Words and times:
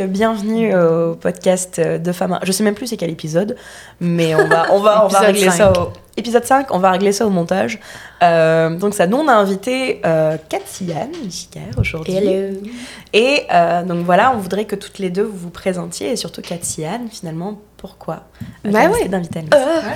Filles, 0.00 0.08
bienvenue 0.08 0.74
au 0.74 1.14
podcast 1.14 1.80
de 1.80 2.12
Femmes. 2.12 2.38
Je 2.42 2.52
sais 2.52 2.62
même 2.62 2.74
plus 2.74 2.86
c'est 2.86 2.96
quel 2.96 3.10
épisode, 3.10 3.56
mais 4.00 4.34
on 4.34 4.46
va, 4.46 4.72
on 4.72 4.80
va, 4.80 5.04
on 5.04 5.08
va 5.08 5.20
régler 5.20 5.50
ça 5.50 5.72
au 5.72 5.92
épisode 6.16 6.44
5, 6.44 6.68
on 6.70 6.78
va 6.78 6.92
régler 6.92 7.12
ça 7.12 7.26
au 7.26 7.30
montage. 7.30 7.80
Euh, 8.22 8.76
donc 8.76 8.94
ça, 8.94 9.06
nous 9.06 9.16
on 9.16 9.28
a 9.28 9.32
invité 9.32 10.00
euh, 10.04 10.36
Katiane 10.48 11.12
aujourd'hui. 11.78 12.14
Hello. 12.14 12.58
Et 13.12 13.42
euh, 13.52 13.82
donc 13.82 14.04
voilà, 14.04 14.32
on 14.34 14.38
voudrait 14.38 14.66
que 14.66 14.76
toutes 14.76 14.98
les 14.98 15.10
deux 15.10 15.22
vous 15.22 15.36
vous 15.36 15.50
présentiez 15.50 16.12
et 16.12 16.16
surtout 16.16 16.42
Katiane 16.42 17.08
finalement 17.10 17.60
pourquoi 17.80 18.24
euh, 18.66 18.70
ben 18.70 18.90
oui. 18.92 19.08
d'inviter 19.08 19.40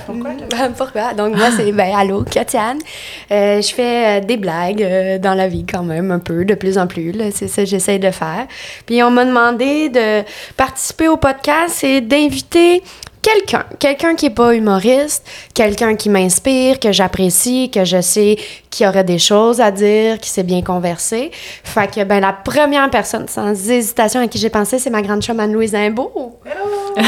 pourquoi, 0.06 0.30
pourquoi? 0.76 1.12
Donc, 1.12 1.36
moi, 1.36 1.50
c'est, 1.54 1.70
ben, 1.70 1.94
allô, 1.94 2.22
Katiane. 2.22 2.78
Euh, 3.30 3.60
je 3.60 3.74
fais 3.74 4.22
euh, 4.22 4.24
des 4.24 4.38
blagues 4.38 5.20
dans 5.20 5.34
la 5.34 5.48
vie 5.48 5.66
quand 5.66 5.82
même, 5.82 6.10
un 6.10 6.18
peu, 6.18 6.46
de 6.46 6.54
plus 6.54 6.78
en 6.78 6.86
plus. 6.86 7.12
C'est 7.32 7.48
ça 7.48 7.62
que 7.62 7.68
j'essaie 7.68 7.98
de 7.98 8.10
faire. 8.10 8.46
Puis, 8.86 9.02
on 9.02 9.10
m'a 9.10 9.26
demandé 9.26 9.90
de 9.90 10.22
participer 10.56 11.08
au 11.08 11.18
podcast 11.18 11.84
et 11.84 12.00
d'inviter 12.00 12.82
quelqu'un, 13.24 13.64
quelqu'un 13.78 14.14
qui 14.14 14.26
n'est 14.26 14.34
pas 14.34 14.54
humoriste, 14.54 15.26
quelqu'un 15.54 15.96
qui 15.96 16.10
m'inspire, 16.10 16.78
que 16.78 16.92
j'apprécie, 16.92 17.70
que 17.70 17.84
je 17.84 18.00
sais 18.00 18.36
qui 18.70 18.86
aurait 18.86 19.04
des 19.04 19.18
choses 19.18 19.60
à 19.60 19.70
dire, 19.70 20.18
qui 20.18 20.28
sait 20.28 20.42
bien 20.42 20.62
converser. 20.62 21.30
Fait 21.32 21.92
que, 21.92 22.04
ben, 22.04 22.20
la 22.20 22.32
première 22.32 22.90
personne, 22.90 23.26
sans 23.28 23.50
hésitation, 23.50 24.20
à 24.20 24.28
qui 24.28 24.38
j'ai 24.38 24.50
pensé, 24.50 24.78
c'est 24.78 24.90
ma 24.90 25.00
grande 25.00 25.22
chum 25.22 25.40
Anne-Louise 25.40 25.74
Imbeau. 25.74 26.38
Hello! 26.44 27.02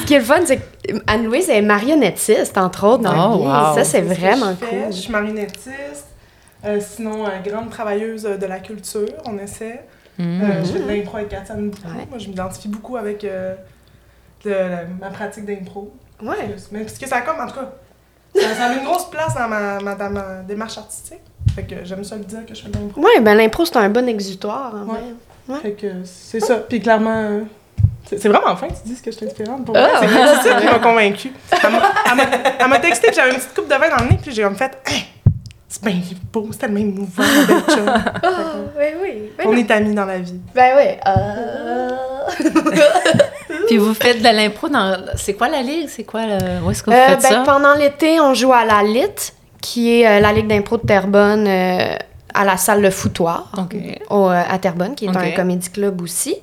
Ce 0.00 0.06
qui 0.06 0.14
est 0.14 0.18
le 0.18 0.24
fun, 0.24 0.40
c'est 0.44 0.58
qu'Anne-Louise 0.58 1.50
est 1.50 1.62
marionnettiste, 1.62 2.56
entre 2.56 2.86
autres, 2.86 3.02
dans 3.02 3.36
oh, 3.36 3.74
Ça, 3.74 3.84
c'est 3.84 4.00
vraiment 4.00 4.54
cool. 4.56 4.86
Je 4.90 4.96
suis 4.96 5.12
marionnettiste. 5.12 6.06
Euh, 6.64 6.78
sinon, 6.80 7.26
euh, 7.26 7.30
grande 7.44 7.70
travailleuse 7.70 8.24
de 8.24 8.46
la 8.46 8.58
culture, 8.58 9.08
on 9.26 9.38
essaie. 9.38 9.82
Mm. 10.18 10.42
Euh, 10.42 10.64
je 10.64 10.72
fais 10.72 10.78
de 10.80 10.88
l'impro 10.88 11.16
avec 11.16 11.30
beaucoup. 11.30 11.88
Moi, 12.10 12.18
je 12.18 12.28
m'identifie 12.28 12.68
beaucoup 12.68 12.96
avec 12.96 13.24
ma 14.44 15.10
pratique 15.10 15.44
d'impro. 15.44 15.92
Ouais. 16.22 16.54
Mais 16.72 16.80
parce 16.80 16.98
que 16.98 17.08
ça 17.08 17.20
comme, 17.22 17.40
en 17.40 17.46
tout 17.46 17.54
cas, 17.54 17.72
ça, 18.54 18.66
a 18.66 18.74
une 18.74 18.84
grosse 18.84 19.10
place 19.10 19.34
dans 19.34 19.48
ma, 19.48 19.80
ma, 19.80 20.08
ma 20.08 20.42
démarche 20.46 20.78
artistique. 20.78 21.20
Fait 21.54 21.64
que 21.64 21.84
j'aime 21.84 22.04
ça 22.04 22.16
le 22.16 22.24
dire 22.24 22.46
que 22.46 22.54
je 22.54 22.62
fais 22.62 22.68
de 22.68 22.78
l'impro. 22.78 23.00
Ouais, 23.00 23.20
ben 23.20 23.34
l'impro, 23.34 23.64
c'est 23.64 23.76
un 23.76 23.88
bon 23.88 24.08
exutoire, 24.08 24.74
en 24.74 24.92
ouais. 24.92 24.98
ouais. 25.48 25.60
Fait 25.60 25.72
que 25.72 26.04
c'est 26.04 26.40
ça. 26.40 26.56
Puis 26.56 26.80
clairement, 26.80 27.40
c'est 28.06 28.28
vraiment 28.28 28.56
fin 28.56 28.68
que 28.68 28.74
tu 28.74 28.82
dises 28.84 29.00
que 29.00 29.10
je 29.10 29.16
suis 29.16 29.26
inspirante. 29.26 29.64
Pour 29.64 29.76
ah, 29.76 30.00
c'est 30.00 30.48
ça 30.48 30.60
qui 30.60 30.66
m'a 30.66 30.78
convaincue. 30.78 31.32
Elle 32.60 32.68
m'a 32.68 32.78
texté 32.78 33.08
que 33.08 33.14
j'avais 33.14 33.30
une 33.30 33.36
petite 33.36 33.54
coupe 33.54 33.68
de 33.68 33.74
vin 33.74 33.88
dans 33.88 34.04
le 34.04 34.10
nez, 34.10 34.18
puis 34.22 34.32
j'ai 34.32 34.42
comme 34.42 34.56
fait 34.56 34.78
hey, 34.86 35.04
c'est 35.68 35.84
bien 35.84 36.00
beau, 36.32 36.48
c'est 36.50 36.58
tellement 36.58 36.80
mouvant, 36.80 37.22
belle 37.22 37.62
chum. 37.68 37.88
Oh, 38.24 38.28
oui, 38.76 38.86
oui. 39.02 39.30
On 39.44 39.56
est 39.56 39.70
amis 39.70 39.94
dans 39.94 40.06
la 40.06 40.18
vie. 40.18 40.40
Ben 40.54 40.74
oui. 40.76 40.98
Euh... 41.06 41.90
Puis 43.70 43.78
vous 43.78 43.94
faites 43.94 44.18
de 44.18 44.24
l'impro 44.24 44.68
dans. 44.68 44.98
C'est 45.14 45.34
quoi 45.34 45.48
la 45.48 45.62
ligue? 45.62 45.88
C'est 45.88 46.02
quoi 46.02 46.26
le. 46.26 46.64
Où 46.64 46.70
est-ce 46.72 46.82
que 46.82 46.90
vous 46.90 46.96
euh, 46.96 47.06
faites 47.06 47.22
ben, 47.22 47.28
ça? 47.28 47.42
Pendant 47.46 47.74
l'été, 47.74 48.18
on 48.18 48.34
joue 48.34 48.52
à 48.52 48.64
la 48.64 48.82
LIT, 48.82 49.32
qui 49.60 50.00
est 50.00 50.08
euh, 50.08 50.20
la 50.20 50.32
Ligue 50.32 50.48
d'impro 50.48 50.76
de 50.76 50.82
Terrebonne, 50.82 51.46
euh, 51.46 51.94
à 52.34 52.44
la 52.44 52.56
salle 52.56 52.82
Le 52.82 52.90
Foutoir, 52.90 53.52
à 54.10 54.58
Terrebonne, 54.58 54.96
qui 54.96 55.06
est 55.06 55.16
un 55.16 55.30
comédie 55.30 55.70
club 55.70 56.02
aussi. 56.02 56.34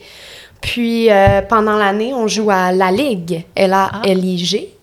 Puis 0.62 1.10
pendant 1.50 1.76
l'année, 1.76 2.14
on 2.14 2.28
joue 2.28 2.50
à 2.50 2.72
la 2.72 2.92
Ligue, 2.92 3.44
L-A-L-I-G, 3.56 4.74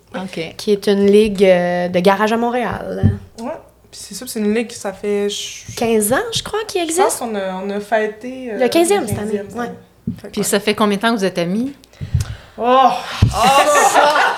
qui 0.58 0.70
est 0.70 0.86
une 0.86 1.06
ligue 1.06 1.40
de 1.40 2.00
garage 2.00 2.32
à 2.32 2.36
Montréal. 2.36 3.18
Ouais. 3.40 3.52
Puis 3.90 4.00
c'est 4.08 4.14
ça, 4.14 4.26
c'est 4.26 4.40
une 4.40 4.52
ligue 4.52 4.66
qui 4.66 4.76
ça 4.76 4.92
fait. 4.92 5.28
15 5.76 6.12
ans, 6.12 6.16
je 6.34 6.42
crois, 6.42 6.60
qu'il 6.66 6.82
existe. 6.82 6.98
Je 6.98 7.04
pense 7.04 7.16
qu'on 7.16 7.34
a, 7.36 7.62
on 7.64 7.70
a 7.70 7.80
fêté. 7.80 8.50
le 8.52 8.66
15e, 8.66 9.06
cette 9.06 9.18
année. 9.18 9.40
Ouais. 9.54 9.70
Puis 10.32 10.44
ça 10.44 10.60
fait 10.60 10.74
combien 10.74 10.96
de 10.96 11.02
temps 11.02 11.12
que 11.12 11.18
vous 11.18 11.24
êtes 11.24 11.38
amis? 11.38 11.72
Oh! 12.56 12.62
Oh, 12.62 13.28
ça! 13.30 14.34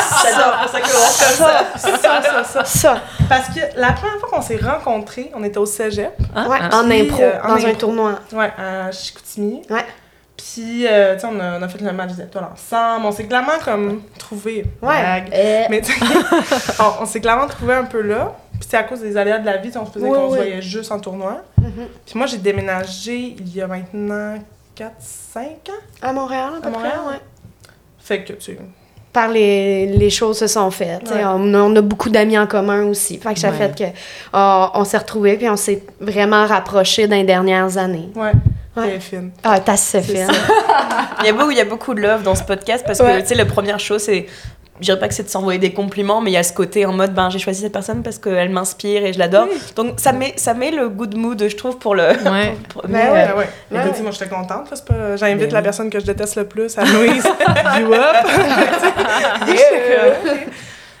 Ça 0.00 0.30
ça, 0.30 1.96
ça, 1.96 2.22
ça, 2.22 2.44
ça, 2.44 2.64
ça. 2.64 3.02
Parce 3.28 3.48
que 3.48 3.60
la 3.76 3.92
première 3.92 4.18
fois 4.18 4.28
qu'on 4.30 4.42
s'est 4.42 4.58
rencontrés, 4.58 5.30
on 5.34 5.42
était 5.42 5.58
au 5.58 5.66
cégep. 5.66 6.12
Ah, 6.34 6.48
ouais, 6.48 6.58
en 6.72 6.90
impro, 6.90 7.22
euh, 7.22 7.38
dans 7.46 7.66
un 7.66 7.74
tournoi. 7.74 8.18
Ouais, 8.32 8.52
à 8.58 8.92
Chicoutimi. 8.92 9.62
Ouais. 9.70 9.84
Puis, 10.36 10.86
euh, 10.86 11.14
tu 11.14 11.20
sais, 11.20 11.26
on 11.26 11.38
a, 11.40 11.58
on 11.58 11.62
a, 11.62 11.68
fait 11.68 11.80
le 11.80 11.92
match 11.92 12.12
des 12.12 12.22
étoiles 12.22 12.48
ensemble. 12.52 13.06
On 13.06 13.12
s'est 13.12 13.24
clairement 13.24 13.58
comme 13.64 14.02
trouvé. 14.18 14.66
Ouais. 14.82 15.24
Euh. 15.32 15.64
Mais 15.70 15.80
tu 15.80 15.92
on, 16.78 17.02
on 17.02 17.06
s'est 17.06 17.20
clairement 17.20 17.46
trouvé 17.46 17.74
un 17.74 17.84
peu 17.84 18.02
là. 18.02 18.36
Puis 18.52 18.68
c'est 18.70 18.76
à 18.76 18.82
cause 18.82 19.00
des 19.00 19.16
aléas 19.16 19.38
de 19.38 19.46
la 19.46 19.56
vie, 19.56 19.70
on 19.76 19.86
se 19.86 19.92
faisait 19.92 20.06
qu'on 20.06 20.30
se 20.30 20.36
voyait 20.36 20.62
juste 20.62 20.92
en 20.92 20.98
tournoi. 20.98 21.42
Mm-hmm. 21.60 21.86
Puis 22.04 22.18
moi, 22.18 22.26
j'ai 22.26 22.38
déménagé 22.38 23.36
il 23.38 23.54
y 23.54 23.62
a 23.62 23.66
maintenant 23.66 24.36
4-5 24.80 25.38
ans? 25.40 25.72
À 26.00 26.12
Montréal, 26.12 26.52
à 26.58 26.60
peu 26.60 26.70
Montréal, 26.70 26.92
près, 27.04 27.12
ouais. 27.12 27.20
Fait 27.98 28.24
que, 28.24 28.32
tu 28.32 28.56
par 29.12 29.28
les, 29.28 29.86
les, 29.86 30.08
choses 30.08 30.38
se 30.38 30.46
sont 30.46 30.70
faites. 30.70 31.12
On, 31.12 31.74
a 31.74 31.80
beaucoup 31.80 32.10
d'amis 32.10 32.38
en 32.38 32.46
commun 32.46 32.84
aussi. 32.84 33.18
Fait 33.18 33.34
que 33.34 33.40
ça 33.40 33.50
fait 33.50 33.76
que 33.76 33.84
on, 34.32 34.84
s'est 34.84 34.98
retrouvés 34.98 35.36
puis 35.36 35.48
on 35.48 35.56
s'est 35.56 35.82
vraiment 36.00 36.46
rapprochés 36.46 37.08
dans 37.08 37.16
les 37.16 37.24
dernières 37.24 37.76
années. 37.76 38.08
Ouais. 38.14 38.30
Ouais. 38.76 39.00
fine. 39.00 39.32
Ah, 39.42 39.58
t'as 39.58 39.72
assez 39.72 40.00
fine. 40.00 40.28
il, 41.20 41.26
y 41.26 41.28
a 41.28 41.32
beaucoup, 41.32 41.50
il 41.50 41.56
y 41.56 41.60
a 41.60 41.64
beaucoup 41.64 41.92
de 41.92 42.00
love 42.00 42.22
dans 42.22 42.36
ce 42.36 42.44
podcast 42.44 42.84
parce 42.86 43.00
que, 43.00 43.20
tu 43.20 43.26
sais, 43.26 43.34
la 43.34 43.46
première 43.46 43.80
chose, 43.80 44.02
c'est 44.02 44.26
je 44.80 44.86
dirais 44.86 44.98
pas 44.98 45.08
que 45.08 45.14
c'est 45.14 45.24
de 45.24 45.28
s'envoyer 45.28 45.58
des 45.58 45.72
compliments, 45.72 46.20
mais 46.20 46.30
il 46.30 46.34
y 46.34 46.38
a 46.38 46.42
ce 46.42 46.52
côté 46.52 46.86
en 46.86 46.92
mode, 46.92 47.12
ben, 47.12 47.28
j'ai 47.30 47.38
choisi 47.38 47.60
cette 47.60 47.72
personne 47.72 48.02
parce 48.02 48.18
qu'elle 48.18 48.48
m'inspire 48.48 49.04
et 49.04 49.12
je 49.12 49.18
l'adore. 49.18 49.46
Donc, 49.76 50.00
ça 50.00 50.12
met, 50.12 50.32
ça 50.36 50.54
met 50.54 50.70
le 50.70 50.88
good 50.88 51.16
mood, 51.16 51.42
je 51.46 51.56
trouve, 51.56 51.78
pour 51.78 51.94
le. 51.94 52.04
Ouais. 52.04 52.56
pour, 52.68 52.84
mais 52.88 53.04
ouais, 53.04 53.10
ouais. 53.10 53.34
ouais. 53.34 53.78
ouais. 53.78 54.02
moi, 54.02 54.10
j'étais 54.10 54.28
contente. 54.28 54.68
Parce 54.68 54.80
que 54.80 55.16
j'invite 55.16 55.52
la 55.52 55.62
personne 55.62 55.90
que 55.90 56.00
je 56.00 56.06
déteste 56.06 56.36
le 56.36 56.46
plus 56.46 56.76
à 56.78 56.84
Louise. 56.86 57.24
you 57.78 57.92
up? 57.92 58.16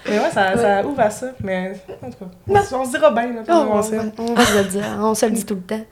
Mais 0.08 0.18
ouais, 0.18 0.30
ça, 0.32 0.56
ça 0.56 0.84
ouvre 0.84 1.00
à 1.00 1.10
ça. 1.10 1.26
Mais 1.44 1.74
en 2.02 2.10
tout 2.10 2.16
cas, 2.18 2.60
on, 2.72 2.84
se 2.84 2.90
dira 2.90 3.10
bien. 3.10 3.26
Là, 3.34 3.42
oh, 3.48 3.52
on, 3.52 3.70
on, 3.70 4.34
va 4.34 4.44
se 4.44 4.58
le 4.58 4.64
dire. 4.64 4.82
On 4.98 5.14
se 5.14 5.26
le 5.26 5.32
dit 5.32 5.44
tout 5.44 5.54
le 5.54 5.60
temps. 5.60 5.84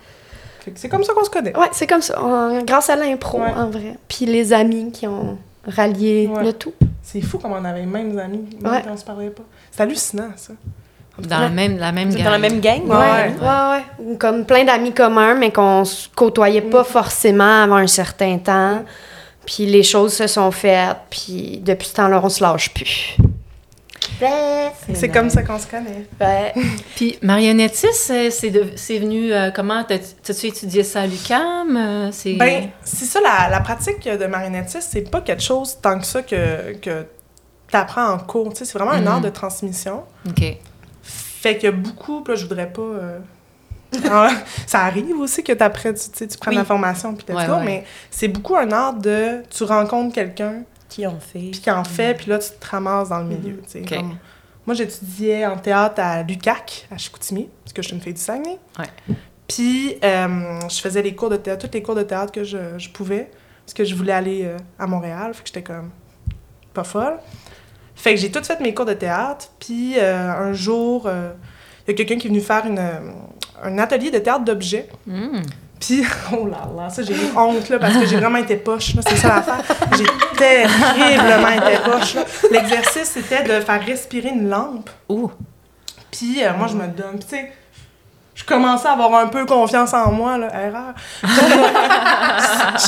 C'est 0.74 0.88
comme 0.88 1.04
ça 1.04 1.12
qu'on 1.12 1.24
se 1.24 1.30
connaît. 1.30 1.56
Ouais, 1.56 1.68
c'est 1.72 1.86
comme 1.86 2.02
ça. 2.02 2.18
grâce 2.64 2.90
à 2.90 2.96
l'impro, 2.96 3.40
en 3.40 3.68
vrai. 3.68 3.96
Puis 4.08 4.26
les 4.26 4.52
amis 4.52 4.90
qui 4.92 5.06
ont 5.06 5.38
rallié 5.68 6.30
le 6.42 6.52
tout. 6.52 6.74
C'est 7.02 7.20
fou 7.20 7.38
comme 7.38 7.52
on 7.52 7.64
avait 7.64 7.80
les 7.80 7.86
mêmes 7.86 8.18
amis, 8.18 8.44
même 8.60 8.82
quand 8.84 8.92
on 8.92 8.96
se 8.96 9.04
parlait 9.04 9.30
pas. 9.30 9.44
C'est 9.70 9.82
hallucinant, 9.82 10.30
ça. 10.36 10.52
Dans 11.18 11.40
la 11.40 11.48
même, 11.48 11.78
la 11.78 11.90
même 11.90 12.10
gang. 12.10 12.24
Dans 12.24 12.30
la 12.30 12.38
même 12.38 12.60
gang? 12.60 12.82
Ouais, 12.86 13.34
ouais, 13.40 14.06
ouais. 14.06 14.16
Comme 14.18 14.44
plein 14.44 14.64
d'amis 14.64 14.92
communs, 14.92 15.34
mais 15.34 15.50
qu'on 15.50 15.84
se 15.84 16.08
côtoyait 16.14 16.62
pas 16.62 16.82
mm. 16.82 16.86
forcément 16.86 17.62
avant 17.64 17.76
un 17.76 17.88
certain 17.88 18.38
temps. 18.38 18.84
Puis 19.44 19.66
les 19.66 19.82
choses 19.82 20.12
se 20.12 20.26
sont 20.26 20.50
faites, 20.50 20.96
puis 21.10 21.60
depuis 21.64 21.88
ce 21.88 21.94
temps-là, 21.94 22.20
on 22.22 22.28
se 22.28 22.42
lâche 22.42 22.72
plus. 22.72 23.16
C'est 24.94 25.08
comme 25.08 25.30
ça 25.30 25.42
qu'on 25.42 25.58
se 25.58 25.66
connaît. 25.66 26.06
Ouais. 26.20 26.52
Puis 26.96 27.18
marionnettiste, 27.22 28.12
c'est 28.30 28.98
venu 28.98 29.32
euh, 29.32 29.50
comment? 29.54 29.84
T'as- 29.84 29.98
T'as-tu 30.22 30.46
étudié 30.46 30.82
ça 30.82 31.02
à 31.02 31.06
l'UQAM? 31.06 31.76
Euh, 31.76 32.08
c'est... 32.12 32.34
Ben, 32.34 32.68
c'est 32.82 33.04
ça, 33.04 33.20
la, 33.20 33.48
la 33.50 33.60
pratique 33.60 34.04
de 34.08 34.26
marionnettiste, 34.26 34.88
c'est 34.92 35.10
pas 35.10 35.20
quelque 35.20 35.42
chose 35.42 35.78
tant 35.80 35.98
que 35.98 36.06
ça 36.06 36.22
que, 36.22 36.72
que 36.74 37.06
tu 37.68 37.76
apprends 37.76 38.08
en 38.12 38.18
cours. 38.18 38.50
C'est 38.54 38.70
vraiment 38.72 38.92
un 38.92 39.00
Mhm. 39.00 39.06
art 39.08 39.20
de 39.20 39.28
transmission. 39.30 40.04
OK. 40.28 40.56
Fait 41.02 41.56
que 41.58 41.68
beaucoup, 41.70 42.22
puis 42.22 42.34
là, 42.34 42.40
je 42.40 42.46
voudrais 42.46 42.70
pas. 42.70 42.82
euh, 42.82 43.18
ça 44.66 44.80
arrive 44.80 45.18
aussi 45.18 45.42
que 45.42 45.52
t'apprends, 45.52 45.90
tu, 45.94 46.10
tu 46.10 46.18
sais, 46.18 46.26
tu 46.26 46.36
prends 46.36 46.50
Oui. 46.50 46.56
l'information 46.56 47.14
puis 47.14 47.24
let's 47.28 47.36
Ouais, 47.38 47.46
go, 47.46 47.54
ouais. 47.54 47.64
mais 47.64 47.84
c'est 48.10 48.28
beaucoup 48.28 48.56
un 48.56 48.70
art 48.72 48.94
de. 48.94 49.42
Tu 49.48 49.64
rencontres 49.64 50.14
quelqu'un, 50.14 50.62
Qui 50.88 51.06
ont 51.06 51.20
fait. 51.20 51.50
puis 51.50 51.60
qui 51.60 51.70
en 51.70 51.84
fait, 51.84 52.14
puis 52.14 52.30
là, 52.30 52.38
tu 52.38 52.50
te 52.58 52.66
ramasses 52.66 53.10
dans 53.10 53.18
le 53.20 53.26
milieu. 53.26 53.60
Ok. 53.74 53.88
comme- 53.88 54.16
moi, 54.66 54.74
j'étudiais 54.74 55.46
en 55.46 55.56
théâtre 55.56 56.00
à 56.02 56.22
l'UCAC, 56.22 56.88
à 56.90 56.98
Chicoutimi, 56.98 57.48
parce 57.64 57.72
que 57.72 57.80
je 57.82 57.88
suis 57.88 57.96
une 57.96 58.02
fille 58.02 58.12
du 58.14 58.20
Saguenay. 58.20 58.58
Ouais. 58.78 58.84
Puis, 59.46 59.96
euh, 60.04 60.60
je 60.68 60.80
faisais 60.80 61.00
les 61.00 61.14
cours 61.14 61.30
de 61.30 61.36
théâtre, 61.36 61.66
tous 61.66 61.72
les 61.74 61.82
cours 61.82 61.94
de 61.94 62.02
théâtre 62.02 62.32
que 62.32 62.44
je, 62.44 62.58
je 62.78 62.90
pouvais, 62.90 63.30
parce 63.64 63.72
que 63.72 63.84
je 63.84 63.94
voulais 63.94 64.12
aller 64.12 64.44
euh, 64.44 64.56
à 64.78 64.86
Montréal, 64.86 65.32
fait 65.32 65.42
que 65.42 65.48
j'étais 65.48 65.62
comme 65.62 65.90
pas 66.74 66.84
folle. 66.84 67.16
Fait 67.94 68.14
que 68.14 68.20
j'ai 68.20 68.30
tout 68.30 68.44
fait 68.44 68.60
mes 68.60 68.74
cours 68.74 68.84
de 68.84 68.92
théâtre, 68.92 69.48
puis 69.58 69.94
euh, 69.98 70.30
un 70.30 70.52
jour, 70.52 71.04
euh, 71.06 71.32
il 71.86 71.92
y 71.92 71.94
a 71.94 71.96
quelqu'un 71.96 72.18
qui 72.18 72.26
est 72.26 72.30
venu 72.30 72.42
faire 72.42 72.66
une, 72.66 72.78
un 73.62 73.78
atelier 73.78 74.10
de 74.10 74.18
théâtre 74.18 74.44
d'objets. 74.44 74.88
Hmm. 75.06 75.40
Puis, 75.80 76.04
oh 76.32 76.46
là 76.46 76.68
là, 76.76 76.90
ça, 76.90 77.02
j'ai 77.02 77.14
eu 77.14 77.36
honte, 77.36 77.68
là, 77.68 77.78
parce 77.78 77.94
que 77.94 78.06
j'ai 78.06 78.16
vraiment 78.16 78.38
été 78.38 78.56
poche, 78.56 78.94
là, 78.94 79.02
c'est 79.06 79.16
ça 79.16 79.28
l'affaire. 79.28 79.62
J'ai 79.96 80.04
terriblement 80.36 81.48
été 81.48 81.78
poche, 81.84 82.14
là. 82.14 82.24
L'exercice, 82.50 83.10
c'était 83.14 83.44
de 83.44 83.60
faire 83.60 83.84
respirer 83.84 84.30
une 84.30 84.48
lampe. 84.48 84.90
Ouh. 85.08 85.30
Puis, 86.10 86.42
euh, 86.42 86.52
moi, 86.56 86.66
je 86.68 86.74
me 86.74 86.88
donne. 86.88 87.18
Tu 87.20 87.28
sais, 87.28 87.52
je 88.38 88.44
commençais 88.44 88.86
à 88.86 88.92
avoir 88.92 89.14
un 89.16 89.26
peu 89.26 89.44
confiance 89.46 89.92
en 89.92 90.12
moi, 90.12 90.38
là, 90.38 90.46
erreur. 90.54 90.94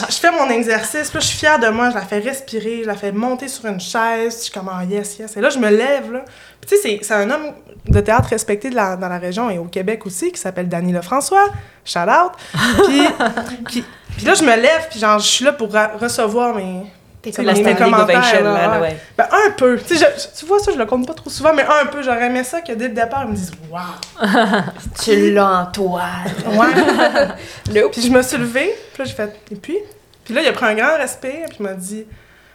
je, 0.09 0.15
fais 0.17 0.31
mon 0.31 0.49
exercice, 0.49 1.13
là, 1.13 1.19
je 1.21 1.27
suis 1.27 1.39
fière 1.39 1.59
de 1.59 1.69
moi, 1.69 1.91
je 1.91 1.97
la 1.97 2.03
fais 2.03 2.21
respirer, 2.21 2.83
je 2.83 2.87
la 2.87 2.95
fais 2.95 3.11
monter 3.11 3.49
sur 3.49 3.67
une 3.67 3.81
chaise, 3.81 4.37
je 4.39 4.43
suis 4.45 4.53
comme, 4.53 4.71
ah, 4.73 4.85
yes, 4.85 5.19
yes. 5.19 5.37
Et 5.37 5.41
là, 5.41 5.51
je 5.51 5.59
me 5.59 5.69
lève, 5.69 6.13
là. 6.13 6.21
Tu 6.67 6.77
sais, 6.77 7.01
c'est- 7.03 7.15
un 7.15 7.29
homme 7.31 7.53
de 7.89 8.01
théâtre 8.01 8.29
respecté 8.29 8.71
de 8.71 8.77
la- 8.77 8.95
dans 8.97 9.09
la 9.09 9.19
région 9.19 9.51
et 9.51 9.59
au 9.59 9.65
Québec 9.65 10.07
aussi, 10.07 10.31
qui 10.31 10.39
s'appelle 10.41 10.69
Danny 10.69 10.93
Lefrançois. 10.93 11.49
Shout 11.85 11.99
out. 12.01 12.33
Puis, 13.67 14.25
là, 14.25 14.35
je 14.35 14.45
me 14.45 14.55
lève, 14.55 14.87
puis 14.91 15.01
genre, 15.01 15.19
je 15.19 15.27
suis 15.27 15.45
là 15.45 15.53
pour 15.53 15.73
recevoir 16.01 16.55
mes. 16.55 16.83
T'es 17.23 17.33
comme 17.33 17.45
La 17.45 17.53
mes 17.53 17.75
commentaires, 17.77 18.17
Ovation, 18.17 18.45
là, 18.45 18.69
man, 18.69 18.81
ouais. 18.81 18.89
ouais. 18.89 19.01
Ben, 19.19 19.27
un 19.31 19.51
peu. 19.51 19.79
Tu 19.79 19.95
sais, 19.97 20.07
je- 20.17 20.23
je- 20.23 20.39
tu 20.41 20.47
vois, 20.47 20.59
ça, 20.59 20.73
je 20.73 20.79
le 20.79 20.87
compte 20.87 21.07
pas 21.07 21.13
trop 21.13 21.29
souvent, 21.29 21.53
mais 21.53 21.65
un 21.65 21.85
peu. 21.87 22.03
J'aurais 22.03 22.27
aimé 22.27 22.43
ça 22.45 22.63
que 22.63 22.73
dès 22.73 22.89
le 22.89 22.95
départ, 22.95 23.25
ils 23.25 23.31
me 23.31 23.37
disent 23.37 23.53
Waouh! 23.71 23.83
Tu 25.03 25.31
l'as 25.33 25.47
en 25.61 25.67
toile. 25.67 26.33
Ouais. 26.47 27.83
Puis 27.93 28.03
je 28.03 28.11
me 28.11 28.23
suis 28.23 28.39
levée, 28.39 28.75
puis 28.95 29.03
là, 29.03 29.05
j'ai 29.05 29.15
fait 29.15 29.39
Et 29.51 29.57
puis? 29.57 29.77
Puis 30.25 30.33
là, 30.35 30.41
il 30.43 30.49
a 30.49 30.53
pris 30.53 30.65
un 30.67 30.75
grand 30.75 30.97
respect, 30.97 31.45
puis 31.49 31.59
il 31.61 31.63
m'a 31.65 31.75
dit 31.75 32.07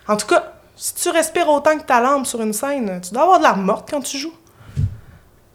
En 0.08 0.18
tout 0.18 0.26
cas, 0.28 0.54
si 0.76 0.96
tu 0.96 1.10
respires 1.10 1.48
autant 1.50 1.78
que 1.78 1.84
ta 1.84 2.02
lampe 2.02 2.26
sur 2.26 2.42
une 2.42 2.54
scène, 2.54 3.00
tu 3.08 3.14
dois 3.14 3.24
avoir 3.24 3.38
de 3.40 3.44
la 3.44 3.54
morte 3.54 3.88
quand 3.92 4.02
tu 4.02 4.18
joues. 4.18 4.34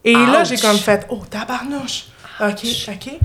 Et 0.05 0.15
là, 0.15 0.45
j'ai 0.45 0.57
comme 0.57 0.79
fait 0.79 1.07
Oh, 1.11 1.21
tabarnouche! 1.29 2.07
Ok, 2.41 2.65
ok. 2.89 3.19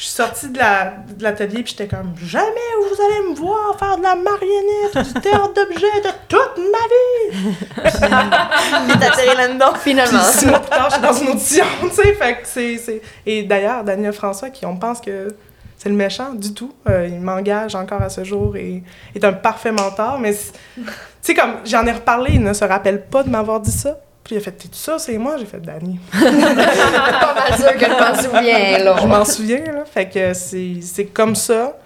Je 0.00 0.06
suis 0.06 0.14
sortie 0.14 0.48
de 0.48 0.56
la- 0.56 0.94
de 1.14 1.22
l'atelier, 1.22 1.62
puis 1.62 1.74
j'étais 1.76 1.86
comme 1.86 2.14
Jamais 2.24 2.48
vous 2.78 3.02
allez 3.04 3.28
me 3.28 3.34
voir 3.34 3.76
faire 3.78 3.98
de 3.98 4.02
la 4.02 4.14
marionnette, 4.14 5.14
du 5.14 5.20
théâtre 5.20 5.52
d'objets 5.52 6.00
de 6.02 6.08
toute 6.26 6.56
ma 6.56 6.86
vie! 6.88 7.54
T'as 8.98 9.06
atterri 9.12 9.36
là-dedans, 9.36 9.74
finalement. 9.74 10.18
Puis 10.18 10.38
six 10.38 10.46
mois 10.46 10.60
plus 10.60 10.70
tard, 10.70 10.88
je 10.88 10.94
suis 10.94 11.02
dans 11.02 11.12
une 11.12 11.28
audition, 11.28 11.64
tu 11.82 11.90
sais. 11.90 12.14
Fait 12.14 12.32
que 12.32 12.38
c'est. 12.44 12.78
c'est- 12.78 13.02
Et 13.26 13.42
d'ailleurs, 13.42 13.84
Daniel 13.84 14.14
François, 14.14 14.48
qui 14.48 14.64
on 14.64 14.78
pense 14.78 15.02
que 15.02 15.36
c'est 15.76 15.90
le 15.90 15.94
méchant 15.96 16.32
du 16.32 16.54
tout, 16.54 16.72
euh, 16.88 17.06
il 17.06 17.20
m'engage 17.20 17.74
encore 17.74 18.00
à 18.00 18.08
ce 18.08 18.24
jour 18.24 18.56
et 18.56 18.82
est 19.14 19.22
un 19.24 19.34
parfait 19.34 19.72
mentor. 19.72 20.18
Mais 20.18 20.32
tu 20.34 20.82
sais, 21.20 21.34
comme 21.34 21.56
j'en 21.66 21.84
ai 21.86 21.92
reparlé, 21.92 22.30
il 22.36 22.42
ne 22.42 22.54
se 22.54 22.64
rappelle 22.64 23.04
pas 23.04 23.22
de 23.22 23.28
m'avoir 23.28 23.60
dit 23.60 23.70
ça. 23.70 23.98
Puis 24.30 24.36
il 24.36 24.42
a 24.42 24.44
fait 24.44 24.52
T'es-tu 24.52 24.78
ça, 24.78 24.96
c'est 24.96 25.18
moi? 25.18 25.36
J'ai 25.38 25.44
fait 25.44 25.58
Danny. 25.58 25.98
pas 26.12 27.34
mal 27.34 27.58
sûr 27.58 27.72
que 27.72 27.84
je 27.84 27.98
m'en 27.98 28.14
souviens, 28.22 28.78
là. 28.78 28.96
Je 29.00 29.06
m'en 29.08 29.24
souviens, 29.24 29.64
là. 29.72 29.84
Fait 29.84 30.08
que 30.08 30.34
c'est 30.34 30.76
c'est 30.82 31.06
comme 31.06 31.34
ça. 31.34 31.76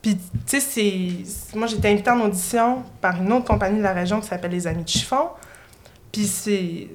Puis, 0.00 0.16
tu 0.16 0.20
sais, 0.46 0.60
c'est. 0.60 1.58
Moi, 1.58 1.66
j'ai 1.66 1.78
été 1.78 1.88
invitée 1.88 2.10
en 2.10 2.20
audition 2.20 2.84
par 3.00 3.20
une 3.20 3.32
autre 3.32 3.46
compagnie 3.46 3.78
de 3.78 3.82
la 3.82 3.92
région 3.92 4.20
qui 4.20 4.28
s'appelle 4.28 4.52
Les 4.52 4.68
Amis 4.68 4.84
de 4.84 4.88
Chiffon. 4.88 5.30
Puis, 6.12 6.26
c'est. 6.26 6.86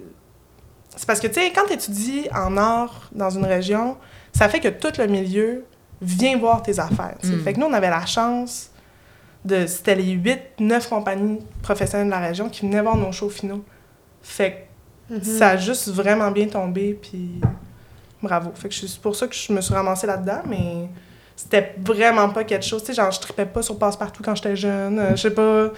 C'est 0.96 1.06
parce 1.06 1.20
que, 1.20 1.28
tu 1.28 1.34
sais, 1.34 1.52
quand 1.54 1.66
tu 1.68 1.74
étudies 1.74 2.30
en 2.34 2.56
art 2.56 3.10
dans 3.12 3.32
une 3.32 3.44
région, 3.44 3.98
ça 4.32 4.48
fait 4.48 4.62
que 4.62 4.70
tout 4.70 4.94
le 4.98 5.08
milieu 5.08 5.66
vient 6.02 6.38
voir 6.38 6.64
tes 6.64 6.80
affaires. 6.80 7.18
Mm. 7.22 7.44
Fait 7.44 7.52
que 7.52 7.60
nous, 7.60 7.66
on 7.66 7.74
avait 7.74 7.90
la 7.90 8.06
chance 8.06 8.72
de. 9.44 9.68
C'était 9.68 9.96
les 9.96 10.12
8, 10.12 10.40
9 10.62 10.88
compagnies 10.88 11.40
professionnelles 11.62 12.08
de 12.08 12.12
la 12.12 12.20
région 12.20 12.48
qui 12.48 12.62
venaient 12.62 12.82
voir 12.82 12.96
nos 12.96 13.12
shows 13.12 13.30
finaux. 13.30 13.66
Fait 14.22 14.69
que 15.10 15.26
ça 15.26 15.50
a 15.50 15.58
juste 15.58 15.90
vraiment 15.90 16.32
bien 16.32 16.48
tombé, 16.48 16.98
puis 17.02 17.42
bravo. 18.22 18.52
Fait 18.56 18.70
que 18.70 18.76
c'est 18.76 19.00
pour 19.02 19.16
ça 19.16 19.28
que 19.28 19.36
je 19.36 19.52
me 19.54 19.62
suis 19.62 19.74
ramassée 19.74 20.08
là-dedans, 20.08 20.42
mais 20.48 20.88
c'était 21.36 21.74
vraiment 21.84 22.30
pas 22.30 22.44
quelque 22.44 22.66
chose. 22.66 22.82
Tu 22.84 22.88
sais, 22.88 22.94
genre, 22.94 23.12
je 23.12 23.20
tripais 23.20 23.46
pas 23.46 23.62
sur 23.62 23.78
passe-partout 23.80 24.22
quand 24.24 24.36
j'étais 24.36 24.56
jeune. 24.56 25.00
Euh, 25.00 25.12
je 25.16 25.22
sais 25.22 25.32
pas, 25.32 25.70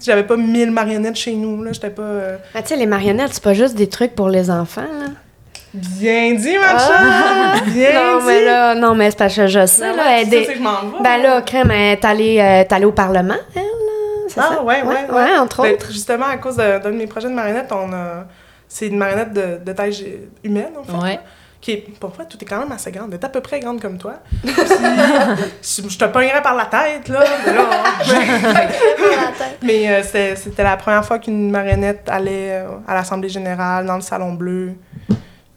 j'avais 0.00 0.24
pas 0.24 0.36
mille 0.36 0.70
marionnettes 0.72 1.16
chez 1.16 1.34
nous, 1.34 1.62
là. 1.62 1.72
J'étais 1.72 1.90
pas. 1.90 2.02
euh, 2.02 2.36
Ah, 2.54 2.62
tu 2.62 2.68
sais, 2.68 2.76
les 2.76 2.86
marionnettes, 2.86 3.32
c'est 3.34 3.42
pas 3.42 3.54
juste 3.54 3.74
des 3.76 3.88
trucs 3.88 4.14
pour 4.14 4.28
les 4.28 4.50
enfants, 4.50 4.82
là. 4.82 5.06
Bien 5.74 6.34
dit, 6.34 6.54
ma 6.58 6.76
Ah! 6.76 7.54
Bien 7.72 7.94
non, 7.94 8.18
dit! 8.20 8.26
mais 8.26 8.44
là, 8.44 8.74
non, 8.74 8.94
mais 8.94 9.10
c'est 9.10 9.16
parce 9.18 9.34
que 9.36 9.46
je 9.46 9.64
sais, 9.64 9.80
Ben 9.82 9.96
là. 9.96 10.20
elle 10.20 10.28
vais. 10.28 10.46
Ben 11.02 11.16
là, 11.22 11.40
Crème, 11.40 11.70
elle 11.70 11.92
est 11.98 12.04
allée, 12.04 12.38
euh, 12.40 12.74
allée 12.74 12.84
au 12.84 12.92
Parlement, 12.92 13.36
elle, 13.54 13.62
là. 13.62 13.68
Ah, 14.36 14.50
ça? 14.56 14.62
ouais, 14.62 14.82
ouais, 14.82 14.88
ouais. 15.08 15.14
ouais. 15.14 15.38
entre 15.38 15.62
Ben, 15.62 15.72
autres. 15.74 15.90
justement, 15.90 16.26
à 16.26 16.36
cause 16.36 16.56
de- 16.56 16.78
d'un 16.82 16.90
de, 16.90 16.96
mes 16.96 17.06
projets 17.06 17.28
de 17.30 17.34
marionnettes, 17.34 17.72
on 17.72 17.90
a. 17.92 18.26
C'est 18.74 18.86
une 18.86 18.96
marionnette 18.96 19.32
de, 19.34 19.58
de 19.64 19.72
taille 19.74 20.20
humaine, 20.42 20.72
en 20.80 20.82
fait. 20.82 20.96
Ouais. 21.06 21.20
Qui 21.60 21.72
est, 21.72 21.98
pour 22.00 22.10
tout 22.12 22.38
est 22.40 22.44
quand 22.44 22.58
même 22.58 22.72
assez 22.72 22.90
grande. 22.90 23.08
Elle 23.12 23.20
est 23.20 23.24
à 23.24 23.28
peu 23.28 23.40
près 23.40 23.60
grande 23.60 23.80
comme 23.80 23.98
toi. 23.98 24.14
Puis, 24.42 24.50
je, 24.56 25.88
je 25.88 25.98
te 25.98 26.04
pognerais 26.06 26.42
par 26.42 26.54
la 26.56 26.64
tête, 26.66 27.06
là. 27.08 27.22
mais 27.46 27.52
là, 27.52 28.68
Mais 29.62 29.88
euh, 29.90 30.02
c'est- 30.02 30.36
c'était 30.36 30.64
la 30.64 30.76
première 30.76 31.04
fois 31.04 31.18
qu'une 31.18 31.50
marionnette 31.50 32.08
allait 32.08 32.62
euh, 32.62 32.68
à 32.88 32.94
l'Assemblée 32.94 33.28
générale, 33.28 33.86
dans 33.86 33.96
le 33.96 34.00
Salon 34.00 34.32
Bleu. 34.32 34.74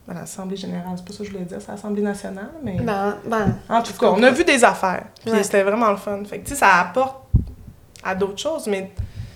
À 0.09 0.13
l'Assemblée 0.13 0.57
générale, 0.57 0.94
c'est 0.97 1.06
pas 1.06 1.13
ça 1.13 1.19
que 1.19 1.25
je 1.25 1.31
voulais 1.31 1.45
dire, 1.45 1.57
c'est 1.59 1.71
l'Assemblée 1.71 2.03
nationale, 2.03 2.51
mais... 2.63 2.77
Ben, 2.79 3.15
ben, 3.25 3.56
en 3.69 3.81
tout 3.81 3.94
cas, 3.94 4.07
on 4.07 4.21
a 4.21 4.29
vu 4.29 4.44
des 4.44 4.63
affaires, 4.63 5.06
puis 5.23 5.31
Ouais. 5.31 5.41
c'était 5.41 5.63
vraiment 5.63 5.89
le 5.89 5.97
fun. 5.97 6.19
Fait 6.29 6.38
que, 6.39 6.45
tu 6.45 6.53
sais, 6.53 6.59
ça 6.59 6.75
apporte 6.81 7.23
à 8.03 8.13
d'autres 8.13 8.38
choses, 8.38 8.67
mais, 8.67 8.91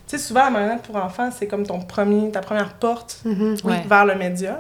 sais, 0.09 0.17
souvent, 0.17 0.43
la 0.45 0.49
marionnette 0.49 0.81
pour 0.83 0.95
enfants, 0.95 1.29
c'est 1.37 1.47
comme 1.47 1.65
ton 1.65 1.79
premier, 1.81 2.31
ta 2.31 2.41
première 2.41 2.73
porte 2.73 3.19
mhm. 3.25 3.57
Ouais. 3.63 3.83
vers 3.87 4.05
le 4.05 4.15
médium. 4.15 4.57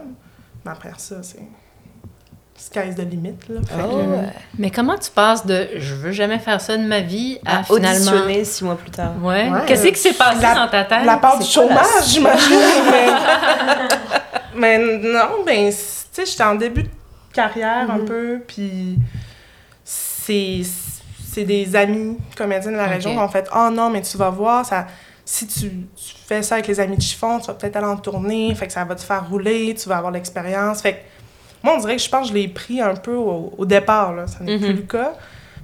Mais 0.65 0.71
après 0.71 0.91
ça, 0.97 1.15
c'est... 1.23 1.39
Sky's 2.57 2.93
the 2.95 3.09
limit, 3.09 3.35
là. 3.47 3.61
Que- 3.61 3.81
Oh. 3.81 4.01
Mais 4.57 4.69
comment 4.69 4.97
tu 4.97 5.09
passes 5.11 5.45
de 5.45 5.69
je 5.77 5.95
veux 5.95 6.11
jamais 6.11 6.39
faire 6.39 6.59
ça 6.59 6.75
de 6.75 6.83
ma 6.83 6.99
vie 6.99 7.39
à, 7.45 7.59
À 7.59 7.63
finalement. 7.63 7.89
auditionner 7.89 8.43
six 8.43 8.65
mois 8.65 8.75
plus 8.75 8.91
tard. 8.91 9.13
Ouais. 9.23 9.49
Ouais. 9.49 9.61
Qu'est-ce 9.65 9.87
qui 9.87 9.95
s'est 9.95 10.11
passé 10.13 10.41
La- 10.41 10.55
dans 10.55 10.67
ta 10.67 10.83
tête? 10.83 11.05
La 11.05 11.15
part 11.17 11.39
du 11.39 11.45
chômage, 11.45 11.85
j'imagine. 12.07 12.59
mais... 12.91 14.77
mais 14.77 14.77
non, 14.97 15.43
ben, 15.45 15.69
tu 15.69 15.75
sais, 16.11 16.25
j'étais 16.25 16.43
en 16.43 16.55
début 16.55 16.83
de 16.83 16.89
carrière 17.31 17.89
un 17.89 17.99
Mhm. 17.99 18.05
peu, 18.05 18.39
puis 18.45 18.97
c'est 19.85 20.61
c'est 21.31 21.43
des 21.45 21.75
amis 21.75 22.17
comédiens 22.35 22.71
de 22.71 22.77
la 22.77 22.87
région 22.87 23.11
qui 23.13 23.19
ont 23.19 23.29
fait 23.29 23.47
«Oh 23.55 23.69
non, 23.71 23.89
mais 23.91 24.01
tu 24.01 24.17
vas 24.17 24.31
voir, 24.31 24.65
ça, 24.65 24.87
si 25.31 25.45
tu, 25.45 25.69
tu 25.69 26.15
fais 26.27 26.41
ça 26.41 26.55
avec 26.55 26.65
les 26.67 26.79
amis 26.79 26.97
de 26.97 27.01
chiffon, 27.03 27.39
tu 27.39 27.45
vas 27.47 27.53
peut-être 27.53 27.75
aller 27.75 27.85
en 27.85 27.97
tournée, 27.97 28.55
fait 28.55 28.65
que 28.65 28.73
ça 28.73 28.83
va 28.83 28.95
te 28.95 29.01
faire 29.01 29.29
rouler, 29.29 29.75
tu 29.79 29.87
vas 29.87 29.97
avoir 29.97 30.11
l'expérience.» 30.11 30.81
Fait 30.81 30.93
que 30.93 30.97
moi, 31.61 31.75
on 31.75 31.79
dirait 31.79 31.97
que 31.97 32.01
je 32.01 32.09
pense 32.09 32.23
que 32.23 32.29
je 32.29 32.33
l'ai 32.33 32.47
pris 32.47 32.81
un 32.81 32.95
peu 32.95 33.13
au, 33.13 33.53
au 33.55 33.65
départ, 33.65 34.13
là. 34.15 34.25
Ça 34.25 34.39
n'est 34.43 34.55
Mhm. 34.57 34.59
plus 34.63 34.73
le 34.73 34.81
cas. 34.81 35.13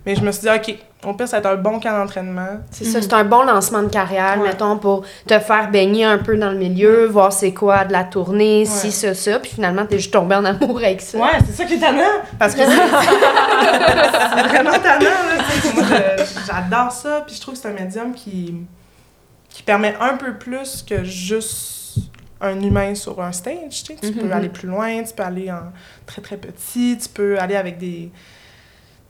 Mais 0.06 0.14
je 0.16 0.22
me 0.22 0.32
suis 0.32 0.42
dit 0.42 0.50
«OK, 1.04 1.18
ça 1.26 1.26
va 1.26 1.38
être 1.40 1.46
un 1.48 1.56
bon 1.56 1.80
camp 1.80 1.98
d'entraînement.» 1.98 2.60
C'est 2.70 2.84
ça, 2.86 3.02
c'est 3.02 3.12
un 3.14 3.24
bon 3.24 3.42
lancement 3.42 3.82
de 3.82 3.88
carrière, 3.90 4.38
Ouais. 4.40 4.50
mettons, 4.50 4.78
pour 4.78 5.04
te 5.26 5.40
faire 5.40 5.72
baigner 5.72 6.06
un 6.06 6.20
peu 6.20 6.38
dans 6.38 6.52
le 6.52 6.58
milieu, 6.60 7.08
voir 7.08 7.34
c'est 7.34 7.54
quoi 7.56 7.86
de 7.86 7.92
la 7.92 8.04
tournée, 8.04 8.66
si, 8.66 8.92
ça, 8.92 9.16
ça, 9.16 9.40
puis 9.40 9.50
finalement, 9.56 9.84
t'es 9.88 9.98
juste 9.98 10.14
tombé 10.14 10.36
en 10.36 10.46
amour 10.46 10.78
avec 10.78 11.02
ça. 11.02 11.18
Ouais, 11.18 11.40
c'est 11.48 11.54
ça 11.56 11.66
qui 11.66 11.74
est 11.74 11.80
tannant. 11.80 12.04
Parce 12.38 12.54
que 12.54 12.62
c'est 12.62 12.68
vraiment 14.48 14.78
tannant, 14.78 15.00
là. 15.90 16.24
j'adore 16.46 16.92
ça. 16.92 17.24
Puis 17.26 17.36
je 17.36 17.42
trouve 17.42 17.56
que 17.56 17.60
c'est 17.62 17.68
un 17.70 17.74
médium 17.74 18.14
qui, 18.14 18.54
qui 19.56 19.64
permet 19.64 19.96
un 20.02 20.18
peu 20.18 20.34
plus 20.38 20.84
que 20.84 21.04
juste 21.06 21.98
un 22.42 22.60
humain 22.62 22.94
sur 22.94 23.22
un 23.22 23.32
stage. 23.32 23.84
Tu, 23.86 23.94
sais. 23.94 23.96
Tu 24.02 24.08
Mhm. 24.12 24.16
peux 24.28 24.32
aller 24.34 24.50
plus 24.50 24.68
loin, 24.68 25.02
tu 25.04 25.14
peux 25.14 25.24
aller 25.24 25.50
en 25.50 25.72
très 26.06 26.22
très 26.22 26.36
petit, 26.38 26.98
tu 27.02 27.08
peux 27.08 27.40
aller 27.40 27.56
avec 27.56 27.78
des 27.78 28.12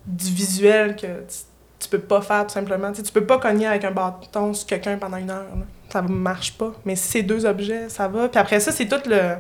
du 0.06 0.30
visuel 0.32 0.96
que 0.96 1.08
tu 1.08 1.36
tu 1.78 1.90
peux 1.90 2.00
pas 2.00 2.22
faire 2.22 2.46
tout 2.48 2.54
simplement. 2.54 2.90
Tu, 2.92 2.98
sais, 2.98 3.04
tu 3.04 3.12
peux 3.12 3.26
pas 3.26 3.38
cogner 3.38 3.68
avec 3.68 3.84
un 3.84 3.92
bâton 3.92 4.54
sur 4.54 4.66
quelqu'un 4.66 4.98
pendant 4.98 5.18
une 5.18 5.30
heure. 5.30 5.46
là. 5.56 5.66
Ça 5.92 6.02
marche 6.02 6.54
pas. 6.58 6.72
Mais 6.86 6.96
si 6.96 7.08
c'est 7.10 7.22
deux 7.24 7.46
objets, 7.46 7.90
ça 7.90 8.08
va. 8.08 8.30
Puis 8.30 8.40
après 8.40 8.60
ça, 8.60 8.72
c'est 8.72 8.88
tout 8.88 9.02
le 9.08 9.36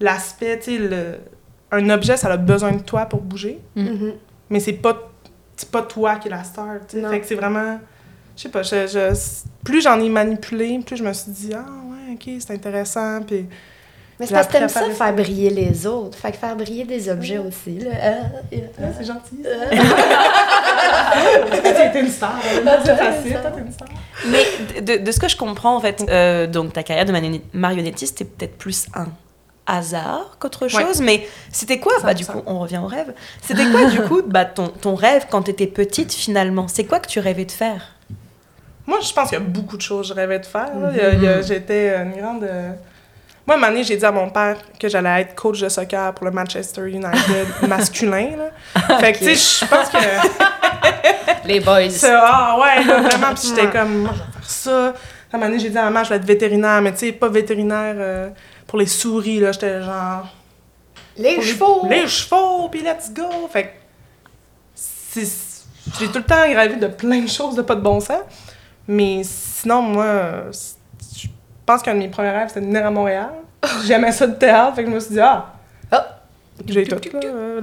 l'aspect, 0.00 0.58
tu 0.58 0.76
sais, 0.76 0.78
le... 0.78 1.18
un 1.70 1.88
objet, 1.90 2.16
ça 2.16 2.28
a 2.28 2.36
besoin 2.36 2.72
de 2.72 2.82
toi 2.82 3.06
pour 3.06 3.20
bouger, 3.20 3.60
Mhm. 3.76 4.14
mais 4.50 4.60
c'est 4.60 4.72
pas 4.74 4.98
c'est 5.56 5.70
pas 5.70 5.82
toi 5.82 6.16
qui 6.16 6.28
est 6.28 6.30
la 6.30 6.42
star. 6.44 6.66
Fait 6.88 7.20
que 7.20 7.26
c'est 7.26 7.34
vraiment 7.36 7.78
je 8.36 8.42
sais 8.42 8.48
pas, 8.48 8.62
je, 8.62 8.86
je- 8.86 9.14
plus 9.64 9.82
j'en 9.82 10.00
ai 10.00 10.08
manipulé, 10.08 10.78
plus 10.84 10.96
je 10.96 11.04
me 11.04 11.12
suis 11.12 11.30
dit 11.32 11.52
ah 11.54 11.64
ouais, 11.90 12.14
OK, 12.14 12.28
c'est 12.40 12.52
intéressant 12.54 13.20
puis 13.26 13.46
Mais 14.18 14.26
c'est 14.26 14.34
parce 14.34 14.46
que 14.46 14.52
t'aimes 14.52 14.68
ça, 14.68 14.80
faire 14.82 14.96
faire 14.96 15.14
briller 15.14 15.50
les 15.50 15.86
autres. 15.86 16.16
Fait 16.18 16.32
que 16.32 16.38
faire 16.38 16.56
briller 16.56 16.84
des 16.84 17.08
objets 17.10 17.38
aussi, 17.38 17.78
là. 17.78 17.90
Euh, 18.02 18.20
euh, 18.54 18.58
ah, 18.80 18.84
c'est 18.98 19.04
gentil. 19.04 19.42
euh. 19.46 19.66
T'es 21.92 22.00
une 22.00 22.08
star, 22.08 22.38
c'est 22.42 22.96
facile, 22.96 23.32
toi, 23.40 23.50
t'es 23.50 23.60
une 23.60 23.72
star. 23.72 23.88
Mais 24.28 24.80
de, 24.80 25.04
de 25.04 25.12
ce 25.12 25.20
que 25.20 25.28
je 25.28 25.36
comprends, 25.36 25.76
en 25.76 25.80
fait, 25.80 26.04
euh, 26.08 26.46
donc 26.46 26.72
ta 26.72 26.82
carrière 26.82 27.04
de 27.04 27.12
marionnettiste, 27.52 28.18
c'était 28.18 28.30
peut-être 28.30 28.56
plus 28.58 28.86
un 28.94 29.08
hasard 29.66 30.36
qu'autre 30.38 30.64
Ouais. 30.64 30.68
chose. 30.84 31.00
Mais 31.00 31.26
c'était 31.50 31.78
quoi 31.78 31.92
Bah, 32.02 32.14
du 32.14 32.24
100%. 32.24 32.32
coup, 32.32 32.42
on 32.46 32.58
revient 32.60 32.80
au 32.82 32.86
rêve. 32.86 33.12
C'était 33.42 33.66
quoi, 33.70 33.84
du 33.86 34.00
coup, 34.08 34.22
bah, 34.26 34.44
ton, 34.44 34.68
ton 34.68 34.94
rêve 34.94 35.26
quand 35.30 35.42
t'étais 35.42 35.66
petite, 35.66 36.12
finalement? 36.12 36.68
C'est 36.68 36.84
quoi 36.84 37.00
que 37.00 37.08
tu 37.08 37.20
rêvais 37.20 37.44
de 37.44 37.52
faire? 37.52 37.88
Moi, 38.86 38.98
je 39.00 39.12
pense 39.12 39.28
qu'il 39.28 39.38
y 39.38 39.40
a 39.40 39.44
beaucoup 39.44 39.76
de 39.76 39.82
choses 39.82 40.08
que 40.08 40.14
je 40.14 40.20
rêvais 40.20 40.38
de 40.40 40.46
faire. 40.46 40.68
a- 40.74 41.42
J'étais 41.42 41.96
une 41.96 42.12
grande. 42.20 42.44
euh, 42.44 42.72
Moi, 43.46 43.56
une 43.56 43.64
année, 43.64 43.84
j'ai 43.84 43.96
dit 43.96 44.04
à 44.04 44.12
mon 44.12 44.28
père 44.30 44.56
que 44.78 44.88
j'allais 44.88 45.22
être 45.22 45.34
coach 45.34 45.60
de 45.60 45.68
soccer 45.68 46.12
pour 46.14 46.24
le 46.26 46.30
Manchester 46.32 46.82
United 46.88 47.46
masculin. 47.68 48.30
Là. 48.36 48.98
Fait 48.98 49.12
que, 49.12 49.18
tu 49.18 49.34
sais, 49.36 49.64
je 49.64 49.70
pense 49.70 49.88
que. 49.88 49.98
Les 51.46 51.58
boys. 51.60 51.88
Ah 52.04 52.56
ouais, 52.60 52.84
là, 52.84 53.00
vraiment. 53.00 53.34
Puis 53.34 53.48
j'étais 53.48 53.68
comme, 53.70 53.98
moi, 54.02 54.12
je 54.14 54.18
vais 54.18 54.24
faire 54.32 54.50
ça. 54.50 54.86
À 54.88 55.36
un 55.36 55.38
moment 55.38 55.46
donné, 55.46 55.58
j'ai 55.60 55.70
dit 55.70 55.78
à 55.78 55.84
maman, 55.84 56.04
je 56.04 56.10
vais 56.10 56.16
être 56.16 56.24
vétérinaire, 56.24 56.80
mais 56.82 56.92
tu 56.92 56.98
sais, 56.98 57.12
pas 57.12 57.28
vétérinaire 57.28 57.94
euh, 57.98 58.28
pour 58.66 58.78
les 58.78 58.86
souris. 58.86 59.40
là. 59.40 59.50
J'étais 59.52 59.82
genre. 59.82 60.26
Les 61.16 61.40
chevaux! 61.42 61.86
Les 61.90 62.06
chevaux, 62.06 62.68
puis 62.70 62.80
let's 62.82 63.12
go! 63.12 63.48
Fait 63.52 63.64
que 63.64 63.68
c'est- 64.74 65.64
j'ai 65.98 66.06
tout 66.08 66.18
le 66.18 66.24
temps 66.24 66.40
rêvé 66.42 66.76
de 66.76 66.86
plein 66.86 67.20
de 67.20 67.28
choses 67.28 67.54
de 67.56 67.62
pas 67.62 67.74
de 67.74 67.80
bon 67.80 68.00
sens. 68.00 68.20
Mais 68.92 69.22
sinon, 69.24 69.82
moi, 69.82 70.50
je 71.16 71.28
pense 71.64 71.82
qu'un 71.82 71.94
de 71.94 71.98
mes 72.00 72.08
premiers 72.08 72.30
rêves, 72.30 72.48
c'était 72.48 72.60
de 72.60 72.66
venir 72.66 72.84
à 72.86 72.90
Montréal. 72.90 73.30
J'aimais 73.86 74.12
ça 74.12 74.26
de 74.26 74.34
théâtre, 74.34 74.74
fait 74.76 74.84
que 74.84 74.90
je 74.90 74.94
me 74.94 75.00
suis 75.00 75.14
dit, 75.14 75.20
ah! 75.20 75.46
Ah. 75.90 76.18
J'ai 76.66 76.84
tout, 76.84 76.96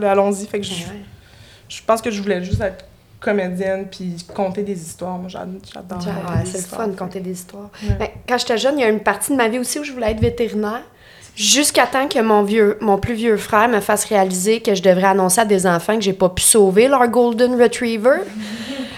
allons-y. 0.04 0.46
Fait 0.48 0.60
que 0.60 0.66
je, 0.66 0.72
Ouais. 0.86 1.02
je 1.68 1.82
pense 1.86 2.02
que 2.02 2.10
je 2.10 2.22
voulais 2.22 2.44
juste 2.44 2.62
être 2.62 2.86
comédienne 3.20 3.86
puis 3.92 4.16
conter 4.34 4.64
des 4.64 4.82
histoires. 4.82 5.18
Moi, 5.18 5.28
j'ad- 5.30 5.60
j'adore 5.74 6.00
des 6.00 6.50
c'est 6.50 6.58
le 6.60 6.64
fun 6.64 6.88
de 6.88 6.96
compter 6.96 7.20
des 7.20 7.32
histoires. 7.32 7.70
Ouais. 7.84 7.96
Mais 8.00 8.14
quand 8.28 8.38
j'étais 8.38 8.58
jeune, 8.58 8.78
il 8.80 8.82
y 8.82 8.86
a 8.86 8.90
une 8.90 9.02
partie 9.02 9.32
de 9.32 9.38
ma 9.38 9.48
vie 9.50 9.60
aussi 9.60 9.78
où 9.80 9.84
je 9.84 9.92
voulais 9.92 10.12
être 10.12 10.22
vétérinaire. 10.22 10.84
Jusqu'à 11.40 11.88
temps 11.88 12.10
que 12.10 12.20
mon 12.20 12.44
vieux, 12.44 12.78
mon 12.82 12.98
plus 12.98 13.14
vieux 13.14 13.38
frère 13.38 13.70
me 13.70 13.80
fasse 13.80 14.04
réaliser 14.04 14.60
que 14.60 14.76
je 14.76 14.82
devrais 14.82 15.08
annoncer 15.08 15.40
à 15.40 15.46
des 15.46 15.66
enfants 15.66 15.96
que 15.96 16.02
j'ai 16.02 16.12
pas 16.12 16.28
pu 16.28 16.44
sauver 16.44 16.90
leur 16.90 17.08
golden 17.08 17.60
retriever. 17.62 18.18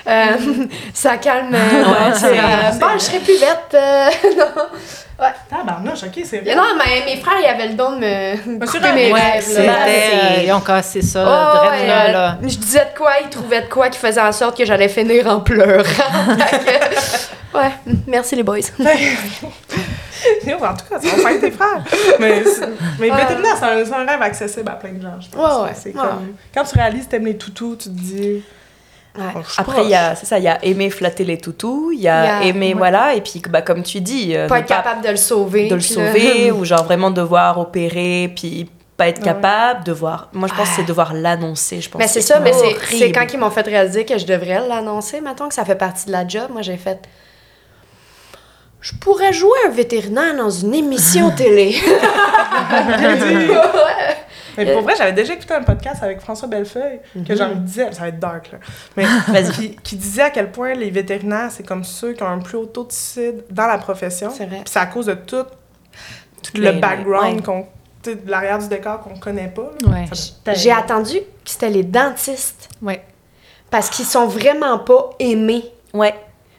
Euh, 0.07 0.31
ça 0.95 1.17
calme. 1.17 1.53
euh, 1.53 2.11
c'est, 2.15 2.31
euh, 2.39 2.71
bon, 2.79 2.87
je 2.95 2.99
serais 3.03 3.19
plus 3.19 3.39
bête. 3.39 3.75
euh, 3.75 4.09
non. 4.39 5.27
Tabarnouche, 5.47 6.01
OK, 6.05 6.23
c'est 6.25 6.39
vrai. 6.39 6.55
non, 6.55 6.63
mais 6.75 7.05
mes 7.05 7.21
frères, 7.21 7.35
ils 7.39 7.45
avaient 7.45 7.67
le 7.67 7.75
don 7.75 7.91
de 7.91 7.99
me 8.49 8.57
Monsieur 8.59 8.79
couper 8.79 8.93
mes 8.93 9.13
rêves. 9.13 9.47
Là. 9.63 9.73
euh, 9.85 10.43
ils 10.43 10.51
ont 10.51 10.59
cassé 10.59 11.03
ça, 11.03 11.23
Oh, 11.23 11.69
ouais, 11.69 11.85
là, 11.85 12.11
là. 12.11 12.37
Je 12.41 12.57
disais 12.57 12.79
de 12.91 12.97
quoi, 12.97 13.11
ils 13.23 13.29
trouvaient 13.29 13.61
de 13.61 13.69
quoi 13.69 13.89
qui 13.89 13.99
faisait 13.99 14.19
en 14.21 14.31
sorte 14.31 14.57
que 14.57 14.65
j'allais 14.65 14.89
finir 14.89 15.27
en 15.27 15.39
pleurant. 15.41 15.83
Ouais, 17.53 17.69
merci 18.07 18.35
les 18.35 18.43
boys. 18.43 18.57
En 20.49 20.73
tout 20.75 20.85
cas, 20.89 20.99
ça 20.99 21.15
va 21.15 21.29
faire 21.29 21.39
tes 21.39 21.51
frères. 21.51 21.83
Mais, 22.19 22.43
mais 22.99 23.11
Ouais. 23.11 23.17
vétérinaire, 23.17 23.55
c'est 23.57 23.93
un, 23.93 24.05
rêve 24.05 24.21
accessible 24.21 24.69
à 24.69 24.73
plein 24.75 24.93
de 24.93 25.01
gens, 25.01 25.19
je 25.19 25.29
pense. 25.29 25.35
Ouais, 25.61 25.69
ouais. 25.69 25.85
Ouais. 25.85 25.91
comme, 25.93 26.33
quand 26.53 26.63
tu 26.63 26.75
réalises 26.77 27.07
t'aimes 27.07 27.25
les 27.25 27.37
toutous, 27.37 27.75
tu 27.77 27.89
te 27.89 27.93
dis... 27.93 28.43
Ouais. 29.17 29.23
oh, 29.35 29.39
Après, 29.57 29.83
il 29.83 29.89
y 29.89 29.95
a, 29.95 30.15
c'est 30.15 30.25
ça, 30.25 30.37
il 30.39 30.45
y 30.45 30.47
a 30.47 30.63
aimer 30.63 30.89
flatter 30.89 31.25
les 31.25 31.37
toutous, 31.37 31.91
il 31.91 31.99
y 32.01 32.07
a, 32.07 32.23
Il 32.41 32.45
y 32.45 32.49
a- 32.49 32.49
aimer, 32.49 32.67
ouais. 32.69 32.73
voilà, 32.77 33.13
et 33.13 33.19
puis, 33.21 33.41
bah, 33.49 33.61
comme 33.61 33.83
tu 33.83 33.99
dis, 33.99 34.35
euh, 34.35 34.47
Pas 34.47 34.59
être 34.59 34.67
capable 34.67 35.01
de 35.03 35.09
le 35.09 35.17
sauver. 35.17 35.67
de 35.67 35.75
le 35.75 35.81
là- 35.81 35.87
sauver, 35.87 36.51
ou 36.53 36.63
genre 36.63 36.85
vraiment 36.85 37.11
devoir 37.11 37.59
opérer, 37.59 38.31
puis 38.33 38.69
pas 38.95 39.07
être 39.09 39.17
Ouais. 39.19 39.25
capable, 39.25 39.83
devoir. 39.83 40.29
Moi, 40.31 40.47
je 40.47 40.53
pense 40.53 40.69
que 40.69 40.75
c'est 40.75 40.81
Ah. 40.83 40.87
devoir 40.87 41.13
l'annoncer, 41.13 41.81
je 41.81 41.89
pense. 41.89 41.99
Mais 41.99 42.07
c'est 42.07 42.21
ça, 42.21 42.39
mais 42.39 42.53
c'est- 42.53 43.11
quand 43.11 43.25
ils 43.33 43.37
m'ont 43.39 43.49
fait 43.49 43.63
réaliser 43.63 44.05
que 44.05 44.17
je 44.17 44.25
devrais 44.25 44.65
l'annoncer, 44.65 45.19
mettons 45.19 45.49
que 45.49 45.55
ça 45.55 45.65
fait 45.65 45.75
partie 45.75 46.05
de 46.05 46.11
la 46.13 46.25
job. 46.25 46.43
Moi, 46.51 46.61
j'ai 46.61 46.77
fait. 46.77 46.99
Je 48.81 48.93
pourrais 48.95 49.31
jouer 49.31 49.57
un 49.67 49.69
vétérinaire 49.69 50.35
dans 50.35 50.49
une 50.49 50.73
émission 50.73 51.29
télé. 51.35 51.75
Mais 54.57 54.73
pour 54.73 54.81
vrai, 54.81 54.93
j'avais 54.97 55.13
déjà 55.13 55.33
écouté 55.33 55.53
un 55.53 55.63
podcast 55.63 56.03
avec 56.03 56.19
François 56.19 56.47
Bellefeuille, 56.47 56.99
que 57.25 57.35
j'en 57.35 57.55
disais, 57.55 57.91
ça 57.93 58.01
va 58.01 58.07
être 58.09 58.19
dark, 58.19 58.51
là, 58.51 58.57
mais 58.97 59.05
qui, 59.55 59.75
qui 59.77 59.95
disait 59.95 60.23
à 60.23 60.29
quel 60.29 60.51
point 60.51 60.73
les 60.73 60.89
vétérinaires, 60.89 61.49
c'est 61.51 61.65
comme 61.65 61.85
ceux 61.85 62.11
qui 62.13 62.21
ont 62.23 62.27
un 62.27 62.39
plus 62.39 62.57
haut 62.57 62.65
taux 62.65 62.83
de 62.83 62.91
suicide 62.91 63.45
dans 63.49 63.65
la 63.67 63.77
profession. 63.77 64.29
C'est 64.35 64.45
vrai. 64.45 64.57
Puis 64.57 64.71
c'est 64.73 64.79
à 64.79 64.87
cause 64.87 65.05
de 65.05 65.13
tout 65.13 65.45
le 66.55 66.71
background, 66.73 67.37
ouais. 67.37 67.41
qu'on, 67.41 67.65
de 68.03 68.17
l'arrière 68.27 68.57
du 68.59 68.67
décor 68.67 68.99
qu'on 68.99 69.17
connaît 69.17 69.47
pas. 69.47 69.71
là. 69.85 69.89
Ouais. 69.89 70.05
Ça- 70.11 70.53
J'ai 70.53 70.71
attendu 70.71 71.19
que 71.19 71.23
c'était 71.45 71.69
les 71.69 71.83
dentistes 71.83 72.67
Ouais. 72.81 73.05
parce 73.69 73.89
qu'ils 73.89 74.05
sont 74.05 74.27
vraiment 74.27 74.79
pas 74.79 75.11
aimés. 75.19 75.63
Ouais. 75.93 76.13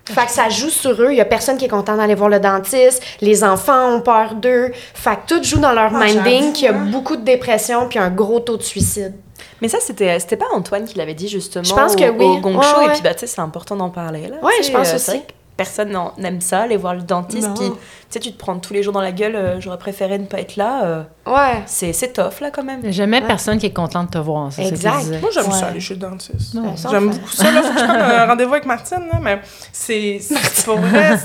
Fait 0.04 0.26
que 0.26 0.32
ça 0.32 0.48
joue 0.48 0.68
sur 0.70 1.00
eux. 1.02 1.08
Il 1.12 1.16
y 1.16 1.20
a 1.20 1.24
personne 1.24 1.56
qui 1.56 1.64
est 1.64 1.68
content 1.68 1.96
d'aller 1.96 2.14
voir 2.16 2.28
le 2.28 2.40
dentiste. 2.40 3.02
Les 3.20 3.44
enfants 3.44 3.94
ont 3.94 4.00
peur 4.00 4.34
d'eux. 4.34 4.72
Fait 4.94 5.16
que 5.16 5.34
tout 5.36 5.42
joue 5.44 5.58
dans 5.60 5.72
leur 5.72 5.92
Ah, 5.94 6.04
minding 6.04 6.52
qu'il 6.52 6.64
y 6.64 6.68
a 6.68 6.72
beaucoup 6.72 7.16
de 7.16 7.22
dépression 7.22 7.88
puis 7.88 7.98
un 7.98 8.10
gros 8.10 8.40
taux 8.40 8.56
de 8.56 8.62
suicide. 8.62 9.14
Mais 9.60 9.68
ça, 9.68 9.78
c'était, 9.80 10.18
c'était 10.18 10.36
pas 10.36 10.46
Antoine 10.54 10.84
qui 10.84 10.98
l'avait 10.98 11.14
dit 11.14 11.28
justement 11.28 11.62
Je 11.64 11.72
pense 11.74 11.92
au, 11.94 11.96
que 11.96 12.04
oui. 12.10 12.24
au 12.24 12.38
Gong 12.38 12.56
Ouais, 12.56 12.64
Show. 12.64 12.78
ouais. 12.78 12.86
Et 12.86 12.90
puis, 12.90 13.02
bah, 13.02 13.14
tu 13.14 13.20
sais, 13.20 13.26
c'est 13.28 13.40
important 13.40 13.76
d'en 13.76 13.90
parler. 13.90 14.26
Là, 14.26 14.36
Ouais, 14.42 14.52
je 14.62 14.70
pense 14.72 14.90
euh, 14.90 14.96
aussi. 14.96 15.22
Personne 15.64 15.96
n'aime 16.18 16.40
ça, 16.40 16.60
aller 16.62 16.76
voir 16.76 16.94
le 16.94 17.02
dentiste. 17.02 17.48
Non. 17.48 17.54
Puis, 17.54 17.70
tu 17.70 17.76
sais, 18.10 18.20
tu 18.20 18.32
te 18.32 18.38
prends 18.38 18.58
tous 18.58 18.72
les 18.72 18.82
jours 18.82 18.92
dans 18.92 19.00
la 19.00 19.12
gueule, 19.12 19.36
euh, 19.36 19.60
j'aurais 19.60 19.78
préféré 19.78 20.18
ne 20.18 20.26
pas 20.26 20.40
être 20.40 20.56
là. 20.56 20.84
euh, 20.84 21.02
Ouais. 21.26 21.62
c'est, 21.66 21.92
c'est 21.92 22.12
tough, 22.12 22.40
là, 22.40 22.50
quand 22.50 22.64
même. 22.64 22.90
Jamais 22.92 23.20
Ouais. 23.20 23.26
personne 23.26 23.58
qui 23.58 23.66
est 23.66 23.72
content 23.72 24.04
de 24.04 24.10
te 24.10 24.18
voir. 24.18 24.52
ça 24.52 24.62
Exact. 24.62 25.20
Moi, 25.20 25.30
j'aime 25.32 25.46
Ouais. 25.46 25.52
ça 25.52 25.66
aller 25.68 25.80
chez 25.80 25.94
le 25.94 26.00
dentiste. 26.00 26.54
Non. 26.54 26.76
Ça, 26.76 26.88
J'aime 26.90 27.10
beaucoup 27.10 27.30
ça. 27.30 27.50
Là, 27.50 27.62
faut 27.62 27.72
que 27.74 27.78
je 27.80 27.84
prenne 27.84 28.00
un 28.00 28.26
rendez-vous 28.26 28.52
avec 28.52 28.66
Martine, 28.66 29.08
là, 29.12 29.18
mais 29.20 29.40
c'est 29.72 30.18
c'est 30.20 30.64
pour 30.64 30.78
vrai. 30.78 31.18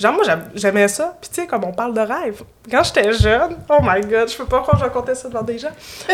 Genre, 0.00 0.12
moi, 0.14 0.22
j'aimais 0.54 0.88
ça. 0.88 1.14
Puis, 1.20 1.28
tu 1.28 1.40
sais, 1.42 1.46
comme 1.46 1.64
on 1.64 1.72
parle 1.72 1.92
de 1.92 2.00
rêve, 2.00 2.42
quand 2.70 2.82
j'étais 2.82 3.12
jeune, 3.12 3.56
oh 3.68 3.76
my 3.82 4.00
god, 4.00 4.28
je 4.30 4.36
peux 4.36 4.46
pas 4.46 4.60
croire 4.60 4.72
que 4.72 4.78
je 4.78 4.84
racontais 4.84 5.14
ça 5.14 5.28
devant 5.28 5.42
des 5.42 5.58
gens. 5.58 5.68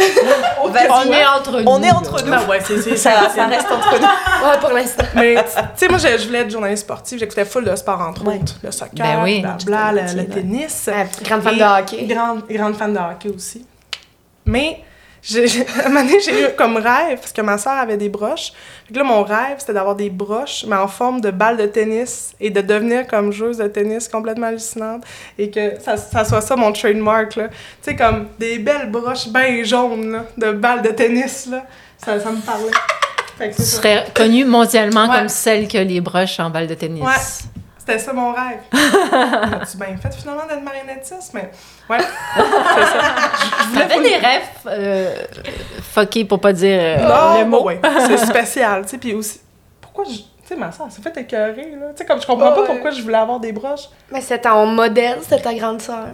On 0.63 0.75
est 0.75 0.89
entre 1.27 1.61
nous. 1.61 1.71
On 1.71 1.83
est 1.83 1.91
entre 1.91 2.25
nous. 2.25 2.31
Ben 2.31 2.47
ouais, 2.49 2.59
c'est 2.65 2.81
c'est- 2.83 2.97
Ça, 2.97 3.29
ça 3.35 3.47
reste 3.47 3.71
entre 3.71 4.01
nous. 4.01 4.07
Ouais, 4.49 4.59
pour 4.61 4.71
l'instant. 4.71 5.05
Mais, 5.15 5.37
tu 5.45 5.51
sais, 5.77 5.89
moi, 5.89 5.99
je, 5.99 6.19
je 6.19 6.27
voulais 6.27 6.41
être 6.41 6.51
journaliste 6.51 6.83
sportive. 6.85 7.19
J'écoutais 7.21 7.45
full 7.45 7.65
de 7.65 7.75
sport, 7.77 8.01
entre 8.01 8.25
Ouais. 8.27 8.37
autres. 8.37 8.55
Le 8.63 8.71
soccer, 8.73 8.91
Ben 8.97 9.23
oui. 9.23 9.45
bla, 9.65 9.93
le, 9.93 10.27
tennis. 10.27 10.89
Ouais, 10.93 11.07
grande 11.23 11.43
fan 11.43 11.57
de 11.57 11.63
hockey. 11.81 12.05
Grande, 12.07 12.43
grande 12.49 12.75
fan 12.77 12.93
de 12.93 12.99
hockey 12.99 13.29
aussi. 13.29 13.65
Mais, 14.45 14.83
j'ai- 15.29 15.67
à 15.83 15.87
un 15.87 15.89
moment 15.89 16.05
donné, 16.05 16.21
j'ai 16.21 16.43
eu 16.43 16.47
comme 16.57 16.77
rêve, 16.77 17.19
parce 17.21 17.33
que 17.33 17.41
ma 17.43 17.59
soeur 17.59 17.75
avait 17.75 17.97
des 17.97 18.09
broches. 18.09 18.53
Fait 18.87 18.95
que 18.95 18.99
là, 18.99 19.05
mon 19.05 19.23
rêve, 19.23 19.57
c'était 19.59 19.75
d'avoir 19.75 19.95
des 19.97 20.11
broches, 20.11 20.65
mais 20.67 20.77
en 20.77 20.89
forme 20.89 21.21
de 21.21 21.31
balle 21.31 21.57
de 21.57 21.67
tennis 21.67 22.33
et 22.41 22.51
de 22.51 22.61
devenir 22.61 23.07
comme 23.07 23.33
joueuse 23.33 23.59
de 23.59 23.67
tennis 23.69 24.09
complètement 24.09 24.47
hallucinante. 24.47 25.05
Et 25.39 25.51
que 25.51 25.81
ça, 25.81 25.97
ça 25.97 26.25
soit 26.25 26.41
ça 26.41 26.57
mon 26.57 26.73
trademark, 26.73 27.37
là. 27.37 27.49
Tu 27.49 27.55
sais, 27.83 27.97
comme 27.97 28.29
des 28.39 28.59
belles 28.59 28.91
broches 28.91 29.29
bien 29.29 29.63
jaunes, 29.65 30.13
là, 30.13 30.25
de 30.37 30.53
balles 30.53 30.83
de 30.83 30.89
tennis, 30.91 31.47
là. 31.51 31.65
Ça, 32.05 32.19
ça 32.21 32.31
me 32.31 32.41
parlait. 32.41 32.71
Fait 33.37 33.51
que 33.51 33.57
Tu 33.57 33.63
serais 33.63 34.07
connue 34.15 34.45
mondialement 34.45 35.09
Ouais. 35.09 35.19
comme 35.19 35.29
celle 35.29 35.69
qui 35.69 35.79
a 35.79 35.85
les 35.85 36.01
broches 36.01 36.41
en 36.41 36.51
balle 36.51 36.67
de 36.67 36.75
tennis. 36.75 37.03
Ouais. 37.03 37.58
C'était 37.89 38.01
ça 38.01 38.13
mon 38.13 38.33
rêve. 38.33 38.59
As-tu 39.63 39.79
bien 39.79 39.97
fait 39.97 40.15
finalement 40.15 40.47
d'être 40.47 40.63
marionnettiste? 40.63 41.33
Mais 41.33 41.51
ouais, 41.89 41.99
c'est 42.37 42.83
ça. 42.85 43.05
J'avais 43.75 44.03
des 44.03 44.17
rêves 44.17 44.43
euh, 44.67 45.17
fuckés 45.95 46.27
pour 46.27 46.39
pas 46.39 46.53
dire 46.53 46.79
euh, 46.79 46.99
Non, 46.99 47.41
le 47.41 47.47
mot. 47.47 47.65
ouais, 47.65 47.81
c'est 48.07 48.19
spécial, 48.19 48.83
tu 48.83 48.91
sais, 48.91 48.99
puis 48.99 49.15
aussi, 49.15 49.41
pourquoi 49.81 50.05
je... 50.05 50.11
Tu 50.19 50.55
sais, 50.55 50.57
ma 50.57 50.71
soeur, 50.71 50.87
s'est 50.91 51.01
fait 51.03 51.17
écœurer, 51.19 51.71
là. 51.81 51.87
Tu 51.91 51.99
sais, 51.99 52.05
comme 52.05 52.21
je 52.21 52.27
comprends 52.27 52.53
pas 52.53 52.61
Ouais. 52.61 52.67
pourquoi 52.67 52.91
je 52.91 53.01
voulais 53.03 53.17
avoir 53.17 53.41
des 53.41 53.53
broches. 53.53 53.89
Mais 54.13 54.21
c'était 54.21 54.41
ton 54.43 54.67
modèle, 54.67 55.19
c'était 55.23 55.41
ta 55.43 55.55
grande 55.55 55.81
sœur. 55.81 56.09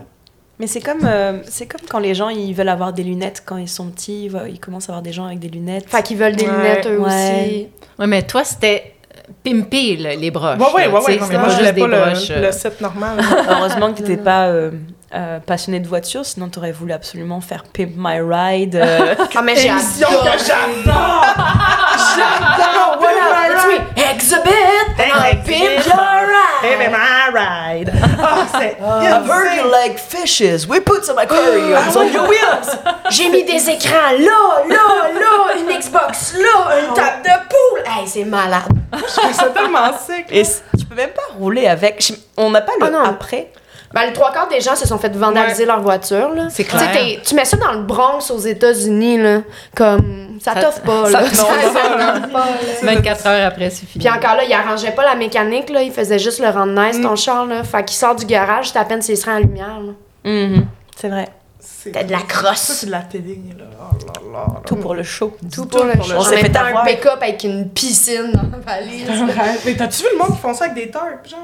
Mais 0.61 0.69
c'est 0.69 0.81
comme, 0.81 1.05
euh, 1.05 1.41
c'est 1.45 1.67
comme 1.67 1.81
quand 1.89 1.99
les 1.99 2.15
gens 2.15 2.29
ils 2.29 2.53
veulent 2.55 2.69
avoir 2.69 2.93
des 2.93 3.03
lunettes 3.03 3.43
quand 3.45 3.57
ils 3.57 3.69
sont 3.69 3.87
petits, 3.91 4.31
ils 4.49 4.61
commencent 4.61 4.89
à 4.89 4.93
avoir 4.93 5.03
des 5.03 5.13
gens 5.13 5.27
avec 5.27 5.41
des 5.41 5.49
lunettes. 5.49 5.89
Fait 5.91 6.03
qu'ils 6.05 6.17
veulent 6.19 6.37
des 6.37 6.47
Ouais, 6.47 6.53
lunettes 6.57 6.87
eux 6.87 6.99
ouais. 7.01 7.07
aussi. 7.07 7.69
Ouais, 7.99 8.07
mais 8.07 8.23
toi, 8.23 8.45
c'était 8.45 8.94
pimper 9.43 9.97
le, 9.97 10.21
les 10.21 10.31
broches. 10.31 10.59
Oui, 10.59 10.83
oui, 10.93 11.01
oui. 11.07 11.19
Moi, 11.19 11.49
je 11.49 11.57
voulais 11.57 11.73
pas 11.73 11.87
le, 11.87 12.47
le, 12.47 12.53
set 12.53 12.81
normal. 12.81 13.19
Heureusement 13.49 13.93
que 13.93 13.99
tu 13.99 14.03
n'étais 14.03 14.23
pas 14.23 14.47
euh, 14.47 14.71
euh, 15.15 15.39
passionné 15.41 15.81
de 15.81 15.87
voiture, 15.87 16.25
sinon 16.25 16.49
tu 16.49 16.59
aurais 16.59 16.73
voulu 16.73 16.93
absolument 16.93 17.41
faire 17.41 17.65
Pimp 17.65 17.93
My 17.97 18.21
Ride. 18.21 18.77
Euh, 18.77 19.15
ah, 19.37 19.43
mais 19.43 19.57
j'adore! 19.57 20.25
J'adore! 20.25 21.25
j'adore! 22.17 22.99
Voilà, 22.99 24.13
Exhibit! 24.13 24.51
Pimp 24.97 25.49
Your 25.49 25.97
Ride! 25.97 26.79
Pimp 26.79 26.91
My 26.91 27.31
Ride! 27.33 27.93
I've 28.29 29.27
heard 29.29 29.55
you 29.57 29.71
like 29.71 29.99
fishes. 29.99 30.67
We 30.69 30.81
put 30.81 31.05
some 31.05 31.19
aquariums 31.19 31.97
on 31.97 32.13
your 32.13 32.29
wheels. 32.29 32.79
J'ai 33.11 33.29
mis 33.29 33.45
des 33.45 33.69
écrans 33.71 34.13
là, 34.19 34.65
là, 34.69 35.11
là, 35.13 35.57
une 35.59 35.79
Xbox 35.79 36.35
là, 36.39 36.79
une 36.81 36.95
table 36.95 37.23
de 37.23 37.49
poule. 37.49 37.81
Hey, 37.87 38.07
c'est 38.07 38.25
malade. 38.25 38.63
Je 38.93 39.21
trouve 39.21 39.33
ça 39.33 39.47
tellement 39.51 39.91
sick. 39.99 40.27
Et 40.31 40.45
c- 40.45 40.63
tu 40.79 40.87
peux 40.87 40.95
même 40.95 41.11
pas 41.11 41.23
rouler 41.39 41.67
avec. 41.67 42.13
On 42.37 42.51
n'a 42.51 42.61
pas 42.61 42.73
le 42.81 42.87
Ah 42.87 42.91
non. 42.91 43.03
après. 43.05 43.51
Ben, 43.95 44.07
les 44.07 44.13
trois 44.13 44.33
quarts 44.33 44.49
des 44.49 44.61
gens 44.61 44.75
se 44.75 44.87
sont 44.89 44.99
fait 44.99 45.15
vandaliser 45.17 45.65
leur 45.67 45.81
voiture, 45.81 46.31
là. 46.35 46.49
C'est 46.51 46.65
clair. 46.65 46.89
Tu 47.25 47.35
mets 47.35 47.45
ça 47.45 47.57
dans 47.57 47.73
le 47.73 47.83
Bronx 47.83 48.31
aux 48.31 48.39
États-Unis, 48.39 49.19
là. 49.23 49.41
Comme, 49.77 50.39
ça 50.41 50.55
Ça- 50.55 50.61
t'offre 50.63 50.81
pas, 50.81 51.05
ça- 51.07 51.21
là. 51.21 51.21
non, 51.23 51.27
Ça 51.33 51.43
non, 51.45 52.21
t'offre 52.21 52.33
pas, 52.33 52.39
là. 52.41 52.95
24 52.95 53.27
heures 53.29 53.47
après, 53.47 53.71
c'est 53.71 53.87
fini. 53.87 54.05
Puis 54.05 54.13
encore 54.13 54.35
là, 54.37 54.45
il 54.45 54.53
arrangeait 54.53 54.91
pas 54.91 55.05
la 55.05 55.15
mécanique, 55.15 55.71
là. 55.71 55.83
Il 55.83 55.93
faisait 55.93 56.19
juste 56.19 56.41
le 56.41 56.49
rendre 56.49 56.73
nice, 56.81 56.99
Mm. 56.99 57.03
ton 57.03 57.15
char, 57.17 57.47
là. 57.47 57.63
Fait 57.63 57.85
qu'il 57.85 57.97
sort 57.97 58.17
du 58.17 58.27
garage, 58.27 58.71
c'est 58.73 58.79
à 58.79 58.85
peine 58.85 59.01
s'il 59.01 59.17
se 59.17 59.27
rend 59.27 59.37
en 59.37 59.39
lumière, 59.39 59.79
là. 59.81 59.93
Mm-hmm. 60.31 60.65
C'est 60.97 61.09
vrai. 61.09 61.29
C'est 61.61 61.93
T'as 61.93 62.03
de 62.03 62.11
la 62.13 62.19
crosse. 62.21 62.59
C'est 62.61 62.87
de 62.87 62.91
la 62.91 62.99
télé, 63.01 63.41
là. 63.59 63.65
Oh 63.79 63.97
là 64.07 64.13
là. 64.33 64.39
là. 64.55 64.61
Tout 64.67 64.77
pour 64.77 64.95
le 64.95 65.03
show. 65.03 65.37
Tout 65.55 65.67
pour 65.67 65.85
le 65.85 65.93
pour 65.93 66.03
le 66.03 66.09
char. 66.11 66.19
On 66.19 66.25
s'est 66.25 66.37
fait 66.39 66.57
un 66.57 66.85
pick-up 66.85 67.19
avec 67.23 67.45
une 67.45 67.69
piscine 67.71 68.33
dans 68.33 68.43
la 68.43 68.59
valise. 68.59 69.07
Mais 69.65 69.75
t'as-tu 69.75 70.03
vu 70.03 70.09
le 70.13 70.19
monde 70.19 70.33
qui 70.35 70.41
font 70.43 70.53
ça 70.53 70.65
avec 70.65 70.77
des 70.77 70.91
tarps, 70.91 71.29
genre? 71.29 71.39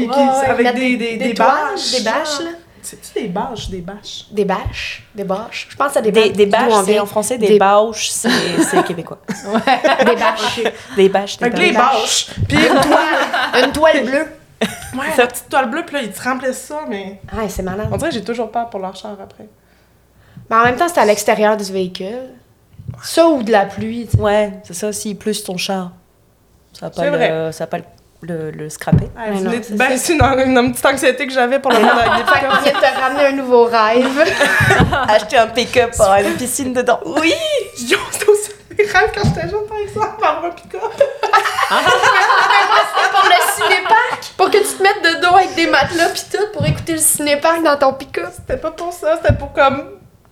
Qui, 0.00 0.08
qui- 0.08 0.18
Ouais, 0.18 0.46
avec 0.46 0.74
des, 0.74 0.96
des, 0.96 1.16
des, 1.16 1.34
toiles, 1.34 1.48
bâches. 1.74 1.92
Des 1.92 2.02
bâches, 2.04 2.40
là. 2.40 2.50
C'est-tu 2.82 3.20
des 3.22 3.28
bâches? 3.28 3.68
Des 3.70 3.80
bâches? 3.80 4.26
Des 4.30 4.44
bâches. 4.44 5.02
Des 5.14 5.24
bâches. 5.24 5.66
Je 5.70 5.76
pense 5.76 5.88
que 5.88 5.94
ça 5.94 6.00
Des, 6.02 6.12
dépend 6.12 6.32
des 6.36 6.44
on 6.46 6.48
bâches, 6.76 6.84
c'est 6.86 6.98
en 7.00 7.06
français, 7.06 7.38
des, 7.38 7.48
Des- 7.48 7.58
bâches, 7.58 8.10
c'est 8.10 8.28
c'est 8.62 8.84
québécois. 8.84 9.18
Des 9.28 10.14
bâches. 10.14 10.60
Des 10.96 11.08
bâches, 11.08 11.36
des 11.38 11.44
Avec 11.46 11.58
les 11.58 11.72
bâches. 11.72 12.26
bâches. 12.26 12.26
Puis, 12.48 12.58
Une 12.58 12.80
toile. 12.80 13.64
Une 13.64 13.72
toile 13.72 14.04
bleue. 14.04 14.26
ouais, 14.94 15.06
la 15.18 15.26
petite 15.26 15.48
toile 15.48 15.68
bleue, 15.70 15.82
puis 15.84 15.96
là, 15.96 16.02
ils 16.02 16.12
te 16.12 16.22
remplissent 16.22 16.58
ça, 16.62 16.80
mais. 16.88 17.20
Ah, 17.32 17.48
c'est 17.48 17.62
malade. 17.64 17.88
On 17.90 17.96
dirait 17.96 18.10
que 18.10 18.14
j'ai 18.16 18.24
toujours 18.24 18.50
peur 18.52 18.70
pour 18.70 18.78
leur 18.80 18.94
char 18.94 19.16
après. 19.20 19.48
Mais 20.48 20.56
en 20.56 20.62
même 20.64 20.76
temps, 20.76 20.86
c'est 20.88 21.00
à 21.00 21.04
l'extérieur 21.04 21.56
du 21.56 21.64
véhicule. 21.72 22.28
Ça 23.02 23.26
ou 23.26 23.42
de 23.42 23.50
la 23.50 23.66
pluie. 23.66 24.08
Ouais, 24.18 24.52
c'est 24.62 24.74
ça, 24.74 24.92
s'il 24.92 25.16
pleut 25.18 25.32
sur 25.32 25.46
ton 25.46 25.56
char. 25.56 25.90
Ça 26.72 26.86
va 26.86 26.90
pas, 26.90 27.02
C'est 27.02 27.10
le, 27.64 27.66
pas 27.68 27.78
le, 27.78 27.84
le, 28.26 28.50
le 28.50 28.68
scraper. 28.68 29.08
Ah, 29.16 29.30
non, 29.30 29.50
venez 29.50 29.62
c'est 29.98 30.12
une, 30.14 30.22
une, 30.22 30.58
une 30.58 30.72
petite 30.72 30.86
anxiété 30.86 31.26
que 31.26 31.32
j'avais 31.32 31.56
Fait 31.56 31.62
qu'on 31.62 31.70
vient 31.70 31.80
de 31.80 32.78
te 32.80 33.00
ramener 33.00 33.26
un 33.26 33.32
nouveau 33.32 33.64
rêve. 33.64 34.24
Acheter 35.08 35.38
un 35.38 35.46
pick-up 35.48 35.92
pour 35.96 36.04
avoir 36.06 36.20
une 36.20 36.34
piscine 36.36 36.72
dedans. 36.72 37.00
Oui! 37.04 37.34
Yo, 37.78 37.98
c'était 38.10 38.28
aussi 38.28 38.50
mes 38.78 38.84
rêves 38.84 39.10
quand 39.14 39.22
j'étais 39.24 39.48
jeune, 39.48 39.66
par 39.68 39.78
exemple, 39.78 40.24
avoir 40.24 40.44
un 40.44 40.50
pick-up. 40.50 40.80
pour 43.12 43.24
le 43.24 43.52
cinéparc. 43.54 44.32
Pour 44.36 44.50
que 44.50 44.58
tu 44.58 44.76
te 44.76 44.82
mettes 44.82 45.02
de 45.02 45.20
dos 45.22 45.34
avec 45.36 45.54
des 45.54 45.66
matelas 45.66 46.08
pis 46.10 46.24
tout 46.30 46.46
pour 46.52 46.64
écouter 46.66 46.92
le 46.92 46.98
cinéparc 46.98 47.62
dans 47.62 47.76
ton 47.76 47.92
pick-up. 47.94 48.28
C'était 48.34 48.58
pas 48.60 48.70
pour 48.70 48.92
ça, 48.92 49.18
c'était 49.22 49.34
pour 49.36 49.52
comme 49.52 49.90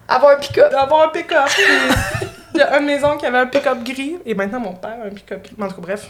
Avoir 0.08 0.32
un 0.32 0.36
pick-up. 0.36 0.70
d'avoir 0.70 1.04
un 1.06 1.08
pick-up. 1.08 1.48
Il 2.54 2.58
y 2.58 2.62
a 2.62 2.78
une 2.78 2.86
maison 2.86 3.16
qui 3.16 3.26
avait 3.26 3.38
un 3.38 3.46
pick-up 3.46 3.82
gris, 3.82 4.16
et 4.24 4.34
maintenant 4.34 4.60
mon 4.60 4.74
père 4.74 4.96
a 5.02 5.06
un 5.06 5.10
pick-up 5.10 5.42
gris. 5.42 5.56
En 5.60 5.66
tout 5.68 5.74
cas, 5.76 5.80
bref. 5.82 6.06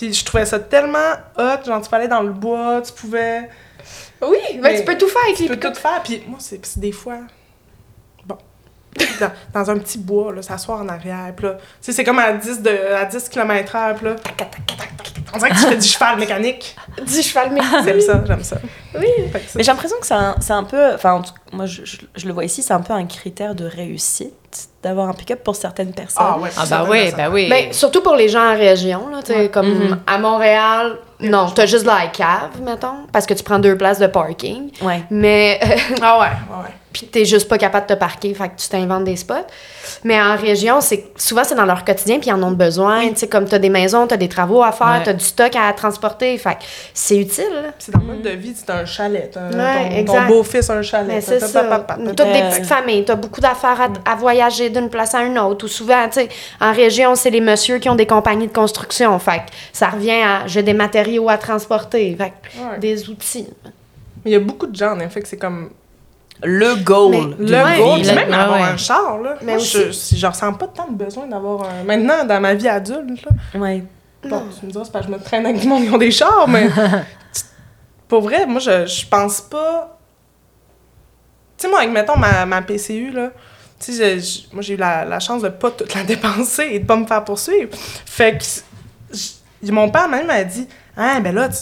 Puis 0.00 0.14
je 0.14 0.24
trouvais 0.24 0.46
ça 0.46 0.58
tellement 0.58 1.12
hot, 1.36 1.62
genre 1.66 1.82
tu 1.82 1.90
peux 1.90 1.96
aller 1.96 2.08
dans 2.08 2.22
le 2.22 2.32
bois, 2.32 2.80
tu 2.80 2.92
pouvais. 2.92 3.50
Oui, 4.22 4.38
mais, 4.54 4.60
Mais 4.60 4.78
tu 4.78 4.84
peux 4.84 4.96
tout 4.96 5.08
faire 5.08 5.22
avec 5.24 5.36
Tu 5.36 5.42
les 5.42 5.48
peux 5.50 5.54
pick-up. 5.56 5.74
tout 5.74 5.80
faire, 5.80 6.02
puis 6.02 6.22
moi, 6.26 6.38
c'est 6.40 6.64
c'est 6.64 6.80
des 6.80 6.92
fois. 6.92 7.18
Bon. 8.24 8.36
Dans, 9.20 9.30
dans 9.54 9.70
un 9.70 9.78
petit 9.78 9.98
bois, 9.98 10.32
là, 10.32 10.40
s'asseoir 10.42 10.80
en 10.80 10.88
arrière, 10.88 11.32
puis 11.36 11.46
là. 11.46 11.52
Tu 11.54 11.60
sais, 11.82 11.92
c'est 11.92 12.04
comme 12.04 12.18
à 12.18 12.32
10, 12.32 12.62
de, 12.62 12.70
à 12.94 13.04
10 13.04 13.28
km/h, 13.28 13.94
puis 13.96 14.06
là. 14.06 14.14
tac, 14.14 14.36
tac, 14.36 14.50
tac, 14.50 14.66
tac, 14.66 14.76
tac, 14.78 14.96
tac. 14.96 15.06
On 15.34 15.38
dirait 15.38 15.50
que 15.50 15.54
tu 15.56 15.60
fais 15.66 15.76
du 15.76 15.86
cheval 15.86 16.18
mécanique. 16.18 16.76
Du 17.06 17.22
cheval 17.22 17.50
mais 17.52 17.60
J'aime 17.84 18.00
ça, 18.00 18.22
j'aime 18.26 18.42
ça. 18.42 18.56
Oui. 18.98 19.06
Fait 19.32 19.38
que 19.40 19.46
ça- 19.46 19.52
Mais 19.56 19.62
j'ai 19.62 19.70
l'impression 19.70 19.96
que 20.00 20.06
c'est 20.06 20.14
un, 20.14 20.34
c'est 20.40 20.52
un 20.52 20.64
peu. 20.64 20.94
Enfin, 20.94 21.12
en 21.12 21.22
tout- 21.22 21.32
moi, 21.52 21.66
je, 21.66 21.84
je- 21.84 21.98
je 22.16 22.26
le 22.26 22.32
vois 22.32 22.44
ici, 22.44 22.62
c'est 22.62 22.72
un 22.72 22.80
peu 22.80 22.92
un 22.92 23.06
critère 23.06 23.54
de 23.54 23.64
réussite 23.66 24.34
d'avoir 24.82 25.08
un 25.08 25.12
pick-up 25.12 25.44
pour 25.44 25.54
certaines 25.56 25.92
personnes. 25.92 26.24
Ah 26.26 26.38
ouais, 26.38 26.48
Ah, 26.56 26.64
bah 26.68 26.86
oui, 26.88 27.12
bah 27.16 27.28
oui. 27.30 27.48
Ben, 27.50 27.72
surtout 27.72 28.00
pour 28.00 28.16
les 28.16 28.28
gens 28.28 28.52
en 28.52 28.56
région, 28.56 29.08
là, 29.10 29.18
tu 29.24 29.32
sais, 29.32 29.48
comme 29.50 29.68
Mhm. 29.68 29.98
à 30.06 30.18
Montréal, 30.18 30.96
non, 31.20 31.48
t'as 31.54 31.66
juste 31.66 31.84
la 31.84 32.06
cave, 32.06 32.60
mettons, 32.64 33.06
parce 33.12 33.26
que 33.26 33.34
tu 33.34 33.42
prends 33.44 33.58
deux 33.58 33.76
places 33.76 33.98
de 33.98 34.06
parking. 34.06 34.70
Ouais. 34.82 35.02
Mais 35.10 35.60
Ah 36.02 36.18
ouais, 36.18 36.24
ouais, 36.24 36.62
ouais. 36.64 36.70
puis 36.92 37.06
t'es 37.08 37.26
juste 37.26 37.46
pas 37.46 37.58
capable 37.58 37.86
de 37.88 37.92
te 37.94 37.98
parquer, 37.98 38.32
fait 38.32 38.48
que 38.48 38.56
tu 38.56 38.68
t'inventes 38.70 39.04
des 39.04 39.16
spots. 39.16 39.34
Mais 40.04 40.18
en 40.20 40.34
région, 40.36 40.80
c'est 40.80 41.08
souvent 41.16 41.42
c'est 41.44 41.54
dans 41.56 41.66
leur 41.66 41.84
quotidien 41.84 42.18
puis 42.18 42.30
ils 42.30 42.32
en 42.32 42.42
ont 42.42 42.52
besoin. 42.52 43.06
Tu 43.10 43.16
sais, 43.16 43.28
comme 43.28 43.44
t'as 43.44 43.58
des 43.58 43.68
maisons, 43.68 44.06
t'as 44.06 44.16
des 44.16 44.28
travaux 44.30 44.62
à 44.62 44.72
faire, 44.72 44.86
Ouais. 44.86 45.02
t'as 45.04 45.12
du 45.12 45.24
stock 45.24 45.54
à 45.56 45.70
transporter, 45.74 46.38
fait 46.38 46.54
que 46.54 46.62
c'est 46.94 47.18
utile. 47.18 47.44
là. 47.52 47.70
C'est 47.78 47.92
dans 47.92 48.00
le 48.00 48.06
mode 48.06 48.22
de 48.22 48.30
vie, 48.30 48.54
c'est 48.56 48.70
un 48.70 48.86
chalet. 48.86 49.36
Ouais, 49.52 50.04
ton, 50.06 50.22
beau-fils 50.26 50.70
a 50.70 50.74
un 50.74 50.82
chalet. 50.82 51.08
Mais 51.16 51.20
c'est 51.20 51.38
ça. 51.40 51.62
papa, 51.64 51.80
papa, 51.80 52.00
Toutes 52.02 52.16
t'as- 52.16 52.24
des 52.32 52.40
petites 52.48 52.66
familles, 52.66 53.04
t'as 53.04 53.16
beaucoup 53.16 53.42
d'affaires 53.42 53.78
à, 54.06 54.10
à 54.10 54.14
voyager 54.14 54.39
d'une 54.48 54.88
place 54.90 55.14
à 55.14 55.22
une 55.22 55.38
autre. 55.38 55.64
Ou 55.66 55.68
souvent, 55.68 56.06
tu 56.08 56.20
sais, 56.20 56.28
en 56.60 56.72
région, 56.72 57.14
c'est 57.14 57.30
les 57.30 57.40
messieurs 57.40 57.78
qui 57.78 57.88
ont 57.88 57.94
des 57.94 58.06
compagnies 58.06 58.46
de 58.48 58.52
construction. 58.52 59.18
Fait 59.18 59.38
que 59.38 59.52
ça 59.72 59.88
revient 59.90 60.22
à 60.22 60.46
j'ai 60.46 60.62
des 60.62 60.72
matériaux 60.74 61.28
à 61.28 61.36
transporter, 61.38 62.14
fait 62.16 62.30
que 62.30 62.58
Ouais. 62.72 62.78
des 62.78 63.08
outils. 63.08 63.48
Mais 64.24 64.30
il 64.30 64.32
y 64.32 64.36
a 64.36 64.40
beaucoup 64.40 64.66
de 64.66 64.74
gens, 64.76 64.92
en 64.92 65.00
effet, 65.00 65.20
que 65.20 65.28
c'est 65.28 65.36
comme 65.38 65.70
Le 66.42 66.74
goal. 66.76 67.34
Mais- 67.38 67.46
le 67.48 67.64
Ouais, 67.64 67.76
goal. 67.78 67.96
vie. 67.98 68.02
Puis 68.06 68.14
même 68.14 68.32
avoir 68.32 68.60
ouais. 68.60 68.66
un 68.68 68.76
char, 68.78 69.18
là. 69.18 69.36
Mais 69.42 69.52
Moi, 69.52 69.60
aussi- 69.60 69.76
je, 69.86 69.90
si 69.92 70.18
je 70.18 70.26
ressens 70.26 70.52
pas 70.54 70.68
tant 70.68 70.88
de 70.88 70.94
besoin 70.96 71.26
d'avoir 71.26 71.64
un. 71.64 71.84
Maintenant, 71.84 72.24
dans 72.24 72.40
ma 72.40 72.54
vie 72.54 72.68
adulte, 72.68 73.22
là. 73.26 73.60
Ouais. 73.60 73.84
Bon, 74.28 74.42
tu 74.58 74.66
me 74.66 74.70
diras, 74.70 74.84
c'est 74.84 74.92
parce 74.92 75.06
que 75.06 75.12
je 75.12 75.16
me 75.18 75.22
traîne 75.22 75.44
avec 75.46 75.60
du 75.60 75.66
monde 75.68 75.84
qui 75.84 75.90
ont 75.90 75.98
des 75.98 76.10
chars, 76.10 76.46
mais. 76.48 76.68
Pour 78.08 78.22
vrai, 78.22 78.44
moi, 78.46 78.58
je, 78.60 78.86
je 78.86 79.06
pense 79.06 79.40
pas. 79.40 79.98
Tu 81.56 81.66
sais, 81.66 81.68
moi, 81.70 81.80
avec, 81.80 81.92
mettons, 81.92 82.16
ma, 82.16 82.44
ma 82.46 82.62
PCU, 82.62 83.10
là. 83.12 83.30
Tu 83.84 83.92
sais, 83.94 84.18
moi, 84.52 84.62
j'ai 84.62 84.74
eu 84.74 84.76
la, 84.76 85.04
la 85.04 85.20
chance 85.20 85.42
de 85.42 85.48
pas 85.48 85.70
toute 85.70 85.94
la 85.94 86.02
dépenser 86.04 86.68
et 86.72 86.78
de 86.80 86.86
pas 86.86 86.96
me 86.96 87.06
faire 87.06 87.24
poursuivre. 87.24 87.70
Fait 88.06 88.36
que. 88.38 88.44
je- 89.62 89.72
mon 89.72 89.90
père, 89.90 90.08
même, 90.08 90.26
m'a 90.26 90.44
dit 90.44 90.68
Ah, 90.96 91.18
ben 91.20 91.34
là, 91.34 91.48
tu, 91.48 91.56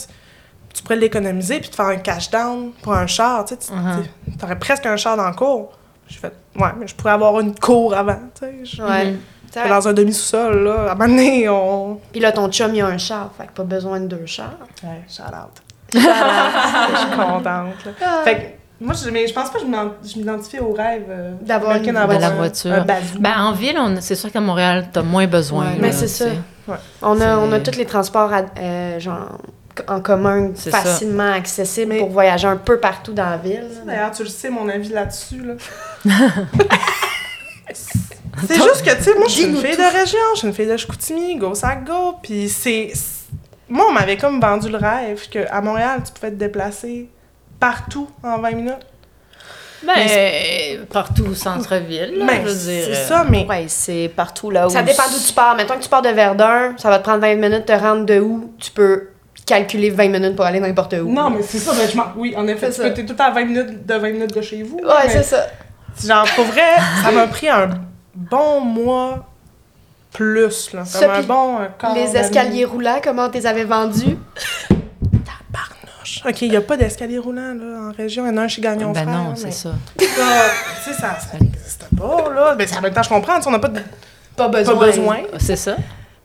tu 0.75 0.83
pourrais 0.83 0.97
l'économiser 0.97 1.61
puis 1.61 1.69
te 1.71 1.77
faire 1.77 1.87
un 1.87 1.97
cash 1.97 2.31
down 2.31 2.73
pour 2.83 2.93
un 2.95 3.07
char. 3.07 3.45
Tu 3.45 3.55
sais, 3.59 3.73
Mhm. 3.73 4.05
aurais 4.43 4.59
presque 4.59 4.87
un 4.87 4.97
char 4.97 5.17
dans 5.17 5.29
le 5.29 5.35
cours. 5.35 5.73
J'ai 6.09 6.19
fait 6.19 6.33
Ouais, 6.57 6.71
mais 6.79 6.87
je 6.89 6.95
pourrais 6.95 7.13
avoir 7.13 7.39
une 7.41 7.55
cour 7.55 7.95
avant. 7.95 8.19
Tu 8.35 8.47
sais, 8.47 8.55
je- 8.65 8.83
Ouais. 8.83 9.05
Mhm. 9.13 9.19
Sais, 9.53 9.69
dans 9.69 9.89
un 9.89 9.93
demi-sous-sol, 9.95 10.65
là. 10.65 10.75
À 10.91 10.93
un 10.93 10.95
moment 10.95 11.09
donné, 11.09 11.49
on. 11.49 12.01
Puis 12.13 12.21
là, 12.21 12.33
ton 12.33 12.51
chum, 12.51 12.75
il 12.75 12.81
a 12.83 12.87
un 12.87 12.99
char, 12.99 13.31
fait 13.39 13.47
que 13.47 13.53
pas 13.53 13.63
besoin 13.63 13.99
de 14.01 14.07
deux 14.07 14.27
chars. 14.27 14.59
Ouais, 14.83 15.03
shout 15.09 15.23
out. 15.23 15.63
je 15.95 15.99
suis 16.01 17.17
contente. 17.17 17.45
Là. 17.45 18.23
Fait 18.25 18.35
que, 18.37 18.43
moi, 18.81 18.95
je, 18.95 19.11
mais 19.11 19.27
je 19.27 19.33
pense 19.35 19.51
pas 19.51 19.59
que 19.59 19.65
je 19.65 19.69
m'ident- 19.71 19.95
je 20.05 20.19
m'identifie 20.19 20.59
au 20.61 20.73
rêve 20.73 21.05
euh, 21.09 21.33
D'avoir 21.41 21.77
une- 21.77 21.93
d'avoir 21.93 22.17
de 22.17 22.23
la 22.23 22.31
voiture. 22.31 22.85
Ben, 23.19 23.35
en 23.41 23.53
ville, 23.53 23.77
on- 23.79 24.01
c'est 24.01 24.15
sûr 24.15 24.31
qu'à 24.31 24.41
Montréal, 24.41 24.89
t'as 24.93 25.03
moins 25.03 25.27
besoin. 25.27 25.67
Ouais, 25.67 25.73
là, 25.73 25.79
mais 25.81 25.93
c'est 25.93 26.07
tu 26.07 26.13
ça. 26.13 26.27
On 27.03 27.21
a, 27.21 27.39
on 27.39 27.51
a 27.53 27.57
C'est- 27.57 27.71
tous 27.73 27.79
les 27.79 27.87
transports 27.87 28.33
à- 28.33 28.43
euh, 28.61 29.01
genre, 29.01 29.39
en 29.87 30.01
commun 30.01 30.51
C'est 30.55 30.71
facilement 30.71 31.33
accessibles 31.33 31.93
Mais- 31.93 31.99
pour 32.01 32.11
voyager 32.11 32.47
un 32.49 32.57
peu 32.57 32.79
partout 32.79 33.13
dans 33.13 33.31
la 33.31 33.37
ville. 33.37 33.69
D'ailleurs, 33.87 34.11
tu 34.11 34.23
le 34.25 34.29
sais, 34.29 34.51
mon 34.51 34.69
avis 34.69 34.89
là-dessus. 34.91 35.41
Là. 35.43 35.55
c'est 37.73 38.55
juste 38.55 38.85
que, 38.85 38.97
tu 38.97 39.03
sais, 39.05 39.15
moi, 39.15 39.27
je 39.29 39.33
suis 39.33 39.45
une 39.45 39.57
fille 39.57 39.77
de 39.77 39.99
région, 39.99 40.19
je 40.35 40.39
suis 40.39 40.49
une 40.49 40.55
fille 40.55 40.67
de 40.67 40.77
Chicoutimi, 40.77 41.37
go, 41.37 41.55
ça 41.55 41.75
go. 41.77 42.15
Puis 42.23 42.49
c'est. 42.49 42.91
c'est- 42.95 43.19
Moi, 43.69 43.85
on 43.89 43.93
m'avait 43.93 44.17
comme 44.17 44.41
vendu 44.41 44.69
le 44.71 44.79
rêve 44.79 45.29
qu'à 45.29 45.61
Montréal, 45.61 46.01
tu 46.05 46.13
pouvais 46.13 46.31
te 46.31 46.37
déplacer 46.37 47.09
partout 47.61 48.09
en 48.23 48.39
20 48.39 48.51
minutes? 48.53 48.87
Ben, 49.85 50.87
partout 50.93 51.27
au 51.31 51.35
centre-ville, 51.35 52.15
là, 52.19 52.25
Ben, 52.27 52.41
je 52.45 52.49
veux 52.49 52.55
dire. 52.73 52.85
c'est 52.87 52.97
euh, 52.97 53.07
ça, 53.09 53.25
mais. 53.29 53.47
Ouais, 53.47 53.67
c'est 53.69 54.11
partout 54.15 54.51
là 54.51 54.67
où. 54.67 54.71
Ça 54.71 54.83
dépend 54.83 55.05
d'où 55.09 55.19
tu 55.25 55.33
pars. 55.33 55.55
Mettons 55.57 55.75
que 55.77 55.83
tu 55.83 55.89
pars 55.89 56.03
de 56.03 56.09
Verdun, 56.09 56.75
ça 56.79 56.91
va 56.91 56.99
te 56.99 57.05
prendre 57.05 57.21
20 57.21 57.37
minutes 57.37 57.69
de 57.69 57.73
te 57.75 57.81
rendre 57.81 58.05
de 58.05 58.19
où. 58.19 58.53
Tu 58.59 58.73
peux 58.73 59.11
calculer 59.47 59.91
20 59.91 60.09
minutes 60.09 60.35
pour 60.37 60.45
aller 60.45 60.59
n'importe 60.59 60.95
où. 60.95 61.09
Non, 61.13 61.31
mais 61.31 61.43
c'est 61.43 61.59
ça, 61.59 61.73
ben, 61.75 61.89
je 61.89 61.97
m'en- 61.97 62.13
Oui, 62.17 62.35
en 62.37 62.47
effet, 62.49 62.73
C'est 62.73 62.83
tu 62.83 62.83
ça. 62.83 62.89
peux 62.89 62.95
t'es 62.95 63.07
tout 63.07 63.23
à 63.23 63.31
20 63.31 63.45
minutes 63.45 63.87
de 63.87 63.95
20 63.95 64.11
minutes 64.13 64.35
de 64.35 64.43
chez 64.43 64.63
vous. 64.65 64.79
Ouais, 64.79 64.83
mais- 65.07 65.11
c'est 65.11 65.23
ça. 65.23 65.47
Genre, 66.05 66.27
pour 66.35 66.45
vrai, 66.47 66.63
ça 67.05 67.13
m'a 67.13 67.27
pris 67.29 67.49
un 67.49 67.71
bon 68.15 68.61
mois 68.61 69.27
plus, 70.13 70.73
là. 70.73 70.81
Comme 70.81 70.87
Ça, 70.87 71.13
un 71.13 71.19
puis 71.19 71.27
bon 71.27 71.59
un 71.59 71.67
quart 71.79 71.95
Les 71.95 72.17
escaliers 72.17 72.65
roulants, 72.65 73.01
comment 73.03 73.29
tu 73.29 73.39
les 73.39 73.47
avais 73.47 73.65
vendus? 73.65 74.17
OK, 76.27 76.43
il 76.43 76.51
n'y 76.51 76.57
a 76.57 76.61
pas 76.61 76.77
d'escalier 76.77 77.19
roulant, 77.19 77.55
là, 77.55 77.89
en 77.89 77.93
région. 77.93 78.25
Il 78.27 78.29
y 78.29 78.33
en 78.33 78.37
a 78.39 78.43
un 78.43 78.49
chez 78.49 78.61
Gagnon 78.63 78.93
Ben 78.93 79.05
non, 79.07 79.31
mais 79.31 79.37
c'est 79.37 79.51
ça. 79.51 79.71
ça, 79.71 79.75
Tu 79.99 80.05
sais, 80.05 80.93
ça 81.01 81.19
ça 81.21 81.39
n'existe 81.41 81.85
pas, 81.97 82.31
là. 82.35 82.55
Mais 82.59 82.67
en 82.77 82.81
même 82.81 82.93
temps, 82.93 83.03
je 83.03 83.09
comprends, 83.09 83.39
on 83.47 83.51
n'a 83.51 83.59
pas, 83.59 83.69
de- 83.69 83.81
Pas 84.37 84.49
pas 84.49 84.63
besoin. 84.75 85.19
C'est 85.39 85.57
ça. 85.57 85.77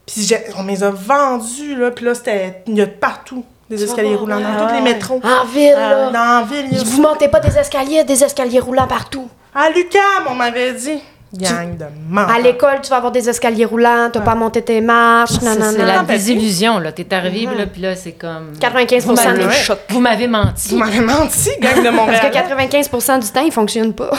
Puis 0.06 0.30
on 0.58 0.62
me 0.62 0.70
les 0.70 0.82
a 0.84 0.90
vendus, 0.90 1.76
là. 1.76 1.90
Puis 1.90 2.04
là, 2.04 2.14
c'était... 2.14 2.62
Il 2.66 2.74
y 2.76 2.82
a 2.82 2.86
de 2.86 2.90
partout 2.90 3.44
des 3.70 3.82
escaliers 3.82 4.14
roulants, 4.16 4.38
dans 4.40 4.46
Ah 4.46 4.66
tous 4.68 4.74
les 4.74 4.80
métros. 4.82 5.20
En 5.24 5.44
ville, 5.46 5.72
là. 5.72 6.10
Dans 6.10 6.40
la 6.40 6.42
ville, 6.44 6.66
il 6.70 6.76
y 6.78 6.80
a 6.80 6.84
Vous 6.84 7.00
montez 7.00 7.28
pas 7.28 7.40
des 7.40 7.56
escaliers, 7.56 7.90
il 7.92 7.96
y 7.96 7.98
a 8.00 8.04
des 8.04 8.22
escaliers 8.22 8.60
roulants 8.60 8.86
partout. 8.86 9.28
À 9.54 9.70
Lucam, 9.70 10.00
on 10.28 10.34
m'avait 10.34 10.72
dit. 10.74 11.00
Gang 11.38 11.76
de 11.76 11.84
menteurs. 12.08 12.34
À 12.36 12.38
l'école, 12.40 12.80
tu 12.82 12.90
vas 12.90 12.96
avoir 12.96 13.12
des 13.12 13.28
escaliers 13.28 13.64
roulants, 13.64 14.08
tu 14.12 14.18
Ouais. 14.18 14.24
pas 14.24 14.32
à 14.32 14.34
monter 14.34 14.62
tes 14.62 14.80
marches, 14.80 15.32
C'est 15.40 15.44
non, 15.44 15.54
non, 15.56 15.70
c'est 15.72 15.78
non. 15.78 15.84
la 15.84 15.92
Non, 15.92 15.98
parce 16.04 16.06
que- 16.06 16.12
désillusion, 16.12 16.78
là. 16.78 16.92
T'es 16.92 17.12
arrivé, 17.14 17.54
là, 17.56 17.66
puis 17.66 17.82
là, 17.82 17.96
c'est 17.96 18.12
comme... 18.12 18.52
95 18.60 19.04
Vous 19.06 19.14
m'avez- 19.14 19.52
chocs. 19.52 19.78
Vous 19.88 20.00
m'avez 20.00 20.26
menti. 20.28 20.68
Vous 20.70 20.76
m'avez 20.78 21.00
menti, 21.00 21.50
gang 21.60 21.78
de 21.78 21.82
Parce 21.82 21.96
Montréal. 21.96 22.30
que 22.30 22.34
95% 22.36 23.18
du 23.18 23.28
temps, 23.28 23.42
ils 23.44 23.52
fonctionnent 23.52 23.94
pas. 23.94 24.10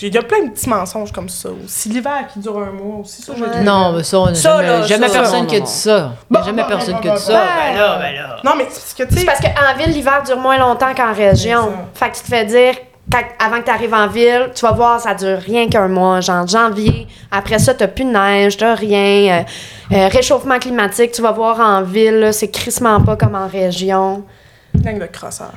Il 0.00 0.14
y 0.14 0.18
a 0.18 0.22
plein 0.22 0.44
de 0.44 0.50
petits 0.50 0.68
mensonges 0.68 1.10
comme 1.10 1.28
ça 1.28 1.48
aussi. 1.64 1.88
L'hiver 1.88 2.26
qui 2.32 2.38
dure 2.38 2.58
un 2.58 2.70
mois 2.70 3.00
aussi, 3.00 3.22
ça, 3.22 3.32
Ouais. 3.32 3.62
Non, 3.62 3.92
mais 3.92 4.02
ça, 4.04 4.20
on 4.20 4.26
a 4.26 4.34
Ça, 4.34 4.56
jamais, 4.62 4.66
là, 4.68 4.82
jamais 4.82 5.08
ça, 5.08 5.18
personne 5.20 5.40
non, 5.40 5.46
qui 5.46 5.56
a 5.56 5.58
non, 5.58 5.64
dit 5.64 5.70
ça. 5.72 6.12
Bon, 6.30 6.42
jamais 6.42 6.62
bon, 6.62 6.68
personne 6.68 6.94
bon, 6.94 7.00
qui 7.00 7.08
a 7.08 7.16
dit 7.16 7.22
ça. 7.22 7.32
Ben 7.32 7.76
là, 7.78 7.98
ben 7.98 8.14
là. 8.14 8.36
Non, 8.44 8.52
mais 8.56 8.66
c'est 8.70 8.80
parce 8.80 8.94
que, 8.94 9.02
tu 9.02 9.14
C'est 9.14 9.20
sais... 9.20 9.26
parce 9.26 9.40
qu'en 9.40 9.78
ville, 9.78 9.92
l'hiver 9.92 10.22
dure 10.24 10.38
moins 10.38 10.58
longtemps 10.58 10.94
qu'en 10.94 11.12
région. 11.12 11.72
Fait 11.94 12.10
que 12.10 12.16
tu 12.16 12.22
te 12.22 12.28
fais 12.28 12.44
dire, 12.44 12.74
avant 13.38 13.60
que 13.60 13.64
tu 13.64 13.70
arrives 13.70 13.94
en 13.94 14.08
ville, 14.08 14.50
tu 14.54 14.62
vas 14.62 14.72
voir, 14.72 15.00
ça 15.00 15.14
dure 15.14 15.38
rien 15.38 15.68
qu'un 15.68 15.88
mois, 15.88 16.20
genre 16.20 16.46
janvier. 16.46 17.06
Après 17.30 17.58
ça, 17.58 17.74
t'as 17.74 17.86
plus 17.86 18.04
de 18.04 18.10
neige, 18.10 18.56
t'as 18.56 18.74
rien. 18.74 19.40
Euh, 19.40 19.94
euh, 19.94 20.08
réchauffement 20.08 20.58
climatique, 20.58 21.12
tu 21.12 21.22
vas 21.22 21.32
voir 21.32 21.60
en 21.60 21.82
ville, 21.82 22.30
c'est 22.32 22.50
crissement 22.50 23.00
pas 23.00 23.16
comme 23.16 23.34
en 23.34 23.46
région. 23.46 24.24
Gang 24.74 24.98
de 24.98 25.06
crosseurs. 25.06 25.52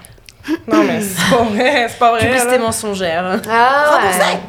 Non, 0.67 0.83
mais 0.83 1.01
c'est 1.01 1.29
pas 1.29 1.43
vrai, 1.43 1.87
c'est 1.89 1.99
pas 1.99 2.11
vrai. 2.11 2.27
Publicité 2.27 2.57
mensongère. 2.59 3.41
Ah 3.49 3.99
ouais. 4.03 4.39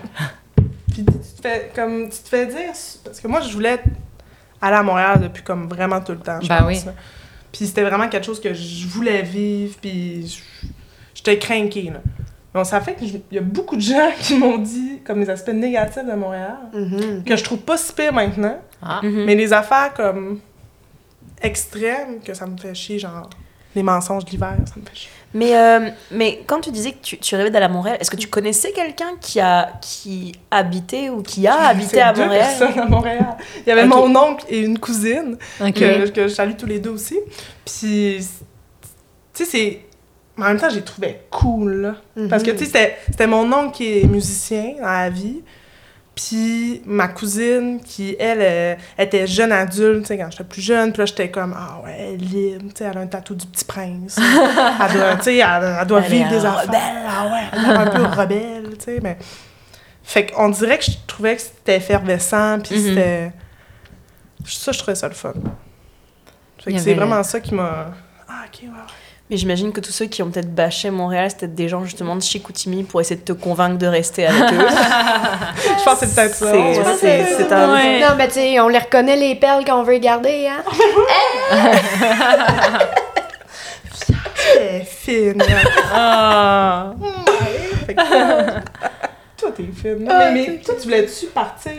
Puis 0.93 1.05
tu 1.05 1.13
te 1.13 1.43
fais, 1.43 1.71
comme, 1.75 2.09
tu 2.09 2.19
te 2.19 2.29
fais 2.29 2.47
dire... 2.47 2.73
Parce 3.05 3.21
que 3.21 3.29
moi, 3.29 3.41
je 3.41 3.53
voulais 3.53 3.81
aller 4.61 4.77
à 4.77 4.83
Montréal 4.83 5.21
depuis 5.23 5.43
comme 5.43 5.69
vraiment 5.69 6.01
tout 6.01 6.13
le 6.13 6.19
temps, 6.19 6.39
je 6.41 6.49
Ben 6.49 6.59
pense, 6.59 6.67
oui. 6.67 6.93
Puis 7.53 7.67
c'était 7.67 7.83
vraiment 7.83 8.09
quelque 8.09 8.27
chose 8.27 8.41
que 8.41 8.55
je 8.55 8.87
voulais 8.87 9.23
vivre, 9.23 9.75
puis 9.81 10.41
j'étais 11.15 11.39
craquée, 11.39 11.91
là. 11.93 12.01
Bon, 12.53 12.65
ça 12.65 12.81
fait 12.81 12.95
qu'il 12.97 13.23
y 13.31 13.39
a 13.39 13.43
beaucoup 13.43 13.77
de 13.77 13.81
gens 13.81 14.11
qui 14.21 14.37
m'ont 14.37 14.59
dit, 14.59 15.01
comme 15.05 15.21
les 15.21 15.31
aspects 15.31 15.53
négatifs 15.53 16.05
de 16.05 16.13
Montréal, 16.15 16.57
Mhm. 16.73 17.23
que 17.25 17.37
je 17.37 17.45
trouve 17.45 17.61
pas 17.61 17.77
si 17.77 17.93
pire 17.93 18.13
maintenant, 18.13 18.59
Ah. 18.83 19.01
mais 19.05 19.35
les 19.37 19.53
affaires 19.53 19.95
comme 19.95 20.41
extrêmes, 21.43 22.21
que 22.25 22.35
ça 22.35 22.47
me 22.47 22.57
fait 22.57 22.75
chier, 22.75 22.99
genre 22.99 23.29
les 23.77 23.83
mensonges 23.85 24.25
d'hiver, 24.25 24.57
ça 24.67 24.75
me 24.81 24.85
fait 24.85 24.95
chier. 24.97 25.11
Mais, 25.33 25.57
euh, 25.57 25.91
mais 26.11 26.43
quand 26.45 26.61
tu 26.61 26.73
disais 26.73 26.91
que 26.91 26.99
tu, 27.03 27.17
tu 27.19 27.37
rêvais 27.37 27.51
d'aller 27.51 27.67
à 27.67 27.69
Montréal, 27.69 27.97
est-ce 28.01 28.11
que 28.11 28.17
tu 28.17 28.27
connaissais 28.27 28.73
quelqu'un 28.73 29.13
qui 29.21 29.39
a 29.39 29.75
qui 29.81 30.33
habitait 30.51 31.09
ou 31.09 31.23
qui 31.23 31.47
a 31.47 31.55
habité 31.69 32.03
à 32.03 32.13
deux 32.13 32.25
Montréal? 32.25 32.49
personnes 32.59 32.81
à 32.81 32.87
Montréal. 32.87 33.37
Il 33.65 33.69
y 33.69 33.73
avait 33.73 33.87
mon 33.87 34.13
oncle 34.17 34.45
et 34.49 34.59
une 34.63 34.77
cousine, 34.81 35.37
que, 35.61 36.09
que 36.11 36.23
je 36.27 36.35
salue 36.35 36.57
tous 36.59 36.67
les 36.67 36.81
deux 36.81 36.91
aussi. 36.91 37.17
Puis, 37.65 38.19
tu 39.33 39.45
sais, 39.45 39.45
c'est... 39.45 39.81
Mais 40.37 40.45
en 40.45 40.49
même 40.49 40.59
temps, 40.61 40.71
j'ai 40.71 40.83
trouvé 40.83 41.21
cool, 41.31 41.73
là. 41.83 41.95
Parce 42.29 42.43
que, 42.43 42.51
tu 42.53 42.65
sais, 42.67 42.97
c'était- 43.09 43.27
mon 43.27 43.53
oncle 43.53 43.73
qui 43.77 43.99
est 44.01 44.05
musicien 44.05 44.75
dans 44.81 44.87
la 44.89 45.11
vie. 45.11 45.43
Puis 46.15 46.83
ma 46.87 47.09
cousine, 47.09 47.81
qui, 47.83 48.15
elle, 48.19 48.39
euh, 48.43 48.75
était 48.99 49.27
jeune 49.27 49.53
adulte, 49.53 50.03
tu 50.03 50.07
sais, 50.09 50.19
quand 50.19 50.31
j'étais 50.31 50.45
plus 50.45 50.61
jeune. 50.61 50.93
Puis 50.93 50.99
là, 51.01 51.07
j'étais 51.07 51.31
comme, 51.31 51.55
ah 51.57 51.81
ouais, 51.85 51.97
elle 51.99 52.15
est 52.15 52.17
libre, 52.17 52.65
tu 52.75 52.79
sais, 52.79 52.85
elle 52.91 52.99
a 52.99 53.01
un 53.01 53.07
tatou 53.07 53.35
du 53.35 53.47
petit 53.47 53.65
prince. 53.65 54.17
elle 54.19 54.93
doit, 54.93 55.17
tu 55.17 55.23
sais, 55.25 55.37
elle, 55.39 55.77
elle 55.81 55.87
doit 55.87 56.03
Elle 56.05 56.11
vivre 56.11 56.29
des 56.29 56.45
affaires. 56.45 56.63
rebelle. 56.67 56.81
Ah 57.09 57.27
ouais, 57.27 57.43
elle 57.53 57.59
est 57.71 57.75
un 57.75 57.87
peu 57.87 58.03
rebelle, 58.21 58.69
tu 58.79 58.85
sais, 58.85 59.01
mais... 59.03 59.17
Fait 60.03 60.27
qu'on 60.27 60.49
dirait 60.49 60.79
que 60.79 60.85
je 60.87 60.91
trouvais 61.07 61.37
que 61.37 61.43
c'était 61.43 61.77
effervescent, 61.77 62.59
puis 62.61 62.77
Mhm. 62.79 62.85
c'était... 62.89 63.33
Ça, 64.47 64.73
je 64.73 64.79
trouvais 64.79 64.95
ça 64.97 65.07
le 65.09 65.15
fun. 65.15 65.33
Fait 66.63 66.73
que 66.73 66.79
c'est 66.79 66.95
vraiment 66.95 67.23
ça 67.23 67.41
qui 67.41 67.55
m'a... 67.55 67.93
Ah, 68.29 68.43
OK, 68.47 68.63
ouais. 68.65 68.69
Mais 69.31 69.37
j'imagine 69.37 69.71
que 69.73 69.81
tous 69.81 69.93
ceux 69.93 70.07
qui 70.07 70.23
ont 70.25 70.31
peut-être 70.31 70.53
bâché 70.53 70.91
Montréal, 70.91 71.31
c'était 71.31 71.47
des 71.47 71.69
gens 71.69 71.85
justement 71.85 72.17
de 72.17 72.23
chez 72.23 72.41
Koutimi 72.41 72.83
pour 72.83 73.01
essayer 73.01 73.15
de 73.21 73.25
te 73.25 73.33
convaincre 73.33 73.79
de 73.79 73.87
rester 73.87 74.27
avec 74.27 74.43
eux. 74.53 74.67
Je 75.79 75.85
pense 75.85 76.01
que 76.01 76.07
c'est 76.07 76.15
peut-être 76.17 76.35
ça. 76.35 76.51
C'est- 76.53 76.75
c'est- 76.75 76.97
c'est 77.27 77.35
c'est 77.45 77.53
un- 77.53 77.73
Ouais. 77.73 78.01
Non, 78.01 78.09
mais 78.19 78.27
tu 78.27 78.35
sais, 78.35 78.59
on 78.59 78.67
les 78.69 78.79
reconnaît 78.79 79.15
les 79.17 79.37
perles 79.37 79.65
qu'on 79.65 79.85
veut 79.85 79.99
garder, 79.99 80.49
hein? 80.49 80.63
Très 84.35 84.81
fine. 84.85 85.43
Ah. 85.95 86.93
Fait 87.87 87.95
que- 87.95 88.01
toi, 89.37 89.51
t'es 89.57 89.63
fine. 89.75 90.07
mais, 90.09 90.33
mais 90.33 90.57
toi, 90.65 90.75
tu 90.77 90.85
voulais-tu 90.85 91.27
partir 91.27 91.73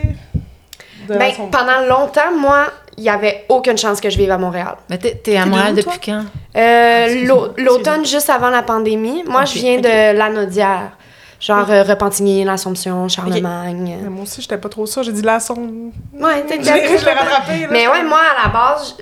de 1.07 1.15
Ben, 1.17 1.33
son- 1.35 1.47
pendant 1.49 1.81
longtemps, 1.87 2.31
moi, 2.37 2.67
il 3.01 3.05
y 3.05 3.09
avait 3.09 3.45
aucune 3.49 3.77
chance 3.77 3.99
que 3.99 4.09
je 4.11 4.17
vive 4.17 4.29
à 4.31 4.37
Montréal. 4.37 4.75
Mais 4.89 4.97
t'es 4.99 5.15
t'es 5.15 5.35
à 5.35 5.45
Montréal 5.47 5.73
depuis 5.73 5.83
toi? 5.85 5.93
quand? 6.05 6.23
Euh, 6.55 7.25
l'au- 7.25 7.47
L'automne, 7.57 8.05
juste 8.05 8.29
avant 8.29 8.49
la 8.51 8.61
pandémie. 8.61 9.23
Moi, 9.27 9.43
je 9.45 9.53
viens 9.55 9.77
de 9.79 10.15
Lanaudière. 10.17 10.91
Genre 11.39 11.65
euh, 11.71 11.81
Repentigny, 11.81 12.43
l'Assomption, 12.43 13.07
Charlemagne. 13.07 13.97
Mais 14.03 14.09
moi 14.09 14.21
aussi, 14.23 14.41
j'étais 14.43 14.59
pas 14.59 14.69
trop 14.69 14.85
ça. 14.85 15.01
J'ai 15.01 15.11
dit 15.11 15.23
la 15.23 15.39
sonde. 15.39 15.91
Ouais, 16.13 16.43
t'es 16.47 16.59
Je 16.61 16.71
l'ai 17.05 17.11
rattrapé. 17.13 17.61
là. 17.61 17.67
Mais 17.71 17.87
ouais, 17.87 18.03
moi, 18.03 18.19
à 18.37 18.47
la 18.47 18.53
base, 18.53 18.95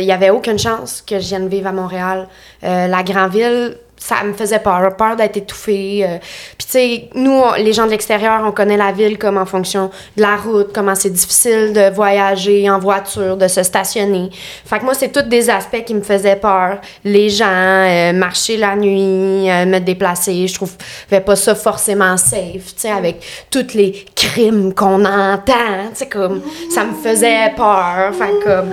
il 0.00 0.04
y 0.04 0.12
avait 0.12 0.30
aucune 0.30 0.58
chance 0.58 1.02
que 1.06 1.20
je 1.20 1.26
vienne 1.28 1.48
vivre 1.48 1.68
à 1.68 1.72
Montréal. 1.72 2.28
Euh, 2.64 2.86
la 2.86 3.02
grande 3.02 3.32
ville, 3.32 3.76
ça 4.00 4.24
me 4.24 4.32
faisait 4.32 4.58
peur, 4.58 4.96
peur 4.96 5.14
d'être 5.14 5.36
étouffée. 5.36 6.04
euh. 6.04 6.18
Puis 6.58 6.66
tu 6.66 6.72
sais, 6.72 7.08
nous, 7.14 7.42
les 7.58 7.72
gens 7.72 7.84
de 7.84 7.90
l'extérieur, 7.90 8.42
on 8.44 8.50
connaît 8.50 8.78
la 8.78 8.92
ville 8.92 9.18
comme 9.18 9.36
en 9.36 9.44
fonction 9.46 9.90
de 10.16 10.22
la 10.22 10.36
route, 10.36 10.70
comment 10.74 10.94
c'est 10.94 11.10
difficile 11.10 11.72
de 11.74 11.94
voyager 11.94 12.68
en 12.70 12.78
voiture, 12.78 13.36
de 13.36 13.46
se 13.46 13.62
stationner. 13.62 14.30
Fait 14.64 14.78
que 14.78 14.84
moi, 14.84 14.94
c'est 14.94 15.12
tous 15.12 15.28
des 15.28 15.50
aspects 15.50 15.84
qui 15.84 15.94
me 15.94 16.00
faisaient 16.00 16.36
peur. 16.36 16.78
Les 17.04 17.28
gens, 17.28 17.46
euh, 17.46 18.12
marcher 18.14 18.56
la 18.56 18.74
nuit, 18.74 19.50
euh, 19.50 19.66
me 19.66 19.78
déplacer, 19.78 20.48
je 20.48 20.54
trouvais 20.54 21.20
pas 21.24 21.36
ça 21.36 21.54
forcément 21.54 22.16
safe, 22.16 22.74
tu 22.74 22.80
sais, 22.80 22.90
avec 22.90 23.22
tous 23.50 23.74
les 23.74 24.06
crimes 24.14 24.72
qu'on 24.72 25.04
entend, 25.04 25.90
tu 25.90 25.96
sais, 25.96 26.08
comme, 26.08 26.40
ça 26.74 26.84
me 26.84 26.94
faisait 26.94 27.52
peur. 27.54 28.14
Fait 28.14 28.32
comme, 28.42 28.72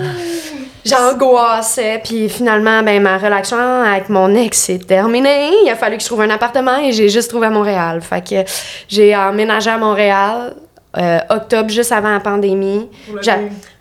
j'angoissais, 0.88 2.02
puis 2.04 2.30
finalement, 2.30 2.82
ben, 2.84 3.02
ma 3.02 3.18
relation 3.18 3.58
avec 3.58 4.10
mon 4.10 4.34
ex 4.36 4.58
s'est 4.58 4.80
terminée. 4.80 5.50
Il 5.64 5.70
a 5.70 5.76
fallu 5.76 5.98
que 5.98 6.02
je 6.04 6.08
trouve 6.08 6.22
un 6.22 6.30
appartement 6.30 6.78
et 6.80 6.92
j'ai 6.92 7.10
juste 7.10 7.30
trouvé 7.30 7.48
à 7.48 7.50
Montréal. 7.52 8.02
Fait 8.02 8.22
que 8.28 8.50
j'ai 8.88 9.16
emménagé 9.16 9.70
à 9.70 9.78
Montréal. 9.78 10.54
euh, 10.98 11.20
octobre, 11.30 11.70
juste 11.70 11.92
avant 11.92 12.12
la 12.12 12.20
pandémie. 12.20 12.90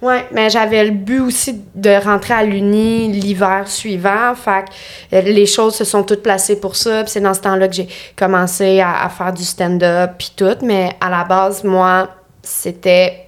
Ouais, 0.03 0.27
mais 0.33 0.51
j'avais 0.51 0.85
le 0.85 0.91
but 0.91 1.21
aussi 1.21 1.63
de 1.75 2.05
rentrer 2.05 2.35
à 2.35 2.43
l'Uni 2.43 3.11
l'hiver 3.11 3.63
suivant. 3.67 4.35
Fait 4.35 4.65
que 5.11 5.17
euh, 5.17 5.21
les 5.23 5.47
choses 5.47 5.75
se 5.77 5.85
sont 5.85 6.03
toutes 6.03 6.23
placées 6.23 6.61
pour 6.61 6.77
ça. 6.77 7.03
Puis 7.05 7.13
c'est 7.13 7.21
dans 7.21 7.33
ce 7.33 7.41
temps-là 7.41 7.69
que 7.69 7.75
j'ai 7.75 7.89
commencé 8.17 8.81
à, 8.81 9.05
à 9.05 9.09
faire 9.09 9.33
du 9.33 9.45
stand-up 9.45 10.11
puis 10.19 10.33
tout. 10.37 10.57
Mais 10.63 10.91
à 11.01 11.09
la 11.09 11.25
base, 11.25 11.65
moi, 11.65 12.09
c'était 12.43 13.26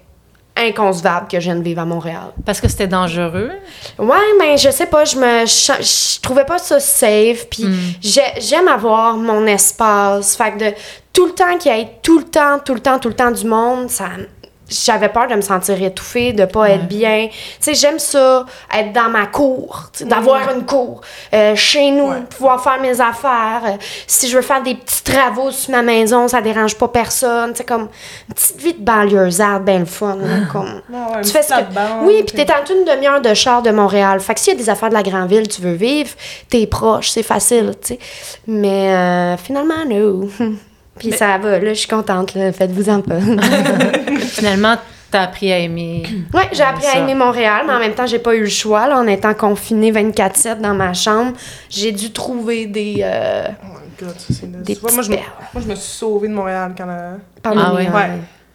inconcevable 0.59 1.29
que 1.29 1.38
je 1.40 1.44
vienne 1.44 1.62
vivre 1.62 1.81
à 1.81 1.85
Montréal. 1.85 2.33
Parce 2.44 2.61
que 2.61 2.68
c'était 2.68 2.87
dangereux? 2.87 3.51
Ouais, 3.99 4.16
mais 4.38 4.57
je 4.59 4.71
sais 4.71 4.87
pas, 4.87 5.05
je 5.05 5.16
me 5.16 5.47
je, 5.47 5.83
je 5.83 6.21
trouvais 6.21 6.44
pas 6.44 6.59
ça 6.59 6.81
safe 6.81 7.47
puis 7.51 7.64
j'ai- 8.01 8.40
j'aime 8.40 8.68
avoir 8.68 9.16
mon 9.16 9.47
espace. 9.47 10.37
Fait 10.37 10.53
que 10.53 10.59
de 10.71 10.75
tout 11.12 11.27
le 11.27 11.33
temps 11.33 11.57
qu'il 11.59 11.73
y 11.75 11.81
ait 11.81 11.88
tout 12.03 12.18
le 12.18 12.25
temps, 12.25 12.59
tout 12.64 12.75
le 12.75 12.81
temps, 12.81 12.99
tout 12.99 13.09
le 13.09 13.14
temps 13.14 13.31
du 13.31 13.44
monde, 13.47 13.88
ça 13.90 14.05
j'avais 14.68 15.09
peur 15.09 15.26
de 15.28 15.35
me 15.35 15.40
sentir 15.40 15.83
étouffée, 15.83 16.33
de 16.33 16.44
pas 16.44 16.70
être 16.70 16.87
bien. 16.87 17.28
Tu 17.31 17.35
sais, 17.61 17.74
j'aime 17.74 17.98
ça, 17.98 18.44
être 18.76 18.92
dans 18.92 19.09
ma 19.09 19.26
cour, 19.26 19.85
d'avoir 20.02 20.52
une 20.54 20.64
cour. 20.66 21.00
Euh, 21.35 21.54
chez 21.57 21.90
nous, 21.90 22.09
Ouais. 22.09 22.20
pouvoir 22.28 22.62
faire 22.62 22.81
mes 22.81 23.00
affaires. 23.00 23.62
Euh, 23.64 23.70
si 24.07 24.28
je 24.28 24.37
veux 24.37 24.42
faire 24.42 24.62
des 24.62 24.74
petits 24.74 25.02
travaux 25.02 25.50
sur 25.50 25.70
ma 25.72 25.83
maison, 25.83 26.28
ça 26.28 26.40
dérange 26.40 26.74
pas 26.76 26.88
personne. 26.88 27.52
Tu 27.52 27.59
sais, 27.59 27.64
comme 27.64 27.88
une 28.28 28.35
petite 28.35 28.57
vie 28.61 28.74
de 28.74 28.85
banlieusarde, 28.85 29.64
ben 29.64 29.81
le 29.81 29.85
fun. 29.87 30.16
là, 30.16 30.46
comme... 30.52 30.83
Ah 30.94 31.16
ouais, 31.16 31.22
Tu 31.22 31.31
fais 31.31 31.42
ce 31.42 31.48
que... 31.48 32.04
Oui, 32.07 32.22
puis 32.26 32.37
t'es 32.37 32.50
à 32.52 32.61
une 32.70 32.85
demi-heure 32.85 33.20
de 33.20 33.35
char 33.35 33.62
de 33.62 33.70
Montréal. 33.70 34.20
Fait 34.20 34.35
que 34.35 34.40
s'il 34.40 34.52
y 34.52 34.57
a 34.57 34.59
des 34.59 34.68
affaires 34.70 34.88
de 34.90 34.94
la 34.94 35.02
grande 35.02 35.28
ville, 35.28 35.48
tu 35.48 35.61
veux 35.62 35.72
vivre, 35.72 36.11
t'es 36.50 36.66
proche, 36.66 37.11
c'est 37.11 37.22
facile, 37.22 37.72
tu 37.81 37.94
sais. 37.94 37.98
Mais 38.46 38.92
euh, 38.94 39.37
finalement, 39.37 39.85
non. 39.88 40.28
puis 40.98 41.12
ça 41.12 41.38
va, 41.38 41.58
là, 41.58 41.68
je 41.74 41.78
suis 41.78 41.88
contente, 41.88 42.34
là, 42.34 42.52
faites-vous-en 42.52 43.00
pas. 43.02 43.18
Finalement, 44.20 44.76
t'as 45.11 45.22
appris 45.22 45.52
à 45.52 45.58
aimer. 45.58 46.02
ouais, 46.34 46.48
j'ai 46.52 46.62
appris 46.62 46.87
à 46.87 46.98
aimer 46.98 47.14
Montréal, 47.14 47.64
mais 47.66 47.72
en 47.72 47.78
même 47.78 47.94
temps, 47.94 48.06
j'ai 48.06 48.18
pas 48.18 48.34
eu 48.34 48.40
le 48.42 48.48
choix, 48.48 48.87
là, 48.88 48.98
en 48.98 49.06
étant 49.06 49.34
confinée 49.34 49.92
24-7 49.92 50.61
dans 50.61 50.74
ma 50.74 50.92
chambre. 50.94 51.32
J'ai 51.70 51.92
dû 51.92 52.12
trouver 52.12 52.66
des... 52.66 53.00
euh, 53.02 53.44
Oh 53.62 53.66
my 53.66 54.06
god, 54.06 54.14
ça 54.18 54.26
c'est 54.34 54.62
Des 54.62 54.74
Tu 54.74 54.80
vois, 54.80 54.92
moi, 54.92 55.02
je 55.02 55.11
me, 55.11 55.16
moi, 55.16 55.62
je 55.62 55.68
me 55.68 55.74
suis 55.74 55.90
sauvée 55.98 56.28
de 56.28 56.34
Montréal 56.34 56.72
quand 56.76 56.87
la- 56.87 57.16
pandémies, 57.42 57.64
Ah 57.66 57.74
ouais? 57.74 57.88
Ouais. 57.88 58.11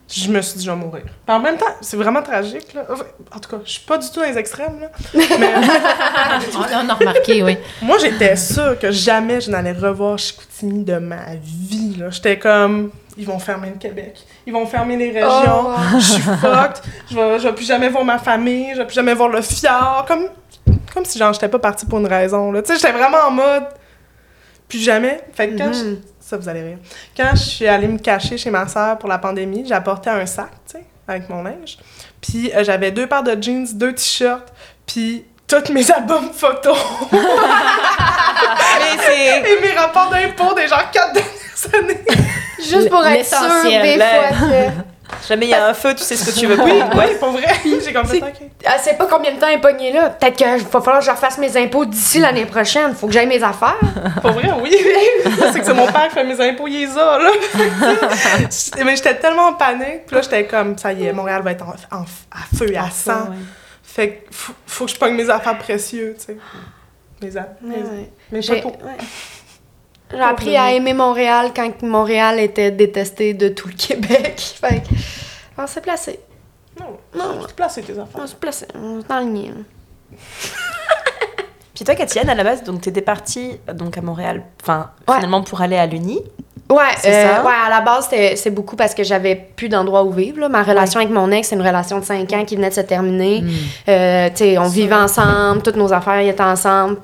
Je 0.10 0.30
me 0.30 0.42
suis 0.42 0.60
dit, 0.60 0.66
je 0.66 0.70
vais 0.72 0.78
mourir. 0.78 1.04
Puis 1.06 1.36
en 1.36 1.40
même 1.40 1.58
temps, 1.58 1.66
c'est 1.82 1.98
vraiment 1.98 2.22
tragique, 2.22 2.74
là. 2.74 2.84
Enfin, 2.92 3.06
En 3.36 3.40
tout 3.40 3.50
cas, 3.50 3.58
je 3.66 3.72
suis 3.72 3.82
pas 3.86 3.98
du 3.98 4.08
tout 4.10 4.20
dans 4.20 4.26
les 4.28 4.38
extrêmes, 4.38 4.80
là. 4.82 4.90
Mais 5.14 5.26
On 6.84 6.90
a 6.90 6.94
remarqué, 6.94 7.42
oui. 7.42 7.58
moi, 7.82 7.98
j'étais 8.00 8.36
sûre 8.36 8.78
que 8.80 8.92
jamais 8.92 9.42
je 9.42 9.50
n'allais 9.50 9.72
revoir 9.72 10.18
Chicoutimi 10.20 10.84
de 10.84 10.98
ma 10.98 11.36
vie, 11.42 11.96
là. 11.98 12.10
J'étais 12.12 12.38
comme, 12.38 12.92
ils 13.18 13.26
vont 13.26 13.40
fermer 13.40 13.70
le 13.70 13.78
Québec. 13.78 14.18
Ils 14.46 14.54
vont 14.54 14.66
fermer 14.68 14.98
les 14.98 15.12
régions. 15.12 15.30
Oh. 15.68 15.76
Je 15.96 16.00
suis 16.00 16.22
fucked. 16.22 16.84
Je 17.10 17.16
vais, 17.16 17.40
je 17.40 17.48
vais 17.48 17.54
plus 17.54 17.66
jamais 17.66 17.90
voir 17.90 18.04
ma 18.04 18.20
famille. 18.20 18.72
Je 18.74 18.80
vais 18.80 18.86
plus 18.86 18.96
jamais 18.96 19.14
voir 19.16 19.30
le 19.30 19.42
fjord. 19.42 20.06
Comme, 20.08 20.28
comme 20.94 21.06
si, 21.06 21.18
genre, 21.18 21.34
j'étais 21.34 21.48
pas 21.50 21.60
partie 21.60 21.86
pour 21.86 22.00
une 22.00 22.08
raison, 22.08 22.52
là. 22.52 22.62
Tu 22.62 22.74
sais, 22.74 22.76
j'étais 22.80 22.92
vraiment 22.98 23.20
en 23.28 23.32
mode, 23.32 23.64
plus 24.68 24.80
jamais. 24.80 25.22
Fait 25.34 25.50
que 25.50 25.58
quand 25.58 25.68
Mhm. 25.68 25.74
je- 25.74 25.96
Ça, 26.34 26.40
vous 26.40 26.50
allez 26.50 26.64
rire. 26.64 26.78
Quand 27.16 27.30
je 27.36 27.44
suis 27.44 27.68
allée 27.68 27.88
me 27.88 28.00
cacher 28.00 28.40
chez 28.40 28.50
ma 28.50 28.68
sœur 28.68 28.98
pour 28.98 29.08
la 29.08 29.20
pandémie, 29.20 29.66
j'apportais 29.68 30.10
un 30.10 30.26
sac, 30.26 30.50
tu 30.66 30.78
sais, 30.78 30.84
avec 31.08 31.30
mon 31.30 31.44
linge. 31.44 31.78
Puis 32.20 32.52
euh, 32.56 32.64
j'avais 32.64 32.90
deux 32.90 33.06
paires 33.06 33.22
de 33.22 33.40
jeans, 33.40 33.68
deux 33.76 33.94
t-shirts, 33.94 34.52
puis 34.88 35.26
tous 35.46 35.72
mes 35.72 35.92
albums 35.96 36.34
photos. 36.34 36.76
Mais 37.12 37.20
c'est. 39.00 39.42
Et 39.52 39.62
mes 39.62 39.74
rapports 39.78 40.10
d'impôts 40.10 40.56
des 40.56 40.68
genre 40.68 40.90
quatre 40.90 41.14
dernières 41.14 41.76
années. 41.76 42.02
Juste 42.58 42.90
pour 42.90 43.06
être 43.06 43.24
sûr 43.24 43.70
des 43.70 44.00
fois 44.00 44.30
que... 44.32 44.93
Jamais 45.28 45.46
il 45.46 45.50
y 45.50 45.54
a 45.54 45.68
un 45.68 45.74
feu, 45.74 45.94
tu 45.96 46.04
sais 46.04 46.16
ce 46.16 46.26
que 46.32 46.38
tu 46.40 46.46
veux. 46.48 46.60
Oui, 46.62 46.72
Oui, 46.96 47.04
pour 47.20 47.32
vrai. 47.32 47.48
J'ai 47.64 47.94
comme 47.94 48.06
fait 48.06 48.20
ça, 48.20 48.28
ok. 48.28 48.48
Elle 48.64 48.80
sait 48.80 48.96
pas 48.96 49.06
combien 49.10 49.34
de 49.34 49.40
temps 49.40 49.48
elle 49.48 49.58
est 49.58 49.62
pognée 49.62 49.92
là. 49.94 50.10
Peut-être 50.10 50.36
qu'il 50.36 50.48
va 50.48 50.82
falloir 50.82 51.00
que 51.00 51.06
je 51.06 51.12
refasse 51.12 51.38
mes 51.38 51.56
impôts 51.58 51.86
d'ici 51.86 52.20
l'année 52.20 52.46
prochaine. 52.46 52.94
Faut 52.96 53.08
que 53.08 53.14
j'aille 53.14 53.28
mes 53.28 53.42
affaires. 53.44 53.78
Pour 54.22 54.32
vrai, 54.32 54.50
oui. 54.62 54.76
c'est 55.54 55.60
que 55.60 55.66
c'est 55.66 55.74
mon 55.74 55.88
père 55.88 56.08
qui 56.10 56.16
fait 56.16 56.24
mes 56.24 56.40
impôts, 56.42 56.68
il 56.68 56.80
les 56.88 56.98
a, 56.98 57.20
là. 57.20 57.30
Mais 58.84 58.96
j'étais 58.96 59.16
tellement 59.16 59.48
en 59.48 59.54
panique. 59.54 60.06
Puis 60.08 60.16
là, 60.16 60.22
j'étais 60.22 60.46
comme, 60.46 60.78
ça 60.78 60.92
y 60.94 61.06
est, 61.06 61.14
Montréal 61.14 61.42
va 61.44 61.52
être 61.52 61.64
en, 61.64 61.98
en- 61.98 62.02
à 62.32 62.56
feu 62.58 62.72
et 62.72 62.78
à 62.78 62.90
sang. 62.90 63.30
ouais. 63.30 63.38
Fait 63.84 64.10
que 64.10 64.34
faut, 64.36 64.54
faut 64.66 64.86
que 64.86 64.92
je 64.92 64.98
pogne 64.98 65.14
mes 65.16 65.30
affaires 65.30 65.58
précieuses, 65.60 66.16
tu 66.18 66.26
sais. 66.34 66.38
Mes, 67.22 67.38
a- 67.38 67.48
mes, 67.62 67.76
mes 68.32 68.42
J'ai 68.42 68.62
photos. 68.62 68.74
ouais. 68.84 68.98
J'ai 70.14 70.22
appris 70.22 70.58
à 70.58 70.72
aimer 70.72 70.94
Montréal 70.94 71.52
quand 71.56 71.82
Montréal 71.82 72.40
était 72.40 72.72
détesté 72.72 73.34
de 73.34 73.50
tout 73.50 73.68
le 73.68 73.74
Québec. 73.78 74.40
Fait 74.62 74.82
que, 74.82 74.90
on 75.58 75.68
s'est 75.68 75.82
placé. 75.82 76.20
Non, 76.80 76.98
Non. 77.16 77.46
tu 77.48 77.54
places 77.54 77.76
tes 77.76 77.92
affaires. 77.92 78.06
On 78.16 78.28
s'est 78.28 78.36
placé. 78.40 78.66
On 78.76 79.02
s'est 79.02 79.08
aligné. 79.12 79.52
Puis 81.76 81.84
toi, 81.86 81.96
Katiane, 81.96 82.30
à 82.30 82.36
la 82.36 82.44
base, 82.44 82.64
donc 82.64 82.82
t'étais 82.82 83.02
partie 83.02 83.60
euh, 83.68 83.74
donc 83.74 83.98
à 83.98 84.02
Montréal, 84.02 84.44
enfin 84.62 84.92
Ouais. 85.08 85.16
finalement 85.16 85.42
pour 85.42 85.60
aller 85.62 85.76
à 85.78 85.88
l'Uni. 85.88 86.22
Ouais, 86.70 86.84
C'est 87.00 87.14
euh, 87.14 87.36
ça? 87.38 87.44
ouais, 87.44 87.52
à 87.66 87.70
la 87.70 87.82
base, 87.82 88.06
c'était- 88.10 88.36
c'est 88.36 88.52
beaucoup 88.52 88.76
parce 88.76 88.94
que 88.96 89.04
j'avais 89.04 89.36
plus 89.36 89.70
d'endroit 89.70 90.04
où 90.04 90.12
vivre. 90.12 90.40
là. 90.40 90.50
Ma 90.50 90.62
relation 90.64 91.00
avec 91.00 91.12
mon 91.12 91.30
ex, 91.32 91.48
c'est 91.50 91.56
une 91.56 91.62
relation 91.66 92.00
de 92.00 92.06
5 92.06 92.32
ans 92.34 92.46
qui 92.46 92.56
venait 92.56 92.70
de 92.70 92.74
se 92.76 92.82
terminer. 92.82 93.44
Euh, 93.90 94.30
tu 94.30 94.38
sais, 94.38 94.58
on 94.60 94.68
vivait 94.70 94.96
ensemble, 94.96 95.62
toutes 95.64 95.76
nos 95.76 95.92
affaires 95.92 96.20
étaient 96.20 96.42
ensemble. 96.42 96.98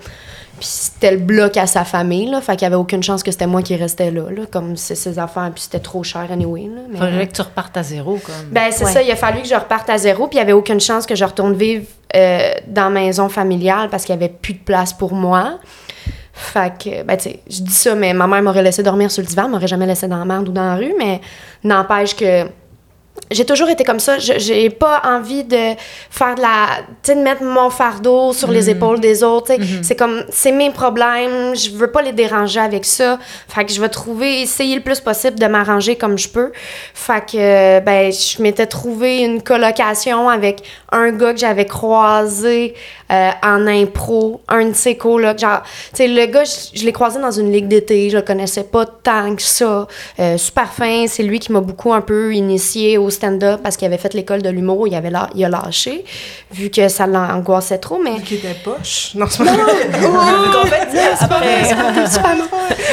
Puis 0.59 0.67
c'était 0.67 1.11
le 1.11 1.17
bloc 1.17 1.55
à 1.57 1.65
sa 1.67 1.85
famille, 1.85 2.29
là. 2.29 2.41
Fait 2.41 2.53
qu'il 2.53 2.63
y 2.63 2.65
avait 2.65 2.75
aucune 2.75 3.01
chance 3.01 3.23
que 3.23 3.31
c'était 3.31 3.47
moi 3.47 3.61
qui 3.61 3.75
restais 3.75 4.11
là, 4.11 4.23
là. 4.29 4.43
Comme 4.51 4.75
c'est 4.77 4.95
ses 4.95 5.17
affaires, 5.19 5.49
puis 5.53 5.63
c'était 5.63 5.79
trop 5.79 6.03
cher 6.03 6.27
anyway, 6.31 6.63
là. 6.73 6.81
Mais- 6.89 6.97
Faudrait 6.97 7.27
que 7.27 7.33
tu 7.33 7.41
repartes 7.41 7.75
à 7.77 7.83
zéro, 7.83 8.17
comme. 8.25 8.35
Ben, 8.51 8.71
c'est 8.71 8.85
Ouais. 8.85 8.91
ça, 8.91 9.01
il 9.01 9.11
a 9.11 9.15
fallu 9.15 9.41
que 9.41 9.47
je 9.47 9.55
reparte 9.55 9.89
à 9.89 9.97
zéro, 9.97 10.27
puis 10.27 10.35
il 10.35 10.39
n'y 10.39 10.43
avait 10.43 10.53
aucune 10.53 10.79
chance 10.79 11.05
que 11.05 11.15
je 11.15 11.23
retourne 11.25 11.53
vivre 11.53 11.85
euh, 12.15 12.51
dans 12.67 12.85
la 12.85 12.89
maison 12.89 13.29
familiale 13.29 13.89
parce 13.89 14.03
qu'il 14.05 14.15
n'y 14.15 14.23
avait 14.23 14.33
plus 14.33 14.53
de 14.53 14.59
place 14.63 14.93
pour 14.93 15.13
moi. 15.13 15.59
Fait 16.33 16.71
que, 16.81 17.03
ben, 17.03 17.17
tu 17.17 17.23
sais, 17.23 17.39
je 17.49 17.61
dis 17.61 17.73
ça, 17.73 17.95
mais 17.95 18.13
ma 18.13 18.25
mère 18.27 18.41
m'aurait 18.41 18.63
laissé 18.63 18.81
dormir 18.81 19.11
sur 19.11 19.21
le 19.21 19.27
divan, 19.27 19.49
m'aurait 19.49 19.67
jamais 19.67 19.85
laissé 19.85 20.07
dans 20.07 20.17
la 20.17 20.25
merde 20.25 20.47
ou 20.47 20.51
dans 20.51 20.63
la 20.69 20.75
rue, 20.75 20.93
mais 20.97 21.19
n'empêche 21.63 22.15
que 22.15 22.45
j'ai 23.31 23.45
toujours 23.45 23.69
été 23.69 23.83
comme 23.83 23.99
ça. 23.99 24.17
J'ai 24.17 24.69
pas 24.69 25.01
envie 25.05 25.43
de 25.43 25.75
faire 26.09 26.35
de 26.35 26.41
la. 26.41 26.79
Tu 27.03 27.11
sais, 27.11 27.15
de 27.15 27.21
mettre 27.21 27.43
mon 27.43 27.69
fardeau 27.69 28.33
sur 28.33 28.51
les 28.51 28.69
épaules 28.69 28.99
des 28.99 29.23
autres. 29.23 29.47
sais. 29.47 29.59
C'est 29.83 29.95
comme. 29.95 30.23
C'est 30.29 30.51
mes 30.51 30.71
problèmes. 30.71 31.55
Je 31.55 31.69
veux 31.71 31.91
pas 31.91 32.01
les 32.01 32.11
déranger 32.11 32.59
avec 32.59 32.85
ça. 32.85 33.19
Fait 33.47 33.65
que 33.65 33.71
je 33.71 33.79
vais 33.79 33.89
trouver. 33.89 34.41
Essayer 34.41 34.75
le 34.75 34.81
plus 34.81 34.99
possible 34.99 35.37
de 35.37 35.45
m'arranger 35.45 35.95
comme 35.95 36.17
je 36.17 36.27
peux. 36.27 36.51
Fait 36.93 37.23
que, 37.25 37.79
ben, 37.81 38.11
je 38.11 38.41
m'étais 38.41 38.65
trouvé 38.65 39.19
une 39.19 39.43
colocation 39.43 40.29
avec 40.29 40.63
un 40.91 41.11
gars 41.11 41.33
que 41.33 41.39
j'avais 41.39 41.65
croisé 41.65 42.73
euh, 43.11 43.29
en 43.43 43.67
impro. 43.67 44.41
Un 44.47 44.69
de 44.69 44.73
ses 44.73 44.97
colocs. 44.97 45.39
Genre, 45.39 45.61
tu 45.91 45.97
sais, 45.97 46.07
le 46.07 46.25
gars, 46.25 46.45
je, 46.45 46.79
je 46.79 46.83
l'ai 46.83 46.93
croisé 46.93 47.19
dans 47.19 47.31
une 47.31 47.51
ligue 47.51 47.67
d'été. 47.67 48.09
Je 48.09 48.17
le 48.17 48.23
connaissais 48.23 48.63
pas 48.63 48.85
tant 48.87 49.35
que 49.35 49.41
ça. 49.43 49.87
Euh, 50.19 50.37
super 50.37 50.73
fin. 50.73 51.05
C'est 51.07 51.23
lui 51.23 51.39
qui 51.39 51.51
m'a 51.51 51.61
beaucoup 51.61 51.93
un 51.93 52.01
peu 52.01 52.33
initié 52.33 52.97
au 52.97 53.08
stand-up 53.09 53.61
parce 53.63 53.77
qu'il 53.77 53.85
avait 53.85 53.97
fait 53.97 54.13
l'école 54.13 54.41
de 54.41 54.49
l'humour. 54.49 54.87
Il, 54.87 54.95
avait 54.95 55.09
la- 55.09 55.29
il 55.35 55.43
a 55.45 55.49
lâché, 55.49 56.03
vu 56.51 56.69
que 56.69 56.87
ça 56.87 57.07
l'angoissait 57.07 57.77
trop. 57.77 57.97
Mais. 58.03 58.21
Qui 58.21 58.35
était 58.35 58.55
poche. 58.63 59.11
Non, 59.15 59.25
c'est 59.29 59.43
pas 59.43 59.53
vrai. 59.53 59.89
Donc 60.01 60.55
en 60.55 60.65
fait, 60.65 60.87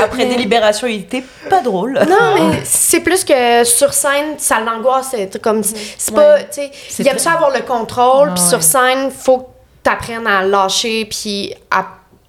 après, 0.03 0.27
délibération, 0.27 0.87
il 0.87 1.01
était 1.01 1.25
pas 1.49 1.63
drôle. 1.63 1.99
Non, 2.09 2.35
mais 2.51 2.61
c'est 2.65 3.01
plus 3.01 3.25
que 3.25 3.65
sur 3.65 3.93
scène, 3.93 4.35
ça 4.39 4.61
l'angoisse. 4.61 5.09
C'est 5.13 5.41
comme, 5.41 5.63
c'est 5.63 6.15
pas, 6.15 6.41
tu 6.45 6.63
sais, 6.63 6.71
il 6.99 7.09
aime 7.09 7.19
ça 7.19 7.33
avoir 7.33 7.51
le 7.51 7.61
contrôle, 7.61 8.33
puis 8.35 8.43
ouais. 8.43 8.49
sur 8.49 8.63
scène, 8.63 9.11
faut 9.11 9.39
que 9.39 9.47
t'apprennes 9.83 10.27
à 10.27 10.43
lâcher, 10.43 11.05
puis 11.07 11.55
à 11.71 11.85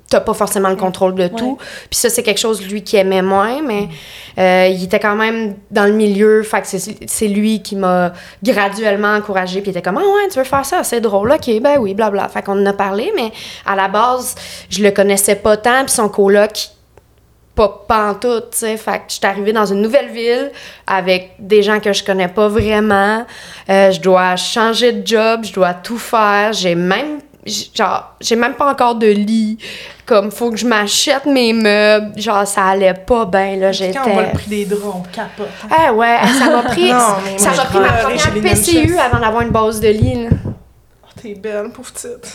t'as 0.10 0.22
pas 0.22 0.34
forcément 0.34 0.70
le 0.70 0.76
contrôle 0.76 1.16
de 1.16 1.28
tout. 1.28 1.58
Puis 1.90 2.00
ça, 2.00 2.10
c'est 2.10 2.24
quelque 2.24 2.40
chose, 2.40 2.66
lui, 2.66 2.84
qui 2.84 2.96
aimait 2.96 3.22
moins, 3.22 3.62
mais 3.62 3.90
euh, 4.38 4.68
il 4.68 4.84
était 4.84 5.00
quand 5.00 5.16
même 5.16 5.56
dans 5.70 5.86
le 5.86 5.92
milieu, 5.92 6.44
fait 6.44 6.62
que 6.62 6.68
c'est 7.08 7.28
lui 7.28 7.62
qui 7.62 7.76
m'a 7.76 8.14
graduellement 8.42 9.16
encouragé 9.16 9.62
puis 9.62 9.72
il 9.72 9.78
était 9.78 9.82
comme 9.82 9.98
«Ah 10.02 10.06
ouais, 10.06 10.30
tu 10.32 10.40
veux 10.40 10.46
faire 10.46 10.66
ça? 10.66 10.84
C'est 10.84 11.02
drôle, 11.02 11.32
ok, 11.32 11.62
ben 11.62 11.78
oui, 11.80 11.94
blabla.» 11.94 12.30
Fait 12.30 12.42
qu'on 12.42 12.62
en 12.62 12.66
a 12.66 12.74
parlé, 12.74 13.12
mais 13.16 13.32
à 13.66 13.76
la 13.76 13.88
base, 13.88 14.36
je 14.70 14.82
le 14.82 14.92
connaissais 14.92 15.36
pas 15.36 15.58
tant, 15.58 15.84
puis 15.84 15.94
son 15.94 16.10
coloc, 16.10 16.70
pas 17.58 17.86
pantoute, 17.88 18.52
tu 18.52 18.60
sais. 18.60 18.78
Fait 18.78 19.00
que 19.00 19.04
je 19.08 19.16
suis 19.16 19.26
arrivée 19.26 19.52
dans 19.52 19.66
une 19.66 19.82
nouvelle 19.82 20.10
ville 20.10 20.52
avec 20.86 21.32
des 21.40 21.64
gens 21.64 21.80
que 21.80 21.92
je 21.92 22.04
connais 22.04 22.28
pas 22.28 22.48
vraiment. 22.48 23.26
Euh, 23.70 23.92
je 23.92 24.00
dois 24.00 24.36
changer 24.36 24.92
de 24.92 25.06
job, 25.06 25.42
je 25.44 25.54
dois 25.54 25.74
tout 25.74 25.98
faire. 25.98 26.54
J'ai 26.54 26.76
même, 26.76 27.18
genre, 27.48 28.16
j'ai 28.20 28.36
même 28.36 28.54
pas 28.54 28.70
encore 28.72 28.96
de 28.96 29.08
lit. 29.08 29.58
Comme, 30.06 30.32
faut 30.32 30.52
que 30.52 30.58
je 30.58 30.66
m'achète 30.66 31.26
mes 31.26 31.52
meubles. 31.52 32.20
Genre, 32.20 32.48
ça 32.48 32.68
allait 32.68 32.94
pas 32.94 33.26
bien, 33.26 33.58
là. 33.58 33.72
J'étais... 33.72 34.00
Quand 34.00 34.10
on 34.10 34.22
le 34.22 34.32
prix 34.32 34.48
des 34.48 34.66
draps, 34.66 34.84
on 34.86 35.02
capote. 35.12 35.48
Ah 35.70 35.94
ouais, 35.94 36.18
ça 36.40 36.50
m'a 36.50 36.64
pris, 36.64 36.92
Non, 36.92 37.00
mais 37.26 37.38
ça 37.38 37.52
m'a 37.52 37.66
pris 37.66 37.80
ma 37.80 37.92
première 37.92 38.34
PCU 38.34 38.98
avant 38.98 39.20
d'avoir 39.20 39.42
une 39.42 39.50
base 39.50 39.82
de 39.82 39.90
lit, 39.90 40.24
là. 40.24 40.30
Oh, 40.46 41.10
t'es 41.22 41.36
belle, 41.36 41.70
pauvre 41.72 41.92
petite. 41.92 42.26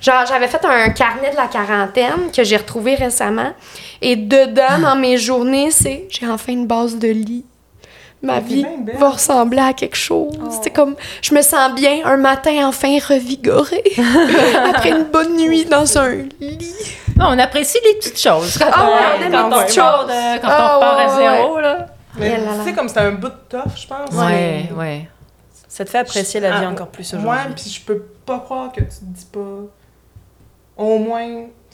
Genre, 0.00 0.26
j'avais 0.26 0.48
fait 0.48 0.64
un 0.64 0.90
carnet 0.90 1.30
de 1.30 1.36
la 1.36 1.46
quarantaine 1.46 2.32
que 2.34 2.42
j'ai 2.42 2.56
retrouvé 2.56 2.96
récemment. 2.96 3.52
Et 4.00 4.16
dedans, 4.16 4.80
dans 4.80 4.96
mes 4.96 5.16
journées, 5.16 5.70
c'est 5.70 6.08
j'ai 6.10 6.26
enfin 6.26 6.52
une 6.52 6.66
base 6.66 6.96
de 6.96 7.06
lit. 7.06 7.44
Ma 8.22 8.34
Ah, 8.36 8.40
vie 8.40 8.62
bien 8.62 8.78
belle. 8.78 8.96
va 8.98 9.10
ressembler 9.10 9.58
à 9.60 9.72
quelque 9.72 9.96
chose. 9.96 10.32
C'est 10.62 10.70
comme, 10.70 10.94
je 11.22 11.34
me 11.34 11.42
sens 11.42 11.74
bien 11.74 12.00
un 12.04 12.16
matin 12.16 12.66
enfin 12.68 12.96
revigorée. 13.08 13.82
Après 14.70 14.90
une 14.90 15.04
bonne 15.04 15.36
nuit 15.36 15.64
dans 15.64 15.98
un 15.98 16.10
lit. 16.40 16.72
Non, 17.16 17.26
on 17.30 17.38
apprécie 17.38 17.78
les 17.84 17.94
petites 17.94 18.20
choses. 18.20 18.58
Quand 18.58 18.70
Ah 18.72 18.84
ouais, 18.86 19.26
on, 19.26 19.30
quand 19.30 19.46
on 19.46 19.62
petites 19.64 19.76
part 19.78 20.00
choses. 20.00 20.08
de- 20.08 20.40
quand 20.40 20.48
Ah 20.50 20.76
on 20.76 20.80
part 20.80 20.98
à 20.98 21.06
ouais, 21.16 21.36
zéro, 21.36 21.60
là. 21.60 21.86
Mais 22.16 22.38
tu 22.38 22.64
sais, 22.64 22.72
comme 22.74 22.88
c'était 22.88 23.00
un 23.00 23.12
bout 23.12 23.28
de 23.28 23.34
tough, 23.48 23.72
je 23.76 23.86
pense. 23.86 24.10
Ouais, 24.14 24.68
ouais. 24.76 25.08
Ça 25.66 25.84
te 25.84 25.90
fait 25.90 25.98
apprécier 25.98 26.38
la 26.40 26.50
vie 26.60 26.64
Ah, 26.66 26.70
encore 26.70 26.88
plus 26.88 27.12
Moi, 27.14 27.34
aujourd'hui. 27.34 27.54
puis 27.62 27.70
je 27.70 27.80
peux 27.80 28.02
pas 28.26 28.38
croire 28.40 28.70
que 28.72 28.80
tu 28.80 28.86
te 28.86 29.04
dis 29.04 29.24
pas. 29.32 29.40
Au 30.76 30.98
moins, 30.98 31.26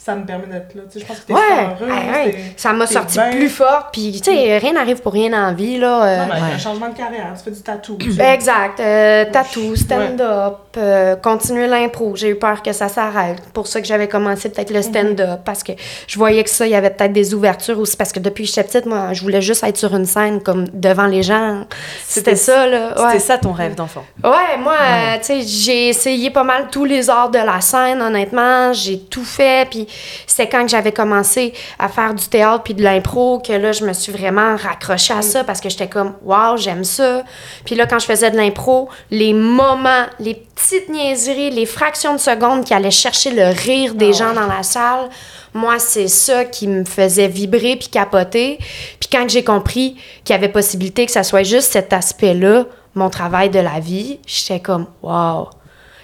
ça 0.03 0.15
me 0.15 0.25
permet 0.25 0.47
d'être 0.47 0.75
là. 0.75 0.83
Tu 0.91 0.99
sais, 0.99 1.01
je 1.01 1.05
pense 1.07 1.19
que 1.21 1.27
t'es 1.27 1.33
Ouais, 1.35 1.41
super 1.41 1.77
heureuse. 1.81 1.89
ouais, 1.91 2.11
ouais. 2.25 2.31
t'es- 2.31 2.39
ça 2.57 2.73
m'a 2.73 2.87
sorti 2.87 3.19
bien. 3.19 3.31
plus 3.31 3.49
forte. 3.49 3.89
Puis, 3.93 4.21
tu 4.23 4.33
sais, 4.33 4.59
rien 4.59 4.73
n'arrive 4.73 5.01
pour 5.03 5.13
rien 5.13 5.29
la 5.31 5.53
vie, 5.53 5.79
là. 5.79 6.05
euh, 6.05 6.17
Non, 6.19 6.25
mais 6.35 6.41
Ouais. 6.41 6.55
un 6.55 6.59
changement 6.59 6.89
de 6.89 6.95
carrière, 6.97 7.33
tu 7.37 7.45
fais 7.45 7.51
du 7.51 7.61
tatou. 7.61 7.97
tu 7.99 8.13
sais. 8.13 8.35
Exact. 8.35 8.81
Euh, 8.81 9.25
tatou, 9.31 9.77
stand-up, 9.77 10.57
euh, 10.77 11.17
continuer 11.17 11.67
l'impro. 11.67 12.15
J'ai 12.17 12.29
eu 12.31 12.37
peur 12.39 12.63
que 12.63 12.73
ça 12.73 12.89
s'arrête. 12.89 13.43
Pour 13.53 13.67
ça 13.67 13.81
que 13.81 13.87
j'avais 13.87 14.09
commencé 14.09 14.49
peut-être 14.49 14.71
le 14.71 14.83
stand-up, 14.83 15.41
parce 15.45 15.63
que 15.63 15.73
je 16.07 16.19
voyais 16.19 16.45
que 16.45 16.51
ça, 16.51 16.67
il 16.67 16.71
y 16.71 16.75
avait 16.77 16.91
peut-être 16.91 17.13
des 17.13 17.35
ouvertures 17.35 17.79
aussi, 17.79 17.97
parce 17.97 18.13
que 18.13 18.21
depuis 18.21 18.45
que 18.45 18.49
j'étais 18.51 18.65
petite, 18.65 18.87
moi, 18.87 19.13
je 19.13 19.23
voulais 19.23 19.43
juste 19.43 19.65
être 19.65 19.77
sur 19.77 19.95
une 19.95 20.07
scène, 20.07 20.41
comme 20.43 20.65
devant 20.73 21.07
les 21.07 21.23
gens. 21.23 21.65
C'était 22.07 22.37
ça, 22.37 22.67
là. 22.67 22.95
C'était 22.97 23.19
ça 23.19 23.39
ton 23.39 23.53
rêve 23.53 23.75
d'enfant. 23.75 24.05
Ouais, 24.23 24.57
moi, 24.63 24.75
euh, 24.81 25.17
tu 25.19 25.25
sais, 25.25 25.41
j'ai 25.43 25.89
essayé 25.89 26.31
pas 26.31 26.45
mal 26.45 26.69
tous 26.71 26.85
les 26.85 27.11
arts 27.11 27.31
de 27.31 27.39
la 27.39 27.61
scène, 27.61 28.01
honnêtement. 28.01 28.73
J'ai 28.73 28.99
tout 29.01 29.25
fait. 29.25 29.67
Puis 29.69 29.88
c'est 30.27 30.49
quand 30.49 30.63
que 30.63 30.69
j'avais 30.71 30.93
commencé 30.93 31.53
à 31.79 31.89
faire 31.89 32.15
du 32.15 32.27
théâtre 32.29 32.65
puis 32.65 32.75
de 32.75 32.83
l'impro 32.83 33.41
que 33.41 33.53
là, 33.53 33.73
je 33.73 33.85
me 33.85 33.93
suis 33.93 34.13
vraiment 34.13 34.57
raccrochée 34.57 35.15
à 35.15 35.23
ça 35.23 35.45
parce 35.45 35.61
que 35.61 35.69
j'étais 35.69 35.89
comme, 35.89 36.15
waouh, 36.23 36.57
j'aime 36.57 36.85
ça. 36.85 37.23
Puis 37.65 37.75
là, 37.75 37.87
quand 37.87 37.99
je 37.99 38.07
faisais 38.07 38.31
de 38.31 38.37
l'impro, 38.37 38.89
les 39.11 39.33
moments, 39.33 40.07
les 40.19 40.35
petites 40.35 40.89
niaiseries, 40.89 41.51
les 41.51 41.67
fractions 41.67 42.15
de 42.15 42.21
secondes 42.21 42.65
qui 42.65 42.75
allaient 42.75 42.91
chercher 42.91 43.31
le 43.31 43.49
rire 43.49 43.95
des 43.95 44.13
gens 44.13 44.33
dans 44.33 44.47
la 44.47 44.63
salle, 44.63 45.09
moi, 45.55 45.79
c'est 45.79 46.09
ça 46.09 46.45
qui 46.45 46.69
me 46.69 46.85
faisait 46.85 47.29
vibrer 47.29 47.77
puis 47.77 47.89
capoter. 47.89 48.59
Puis 49.01 49.09
quand 49.11 49.29
j'ai 49.29 49.45
compris 49.45 49.97
qu'il 50.25 50.35
y 50.35 50.39
avait 50.39 50.49
possibilité 50.49 51.07
que 51.07 51.13
ça 51.13 51.23
soit 51.23 51.43
juste 51.43 51.73
cet 51.73 51.93
aspect-là, 51.93 52.65
mon 52.95 53.11
travail 53.11 53.51
de 53.51 53.61
la 53.61 53.81
vie, 53.81 54.21
j'étais 54.27 54.61
comme, 54.61 54.87
wow. 55.03 55.49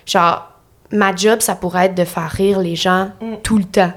Genre, 0.06 0.48
ma 0.94 1.14
job, 1.14 1.40
ça 1.40 1.54
pourrait 1.54 1.86
être 1.86 1.94
de 1.94 2.04
faire 2.04 2.30
rire 2.30 2.58
les 2.60 2.76
gens 2.76 3.10
tout 3.42 3.58
le 3.58 3.64
temps. 3.64 3.92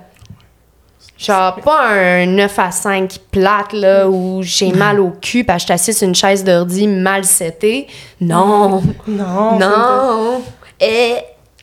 Genre, 1.17 1.55
pas 1.62 1.89
un 1.93 2.25
9 2.27 2.60
à 2.60 2.69
5 2.69 3.17
plate, 3.31 3.73
là, 3.73 4.07
où 4.07 4.41
j'ai 4.43 4.71
mal 4.71 4.99
au 4.99 5.10
cul 5.10 5.43
parce 5.43 5.57
que 5.57 5.62
je 5.62 5.65
suis 5.65 5.73
assise 5.73 5.97
sur 5.97 6.07
une 6.07 6.13
chaise 6.13 6.43
d'ordi 6.43 6.88
mal 6.88 7.23
setée. 7.25 7.88
Non, 8.21 8.83
Non. 9.07 9.57
non. 9.57 10.41
Et 10.79 11.15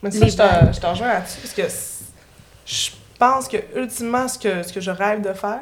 Mais 0.03 0.11
ça, 0.11 0.27
je 0.27 0.37
te, 0.37 0.75
je 0.75 0.81
te 0.81 0.87
rejoins 0.87 1.07
là-dessus 1.09 1.39
parce 1.41 1.55
que 1.55 1.63
je 2.67 2.91
pense 3.17 3.47
que, 3.47 3.59
ultimement, 3.77 4.27
ce 4.27 4.39
que, 4.41 4.63
ce 4.65 4.73
que 4.73 4.81
je 4.81 4.91
rêve 4.91 5.21
de 5.21 5.33
faire, 5.33 5.61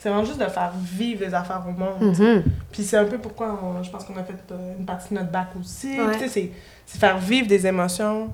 c'est 0.00 0.08
vraiment 0.08 0.24
juste 0.24 0.40
de 0.40 0.46
faire 0.46 0.72
vivre 0.76 1.24
les 1.24 1.32
affaires 1.32 1.62
au 1.68 1.70
monde. 1.78 2.18
Mhm. 2.18 2.42
Puis 2.72 2.82
c'est 2.82 2.96
un 2.96 3.04
peu 3.04 3.18
pourquoi 3.18 3.56
on- 3.62 3.82
je 3.84 3.90
pense 3.90 4.04
qu'on 4.04 4.16
a 4.16 4.24
fait 4.24 4.34
euh, 4.50 4.74
une 4.80 4.84
partie 4.84 5.10
de 5.14 5.14
notre 5.20 5.30
bac 5.30 5.48
aussi. 5.60 5.90
Ouais. 6.00 6.14
Tu 6.18 6.28
sais, 6.28 6.50
c'est 6.86 6.98
faire 6.98 7.18
vivre 7.18 7.46
des 7.46 7.64
émotions 7.68 8.30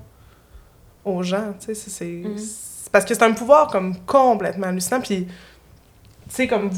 aux 1.04 1.22
gens. 1.22 1.52
tu 1.58 1.66
sais, 1.66 1.74
c'est- 1.74 1.90
c'est 2.38 2.90
parce 2.92 3.04
que 3.04 3.14
c'est 3.14 3.22
un 3.22 3.32
pouvoir 3.32 3.68
comme 3.68 3.96
complètement 4.06 4.68
hallucinant. 4.68 5.00
Puis, 5.00 5.26
tu 5.26 5.32
sais, 6.28 6.46
comme 6.46 6.70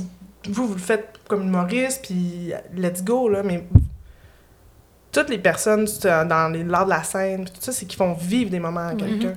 vous, 0.48 0.66
vous, 0.68 0.74
le 0.74 0.80
faites 0.80 1.08
comme 1.28 1.42
humoriste, 1.42 2.02
puis 2.06 2.52
let's 2.74 3.02
go, 3.04 3.28
là, 3.28 3.42
mais 3.42 3.64
toutes 5.12 5.28
les 5.30 5.38
personnes 5.38 5.86
dans 6.02 6.52
l'art 6.68 6.84
de 6.84 6.90
la 6.90 7.02
scène, 7.02 7.44
puis 7.44 7.52
tout 7.54 7.60
ça, 7.60 7.72
c'est 7.72 7.86
qu'ils 7.86 7.96
font 7.96 8.12
vivre 8.14 8.50
des 8.50 8.60
moments 8.60 8.88
à 8.88 8.94
quelqu'un. 8.94 9.34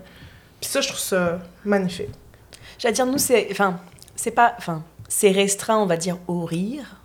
Puis 0.60 0.70
ça, 0.70 0.82
je 0.82 0.88
trouve 0.90 1.00
ça 1.00 1.40
magnifique. 1.64 2.10
J'allais 2.78 2.94
dire, 2.94 3.06
nous, 3.06 3.18
c'est. 3.18 3.48
Enfin, 3.52 3.80
c'est 4.16 4.32
pas. 4.32 4.54
Enfin, 4.58 4.84
c'est 5.08 5.32
restreint, 5.32 5.78
on 5.78 5.86
va 5.86 5.96
dire, 5.98 6.18
au 6.28 6.44
rire. 6.46 6.99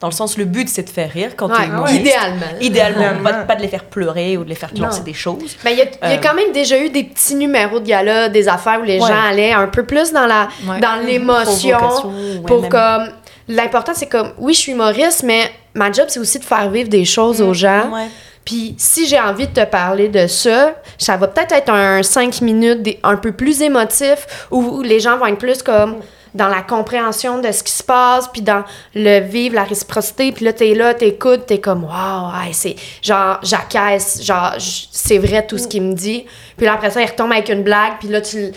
Dans 0.00 0.08
le 0.08 0.12
sens, 0.12 0.36
le 0.36 0.44
but, 0.44 0.68
c'est 0.68 0.82
de 0.82 0.90
faire 0.90 1.10
rire 1.10 1.30
quand 1.36 1.48
Ouais, 1.48 1.56
t'es 1.56 1.66
humoriste. 1.66 2.00
idéalement. 2.00 2.46
Idéalement, 2.60 3.22
pas, 3.22 3.32
pas 3.44 3.54
de 3.56 3.62
les 3.62 3.68
faire 3.68 3.84
pleurer 3.84 4.36
ou 4.36 4.44
de 4.44 4.48
les 4.50 4.54
faire 4.54 4.70
lancer 4.76 5.02
des 5.02 5.14
choses. 5.14 5.56
Mais 5.64 5.72
il 5.72 5.78
y 5.78 5.82
a, 5.82 5.84
il 5.84 6.08
y 6.10 6.12
a 6.12 6.16
Euh, 6.16 6.20
quand 6.22 6.34
même 6.34 6.52
déjà 6.52 6.78
eu 6.78 6.90
des 6.90 7.04
petits 7.04 7.34
numéros 7.36 7.80
de 7.80 7.86
gala, 7.86 8.28
des 8.28 8.48
affaires 8.48 8.80
où 8.80 8.84
les 8.84 9.00
Ouais. 9.00 9.08
gens 9.08 9.22
allaient 9.30 9.52
un 9.52 9.68
peu 9.68 9.84
plus 9.84 10.12
dans 10.12 10.26
la 10.26 10.48
Ouais. 10.68 10.80
dans 10.80 10.96
l'émotion. 11.06 11.78
Ouais, 11.78 12.40
Pour 12.46 12.62
même. 12.62 12.70
comme. 12.70 13.08
L'important, 13.48 13.92
c'est 13.94 14.06
comme, 14.08 14.32
oui, 14.38 14.54
je 14.54 14.58
suis 14.60 14.72
humoriste, 14.72 15.22
mais 15.22 15.50
ma 15.74 15.92
job, 15.92 16.06
c'est 16.08 16.18
aussi 16.18 16.38
de 16.38 16.44
faire 16.44 16.68
vivre 16.70 16.88
des 16.88 17.04
choses 17.04 17.42
aux 17.42 17.52
gens. 17.54 17.90
Ouais. 17.92 18.08
Puis 18.44 18.74
si 18.78 19.06
j'ai 19.06 19.20
envie 19.20 19.46
de 19.46 19.52
te 19.52 19.64
parler 19.66 20.08
de 20.08 20.26
ça, 20.26 20.74
ça 20.98 21.16
va 21.18 21.28
peut-être 21.28 21.52
être 21.52 21.70
un 21.70 22.02
5 22.02 22.40
minutes 22.40 22.98
un 23.02 23.16
peu 23.16 23.32
plus 23.32 23.60
émotif 23.62 24.46
où, 24.50 24.60
où 24.60 24.82
les 24.82 24.98
gens 25.00 25.16
vont 25.18 25.26
être 25.26 25.38
plus 25.38 25.62
comme 25.62 25.96
dans 26.34 26.48
la 26.48 26.62
compréhension 26.62 27.38
de 27.38 27.50
ce 27.52 27.62
qui 27.62 27.72
se 27.72 27.82
passe, 27.82 28.28
puis 28.28 28.42
dans 28.42 28.64
le 28.94 29.20
vivre, 29.20 29.54
la 29.54 29.64
réciprocité, 29.64 30.32
puis 30.32 30.44
là, 30.44 30.52
t'es 30.52 30.74
là, 30.74 30.92
t'écoutes, 30.92 31.46
t'es 31.46 31.60
comme 31.60 31.84
«Wow, 31.84 31.90
ouais, 32.32 32.52
c'est...» 32.52 32.74
Genre, 33.02 33.38
j'acquiesce, 33.42 34.22
genre, 34.22 34.54
c'est 34.58 35.18
vrai 35.18 35.46
tout 35.46 35.58
ce 35.58 35.68
qu'il 35.68 35.82
me 35.82 35.94
dit. 35.94 36.26
Puis 36.56 36.66
là, 36.66 36.74
après 36.74 36.90
ça, 36.90 37.00
il 37.00 37.06
retombe 37.06 37.32
avec 37.32 37.48
une 37.48 37.62
blague, 37.62 37.94
puis 38.00 38.08
là, 38.08 38.20
tu 38.20 38.52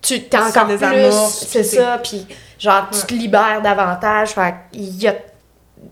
tu 0.00 0.22
t'es 0.22 0.36
encore 0.38 0.66
plus... 0.66 1.12
C'est 1.30 1.64
ça, 1.64 1.98
puis 2.02 2.26
genre, 2.58 2.88
tu 2.90 3.00
te 3.06 3.14
libères 3.14 3.60
davantage. 3.62 4.30
Fait 4.30 4.54
il 4.72 5.00
y 5.02 5.08
a 5.08 5.14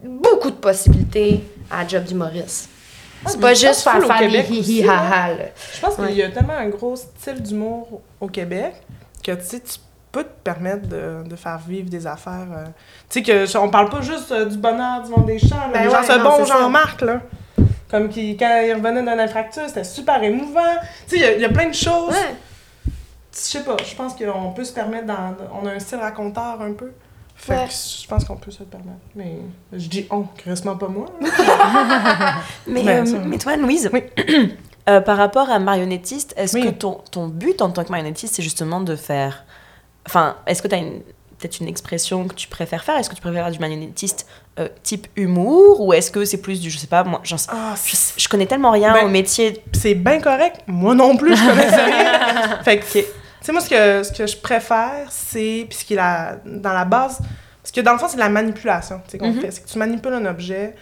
beaucoup 0.03 0.51
de 0.51 0.57
possibilités 0.57 1.41
à 1.71 1.83
la 1.83 1.89
job 1.89 2.05
d'humoriste. 2.05 2.69
C'est 3.27 3.37
mais 3.37 3.41
pas 3.43 3.55
juste 3.55 3.83
faire 3.83 4.03
faire 4.05 4.21
les 4.23 4.43
Québec 4.43 4.47
hi 4.51 4.61
hi 4.81 4.89
ha 4.89 4.99
ha. 4.99 5.29
là. 5.29 5.45
Je 5.75 5.81
pense 5.81 5.99
Ouais. 5.99 6.09
qu'il 6.09 6.17
y 6.17 6.23
a 6.23 6.31
tellement 6.31 6.55
un 6.55 6.69
gros 6.69 6.97
style 6.97 7.43
d'humour 7.43 8.01
au 8.21 8.29
Québec 8.29 8.75
que 9.23 9.33
tu 9.33 9.45
sais, 9.45 9.61
tu 9.61 9.79
peux 10.13 10.25
te 10.25 10.41
permettre 10.45 10.89
de, 10.89 11.23
de 11.29 11.37
faire 11.37 11.59
vivre 11.59 11.89
des 11.89 12.07
affaires. 12.07 12.47
euh, 12.53 12.65
Tu 13.09 13.23
sais, 13.23 13.23
que 13.23 13.59
on 13.59 13.69
parle 13.71 13.89
pas 13.91 14.01
juste 14.01 14.33
euh, 14.33 14.45
du 14.47 14.57
bonheur 14.59 15.03
du 15.03 15.11
monde 15.11 15.27
des 15.27 15.39
champs, 15.39 15.69
mais 15.73 15.87
Ben 15.87 15.89
ouais, 15.89 16.03
se 16.05 16.19
non, 16.19 16.39
bon. 16.39 16.45
Jean-Marc, 16.45 17.01
là. 17.03 17.21
Comme 17.91 18.09
qui, 18.09 18.37
quand 18.37 18.61
il 18.65 18.73
revenait 18.75 19.03
d'un 19.03 19.19
infracture, 19.19 19.65
c'était 19.67 19.85
super 19.85 20.23
émouvant. 20.23 20.61
Tu 21.09 21.17
sais, 21.17 21.17
il 21.17 21.23
y 21.23 21.25
a- 21.25 21.35
il 21.35 21.41
y, 21.41 21.45
a 21.45 21.49
plein 21.49 21.69
de 21.69 21.75
choses. 21.75 22.11
Ouais. 22.13 22.35
Je 23.33 23.39
sais 23.39 23.63
pas, 23.65 23.77
je 23.85 23.95
pense 23.95 24.15
qu'on 24.15 24.53
peut 24.53 24.65
se 24.65 24.73
permettre 24.73 25.07
dans. 25.07 25.35
On 25.61 25.67
a 25.67 25.73
un 25.73 25.79
style 25.79 25.99
raconteur 25.99 26.61
un 26.61 26.73
peu. 26.73 26.93
Fait 27.37 27.55
Ouais. 27.57 27.67
que 27.67 27.73
je 27.73 28.07
pense 28.07 28.25
qu'on 28.25 28.37
peut 28.37 28.51
se 28.51 28.59
le 28.61 28.67
permettre. 28.67 29.01
Mais 29.17 29.39
je 29.73 29.89
dis 29.89 30.07
on, 30.11 30.23
carrément 30.23 30.77
pas 30.77 30.89
moi. 30.89 31.07
Mais, 32.67 32.83
Ben, 32.83 33.07
euh, 33.07 33.19
mais 33.27 33.39
toi, 33.39 33.57
Louise, 33.57 33.89
Oui. 33.93 34.03
euh, 34.89 35.01
par 35.01 35.17
rapport 35.17 35.49
à 35.51 35.59
marionnettiste, 35.59 36.35
est-ce 36.37 36.57
Oui. 36.57 36.65
que 36.65 36.71
ton, 36.71 36.99
ton 37.11 37.29
but 37.29 37.63
en 37.63 37.71
tant 37.71 37.85
que 37.85 37.91
marionnettiste, 37.91 38.35
c'est 38.37 38.43
justement 38.43 38.81
de 38.81 38.95
faire. 38.97 39.45
Enfin, 40.07 40.37
est-ce 40.47 40.63
que 40.63 40.69
tu 40.69 40.75
as 40.75 40.79
une, 40.79 41.01
peut-être 41.39 41.61
une 41.61 41.69
expression 41.69 42.27
que 42.29 42.35
tu 42.35 42.49
préfères 42.49 42.85
faire? 42.85 42.97
Est-ce 42.97 43.09
que 43.11 43.15
tu 43.15 43.21
préfères 43.21 43.45
faire 43.45 43.53
du 43.53 43.59
marionnettiste 43.59 44.27
euh, 44.59 44.69
type 44.83 45.07
humour 45.17 45.81
Ou 45.81 45.93
est-ce 45.93 46.11
que 46.11 46.25
c'est 46.25 46.41
plus 46.41 46.61
du. 46.61 46.71
Je 46.71 46.79
sais 46.79 46.87
pas, 46.87 47.05
moi, 47.05 47.21
j'en 47.25 47.39
sais- 47.39 47.51
Ah, 47.53 47.75
je, 47.85 47.97
je 48.17 48.29
connais 48.29 48.47
tellement 48.47 48.71
rien 48.73 48.93
Ben, 48.93 49.05
au 49.05 49.09
métier. 49.09 49.63
c'est 49.73 49.95
bien 49.95 50.21
correct. 50.21 50.61
Moi 50.67 50.95
non 50.95 51.17
plus, 51.17 51.37
je 51.37 51.45
connaissais 51.49 51.85
rien. 51.85 52.59
fait 52.65 52.79
que, 52.79 52.85
tu 52.93 53.05
sais, 53.43 53.53
moi, 53.53 53.61
ce 53.61 53.69
que, 53.71 54.03
ce 54.03 54.13
que 54.13 54.27
je 54.27 54.37
préfère, 54.37 55.07
c'est, 55.11 55.67
puis 55.69 55.79
ce 55.79 55.85
qui 55.85 55.93
est 55.95 55.97
la, 55.97 56.37
dans 56.45 56.73
la 56.73 56.85
base, 56.85 57.19
parce 57.63 57.73
que 57.73 57.81
dans 57.81 57.93
le 57.93 57.99
fond, 57.99 58.07
c'est 58.09 58.17
de 58.17 58.21
la 58.21 58.29
manipulation, 58.29 59.01
tu 59.05 59.13
sais, 59.13 59.19
qu'on 59.19 59.33
fait. 59.35 59.51
C'est 59.51 59.63
que 59.65 59.69
tu 59.69 59.79
manipules 59.79 60.13
un 60.15 60.27
objet, 60.27 60.75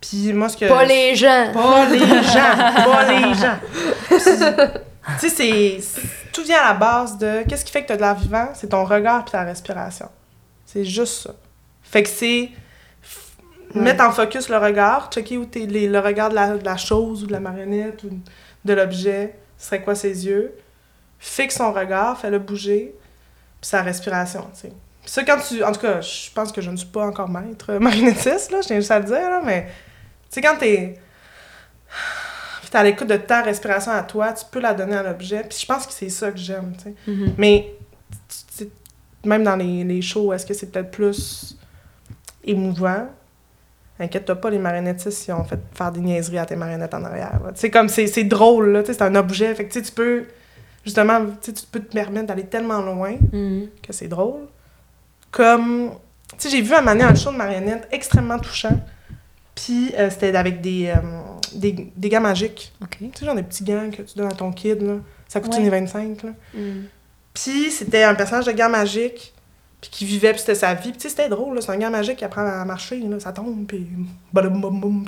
puis 0.00 0.32
moi, 0.34 0.48
ce 0.48 0.56
que... 0.56 0.66
Pas 0.66 0.84
les 0.84 1.14
gens. 1.16 1.50
Pas 1.52 1.86
les 1.90 1.98
gens, 1.98 2.56
pas 2.84 3.04
les 3.10 3.34
gens. 3.34 4.70
Tu 5.20 5.28
sais, 5.30 5.80
c'est, 5.82 6.00
tout 6.32 6.42
vient 6.42 6.60
à 6.60 6.68
la 6.68 6.74
base 6.74 7.18
de 7.18 7.42
qu'est-ce 7.48 7.64
qui 7.64 7.72
fait 7.72 7.82
que 7.82 7.86
tu 7.88 7.92
as 7.92 7.96
de 7.96 8.02
l'air 8.02 8.14
vivant, 8.14 8.48
c'est 8.54 8.68
ton 8.68 8.84
regard 8.84 9.24
puis 9.24 9.32
ta 9.32 9.42
respiration. 9.42 10.08
C'est 10.66 10.84
juste 10.84 11.22
ça. 11.24 11.34
Fait 11.82 12.02
que 12.02 12.08
c'est 12.08 12.50
mettre 13.74 14.02
en 14.04 14.10
focus 14.12 14.48
le 14.48 14.56
regard, 14.58 15.10
checker 15.10 15.36
où 15.38 15.44
t'es 15.44 15.66
les- 15.66 15.88
le 15.88 15.98
regard 16.00 16.30
de 16.30 16.34
la, 16.34 16.56
de 16.56 16.64
la 16.64 16.76
chose 16.76 17.24
ou 17.24 17.26
de 17.26 17.32
la 17.32 17.40
marionnette 17.40 18.02
ou 18.04 18.18
de 18.64 18.72
l'objet, 18.72 19.34
ce 19.58 19.66
serait 19.66 19.82
quoi 19.82 19.94
ses 19.94 20.26
yeux? 20.26 20.54
Fixe 21.18 21.56
son 21.56 21.72
regard, 21.72 22.18
fais-le 22.18 22.38
bouger, 22.38 22.94
puis 23.60 23.68
sa 23.68 23.82
respiration, 23.82 24.48
tu 24.54 24.62
sais. 24.62 24.72
Ça, 25.04 25.22
quand 25.22 25.38
tu... 25.38 25.62
En 25.62 25.72
tout 25.72 25.80
cas, 25.80 26.00
je 26.00 26.30
pense 26.34 26.50
que 26.52 26.60
je 26.60 26.70
ne 26.70 26.76
suis 26.76 26.88
pas 26.88 27.06
encore 27.06 27.28
maître 27.28 27.72
marionnettiste, 27.80 28.50
là, 28.50 28.60
je 28.60 28.66
tiens 28.66 28.76
juste 28.76 28.90
à 28.90 28.98
le 28.98 29.04
dire, 29.04 29.30
là, 29.30 29.40
mais... 29.44 29.66
Tu 30.30 30.34
sais, 30.34 30.40
quand 30.40 30.56
t'es... 30.58 30.98
Puis 32.66 32.72
t'es 32.72 32.78
à 32.78 32.82
l'écoute 32.82 33.06
de 33.06 33.16
ta 33.16 33.42
respiration 33.42 33.92
à 33.92 34.02
toi, 34.02 34.32
tu 34.32 34.44
peux 34.50 34.58
la 34.58 34.74
donner 34.74 34.96
à 34.96 35.02
l'objet. 35.04 35.44
Puis 35.48 35.56
je 35.60 35.66
pense 35.66 35.86
que 35.86 35.92
c'est 35.92 36.08
ça 36.08 36.32
que 36.32 36.36
j'aime, 36.38 36.72
tu 36.76 36.82
sais. 36.82 36.94
Mhm. 37.06 37.34
Mais 37.38 37.72
même 39.24 39.44
dans 39.44 39.54
les, 39.54 39.84
les 39.84 40.02
shows, 40.02 40.32
est-ce 40.32 40.44
que 40.44 40.52
c'est 40.52 40.66
peut-être 40.72 40.90
plus 40.90 41.56
émouvant? 42.44 43.06
Inquiète-toi 44.00 44.34
pas, 44.34 44.50
les 44.50 44.58
marionnettistes, 44.58 45.28
ils 45.28 45.32
ont 45.32 45.44
fait 45.44 45.60
faire 45.74 45.92
des 45.92 46.00
niaiseries 46.00 46.38
à 46.38 46.44
tes 46.44 46.56
marionnettes 46.56 46.92
en 46.94 47.04
arrière. 47.04 47.40
Tu 47.54 47.60
sais, 47.60 47.70
comme 47.70 47.88
c'est 47.88 48.24
drôle, 48.24 48.72
là, 48.72 48.82
c'est 48.84 49.00
un 49.00 49.14
objet. 49.14 49.54
Fait 49.54 49.64
que 49.64 49.72
tu 49.72 49.78
sais, 49.78 49.84
tu 49.84 49.92
peux, 49.92 50.24
justement, 50.84 51.20
tu 51.40 51.52
peux 51.70 51.78
te 51.80 51.92
permettre 51.92 52.26
d'aller 52.26 52.46
tellement 52.46 52.80
loin 52.82 53.14
Mhm. 53.32 53.68
que 53.80 53.92
c'est 53.92 54.08
drôle. 54.08 54.48
Comme, 55.30 55.92
tu 56.32 56.36
sais, 56.38 56.50
j'ai 56.50 56.62
vu 56.62 56.74
un 56.74 56.80
moment 56.80 56.92
donné 56.94 57.04
un 57.04 57.14
show 57.14 57.30
de 57.30 57.36
marionnettes 57.36 57.86
extrêmement 57.92 58.40
touchant. 58.40 58.76
Puis 59.54 59.92
euh, 59.96 60.10
c'était 60.10 60.36
avec 60.36 60.60
des, 60.60 60.88
euh, 60.88 60.96
des, 61.54 61.92
des 61.96 62.08
gants 62.08 62.20
magiques. 62.20 62.72
Tu 62.90 63.10
sais, 63.14 63.26
genre 63.26 63.34
des 63.34 63.42
petits 63.42 63.64
gants 63.64 63.90
que 63.90 64.02
tu 64.02 64.16
donnes 64.18 64.28
à 64.28 64.34
ton 64.34 64.52
kid, 64.52 64.82
là. 64.82 64.94
Ça 65.28 65.40
coûte 65.40 65.54
Ouais. 65.54 65.60
une 65.62 65.68
25, 65.70 66.22
là. 66.22 66.30
Mm. 66.54 66.60
Puis 67.34 67.70
c'était 67.70 68.04
un 68.04 68.14
personnage 68.14 68.46
de 68.46 68.52
gants 68.52 68.68
magique, 68.70 69.32
puis 69.80 69.90
qui 69.90 70.04
vivait, 70.06 70.30
puis 70.30 70.40
c'était 70.40 70.54
sa 70.54 70.74
vie. 70.74 70.92
Puis 70.92 71.08
c'était 71.10 71.28
drôle, 71.28 71.54
là. 71.56 71.60
C'est 71.60 71.72
un 71.72 71.76
gant 71.78 71.90
magique 71.90 72.16
qui 72.16 72.24
apprend 72.24 72.46
à 72.46 72.64
marcher, 72.64 72.98
là. 73.00 73.20
Ça 73.20 73.32
tombe, 73.32 73.66
puis 73.66 73.86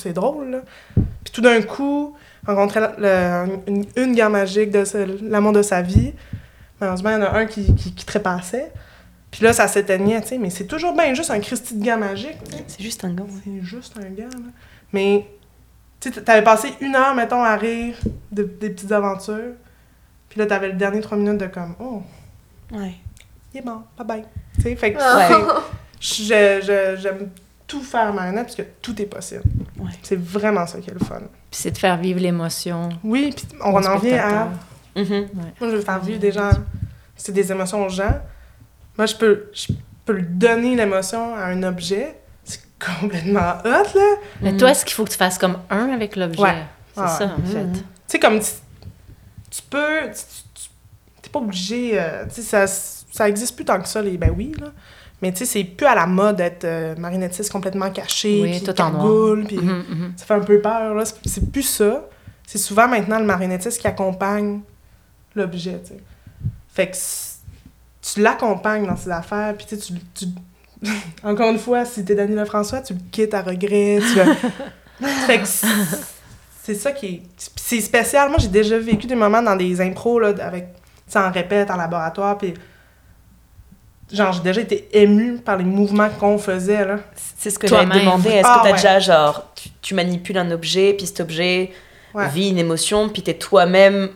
c'est 0.02 0.12
drôle, 0.12 0.50
là. 0.50 0.58
Puis 1.24 1.32
tout 1.32 1.40
d'un 1.40 1.60
coup, 1.62 2.14
rencontrait 2.46 2.90
le- 2.98 3.58
une, 3.66 3.84
une 3.96 4.14
gant 4.14 4.30
magique 4.30 4.70
de 4.70 4.84
l'amour 5.28 5.52
de 5.52 5.62
sa 5.62 5.82
vie. 5.82 6.12
Malheureusement, 6.80 7.10
il 7.10 7.12
y 7.14 7.16
en 7.16 7.22
a 7.22 7.30
un 7.38 7.46
qui, 7.46 7.74
qui, 7.74 7.92
qui 7.94 8.04
trépassait. 8.04 8.70
Puis 9.30 9.44
là, 9.44 9.52
ça 9.52 9.68
s'éteignait, 9.68 10.20
tu 10.22 10.28
sais. 10.28 10.38
Mais 10.38 10.48
c'est 10.50 10.64
toujours 10.66 10.94
bien 10.94 11.12
juste 11.14 11.30
un 11.30 11.40
Christy 11.40 11.74
de 11.76 11.84
gant 11.84 11.98
magique. 11.98 12.36
C'est 12.66 12.82
juste 12.82 13.04
un 13.04 13.10
gant. 13.12 13.26
C'est 13.44 13.62
juste 13.62 13.94
un 13.98 14.08
gars, 14.10 14.24
là. 14.24 14.50
Mais, 14.92 15.26
tu 16.00 16.12
sais, 16.12 16.22
t'avais 16.22 16.42
passé 16.44 16.72
une 16.80 16.94
heure, 16.94 17.14
mettons, 17.14 17.42
à 17.42 17.56
rire 17.56 17.96
de- 18.30 18.42
des 18.44 18.70
petites 18.70 18.92
aventures. 18.92 19.54
Puis 20.28 20.38
là, 20.40 20.46
t'avais 20.46 20.68
le 20.68 20.74
dernier 20.74 21.00
trois 21.00 21.16
minutes 21.18 21.38
de 21.38 21.46
comme, 21.46 21.74
oh, 21.80 22.02
Ouais. 22.72 22.94
il 23.54 23.58
est 23.60 23.64
mort, 23.64 23.82
bye 23.96 24.06
bye. 24.06 24.24
Tu 24.56 24.62
sais, 24.62 24.76
fait 24.76 24.92
que 24.92 24.98
Ah. 25.00 25.62
je- 26.00 26.96
j'aime 27.00 27.30
tout 27.66 27.82
faire 27.82 28.12
marionnette 28.12 28.44
parce 28.44 28.56
que 28.56 28.62
tout 28.82 29.00
est 29.00 29.06
possible. 29.06 29.42
Ouais. 29.78 29.90
C'est 30.02 30.18
vraiment 30.18 30.66
ça 30.66 30.78
qui 30.78 30.90
est 30.90 30.94
le 30.94 31.00
fun. 31.00 31.18
Puis 31.18 31.60
c'est 31.62 31.70
de 31.70 31.78
faire 31.78 31.96
vivre 31.98 32.20
l'émotion. 32.20 32.88
Oui, 33.04 33.32
puis 33.34 33.46
on 33.64 33.74
en 33.84 33.98
vient 33.98 34.22
à. 34.22 34.48
Mhm. 34.98 35.28
Moi, 35.34 35.70
je 35.70 35.76
veux 35.76 35.80
faire 35.80 36.00
vivre 36.00 36.18
des 36.18 36.32
gens. 36.32 36.50
C'est 37.16 37.32
des 37.32 37.50
émotions 37.52 37.84
aux 37.84 37.88
gens. 37.88 38.14
Moi, 38.96 39.06
je 39.06 39.14
peux, 39.14 39.50
je 39.52 39.72
peux 40.04 40.20
donner 40.22 40.74
l'émotion 40.76 41.34
à 41.34 41.44
un 41.46 41.62
objet. 41.62 42.17
Complètement 42.78 43.54
hot, 43.64 43.98
là. 43.98 44.14
Mais 44.40 44.56
toi, 44.56 44.70
est-ce 44.70 44.84
qu'il 44.84 44.94
faut 44.94 45.04
que 45.04 45.10
tu 45.10 45.16
fasses 45.16 45.38
comme 45.38 45.58
un 45.70 45.90
avec 45.90 46.14
l'objet? 46.16 46.40
Ouais. 46.42 46.62
C'est 46.94 47.00
Ah 47.02 47.08
ça, 47.08 47.24
en 47.36 47.44
fait. 47.46 47.64
Mhm. 47.64 47.72
Tu 47.72 47.80
sais, 48.06 48.18
comme 48.18 48.38
tu, 48.40 48.46
tu 49.50 49.62
peux. 49.68 50.00
Tu, 50.12 50.20
tu- 50.54 50.68
t'es 51.22 51.30
pas 51.30 51.38
obligé. 51.40 51.92
euh, 52.00 52.24
tu 52.26 52.42
sais, 52.42 52.42
ça, 52.42 52.66
ça 52.66 53.28
existe 53.28 53.56
plus 53.56 53.64
tant 53.64 53.80
que 53.80 53.88
ça, 53.88 54.00
les 54.02 54.16
ben 54.16 54.32
oui, 54.36 54.52
là. 54.60 54.68
Mais 55.20 55.32
tu 55.32 55.38
sais, 55.38 55.44
c'est 55.46 55.64
plus 55.64 55.86
à 55.86 55.96
la 55.96 56.06
mode 56.06 56.36
d'être 56.36 56.64
euh, 56.64 56.94
marionnettiste 56.96 57.50
complètement 57.50 57.90
caché, 57.90 58.40
Oui, 58.40 58.60
puis 58.62 58.72
cagoule, 58.74 59.44
puis 59.46 59.56
Mhm, 59.58 59.84
mhm. 59.88 60.12
ça 60.16 60.24
fait 60.26 60.34
un 60.34 60.40
peu 60.40 60.60
peur, 60.60 60.94
là. 60.94 61.04
C'est- 61.04 61.50
plus 61.50 61.62
ça. 61.64 62.04
C'est 62.46 62.58
souvent 62.58 62.86
maintenant 62.88 63.18
le 63.18 63.24
marionnettiste 63.26 63.80
qui 63.80 63.86
accompagne 63.88 64.60
l'objet, 65.34 65.80
tu 65.82 65.88
sais. 65.94 66.00
Fait 66.72 66.88
que 66.90 66.96
tu 68.00 68.20
l'accompagnes 68.22 68.86
dans 68.86 68.96
ses 68.96 69.10
affaires, 69.10 69.54
puis 69.56 69.66
tu 69.66 69.76
sais, 69.76 69.94
tu... 70.14 70.26
Encore 71.24 71.50
une 71.50 71.58
fois, 71.58 71.84
si 71.84 72.04
t'es 72.04 72.14
Dany 72.14 72.34
Lefrançois, 72.34 72.80
tu 72.80 72.94
le 72.94 73.00
quittes 73.10 73.34
à 73.34 73.42
regret, 73.42 73.98
tu 74.00 75.04
fait 75.26 75.38
que 75.40 75.46
c'est- 75.46 76.74
ça 76.74 76.92
qui 76.92 77.06
est... 77.06 77.22
C'est 77.56 77.80
spécial. 77.80 78.28
Moi, 78.28 78.38
j'ai 78.40 78.48
déjà 78.48 78.78
vécu 78.78 79.06
des 79.06 79.14
moments 79.14 79.42
dans 79.42 79.56
des 79.56 79.80
impros, 79.80 80.18
là, 80.20 80.32
avec... 80.40 80.66
Tu 80.74 81.12
sais, 81.12 81.18
en 81.18 81.30
répète, 81.32 81.70
en 81.70 81.76
laboratoire, 81.76 82.36
puis 82.38 82.54
genre, 84.12 84.32
j'ai 84.32 84.40
déjà 84.42 84.60
été 84.60 84.88
émue 84.92 85.36
par 85.38 85.56
les 85.56 85.64
mouvements 85.64 86.08
qu'on 86.10 86.38
faisait, 86.38 86.84
là. 86.84 86.98
C'est 87.36 87.50
ce 87.50 87.58
que 87.58 87.66
j'allais 87.68 87.88
te 87.90 87.98
demander. 87.98 88.30
Est-ce 88.30 88.46
Ah, 88.48 88.58
que 88.58 88.62
t'as 88.64 88.70
ouais. 88.70 88.76
déjà, 88.76 88.98
genre, 89.00 89.46
tu, 89.54 89.68
tu 89.82 89.94
manipules 89.94 90.38
un 90.38 90.50
objet, 90.50 90.94
puis 90.94 91.06
cet 91.06 91.20
objet 91.20 91.72
Ouais. 92.14 92.26
vit 92.30 92.48
une 92.48 92.58
émotion, 92.58 93.08
puis 93.10 93.20
t'es 93.22 93.34
toi-même, 93.34 94.08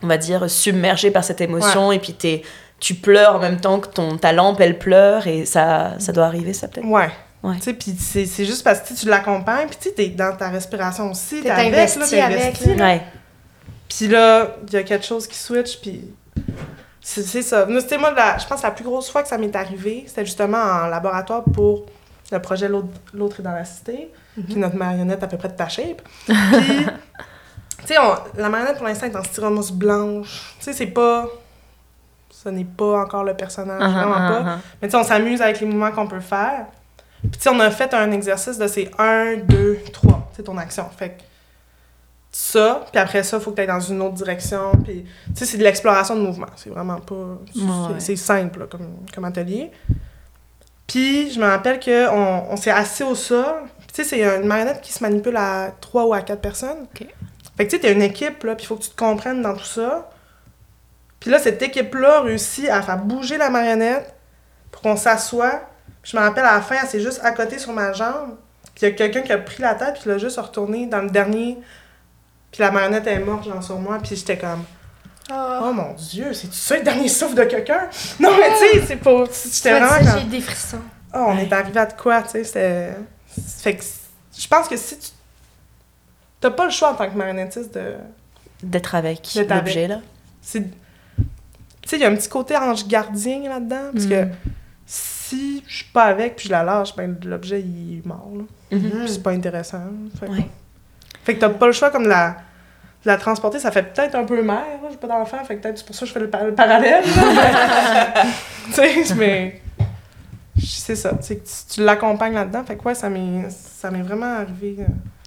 on 0.00 0.06
va 0.06 0.16
dire, 0.16 0.48
submergé 0.48 1.10
par 1.10 1.24
cette 1.24 1.40
émotion, 1.40 1.90
et 1.90 1.98
puis 1.98 2.12
t'es, 2.14 2.42
tu 2.78 2.94
pleures 2.94 3.36
en 3.36 3.38
même 3.38 3.60
temps 3.60 3.80
que 3.80 3.88
ton, 3.88 4.16
ta 4.18 4.32
lampe, 4.32 4.60
elle 4.60 4.78
pleure, 4.78 5.26
et 5.26 5.44
ça, 5.46 5.94
ça 5.98 6.12
doit 6.12 6.26
arriver, 6.26 6.52
ça, 6.52 6.68
peut-être? 6.68 6.86
Ouais. 6.86 7.08
Ouais. 7.42 7.56
Tu 7.56 7.62
sais, 7.62 7.72
puis 7.74 7.94
c'est 7.98 8.26
c'est 8.26 8.44
juste 8.44 8.64
parce 8.64 8.80
que 8.80 8.92
tu 8.94 9.06
l'accompagnes, 9.08 9.68
puis 9.68 9.76
tu 9.80 9.88
sais, 9.88 9.94
t'es 9.94 10.08
dans 10.08 10.34
ta 10.36 10.48
respiration 10.48 11.10
aussi, 11.10 11.42
T'es 11.42 11.50
avec, 11.50 11.72
investi 11.72 11.98
là, 11.98 12.06
t'es 12.08 12.20
avec, 12.20 12.40
investi, 12.40 12.74
là. 12.74 12.84
Ouais. 12.84 13.02
Puis 13.88 14.08
là, 14.08 14.56
il 14.66 14.72
y 14.72 14.76
a 14.76 14.82
quelque 14.82 15.04
chose 15.06 15.26
qui 15.28 15.36
switch, 15.38 15.80
puis 15.80 16.02
c'est 17.00 17.22
c'est 17.22 17.42
ça. 17.42 17.66
Nous, 17.66 17.78
c'était 17.80 17.98
moi, 17.98 18.10
la, 18.12 18.36
je 18.38 18.46
pense, 18.46 18.62
la 18.62 18.72
plus 18.72 18.84
grosse 18.84 19.10
fois 19.10 19.22
que 19.22 19.28
ça 19.28 19.38
m'est 19.38 19.54
arrivé, 19.54 20.04
c'était 20.08 20.24
justement 20.24 20.58
en 20.58 20.86
laboratoire 20.88 21.44
pour 21.44 21.86
le 22.32 22.40
projet 22.42 22.68
L'autre 22.68 22.88
L'autre 23.14 23.40
est 23.40 23.44
dans 23.44 23.52
la 23.52 23.64
cité, 23.64 24.10
puis 24.44 24.56
notre 24.56 24.74
marionnette 24.76 25.22
à 25.22 25.28
peu 25.28 25.36
près 25.36 25.48
de 25.48 25.54
ta 25.54 25.68
shape. 25.68 26.02
Puis, 26.26 26.34
tu 27.80 27.86
sais, 27.86 27.98
on- 27.98 28.40
la 28.40 28.48
marionnette 28.48 28.78
pour 28.78 28.86
l'instant 28.86 29.06
est 29.06 29.14
en 29.16 29.22
styromousse 29.22 29.70
blanche. 29.70 30.54
Tu 30.58 30.64
sais, 30.64 30.72
c'est 30.72 30.86
pas. 30.86 31.28
Ce 32.46 32.50
n'est 32.50 32.64
pas 32.64 33.00
encore 33.02 33.24
le 33.24 33.34
personnage, 33.34 33.80
Ah, 33.82 33.88
vraiment 33.88 34.14
ah, 34.16 34.28
pas. 34.30 34.44
ah. 34.52 34.58
Mais 34.80 34.86
tu 34.86 34.92
sais, 34.92 34.98
on 34.98 35.02
s'amuse 35.02 35.42
avec 35.42 35.58
les 35.60 35.66
mouvements 35.66 35.90
qu'on 35.90 36.06
peut 36.06 36.20
faire. 36.20 36.66
Puis 37.22 37.30
tu 37.32 37.40
sais, 37.40 37.48
on 37.50 37.58
a 37.58 37.70
fait 37.72 37.92
un 37.92 38.12
exercice 38.12 38.56
de 38.56 38.68
ces 38.68 38.88
1, 38.98 39.38
2, 39.44 39.80
3. 39.92 40.30
C'est 40.36 40.44
ton 40.44 40.56
action. 40.56 40.86
Fait 40.96 41.08
que 41.10 41.22
ça, 42.30 42.84
puis 42.92 43.00
après 43.00 43.24
ça, 43.24 43.38
il 43.38 43.42
faut 43.42 43.50
que 43.50 43.56
tu 43.56 43.62
ailles 43.62 43.66
dans 43.66 43.80
une 43.80 44.00
autre 44.02 44.14
direction. 44.14 44.70
Puis 44.84 45.04
tu 45.04 45.32
sais, 45.34 45.44
c'est 45.44 45.58
de 45.58 45.64
l'exploration 45.64 46.14
de 46.14 46.20
mouvement. 46.20 46.46
C'est 46.54 46.70
vraiment 46.70 47.00
pas. 47.00 47.38
c'est- 47.52 47.60
Ouais. 47.62 47.98
C'est 48.00 48.16
simple 48.16 48.60
là, 48.60 48.66
comme, 48.70 48.86
comme 49.12 49.24
atelier. 49.24 49.72
Puis 50.86 51.32
je 51.32 51.40
me 51.40 51.46
rappelle 51.46 51.80
qu'on 51.80 52.44
on, 52.50 52.56
s'est 52.56 52.70
assis 52.70 53.02
au 53.02 53.16
sol. 53.16 53.64
Puis 53.78 53.86
tu 53.88 54.04
sais, 54.04 54.04
c'est 54.04 54.22
une 54.40 54.46
marionnette 54.46 54.80
qui 54.82 54.92
se 54.92 55.02
manipule 55.02 55.36
à 55.36 55.72
3 55.80 56.06
ou 56.06 56.14
à 56.14 56.20
4 56.20 56.40
personnes. 56.40 56.84
Ok. 56.94 57.08
Fait 57.56 57.64
que 57.66 57.70
tu 57.70 57.76
sais, 57.76 57.82
t'es 57.82 57.92
une 57.92 58.02
équipe, 58.02 58.44
là, 58.44 58.54
puis 58.54 58.64
il 58.64 58.66
faut 58.68 58.76
que 58.76 58.82
tu 58.84 58.90
te 58.90 58.96
comprennes 58.96 59.42
dans 59.42 59.54
tout 59.54 59.64
ça. 59.64 60.10
Puis 61.20 61.30
là, 61.30 61.38
cette 61.38 61.60
équipe-là 61.62 62.20
réussit 62.20 62.68
à 62.68 62.82
faire 62.82 62.98
bouger 62.98 63.38
la 63.38 63.50
marionnette 63.50 64.14
pour 64.70 64.82
qu'on 64.82 64.96
s'assoie. 64.96 65.62
Puis 66.02 66.12
je 66.12 66.16
me 66.16 66.22
rappelle, 66.22 66.44
à 66.44 66.54
la 66.54 66.60
fin, 66.60 66.76
elle 66.80 66.88
s'est 66.88 67.00
juste 67.00 67.20
à 67.22 67.32
côté 67.32 67.58
sur 67.58 67.72
ma 67.72 67.92
jambe. 67.92 68.36
Puis 68.74 68.86
il 68.86 68.90
y 68.90 68.92
a 68.92 68.94
quelqu'un 68.94 69.22
qui 69.22 69.32
a 69.32 69.38
pris 69.38 69.62
la 69.62 69.74
tête, 69.74 69.94
puis 69.94 70.02
il 70.06 70.12
l'a 70.12 70.18
juste 70.18 70.38
retourné 70.38 70.86
dans 70.86 71.00
le 71.00 71.10
dernier. 71.10 71.58
Puis 72.52 72.60
la 72.60 72.70
marionnette 72.70 73.06
est 73.06 73.18
morte, 73.18 73.44
genre, 73.44 73.62
sur 73.62 73.78
moi. 73.78 73.98
Puis 74.02 74.16
j'étais 74.16 74.36
comme, 74.36 74.64
oh 75.30 75.72
mon 75.72 75.94
Dieu, 75.94 76.32
c'est-tu 76.32 76.56
ça 76.56 76.76
le 76.76 76.82
dernier 76.82 77.08
souffle 77.08 77.34
de 77.34 77.44
quelqu'un? 77.44 77.88
Non, 78.20 78.30
mais 78.38 78.50
tu 78.50 78.78
sais, 78.78 78.86
c'est 78.86 78.96
pas. 78.96 79.24
J'étais 79.52 79.80
vraiment 79.80 80.18
J'ai 80.18 80.24
des 80.26 80.40
frissons. 80.40 80.80
oh, 81.14 81.24
on 81.28 81.38
est 81.38 81.52
arrivé 81.52 81.80
à 81.80 81.86
de 81.86 81.94
quoi, 81.94 82.22
tu 82.22 82.30
sais, 82.30 82.44
c'était. 82.44 82.90
Fait 83.58 83.76
que 83.76 83.84
je 84.38 84.48
pense 84.48 84.68
que 84.68 84.76
si 84.76 84.98
tu. 84.98 85.08
T'as 86.40 86.50
pas 86.50 86.66
le 86.66 86.70
choix 86.70 86.90
en 86.90 86.94
tant 86.94 87.08
que 87.08 87.16
marionnettiste 87.16 87.74
de. 87.74 87.94
D'être 88.62 88.94
avec 88.94 89.34
l'objet, 89.34 89.88
là. 89.88 90.00
c'est 90.40 90.64
sais 91.90 91.96
il 91.96 92.02
y 92.02 92.04
a 92.04 92.08
un 92.10 92.14
petit 92.14 92.28
côté 92.28 92.56
ange 92.56 92.86
gardien 92.86 93.40
là-dedans 93.48 93.90
parce 93.92 94.06
que 94.06 94.24
Mm. 94.24 94.30
si 94.86 95.62
je 95.66 95.76
suis 95.76 95.84
pas 95.92 96.04
avec 96.04 96.36
puis 96.36 96.46
je 96.46 96.52
la 96.52 96.62
lâche 96.62 96.94
ben 96.96 97.16
l'objet 97.24 97.60
il 97.60 97.98
est 97.98 98.06
mort 98.06 98.30
là. 98.36 98.44
Mhm. 98.76 98.90
Puis 98.90 99.08
c'est 99.08 99.22
pas 99.22 99.30
intéressant 99.32 99.80
fait, 100.20 100.26
que- 100.26 100.30
Ouais. 100.32 100.48
fait 101.24 101.34
que 101.34 101.40
t'as 101.40 101.48
pas 101.48 101.66
le 101.66 101.72
choix 101.72 101.90
comme 101.90 102.04
de 102.04 102.08
la 102.08 102.36
de 103.04 103.10
la 103.10 103.16
transporter 103.16 103.58
ça 103.58 103.70
fait 103.70 103.82
peut-être 103.82 104.14
un 104.16 104.24
peu 104.24 104.40
mère 104.42 104.56
là, 104.82 104.88
j'ai 104.90 104.96
pas 104.96 105.06
d'enfant 105.08 105.38
fait 105.44 105.56
que 105.56 105.62
peut-être 105.62 105.78
c'est 105.78 105.86
pour 105.86 105.94
ça 105.94 106.00
que 106.00 106.06
je 106.06 106.12
fais 106.12 106.20
le, 106.20 106.30
par- 106.30 106.44
le 106.44 106.54
parallèle 106.54 107.02
tu 108.66 108.72
sais 108.72 109.14
mais 109.16 109.60
c'est 110.64 110.96
ça 110.96 111.12
tu, 111.14 111.36
tu 111.72 111.82
l'accompagnes 111.84 112.34
là-dedans 112.34 112.64
fait 112.64 112.76
que 112.76 112.82
ouais 112.84 112.94
ça 112.94 113.08
m'est 113.08 113.48
ça 113.50 113.90
m'est 113.90 114.02
vraiment 114.02 114.36
arrivé 114.36 114.76
euh. 114.80 114.84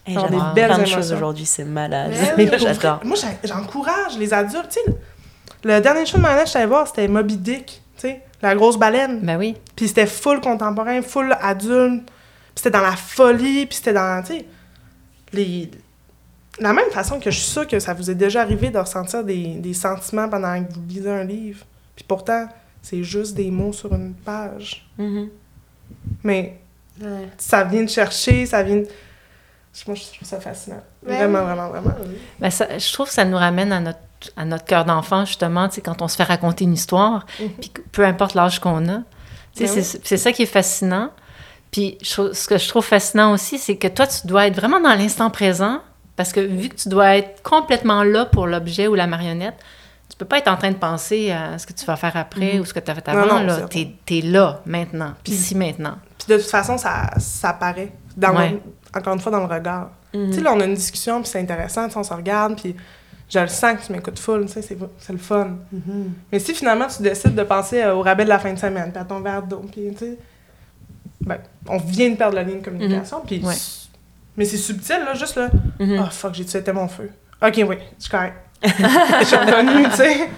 Genre 0.07 0.24
j'adore 0.28 0.49
des 0.49 0.55
belles 0.55 0.68
plein 0.72 0.78
de 0.80 0.86
choses 0.86 1.14
aujourd'hui, 1.14 1.45
c'est 1.45 1.66
malade. 1.66 2.12
Mais 2.36 2.45
moi, 3.03 3.16
j'encourage 3.43 4.18
les 4.18 4.34
adultes. 4.34 4.70
Tu 4.70 4.80
sais, 4.91 4.97
le, 5.64 5.80
dernier 5.80 6.05
show 6.05 6.18
de 6.18 6.22
marionnette 6.22 6.51
que 6.51 6.57
allée 6.57 6.68
voir, 6.68 6.88
c'était 6.88 7.07
Moby 7.07 7.38
Dick, 7.38 7.82
tu 7.95 8.01
sais, 8.01 8.22
la 8.41 8.55
grosse 8.55 8.78
baleine. 8.78 9.20
Ben 9.22 9.38
oui. 9.38 9.55
Puis 9.76 9.88
c'était 9.88 10.05
full 10.07 10.39
contemporain, 10.41 11.01
full 11.01 11.36
adulte. 11.41 12.05
Puis 12.05 12.53
c'était 12.55 12.72
dans 12.72 12.82
la 12.82 12.95
folie, 12.95 13.66
puis 13.66 13.76
c'était 13.76 13.93
dans, 13.93 14.22
tu 14.24 14.34
sais, 14.34 14.45
les... 15.34 15.70
La 16.60 16.74
même 16.74 16.89
façon 16.91 17.20
que 17.20 17.32
je 17.32 17.39
suis 17.39 17.49
sûre 17.51 17.68
que 17.68 17.80
ça 17.80 17.93
vous 17.93 18.10
est 18.10 18.16
déjà 18.16 18.41
arrivé 18.41 18.70
de 18.70 18.78
ressentir 18.78 19.24
des, 19.24 19.55
des 19.55 19.74
sentiments 19.74 20.28
pendant 20.28 20.62
que 20.62 20.74
vous 20.74 20.82
lisez 20.88 21.10
un 21.10 21.24
livre. 21.24 21.64
Puis 21.95 22.03
pourtant, 22.05 22.49
c'est 22.82 23.03
juste 23.03 23.34
des 23.36 23.49
mots 23.49 23.72
sur 23.72 23.93
une 23.93 24.14
page. 24.14 24.86
Mhm. 24.97 25.30
Mais 26.24 26.60
Ouais. 27.01 27.30
ça 27.38 27.64
vient 27.64 27.84
de 27.84 27.89
chercher, 27.89 28.45
ça 28.45 28.62
vient 28.62 28.78
de... 28.78 28.88
Moi, 29.88 29.95
je 29.95 30.03
trouve 30.16 30.28
ça 30.28 30.39
fascinant. 30.41 30.82
Ouais. 31.05 31.16
Vraiment, 31.16 31.43
vraiment, 31.43 31.70
vraiment. 31.70 31.93
Ben 32.39 32.49
ça, 32.49 32.78
je 32.78 32.91
trouve 32.93 33.07
que 33.07 33.14
ça 33.14 33.24
nous 33.24 33.38
ramène 33.38 33.72
à 33.72 33.80
notre, 33.80 33.99
à 34.38 34.45
notre 34.45 34.65
cœur 34.65 34.86
d'enfant, 34.86 35.26
justement, 35.26 35.70
tu 35.70 35.82
quand 35.82 36.01
on 36.01 36.07
se 36.07 36.15
fait 36.15 36.24
raconter 36.24 36.63
une 36.65 36.74
histoire, 36.74 37.26
Mhm. 37.39 37.49
puis 37.59 37.72
peu 37.91 38.05
importe 38.05 38.34
l'âge 38.36 38.59
qu'on 38.59 38.88
a. 38.89 38.99
Tu 39.55 39.63
Ben 39.65 39.84
c'est 40.03 40.17
ça 40.17 40.32
qui 40.32 40.43
est 40.43 40.45
fascinant. 40.45 41.09
Puis 41.72 41.97
ce 42.01 42.47
que 42.47 42.57
je 42.57 42.67
trouve 42.67 42.84
fascinant 42.86 43.32
aussi, 43.34 43.57
c'est 43.59 43.76
que 43.78 43.88
toi, 43.88 44.07
tu 44.07 44.26
dois 44.28 44.47
être 44.47 44.55
vraiment 44.55 44.80
dans 44.80 44.93
l'instant 44.95 45.30
présent, 45.30 45.82
parce 46.15 46.32
que 46.34 46.39
vu 46.39 46.70
que 46.70 46.76
tu 46.76 46.89
dois 46.89 47.15
être 47.17 47.41
complètement 47.43 48.03
là 48.03 48.26
pour 48.26 48.47
l'objet 48.47 48.88
ou 48.88 48.95
la 48.95 49.07
marionnette, 49.07 49.55
tu 50.09 50.17
peux 50.17 50.26
pas 50.26 50.39
être 50.39 50.47
en 50.47 50.57
train 50.57 50.72
de 50.72 50.76
penser 50.78 51.32
à 51.32 51.57
ce 51.59 51.67
que 51.67 51.74
tu 51.74 51.86
vas 51.86 51.95
faire 51.95 52.15
après 52.17 52.59
ou 52.59 52.65
ce 52.65 52.74
que 52.74 52.80
tu 52.80 52.89
as 52.91 52.95
fait 52.95 53.07
Non, 53.13 53.20
avant. 53.20 53.39
non, 53.39 53.45
là. 53.45 53.59
c'est- 53.72 53.95
T'es 54.05 54.17
es 54.17 54.22
là, 54.22 54.61
maintenant, 54.65 55.13
puis 55.24 55.34
ici, 55.34 55.53
maintenant. 55.55 55.95
Puis 56.17 56.36
de 56.36 56.41
toute 56.41 56.49
façon, 56.49 56.78
ça, 56.78 57.11
ça 57.20 57.53
paraît. 57.53 57.91
Dans 58.17 58.36
Ouais. 58.36 58.49
le- 58.51 58.61
encore 58.99 59.13
une 59.13 59.20
fois, 59.20 59.32
dans 59.32 59.39
le 59.45 59.53
regard. 59.53 59.91
Mhm. 60.13 60.30
Tu 60.32 60.36
sais, 60.38 60.41
là, 60.41 60.51
on 60.53 60.59
a 60.59 60.65
une 60.65 60.74
discussion, 60.74 61.22
puis 61.22 61.30
c'est 61.30 61.39
intéressant, 61.39 61.88
tu 61.88 61.97
on 61.97 62.03
se 62.03 62.13
regarde, 62.13 62.59
puis 62.59 62.76
je 63.30 63.39
le 63.39 63.47
sens 63.47 63.80
que 63.80 63.86
tu 63.86 63.91
m'écoutes 63.91 64.19
full, 64.19 64.45
tu 64.45 64.53
sais, 64.53 64.61
c'est 64.61 64.77
c'est 64.97 65.13
le 65.13 65.19
fun. 65.19 65.57
Mais 66.32 66.39
si 66.39 66.53
finalement 66.53 66.88
tu 66.88 67.01
décides 67.03 67.36
de 67.36 67.43
penser 67.43 67.82
euh, 67.84 67.93
au 67.95 68.01
rabais 68.01 68.23
de 68.23 68.30
la 68.30 68.39
fin 68.39 68.51
de 68.53 68.59
semaine, 68.59 68.91
puis 68.91 68.99
à 69.01 69.05
ton 69.05 69.19
verre 69.21 69.43
d'eau, 69.43 69.63
puis 69.71 69.89
tu 69.91 69.97
sais, 69.97 70.17
ben, 71.21 71.38
on 71.67 71.77
vient 71.77 72.09
de 72.09 72.15
perdre 72.15 72.36
la 72.36 72.43
ligne 72.43 72.59
de 72.59 72.65
communication, 72.65 73.21
puis... 73.25 73.43
Ouais. 73.45 73.53
Mais 74.38 74.45
c'est 74.45 74.57
subtil, 74.57 74.99
là, 75.05 75.13
juste 75.13 75.36
là, 75.36 75.49
Mhm. 75.80 75.99
oh 76.01 76.09
fuck, 76.11 76.34
j'ai 76.34 76.45
tué 76.45 76.61
mon 76.71 76.88
feu? 76.88 77.09
Ok, 77.41 77.55
oui, 77.67 77.75
je 77.97 78.03
suis 78.03 78.09
correct. 78.11 78.36
je 78.63 79.25
suis 79.25 79.36
revenue, 79.36 79.84
tu 79.89 79.95
sais. 79.95 80.30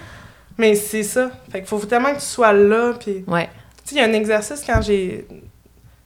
Mais 0.58 0.74
c'est 0.74 1.02
ça. 1.02 1.30
Fait 1.50 1.58
qu'il 1.60 1.66
faut 1.68 1.78
tellement 1.80 2.10
que 2.10 2.18
tu 2.20 2.26
sois 2.26 2.52
là, 2.52 2.92
puis... 2.98 3.24
Ouais. 3.26 3.48
Tu 3.84 3.90
sais, 3.90 3.94
il 3.94 3.98
y 3.98 4.00
a 4.00 4.04
un 4.08 4.12
exercice 4.12 4.62
quand 4.64 4.80
j'ai. 4.82 5.26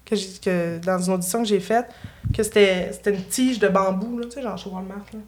Que 0.05 0.15
j'ai 0.15 0.29
que 0.43 0.79
dans 0.85 0.99
une 1.01 1.15
audition 1.15 1.41
que 1.43 1.49
j'ai 1.49 1.59
faite, 1.61 1.87
que 2.35 2.43
c'était 2.43 2.91
c'était 2.93 3.11
une 3.11 3.25
tige 3.25 3.59
de 3.59 3.69
bambou, 3.69 4.19
là, 4.19 4.27
tu 4.27 4.33
sais, 4.33 4.43
genre 4.43 4.57
chez 4.57 4.71
Walmart. 4.71 5.05
Là. 5.13 5.19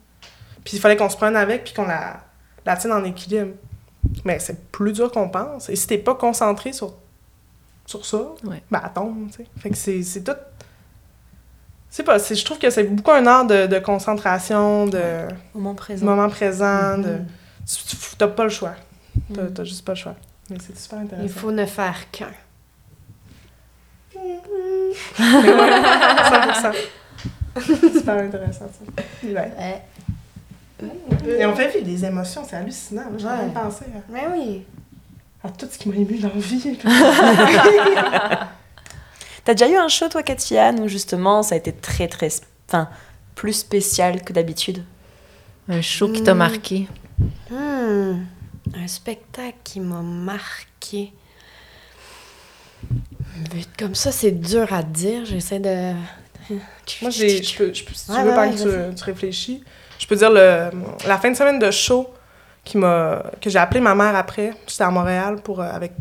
Puis 0.68 0.76
il 0.76 0.80
fallait 0.80 0.96
qu'on 0.98 1.08
se 1.08 1.16
prenne 1.16 1.34
avec, 1.34 1.64
puis 1.64 1.72
qu'on 1.72 1.86
la, 1.86 2.18
la 2.66 2.76
tienne 2.76 2.92
en 2.92 3.02
équilibre. 3.02 3.52
Mais 4.26 4.38
c'est 4.38 4.70
plus 4.70 4.92
dur 4.92 5.10
qu'on 5.10 5.30
pense. 5.30 5.70
Et 5.70 5.76
si 5.76 5.86
t'es 5.86 5.96
pas 5.96 6.14
concentré 6.14 6.74
sur, 6.74 6.92
sur 7.86 8.04
ça, 8.04 8.18
Ouais. 8.44 8.62
ben 8.70 8.82
elle 8.84 8.92
tombe, 8.92 9.30
tu 9.30 9.38
sais. 9.38 9.46
Fait 9.58 9.70
que 9.70 9.76
c'est 9.78 10.02
c'est 10.02 10.22
tout. 10.22 10.32
C'est 11.88 12.02
pas. 12.02 12.18
c'est- 12.18 12.34
Je 12.34 12.44
trouve 12.44 12.58
que 12.58 12.68
c'est 12.68 12.84
beaucoup 12.84 13.12
un 13.12 13.26
art 13.26 13.46
de, 13.46 13.66
de 13.66 13.78
concentration, 13.78 14.86
de 14.86 15.00
Moment 15.54 15.74
présent. 15.74 16.04
moment 16.04 16.28
présent, 16.28 16.98
de. 16.98 17.08
Mhm. 17.12 17.26
Tu 17.66 17.96
tu- 17.96 18.16
t'as 18.18 18.28
pas 18.28 18.44
le 18.44 18.50
choix. 18.50 18.74
T'as 19.34 19.42
Mhm. 19.44 19.54
t'as 19.54 19.64
juste 19.64 19.86
pas 19.86 19.92
le 19.92 19.98
choix. 19.98 20.16
Mais 20.50 20.58
c'est 20.60 20.78
super 20.78 20.98
intéressant. 20.98 21.26
Il 21.26 21.32
faut 21.32 21.50
ne 21.50 21.64
faire 21.64 22.10
qu'un. 22.10 22.28
Ouais, 24.18 24.40
100%. 26.28 26.72
Super 27.92 28.18
intéressant, 28.18 28.66
ça. 28.70 29.02
Ouais. 29.26 29.34
Ouais. 29.34 29.82
Et 31.26 31.44
on 31.46 31.54
fait 31.56 31.70
vivre 31.72 31.84
des 31.84 32.04
émotions, 32.04 32.42
c'est 32.48 32.56
hallucinant. 32.56 33.04
J'ai 33.18 33.26
Ouais. 33.26 33.36
même 33.36 33.52
pensé 33.52 33.84
à, 33.86 34.12
Mais 34.12 34.26
oui. 34.32 34.62
à 35.42 35.48
tout 35.50 35.66
ce 35.70 35.76
qui 35.78 35.88
m'a 35.88 35.96
ému 35.96 36.18
dans 36.18 36.28
la 36.28 36.34
vie. 36.40 36.78
T'as 39.44 39.54
déjà 39.54 39.68
eu 39.68 39.76
un 39.76 39.88
show, 39.88 40.08
toi, 40.08 40.22
Katiane, 40.22 40.80
où 40.80 40.88
justement 40.88 41.42
ça 41.42 41.54
a 41.54 41.58
été 41.58 41.72
très, 41.72 42.06
très. 42.08 42.28
Enfin, 42.68 42.88
plus 43.34 43.54
spécial 43.54 44.22
que 44.22 44.32
d'habitude? 44.32 44.84
Un 45.68 45.80
show 45.80 46.10
qui 46.12 46.22
t'a 46.22 46.34
Mm. 46.34 46.38
marqué. 46.38 46.88
Hmm. 47.50 48.20
Un 48.74 48.86
spectacle 48.86 49.56
qui 49.64 49.80
m'a 49.80 50.02
marqué. 50.02 51.12
Vu 53.52 53.62
comme 53.78 53.94
ça, 53.94 54.12
c'est 54.12 54.32
dur 54.32 54.72
à 54.72 54.82
dire. 54.82 55.24
J'essaie 55.24 55.60
de. 55.60 55.92
Moi, 57.02 57.10
j'ai, 57.10 57.42
je 57.42 57.56
peux, 57.56 57.72
je 57.72 57.84
peux- 57.84 57.94
si 57.94 58.06
tu 58.06 58.12
Ouais, 58.12 58.22
veux, 58.22 58.30
ouais, 58.30 58.34
pendant 58.34 58.50
ouais, 58.52 58.64
que 58.64 58.88
tu, 58.90 58.94
tu 58.96 59.04
réfléchis, 59.04 59.64
je 59.99 60.07
peux 60.07 60.16
dire 60.16 60.30
le, 60.30 60.70
la 61.07 61.18
fin 61.18 61.30
de 61.30 61.36
semaine 61.36 61.59
de 61.59 61.70
show 61.70 62.09
qui 62.64 62.78
m'a, 62.78 63.22
que 63.40 63.51
j'ai 63.51 63.59
appelé 63.59 63.80
ma 63.80 63.94
mère 63.94 64.14
après. 64.14 64.53
J'étais 64.66 64.84
à 64.84 64.90
Montréal 64.90 65.36
pour, 65.42 65.61
euh, 65.61 65.70
avec 65.70 65.92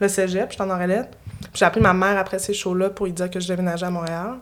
le 0.00 0.08
cégep, 0.08 0.50
j'étais 0.50 0.62
en 0.62 0.70
Orelette. 0.70 1.10
Puis 1.40 1.50
J'ai 1.54 1.64
appelé 1.64 1.82
ma 1.82 1.92
mère 1.92 2.18
après 2.18 2.38
ces 2.38 2.54
shows-là 2.54 2.90
pour 2.90 3.06
lui 3.06 3.12
dire 3.12 3.30
que 3.30 3.38
je 3.38 3.46
déménageais 3.46 3.86
à 3.86 3.90
Montréal. 3.90 4.34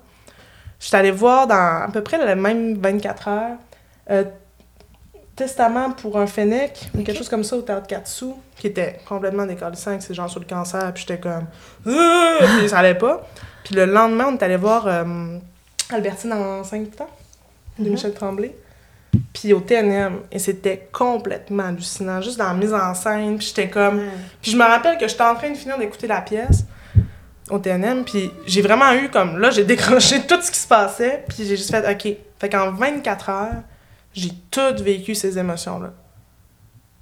J'étais 0.78 0.96
allée 0.96 1.10
voir 1.10 1.46
dans 1.46 1.84
à 1.84 1.88
peu 1.92 2.02
près 2.02 2.24
les 2.24 2.34
mêmes 2.34 2.76
24 2.78 3.28
heures 3.28 3.56
euh, 4.10 4.24
Testament 5.34 5.92
pour 5.92 6.18
un 6.18 6.26
Fennec, 6.26 6.90
quelque 6.92 7.14
chose 7.14 7.28
comme 7.28 7.42
ça 7.42 7.56
au 7.56 7.62
théâtre 7.62 7.86
Katsu, 7.86 8.26
qui 8.58 8.66
était 8.66 9.00
complètement 9.08 9.46
décalissant 9.46 9.90
avec 9.90 10.02
ses 10.02 10.12
gens 10.12 10.28
sur 10.28 10.40
le 10.40 10.46
cancer, 10.46 10.92
puis 10.92 11.04
j'étais 11.06 11.18
comme. 11.18 11.46
Euh, 11.86 12.58
puis 12.58 12.68
ça 12.68 12.80
allait 12.80 12.94
pas. 12.94 13.26
Puis 13.64 13.74
le 13.74 13.86
lendemain, 13.86 14.26
on 14.28 14.34
est 14.34 14.42
allé 14.42 14.56
voir 14.56 14.86
euh, 14.86 15.38
Albertine 15.90 16.34
en 16.34 16.62
5 16.62 16.96
temps, 16.96 17.08
de 17.78 17.88
Michel 17.88 18.12
Tremblay. 18.12 18.54
Puis 19.32 19.52
au 19.52 19.60
TNM, 19.60 20.20
et 20.30 20.38
c'était 20.38 20.88
complètement 20.92 21.64
hallucinant, 21.64 22.20
juste 22.20 22.38
dans 22.38 22.48
la 22.48 22.54
mise 22.54 22.72
en 22.72 22.94
scène, 22.94 23.38
puis 23.38 23.48
j'étais 23.48 23.68
comme... 23.68 24.00
Puis 24.40 24.52
je 24.52 24.56
me 24.56 24.64
rappelle 24.64 24.98
que 24.98 25.08
j'étais 25.08 25.22
en 25.22 25.34
train 25.34 25.50
de 25.50 25.56
finir 25.56 25.78
d'écouter 25.78 26.06
la 26.06 26.20
pièce 26.20 26.64
au 27.50 27.58
TNM, 27.58 28.04
puis 28.04 28.30
j'ai 28.46 28.62
vraiment 28.62 28.92
eu 28.92 29.08
comme... 29.08 29.38
Là, 29.38 29.50
j'ai 29.50 29.64
décroché 29.64 30.22
tout 30.28 30.40
ce 30.40 30.50
qui 30.50 30.58
se 30.58 30.68
passait, 30.68 31.24
puis 31.28 31.38
j'ai 31.46 31.56
juste 31.56 31.70
fait, 31.70 31.90
OK. 31.90 32.16
Fait 32.38 32.48
qu'en 32.48 32.72
24 32.72 33.28
heures, 33.30 33.62
j'ai 34.14 34.30
tout 34.50 34.82
vécu 34.82 35.14
ces 35.14 35.38
émotions-là. 35.38 35.92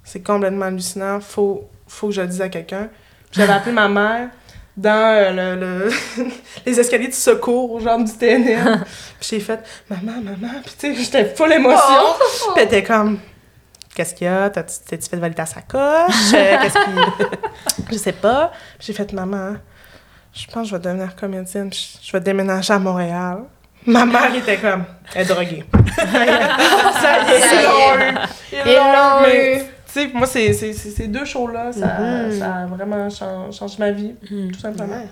C'est 0.03 0.21
complètement 0.21 0.65
hallucinant, 0.65 1.19
faut, 1.19 1.69
faut 1.87 2.07
que 2.07 2.13
je 2.13 2.21
le 2.21 2.27
dise 2.27 2.41
à 2.41 2.49
quelqu'un. 2.49 2.89
J'avais 3.31 3.53
appelé 3.53 3.71
ma 3.71 3.87
mère 3.87 4.29
dans 4.77 4.89
euh, 5.13 5.55
le, 5.55 5.59
le- 5.59 6.25
les 6.65 6.79
escaliers 6.79 7.07
de 7.09 7.13
secours, 7.13 7.79
genre 7.81 7.99
du 8.03 8.11
TNM. 8.11 8.83
puis 9.19 9.29
j'ai 9.29 9.39
fait 9.39 9.59
«Maman, 9.89 10.21
maman», 10.23 10.53
puis 10.65 10.73
tu 10.79 10.95
sais, 10.95 11.03
j'étais 11.03 11.25
full 11.35 11.51
émotion. 11.51 11.77
Puis 12.19 12.51
elle 12.57 12.63
était 12.63 12.83
comme... 12.83 13.19
Qu'est-ce 13.93 14.15
qu'il 14.15 14.25
y 14.25 14.29
a? 14.29 14.49
T'as-tu 14.49 14.97
fait 15.09 15.17
valider 15.17 15.35
ta 15.35 15.45
sacoche? 15.45 16.33
Euh, 16.33 16.57
Qu'est-ce 16.61 16.73
qui... 16.75 17.35
je 17.91 17.97
sais 17.97 18.13
pas. 18.13 18.51
Puis 18.77 18.87
j'ai 18.87 18.93
fait, 18.93 19.11
maman, 19.11 19.55
je 20.33 20.45
pense 20.47 20.63
que 20.63 20.69
je 20.69 20.75
vais 20.77 20.81
devenir 20.81 21.13
comédienne. 21.17 21.69
puis 21.69 21.99
Je 22.01 22.11
vais 22.13 22.21
déménager 22.21 22.71
à 22.73 22.79
Montréal. 22.79 23.39
Ma 23.85 24.05
mère 24.05 24.33
était 24.33 24.55
comme, 24.57 24.85
elle 25.13 25.23
est 25.23 25.25
droguée. 25.25 25.65
ça 25.97 27.23
y 27.27 27.31
est, 27.33 27.41
ils 27.53 27.63
l'ont 27.63 27.97
eu. 27.97 28.15
Ils 28.53 28.59
Ils 28.71 28.75
l'ont 28.75 28.93
l'ont 28.93 29.27
eu. 29.27 29.61
Sais, 29.93 30.07
moi, 30.13 30.25
c'est, 30.27 30.53
c'est, 30.53 30.73
c'est- 30.73 30.89
ces 30.91 31.07
deux 31.07 31.25
shows-là, 31.25 31.71
ça, 31.73 31.99
Mhm. 31.99 32.39
ça 32.39 32.53
a 32.55 32.65
vraiment 32.65 33.09
changé, 33.09 33.51
changé 33.57 33.75
ma 33.79 33.91
vie, 33.91 34.13
tout 34.53 34.59
simplement. 34.59 34.93
Ouais. 34.93 35.07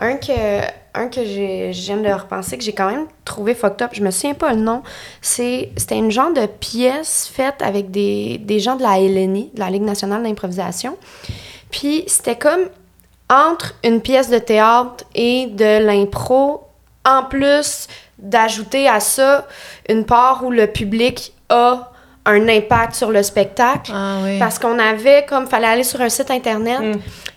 Un 0.00 0.14
que, 0.16 0.60
un 0.94 1.08
que 1.08 1.24
j'ai, 1.24 1.72
je 1.72 1.82
viens 1.86 1.96
de 1.96 2.08
repenser, 2.08 2.56
que 2.58 2.62
j'ai 2.64 2.72
quand 2.72 2.88
même 2.90 3.06
trouvé 3.24 3.54
fucked 3.54 3.82
up, 3.82 3.90
je 3.92 4.02
me 4.02 4.10
souviens 4.10 4.34
pas 4.34 4.52
le 4.54 4.60
nom, 4.60 4.82
c'est, 5.20 5.70
c'était 5.76 5.96
une 5.98 6.10
genre 6.10 6.32
de 6.32 6.46
pièce 6.46 7.28
faite 7.32 7.62
avec 7.62 7.90
des, 7.90 8.38
des 8.38 8.60
gens 8.60 8.76
de 8.76 8.82
la 8.82 8.98
LNI, 9.00 9.50
de 9.54 9.58
la 9.60 9.70
Ligue 9.70 9.82
nationale 9.82 10.22
d'improvisation. 10.22 10.96
Puis 11.70 12.04
c'était 12.06 12.36
comme 12.36 12.68
entre 13.30 13.74
une 13.84 14.00
pièce 14.00 14.30
de 14.30 14.38
théâtre 14.38 15.04
et 15.14 15.46
de 15.46 15.84
l'impro, 15.84 16.64
en 17.04 17.24
plus 17.24 17.86
d'ajouter 18.18 18.88
à 18.88 19.00
ça 19.00 19.46
une 19.88 20.04
part 20.04 20.44
où 20.44 20.50
le 20.50 20.66
public 20.66 21.32
a 21.50 21.92
un 22.28 22.48
impact 22.48 22.94
sur 22.94 23.10
le 23.10 23.22
spectacle. 23.22 23.90
Ah 23.94 24.18
oui. 24.22 24.38
Parce 24.38 24.58
qu'on 24.58 24.78
avait, 24.78 25.24
comme, 25.28 25.46
fallait 25.46 25.66
aller 25.66 25.82
sur 25.84 26.00
un 26.00 26.08
site 26.08 26.30
internet, 26.30 26.78
Mm. 26.80 26.92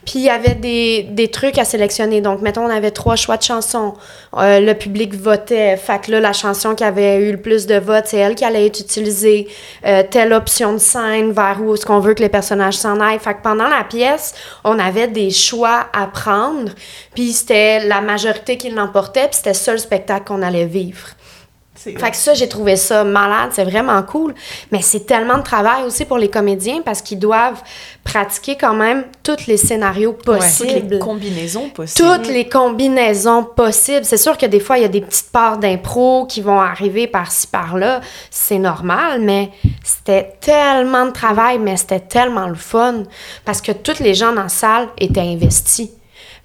puis 0.06 0.14
il 0.16 0.22
y 0.24 0.30
avait 0.30 0.56
des, 0.56 1.04
des 1.04 1.30
trucs 1.30 1.58
à 1.58 1.64
sélectionner. 1.66 2.22
Donc, 2.22 2.42
mettons, 2.42 2.66
on 2.66 2.70
avait 2.70 2.92
trois 2.92 3.16
choix 3.16 3.38
de 3.38 3.44
chansons. 3.44 3.94
Euh, 4.38 4.60
le 4.60 4.74
public 4.74 5.14
votait. 5.16 5.78
Fait 5.78 6.02
que 6.02 6.12
là, 6.12 6.20
la 6.20 6.34
chanson 6.34 6.76
qui 6.76 6.84
avait 6.84 7.18
eu 7.18 7.32
le 7.32 7.38
plus 7.42 7.66
de 7.68 7.76
votes, 7.76 8.06
c'est 8.08 8.18
elle 8.18 8.36
qui 8.36 8.44
allait 8.44 8.66
être 8.66 8.80
utilisée. 8.80 9.48
Euh, 9.86 10.04
telle 10.10 10.34
option 10.34 10.74
de 10.74 10.78
scène, 10.80 11.32
vers 11.32 11.58
où 11.64 11.74
est-ce 11.74 11.86
qu'on 11.86 12.00
veut 12.00 12.14
que 12.14 12.22
les 12.22 12.30
personnages 12.30 12.76
s'en 12.76 13.00
aillent. 13.00 13.20
Fait 13.20 13.34
que 13.36 13.42
pendant 13.42 13.68
la 13.68 13.84
pièce, 13.84 14.34
on 14.64 14.78
avait 14.78 15.08
des 15.08 15.30
choix 15.32 15.88
à 15.94 16.08
prendre, 16.08 16.72
puis 17.16 17.32
c'était 17.32 17.86
la 17.88 18.02
majorité 18.02 18.58
qui 18.58 18.70
l'emportait, 18.70 19.28
puis 19.28 19.38
c'était 19.38 19.54
ça 19.54 19.72
le 19.72 19.78
spectacle 19.78 20.26
qu'on 20.26 20.42
allait 20.42 20.66
vivre. 20.66 21.08
Fait 21.84 22.12
que 22.12 22.16
ça, 22.18 22.34
j'ai 22.34 22.48
trouvé 22.48 22.76
ça 22.76 23.04
malade, 23.04 23.52
c'est 23.54 23.64
vraiment 23.64 24.02
cool. 24.04 24.34
Mais 24.72 24.82
c'est 24.82 25.06
tellement 25.06 25.38
de 25.38 25.44
travail 25.44 25.84
aussi 25.84 26.06
pour 26.06 26.18
les 26.18 26.30
comédiens 26.30 26.82
parce 26.84 27.02
qu'ils 27.02 27.20
doivent 27.20 27.62
pratiquer 28.04 28.56
quand 28.56 28.74
même 28.74 29.06
tous 29.24 29.48
les 29.48 29.58
scénarios 29.58 30.14
Toutes 30.14 30.38
possibles. 30.38 30.96
les 30.96 31.00
combinaisons 31.00 31.70
possibles. 31.70 32.08
toutes 32.10 32.28
les 32.28 32.48
combinaisons 32.48 33.44
possibles. 33.44 34.06
C'est 34.06 34.18
sûr 34.18 34.38
que 34.38 34.46
des 34.46 34.60
fois, 34.60 34.78
il 34.78 34.82
y 34.82 34.86
a 34.86 34.90
des 34.90 35.02
petites 35.02 35.32
parts 35.32 35.58
d'impro 35.58 36.26
qui 36.26 36.42
vont 36.42 36.60
arriver 36.60 37.08
par-ci, 37.08 37.48
par-là. 37.48 38.02
C'est 38.30 38.60
normal, 38.60 39.22
mais 39.22 39.52
c'était 39.84 40.34
tellement 40.40 41.06
de 41.06 41.12
travail, 41.12 41.60
mais 41.60 41.78
c'était 41.78 42.00
tellement 42.00 42.48
le 42.48 42.56
fun. 42.56 43.04
Parce 43.46 43.62
que 43.62 43.72
tous 43.72 44.00
les 44.00 44.14
gens 44.14 44.34
dans 44.34 44.44
la 44.44 44.50
salle 44.50 44.88
étaient 44.98 45.22
investis. 45.22 45.90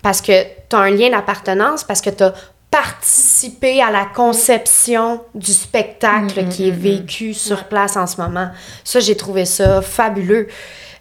Parce 0.03 0.20
que 0.20 0.43
tu 0.68 0.76
as 0.76 0.78
un 0.78 0.91
lien 0.91 1.11
d'appartenance, 1.11 1.82
parce 1.84 2.01
que 2.01 2.11
tu 2.11 2.22
as 2.22 2.32
participé 2.71 3.81
à 3.83 3.91
la 3.91 4.05
conception 4.05 5.21
du 5.35 5.53
spectacle 5.53 6.49
qui 6.49 6.69
est 6.69 6.73
vécu 6.73 7.33
sur 7.35 7.64
place 7.64 7.97
en 7.97 8.07
ce 8.07 8.21
moment. 8.21 8.49
Ça, 8.85 9.01
j'ai 9.01 9.17
trouvé 9.17 9.45
ça 9.45 9.81
fabuleux. 9.83 10.49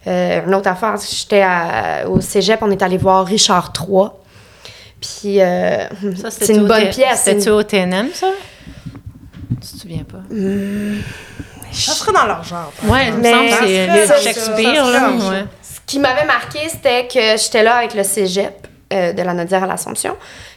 Euh, 0.06 0.44
une 0.46 0.54
autre 0.54 0.68
affaire, 0.68 0.94
j'étais 1.10 1.44
au 2.06 2.20
cégep, 2.20 2.60
on 2.62 2.70
est 2.70 2.82
allé 2.82 2.96
voir 2.96 3.26
Richard 3.26 3.72
III. 3.76 4.08
Puis, 5.00 5.40
euh, 5.42 5.86
Ça, 6.16 6.30
c'est 6.30 6.54
une 6.54 6.66
bonne 6.66 6.88
pièce. 6.90 7.20
c'est 7.24 7.32
C'était-tu 7.32 7.48
une- 7.48 7.54
au 7.54 7.62
TNM, 7.62 8.08
ça? 8.14 8.28
Tu 9.50 9.56
te 9.74 9.80
souviens 9.80 10.04
pas? 10.04 10.22
Ça 11.72 11.92
serait 11.92 12.12
dans 12.12 12.24
leur 12.24 12.42
genre. 12.44 12.72
par 12.80 12.90
Ouais, 12.90 13.08
il 13.08 13.14
me 13.14 13.20
Mais 13.20 13.32
semble 13.32 13.48
que 13.50 13.66
c'est 13.66 14.06
ça 14.06 14.20
Shakespeare, 14.20 14.84
ça 14.86 14.90
là. 14.92 15.10
Ouais. 15.10 15.44
Ce 15.62 15.80
qui 15.84 15.98
m'avait 15.98 16.24
marqué, 16.24 16.60
c'était 16.68 17.06
que 17.06 17.36
j'étais 17.42 17.62
là 17.62 17.76
avec 17.76 17.94
le 17.94 18.02
cégep 18.04 18.66
euh, 18.92 19.12
de 19.12 19.22
la 19.22 19.34
Nodière 19.34 19.64
à 19.64 19.66
l'Assomption. 19.66 20.16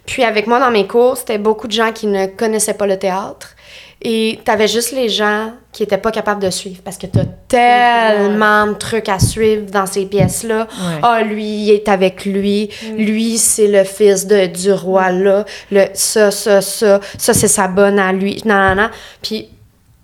Puis 0.10 0.24
avec 0.24 0.47
moi 0.47 0.60
dans 0.60 0.72
mes 0.72 0.88
cours, 0.88 1.18
c'était 1.18 1.38
beaucoup 1.38 1.68
de 1.68 1.72
gens 1.72 1.91
qui 1.91 2.07
ne 2.07 2.26
connaissaient 2.26 2.74
pas 2.74 2.88
le 2.88 2.97
théâtre. 2.97 3.55
Et 4.01 4.39
t'avais 4.43 4.68
juste 4.68 4.91
les 4.91 5.07
gens 5.07 5.51
qui 5.72 5.84
étaient 5.84 5.99
pas 5.99 6.10
capables 6.10 6.41
de 6.41 6.49
suivre 6.49 6.82
parce 6.84 6.97
que 6.97 7.05
t'as 7.05 7.26
tellement 7.47 8.66
de 8.66 8.74
trucs 8.74 9.07
à 9.07 9.20
suivre 9.20 9.70
dans 9.70 9.86
ces 9.86 10.07
pièces-là. 10.07 10.62
Ouais. 10.62 10.99
Ah, 11.03 11.22
lui, 11.22 11.45
il 11.45 11.72
est 11.72 11.88
avec 11.88 12.26
lui. 12.26 12.70
Lui, 12.97 13.38
c'est 13.38 13.68
le 13.68 13.84
fils 13.84 14.26
de, 14.26 14.47
du 14.47 14.72
roi 14.72 15.12
là. 15.12 15.45
Le, 15.70 15.86
ça, 15.93 16.32
ça, 16.32 16.62
ça. 16.62 17.01
Ça, 17.18 17.34
c'est 17.36 17.47
sa 17.47 17.68
bonne 17.68 17.99
à 17.99 18.12
lui. 18.12 18.41
Non, 18.45 18.55
non, 18.55 18.76
non. 18.76 18.89
Puis 19.22 19.49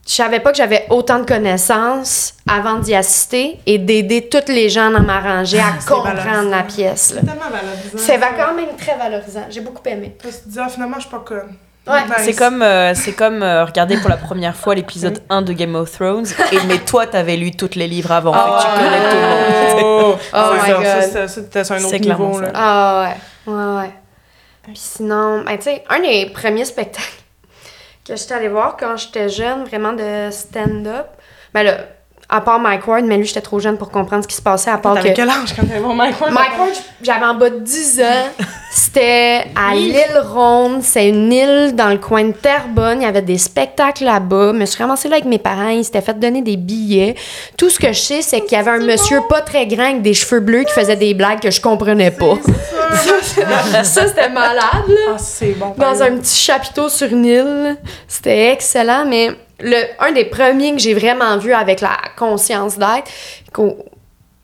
je 0.08 0.14
savais 0.14 0.40
pas 0.40 0.52
que 0.52 0.58
j'avais 0.58 0.86
autant 0.90 1.20
de 1.20 1.26
connaissances 1.26 2.34
avant 2.48 2.76
d'y 2.80 2.94
assister 2.94 3.60
et 3.66 3.78
d'aider 3.80 4.30
toutes 4.30 4.50
les 4.50 4.70
gens 4.70 4.92
dans 4.92 5.02
ma 5.02 5.20
rangée 5.20 5.60
à 5.60 5.74
comprendre 5.88 6.50
la 6.52 6.64
pièce. 6.64 7.14
C'est 7.16 7.26
tellement 7.26 7.50
valorisant. 7.52 7.98
C'est 7.98 8.20
quand 8.20 8.54
même 8.54 8.76
très 8.78 8.96
valorisant. 8.98 9.46
J'ai 9.50 9.62
beaucoup 9.62 9.82
aimé. 9.88 10.16
Tu 10.22 10.28
te 10.30 10.48
dis, 10.50 10.60
ah, 10.60 10.70
finalement, 10.70 10.96
je 10.98 11.02
suis 11.02 11.10
pas 11.10 11.24
conne. 11.26 11.56
Ouais. 11.88 12.02
Nice. 12.04 12.16
C'est 12.24 12.34
comme, 12.34 12.62
euh, 12.64 12.94
c'est 12.96 13.14
comme 13.14 13.44
euh, 13.44 13.64
regarder 13.66 13.98
pour 13.98 14.10
la 14.10 14.18
première 14.18 14.56
fois 14.56 14.74
l'épisode 14.76 15.22
1 15.30 15.44
de 15.44 15.54
Game 15.54 15.76
of 15.76 15.92
Thrones, 15.92 16.26
et, 16.52 16.58
mais 16.68 16.80
toi, 16.80 17.06
t'avais 17.06 17.36
lu 17.38 17.52
tous 17.52 17.76
les 17.76 17.88
livres 17.88 18.12
avant, 18.12 18.34
fait 18.34 18.40
que 18.40 18.62
tu 18.62 18.84
connais 18.84 19.10
tout 19.10 19.16
le 19.16 19.82
monde. 19.82 19.82
Oh, 19.84 20.16
Oh 20.34 20.40
c'est 20.52 20.62
my 20.62 20.84
ça, 20.86 21.00
God. 21.02 21.12
ça, 21.14 21.28
c'était 21.28 21.64
sur 21.64 21.76
un 21.76 21.80
C'est 21.80 21.86
autre 21.86 21.98
clairement 21.98 22.26
niveau. 22.30 22.40
ça. 22.40 22.46
Là. 22.46 22.52
Ah 22.56 23.10
ouais. 23.48 23.54
Ouais, 23.54 23.82
ouais. 23.82 23.90
Puis 24.64 24.74
sinon, 24.78 25.44
ben, 25.44 25.58
tu 25.58 25.64
sais, 25.66 25.84
un 25.90 26.00
des 26.00 26.32
premiers 26.34 26.66
spectacles 26.66 27.06
que 28.06 28.16
j'étais 28.16 28.34
allée 28.34 28.50
voir 28.50 28.78
quand 28.78 28.98
j'étais 28.98 29.30
jeune, 29.30 29.64
vraiment 29.64 29.94
de 29.94 30.30
stand-up, 30.32 31.08
ben 31.54 31.64
là, 31.64 31.78
à 32.30 32.42
part 32.42 32.60
Mike 32.60 32.88
Ward, 32.88 33.06
mais 33.06 33.18
lui, 33.18 33.26
j'étais 33.26 33.42
trop 33.42 33.60
jeune 33.60 33.78
pour 33.78 33.90
comprendre 33.92 34.24
ce 34.24 34.28
qui 34.28 34.36
se 34.36 34.42
passait, 34.42 34.72
à 34.72 34.78
part 34.78 35.00
que... 35.00 35.10
quel 35.10 35.30
âge 35.30 35.54
quand 35.56 35.66
t'avais 35.68 35.80
voir 35.80 35.94
Mike 35.96 36.20
Ward? 36.20 36.34
Mike 36.34 36.58
Ward, 36.60 36.72
j'avais 37.02 37.26
en 37.26 37.36
bas 37.36 37.50
de 37.50 37.60
10 37.60 38.02
ans. 38.02 38.44
C'était 38.72 39.46
à 39.56 39.74
l'île 39.74 40.22
Ronde. 40.34 40.82
C'est 40.84 41.08
une 41.08 41.32
île 41.32 41.76
dans 41.76 41.90
le 41.90 41.98
coin 41.98 42.26
de 42.26 42.32
Terrebonne. 42.34 43.02
Il 43.02 43.06
y 43.06 43.08
avait 43.08 43.22
des 43.22 43.38
spectacles 43.38 44.04
là-bas. 44.04 44.52
Je 44.54 44.58
me 44.58 44.66
suis 44.66 44.84
ramassée 44.84 45.08
là 45.08 45.16
avec 45.16 45.26
mes 45.26 45.40
parents. 45.40 45.70
Ils 45.70 45.86
s'étaient 45.86 46.02
fait 46.02 46.20
donner 46.20 46.42
des 46.42 46.58
billets. 46.58 47.16
Tout 47.58 47.70
ce 47.70 47.80
que 47.80 47.88
je 47.94 48.00
sais, 48.00 48.22
c'est 48.22 48.42
qu'il 48.42 48.58
y 48.58 48.60
avait 48.60 48.72
un 48.72 48.80
monsieur 48.80 49.22
pas 49.30 49.42
très 49.42 49.66
grand 49.66 49.86
avec 49.86 50.02
des 50.02 50.14
cheveux 50.14 50.42
bleus 50.42 50.64
qui 50.64 50.74
faisait 50.74 50.98
des 50.98 51.14
blagues 51.14 51.40
que 51.40 51.52
je 51.52 51.62
comprenais 51.62 52.12
pas. 52.12 52.34
Ça, 53.84 54.08
c'était 54.08 54.30
malade, 54.30 54.88
là 54.88 55.14
Ah, 55.14 55.18
c'est 55.18 55.58
bon. 55.58 55.74
dans 55.78 56.04
un 56.04 56.18
petit 56.18 56.36
chapiteau 56.38 56.90
sur 56.90 57.08
une 57.08 57.26
île. 57.26 57.78
C'était 58.08 58.52
excellent, 58.52 59.06
mais 59.08 59.32
le, 59.60 59.84
un 60.00 60.12
des 60.12 60.26
premiers 60.26 60.74
que 60.74 60.80
j'ai 60.80 60.94
vraiment 60.94 61.38
vu 61.38 61.54
avec 61.54 61.82
la 61.82 61.98
conscience 62.18 62.78
d'être, 62.78 63.12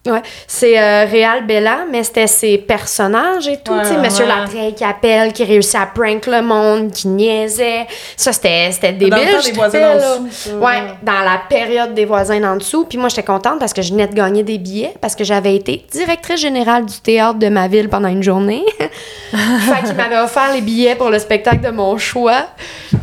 ouais, 0.08 0.22
c'est 0.48 0.80
euh, 0.80 1.06
Réal 1.06 1.46
Bella, 1.46 1.86
mais 1.92 2.04
c'était 2.04 2.28
ses 2.28 2.58
personnages 2.58 3.48
et 3.48 3.58
tout. 3.58 3.74
Ouais, 3.74 3.82
tu 3.82 3.90
sais, 3.90 3.98
Monsieur. 3.98 4.26
Latreille 4.26 4.74
qui 4.74 4.84
appelle, 4.84 5.34
qui 5.34 5.44
réussit 5.44 5.76
à 5.76 5.86
prank 5.86 6.26
le 6.28 6.42
monde, 6.42 6.92
qui 6.92 7.08
niaisait. 7.08 7.88
Ça, 8.16 8.32
c'était 8.34 8.70
débile. 8.94 9.10
Dans 9.10 9.18
le 9.18 9.32
temps 9.32 9.44
des 9.44 9.52
voisins 9.52 9.92
en 9.92 10.20
dessous, 10.22 10.50
Ouais, 10.60 10.82
dans 11.04 11.20
la 11.24 11.42
période 11.50 11.94
des 11.94 12.06
voisins 12.06 12.44
en 12.44 12.56
dessous. 12.56 12.86
Puis 12.86 12.98
moi, 12.98 13.10
j'étais 13.10 13.24
contente 13.24 13.60
parce 13.60 13.74
que 13.74 13.82
je 13.82 13.92
venais 13.92 14.08
de 14.08 14.14
gagner 14.14 14.44
des 14.44 14.58
billets, 14.58 14.94
parce 15.02 15.16
que 15.16 15.24
j'avais 15.24 15.56
été 15.56 15.86
directrice 15.92 16.40
générale 16.42 16.86
du 16.86 17.00
théâtre 17.00 17.40
de 17.40 17.50
ma 17.50 17.68
ville 17.68 17.90
pendant 17.90 18.10
une 18.10 18.24
journée. 18.24 18.64
fait 19.32 19.86
qu'il 19.86 19.96
m'avait 19.96 20.20
offert 20.20 20.54
les 20.54 20.62
billets 20.62 20.96
pour 20.96 21.10
le 21.10 21.20
spectacle 21.20 21.62
de 21.62 21.70
mon 21.70 21.98
choix. 21.98 22.48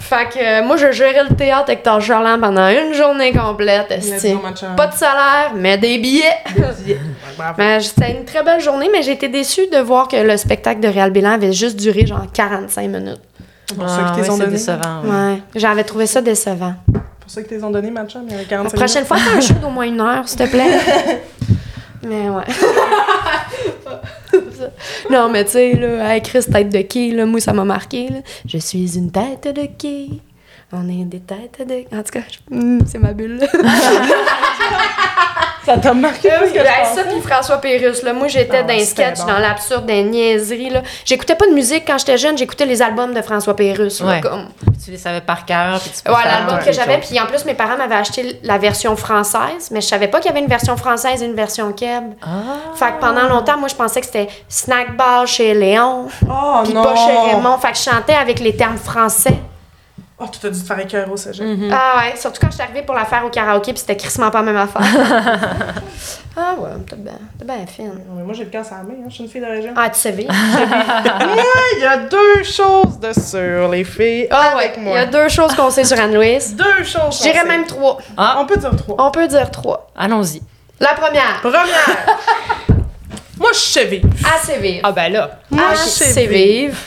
Fait 0.01 0.29
que 0.33 0.39
euh, 0.39 0.65
moi, 0.65 0.77
je 0.77 0.91
gérais 0.93 1.25
le 1.29 1.37
théâtre 1.37 1.71
Hector 1.71 2.01
Charland 2.01 2.41
pendant 2.41 2.69
une 2.69 2.95
journée 2.95 3.33
complète. 3.33 3.95
Chum. 4.21 4.77
Pas 4.77 4.87
de 4.87 4.95
salaire, 4.95 5.53
mais 5.55 5.77
des 5.79 5.99
billets. 5.99 6.25
Mais 7.59 7.81
c'était 7.81 8.13
une 8.13 8.25
très 8.25 8.43
belle 8.43 8.61
journée, 8.61 8.89
mais 8.93 9.03
j'ai 9.03 9.13
été 9.13 9.29
déçue 9.29 9.67
de 9.73 9.79
voir 9.79 10.09
que 10.09 10.17
le 10.17 10.37
spectacle 10.37 10.81
de 10.81 10.89
Réal 10.89 11.11
Bélan 11.11 11.33
avait 11.33 11.53
juste 11.53 11.79
duré 11.79 12.07
genre 12.07 12.27
45 12.33 12.89
minutes. 12.89 13.21
Pour 13.77 13.89
ceux 13.89 13.97
Ah, 14.05 14.17
qui 14.19 14.27
t'ont 14.27 14.39
donné. 14.39 14.53
décevant. 14.53 15.03
ouais. 15.05 15.11
Ouais, 15.11 15.43
j'avais 15.55 15.85
trouvé 15.85 16.07
ça 16.07 16.23
décevant. 16.23 16.75
Pour 16.93 17.03
pour 17.21 17.31
ça 17.31 17.43
que 17.43 17.49
t'es 17.49 17.63
ont 17.63 17.71
donné, 17.71 17.91
ma 17.91 18.07
chum, 18.07 18.23
il 18.27 18.31
y 18.31 18.35
avait 18.35 18.45
La 18.45 18.49
45 18.49 18.77
prochaine 18.79 19.05
fois, 19.05 19.19
fais 19.19 19.37
un 19.37 19.41
show 19.43 19.53
d'au 19.61 19.69
moins 19.69 19.85
une 19.87 20.01
heure, 20.01 20.27
s'il 20.27 20.39
te 20.39 20.47
plaît. 20.49 20.81
mais 22.03 22.31
ouais. 22.31 22.45
non, 25.11 25.29
mais 25.29 25.45
tu 25.45 25.51
sais, 25.53 25.75
là, 25.75 26.07
avec 26.09 26.25
Chris, 26.25 26.45
tête 26.51 26.71
de 26.71 26.79
qui, 26.81 27.11
là, 27.13 27.27
moi, 27.27 27.41
ça 27.41 27.53
m'a 27.53 27.65
marqué. 27.65 28.09
Là. 28.09 28.17
Je 28.47 28.57
suis 28.57 28.97
une 28.97 29.11
tête 29.11 29.55
de 29.55 29.67
qui? 29.77 30.23
On 30.73 30.89
est 30.89 31.05
des 31.05 31.21
têtes 31.21 31.67
de. 31.69 31.85
En 31.97 32.03
tout 32.03 32.13
cas, 32.13 32.21
je- 32.31 32.55
hmm, 32.57 32.79
c'est 32.87 32.99
ma 32.99 33.13
bulle. 33.13 33.41
Ça 35.69 35.77
t'a 35.79 35.93
marqué 35.95 36.31
plus 36.31 36.53
que 36.53 36.59
je 36.61 36.65
Hey, 36.65 36.87
ça, 36.95 37.03
puis 37.05 37.21
François 37.21 37.59
Pérusse, 37.59 38.03
là. 38.03 38.13
Moi, 38.13 38.29
j'étais 38.29 38.59
Ah 38.61 38.63
dans 38.63 38.75
les 38.75 38.85
sketchs, 38.85 39.19
bon. 39.21 39.27
dans 39.27 39.39
l'absurde, 39.39 39.85
dans 39.87 39.93
les 39.93 40.03
niaiseries, 40.03 40.71
là. 40.71 40.83
J'écoutais 41.05 41.35
pas 41.35 41.47
de 41.47 41.53
musique 41.53 41.85
quand 41.87 41.99
j'étais 41.99 42.17
jeune, 42.17 42.39
j'écoutais 42.39 42.65
les 42.67 42.81
albums 42.81 43.13
de 43.13 43.21
François 43.23 43.55
Pérusse, 43.55 44.01
là, 44.01 44.07
Ouais. 44.07 44.21
comme... 44.21 44.47
Tu 44.85 44.93
les 44.93 44.97
savais 44.97 45.21
par 45.21 45.45
cœur. 45.45 45.79
Puis 45.81 45.91
tu 45.95 46.03
peux 46.03 46.11
Ouais, 46.13 46.25
l'album 46.25 46.59
que 46.65 46.73
j'avais. 46.73 46.99
Puis 46.99 47.21
en 47.21 47.27
plus, 47.27 47.45
mes 47.45 47.53
parents 47.55 47.77
m'avaient 47.77 47.97
acheté 47.97 48.39
la 48.43 48.57
version 48.57 48.97
française, 48.97 49.69
mais 49.71 49.83
je 49.83 49.87
savais 49.87 50.09
pas 50.09 50.19
qu'il 50.21 50.31
y 50.31 50.33
avait 50.33 50.41
une 50.41 50.49
version 50.49 50.77
française 50.79 51.21
et 51.23 51.27
une 51.27 51.35
version 51.35 51.73
keb. 51.73 52.05
Ah. 52.23 52.27
Fait 52.75 52.93
que 52.93 53.01
pendant 53.01 53.29
longtemps, 53.29 53.59
moi, 53.59 53.69
je 53.69 53.75
pensais 53.75 54.01
que 54.01 54.07
c'était 54.07 54.29
snack 54.49 54.97
bar 54.97 55.27
chez 55.27 55.53
Léon, 55.53 56.07
Oh 56.31 56.61
puis 56.65 56.73
pas 56.73 56.95
chez 56.97 57.33
Raymond. 57.35 57.59
Fait 57.59 57.73
que 57.73 57.77
je 57.77 57.83
chantais 57.83 58.15
avec 58.15 58.41
les 58.41 58.57
termes 58.57 58.79
français. 58.79 59.35
Oh, 60.21 60.25
tu 60.33 60.41
t'as 60.41 60.51
dû 60.51 60.61
te 60.61 60.67
faire 60.67 60.79
écœurer 60.81 61.09
au 61.09 61.17
cégep. 61.17 61.47
Ah 61.73 61.99
ouais, 61.99 62.17
surtout 62.17 62.39
quand 62.41 62.49
je 62.49 62.55
suis 62.55 62.63
arrivée 62.63 62.83
pour 62.83 62.95
la 62.97 63.05
faire 63.05 63.25
au 63.25 63.29
karaoké, 63.29 63.73
puis 63.73 63.79
c'était 63.81 63.97
crissement 63.97 64.31
pas 64.33 64.39
la 64.43 64.53
même 64.53 64.57
affaire. 64.57 64.83
ah 66.37 66.55
ouais, 66.59 66.71
t'es 66.91 66.97
bien, 66.97 67.13
t'es 67.39 67.45
bien 67.45 67.65
fine. 67.67 67.93
Moi, 68.25 68.33
j'ai 68.35 68.43
le 68.45 68.51
casse 68.51 68.73
à 68.73 68.79
la 68.79 68.83
main, 68.83 68.95
hein. 69.01 69.05
je 69.09 69.15
suis 69.15 69.23
une 69.25 69.31
fille 69.31 69.41
de 69.41 69.47
région. 69.47 69.73
Ah, 69.77 69.89
tu 69.91 69.99
savais? 70.01 70.27
Il 71.77 71.83
y 71.83 71.87
a 71.87 71.99
deux 71.99 72.43
choses 72.43 72.99
de 72.99 73.13
sur 73.13 73.69
les 73.69 73.85
filles 73.85 74.27
Ah 74.33 74.55
ouais, 74.57 74.65
avec 74.65 74.75
il 74.79 74.83
moi. 74.83 74.97
y 74.97 74.99
a 74.99 75.07
deux 75.07 75.29
choses 75.29 75.55
qu'on 75.55 75.71
sait 75.71 75.85
sur 75.85 75.99
Anne-Louise. 75.99 76.57
Deux 76.57 76.83
choses. 76.85 77.17
Je 77.19 77.23
dirais 77.31 77.45
même 77.45 77.65
trois. 77.67 77.99
Ah, 78.17 78.39
On 78.41 78.47
peut 78.47 78.57
dire 78.57 78.75
trois. 78.77 78.97
On 78.99 79.11
peut 79.13 79.29
dire 79.29 79.51
trois. 79.53 79.89
allons-y. 79.97 80.43
La 80.81 80.95
première, 80.95 81.41
Première. 81.41 81.67
moi, 83.39 83.51
je 83.53 83.59
suis 83.59 83.85
vive. 83.87 84.07
assez 84.37 84.59
vive. 84.59 84.81
Ah, 84.85 84.91
ben 84.93 85.13
là. 85.13 85.31
Moi, 85.51 85.63
je 85.75 85.81
Assez 85.81 86.13
suis 86.13 86.27
vive. 86.27 86.71
vive. 86.71 86.79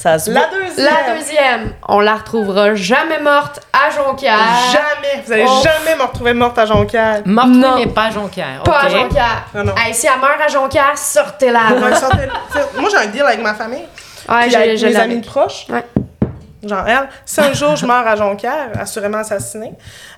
Ça 0.00 0.18
se 0.18 0.30
La 0.30 0.46
deuxième. 0.46 0.86
La 1.06 1.14
deuxième, 1.14 1.72
on 1.86 2.00
la 2.00 2.14
retrouvera 2.14 2.74
jamais 2.74 3.18
morte 3.20 3.60
à 3.70 3.90
Jonquière. 3.90 4.38
Jamais. 4.72 5.22
Vous 5.26 5.32
allez 5.32 5.44
Oh. 5.46 5.62
jamais 5.62 5.94
me 5.94 6.02
retrouver 6.04 6.32
morte 6.32 6.58
à 6.58 6.64
Jonquière. 6.64 7.20
Morte, 7.26 7.48
Non. 7.48 7.74
mais 7.76 7.86
pas 7.86 8.10
Jonquière. 8.10 8.62
Pas 8.64 8.78
à. 8.84 8.88
Jonquière. 8.88 9.44
Non, 9.54 9.64
non. 9.64 9.74
Hey, 9.76 9.92
si 9.92 10.06
elle 10.06 10.18
meurt 10.18 10.40
à 10.40 10.48
Jonquière, 10.48 10.96
sortez-la. 10.96 11.74
Ouais, 11.74 11.94
sortez- 11.96 12.28
t'sais, 12.48 12.60
moi, 12.80 12.88
j'ai 12.90 12.96
un 12.96 13.06
deal 13.08 13.22
avec 13.22 13.42
ma 13.42 13.52
famille. 13.52 13.84
Ouais, 14.26 14.54
avec 14.56 14.78
je 14.78 14.86
mes 14.86 14.96
amis 14.96 15.20
proches. 15.20 15.66
Ouais. 15.68 15.84
Genre, 16.66 16.84
elle, 16.86 17.08
si 17.26 17.40
un 17.42 17.52
jour 17.52 17.76
je 17.76 17.84
meurs 17.84 18.06
à 18.06 18.16
Jonquière, 18.16 18.68
assurément 18.80 19.18
assassinée, 19.18 19.72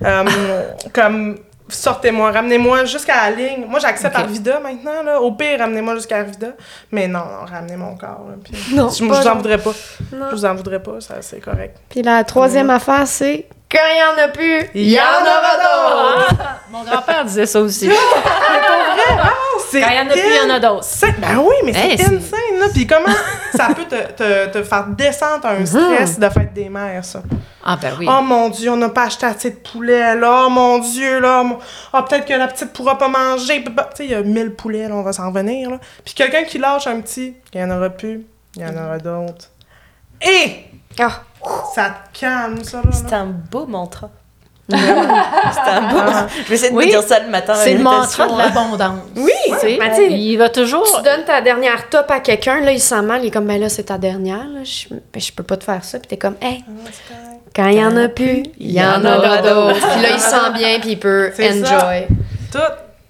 euh, 0.05 0.23
comme, 0.93 1.37
sortez-moi, 1.67 2.31
ramenez-moi 2.31 2.85
jusqu'à 2.85 3.29
la 3.29 3.35
ligne. 3.35 3.65
Moi, 3.67 3.79
j'accepte. 3.79 4.15
Arvida 4.15 4.59
maintenant, 4.59 5.03
là. 5.03 5.21
Au 5.21 5.31
pire, 5.31 5.59
ramenez-moi 5.59 5.95
jusqu'à 5.95 6.19
Arvida. 6.19 6.49
Mais 6.91 7.07
non, 7.07 7.19
non, 7.19 7.45
ramenez 7.45 7.75
mon 7.75 7.95
corps, 7.95 8.25
là. 8.29 8.35
Puis, 8.43 8.75
Non, 8.75 8.89
je, 8.89 8.97
je 8.97 9.03
vous 9.05 9.27
en 9.27 9.35
voudrais 9.35 9.57
pas. 9.57 9.71
Non. 10.11 10.25
Je 10.29 10.35
vous 10.35 10.45
en 10.45 10.55
voudrais 10.55 10.81
pas, 10.81 10.99
ça, 11.01 11.15
c'est 11.21 11.39
correct. 11.39 11.77
Puis 11.89 12.01
la 12.01 12.23
troisième 12.23 12.69
affaire, 12.69 13.07
c'est 13.07 13.45
quand 13.73 13.79
il 13.91 13.97
y 13.99 14.03
en 14.21 14.23
a 14.23 14.27
plus, 14.29 14.69
Il 14.75 14.89
y 14.91 14.99
en 14.99 15.03
aura 15.21 15.55
d'autres! 15.57 16.35
Ah, 16.39 16.59
mon 16.71 16.83
grand-père 16.83 17.25
disait 17.25 17.45
ça 17.45 17.59
aussi. 17.59 17.89
C'est 19.69 19.81
Quand 19.81 19.89
il 19.89 19.95
y 19.95 19.99
en 19.99 20.07
a 20.09 20.13
plus, 20.13 20.21
il 20.23 20.35
y 20.47 20.51
en 20.51 20.53
a 20.53 20.59
d'autres. 20.59 20.85
Ben 21.19 21.37
oui, 21.39 21.55
mais 21.63 21.71
Hey, 21.75 21.97
c'est 21.97 22.05
insane, 22.05 22.59
là. 22.59 22.65
Puis 22.73 22.85
comment 22.85 23.05
ça 23.55 23.67
peut 23.75 23.85
te, 23.85 24.11
te, 24.13 24.45
te 24.51 24.63
faire 24.63 24.85
descendre 24.87 25.47
un 25.47 25.65
stress 25.65 26.19
de 26.19 26.29
fête 26.29 26.53
des 26.53 26.69
mères, 26.69 27.03
ça? 27.03 27.21
Ah, 27.65 27.77
ben 27.81 27.93
oui. 27.97 28.05
Oh 28.09 28.21
mon 28.21 28.49
Dieu, 28.49 28.69
on 28.69 28.75
n'a 28.77 28.89
pas 28.89 29.03
acheté 29.05 29.25
assez 29.25 29.49
de 29.51 29.55
poulet, 29.55 30.15
là. 30.15 30.43
Oh 30.45 30.49
mon 30.49 30.79
Dieu, 30.79 31.19
là. 31.19 31.43
mon- 31.43 31.57
Ah, 31.91 32.03
peut-être 32.03 32.25
que 32.25 32.33
la 32.33 32.47
petite 32.47 32.71
pourra 32.73 32.97
pas 32.97 33.07
manger. 33.07 33.63
Tu 33.63 33.71
sais, 33.95 34.05
il 34.05 34.11
y 34.11 34.15
a 34.15 34.21
1000 34.21 34.53
poulets, 34.53 34.87
là, 34.87 34.95
on 34.95 35.01
va 35.01 35.13
s'en 35.13 35.29
revenir, 35.29 35.69
là. 35.71 35.79
Puis 36.05 36.13
quelqu'un 36.13 36.43
qui 36.43 36.57
lâche 36.59 36.85
un 36.87 36.99
petit, 37.01 37.35
il 37.53 37.59
y 37.61 37.63
en 37.63 37.71
aura 37.75 37.89
plus, 37.89 38.25
il 38.55 38.61
y 38.61 38.65
en 38.65 38.75
aura 38.75 38.97
d'autres. 38.99 39.49
Et 40.21 40.65
Ah. 40.99 41.21
Ça 41.75 41.93
te 42.13 42.19
calme, 42.19 42.63
ça, 42.63 42.77
là. 42.77 42.89
C'est 42.91 43.13
un 43.13 43.25
beau 43.25 43.65
mantra. 43.65 44.09
C'est 44.69 44.77
un 44.77 45.81
beau. 45.89 45.97
Ah. 45.99 46.25
Je 46.45 46.49
vais 46.49 46.55
essayer 46.55 46.71
de 46.71 46.75
Oui. 46.75 46.85
me 46.85 46.91
dire 46.91 47.03
ça 47.03 47.19
le 47.19 47.29
matin. 47.29 47.53
C'est 47.55 47.73
le 47.73 47.83
mantra 47.83 48.27
de 48.27 48.37
l'abondance. 48.37 48.99
Oui, 49.17 49.31
Tu 49.51 49.59
sais, 49.59 49.77
ben, 49.77 49.89
tu 49.89 49.95
sais, 49.97 50.11
il 50.11 50.37
va 50.37 50.47
toujours. 50.49 50.85
tu 50.85 51.01
donnes 51.03 51.25
ta 51.25 51.41
dernière 51.41 51.89
top 51.89 52.09
à 52.09 52.21
quelqu'un, 52.21 52.61
là, 52.61 52.71
il 52.71 52.79
se 52.79 52.87
sent 52.89 53.01
mal, 53.01 53.21
il 53.23 53.27
est 53.27 53.31
comme, 53.31 53.45
ben 53.45 53.59
là, 53.59 53.67
c'est 53.67 53.83
ta 53.83 53.97
dernière, 53.97 54.45
là, 54.47 54.63
je, 54.63 54.87
ben, 54.89 55.19
je 55.19 55.31
peux 55.33 55.43
pas 55.43 55.57
te 55.57 55.65
faire 55.65 55.83
ça. 55.83 55.99
Puis 55.99 56.07
t'es 56.07 56.17
comme, 56.17 56.35
hey, 56.41 56.63
quand 57.53 57.67
il 57.67 57.77
y 57.77 57.83
en 57.85 57.95
a 57.97 58.07
plus, 58.07 58.43
il 58.57 58.71
y 58.71 58.81
en 58.81 59.03
aura 59.03 59.41
d'autres. 59.41 59.85
Puis 59.91 60.01
là, 60.01 60.09
il 60.13 60.19
se 60.19 60.29
sent 60.29 60.51
bien, 60.53 60.79
puis 60.79 60.91
il 60.91 60.99
peut 60.99 61.31
ça. 61.35 61.43
enjoy. 61.43 62.07
Tout. 62.51 62.59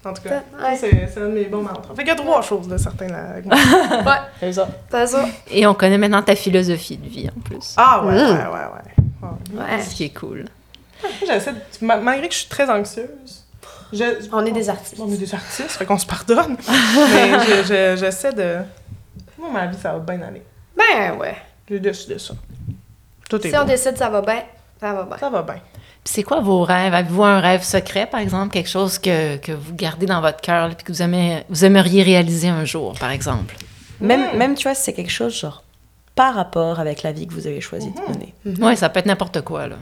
En 0.04 0.12
tout 0.12 0.22
cas, 0.22 0.42
ouais. 0.62 0.76
c'est 0.76 1.08
c'est 1.12 1.20
un 1.20 1.28
de 1.28 1.32
mes 1.34 1.44
bons 1.44 1.62
mantras. 1.62 1.94
Fait 1.94 2.02
qu'il 2.02 2.08
y 2.08 2.10
a 2.10 2.14
trois 2.14 2.42
choses 2.42 2.68
de 2.68 2.76
certains. 2.76 3.06
Ouais, 3.44 4.20
C'est 4.40 4.52
ça. 4.52 4.68
c'est 4.90 5.06
ça. 5.06 5.24
Et 5.50 5.66
on 5.66 5.74
connaît 5.74 5.96
maintenant 5.98 6.22
ta 6.22 6.36
philosophie 6.36 6.96
de 6.98 7.08
vie 7.08 7.28
en 7.34 7.40
plus. 7.40 7.74
Ah 7.76 8.04
ouais, 8.04 8.12
Mm. 8.12 8.16
ouais, 8.16 8.32
ouais, 8.32 8.44
ouais. 8.44 9.28
Ouais. 9.56 9.60
Ouais. 9.76 9.82
Ce 9.82 9.94
qui 9.94 10.04
est 10.04 10.10
cool. 10.18 10.44
J'essaie 11.26 11.52
de- 11.52 11.58
ma- 11.86 11.96
malgré 11.96 12.28
que 12.28 12.34
je 12.34 12.40
suis 12.40 12.48
très 12.48 12.68
anxieuse. 12.70 13.44
je- 13.92 14.28
On 14.32 14.44
est 14.44 14.50
des 14.52 14.68
artistes. 14.68 14.96
On 15.00 15.10
est 15.10 15.16
des 15.16 15.34
artistes, 15.34 15.70
fait 15.70 15.86
qu'on 15.86 15.98
se 15.98 16.06
pardonne. 16.06 16.56
Mais 17.14 17.38
je- 17.40 17.62
je- 17.66 17.96
j'essaie 17.98 18.32
de. 18.32 18.58
Moi, 19.38 19.48
ma 19.52 19.66
vie, 19.66 19.78
ça 19.78 19.92
va 19.92 19.98
bien 20.00 20.20
aller. 20.26 20.42
Ben 20.76 21.16
ouais. 21.18 21.36
J'ai 21.68 21.80
décidé 21.80 22.18
ça. 22.18 22.34
Tout 23.30 23.46
est 23.46 23.50
Si 23.50 23.56
on 23.56 23.64
décide 23.64 23.96
ça 23.96 24.10
va 24.10 24.20
bien, 24.20 24.42
ça 24.80 24.92
va 24.92 25.02
bien. 25.04 25.16
Ça 25.18 25.30
va 25.30 25.42
bien. 25.42 25.56
C'est 26.06 26.22
quoi 26.22 26.40
vos 26.40 26.62
rêves? 26.62 26.92
Avez-vous 26.92 27.24
un 27.24 27.40
rêve 27.40 27.62
secret, 27.62 28.06
par 28.06 28.20
exemple? 28.20 28.52
Quelque 28.52 28.68
chose 28.68 28.98
que, 28.98 29.36
que 29.38 29.52
vous 29.52 29.74
gardez 29.74 30.06
dans 30.06 30.20
votre 30.20 30.40
cœur 30.40 30.70
et 30.70 30.74
que 30.74 30.92
vous, 30.92 31.00
aimez, 31.02 31.44
vous 31.48 31.64
aimeriez 31.64 32.02
réaliser 32.02 32.48
un 32.48 32.64
jour, 32.64 32.94
par 33.00 33.10
exemple? 33.10 33.56
Même, 34.00 34.36
même, 34.36 34.54
tu 34.54 34.64
vois, 34.64 34.74
c'est 34.74 34.92
quelque 34.92 35.10
chose 35.10 35.34
genre 35.38 35.62
par 36.14 36.34
rapport 36.34 36.78
avec 36.78 37.02
la 37.02 37.10
vie 37.12 37.26
que 37.26 37.32
vous 37.32 37.46
avez 37.46 37.60
choisi 37.60 37.90
de 37.90 38.00
mener. 38.12 38.34
Oui, 38.60 38.76
ça 38.76 38.88
peut 38.88 39.00
être 39.00 39.06
n'importe 39.06 39.40
quoi, 39.40 39.66
là. 39.66 39.76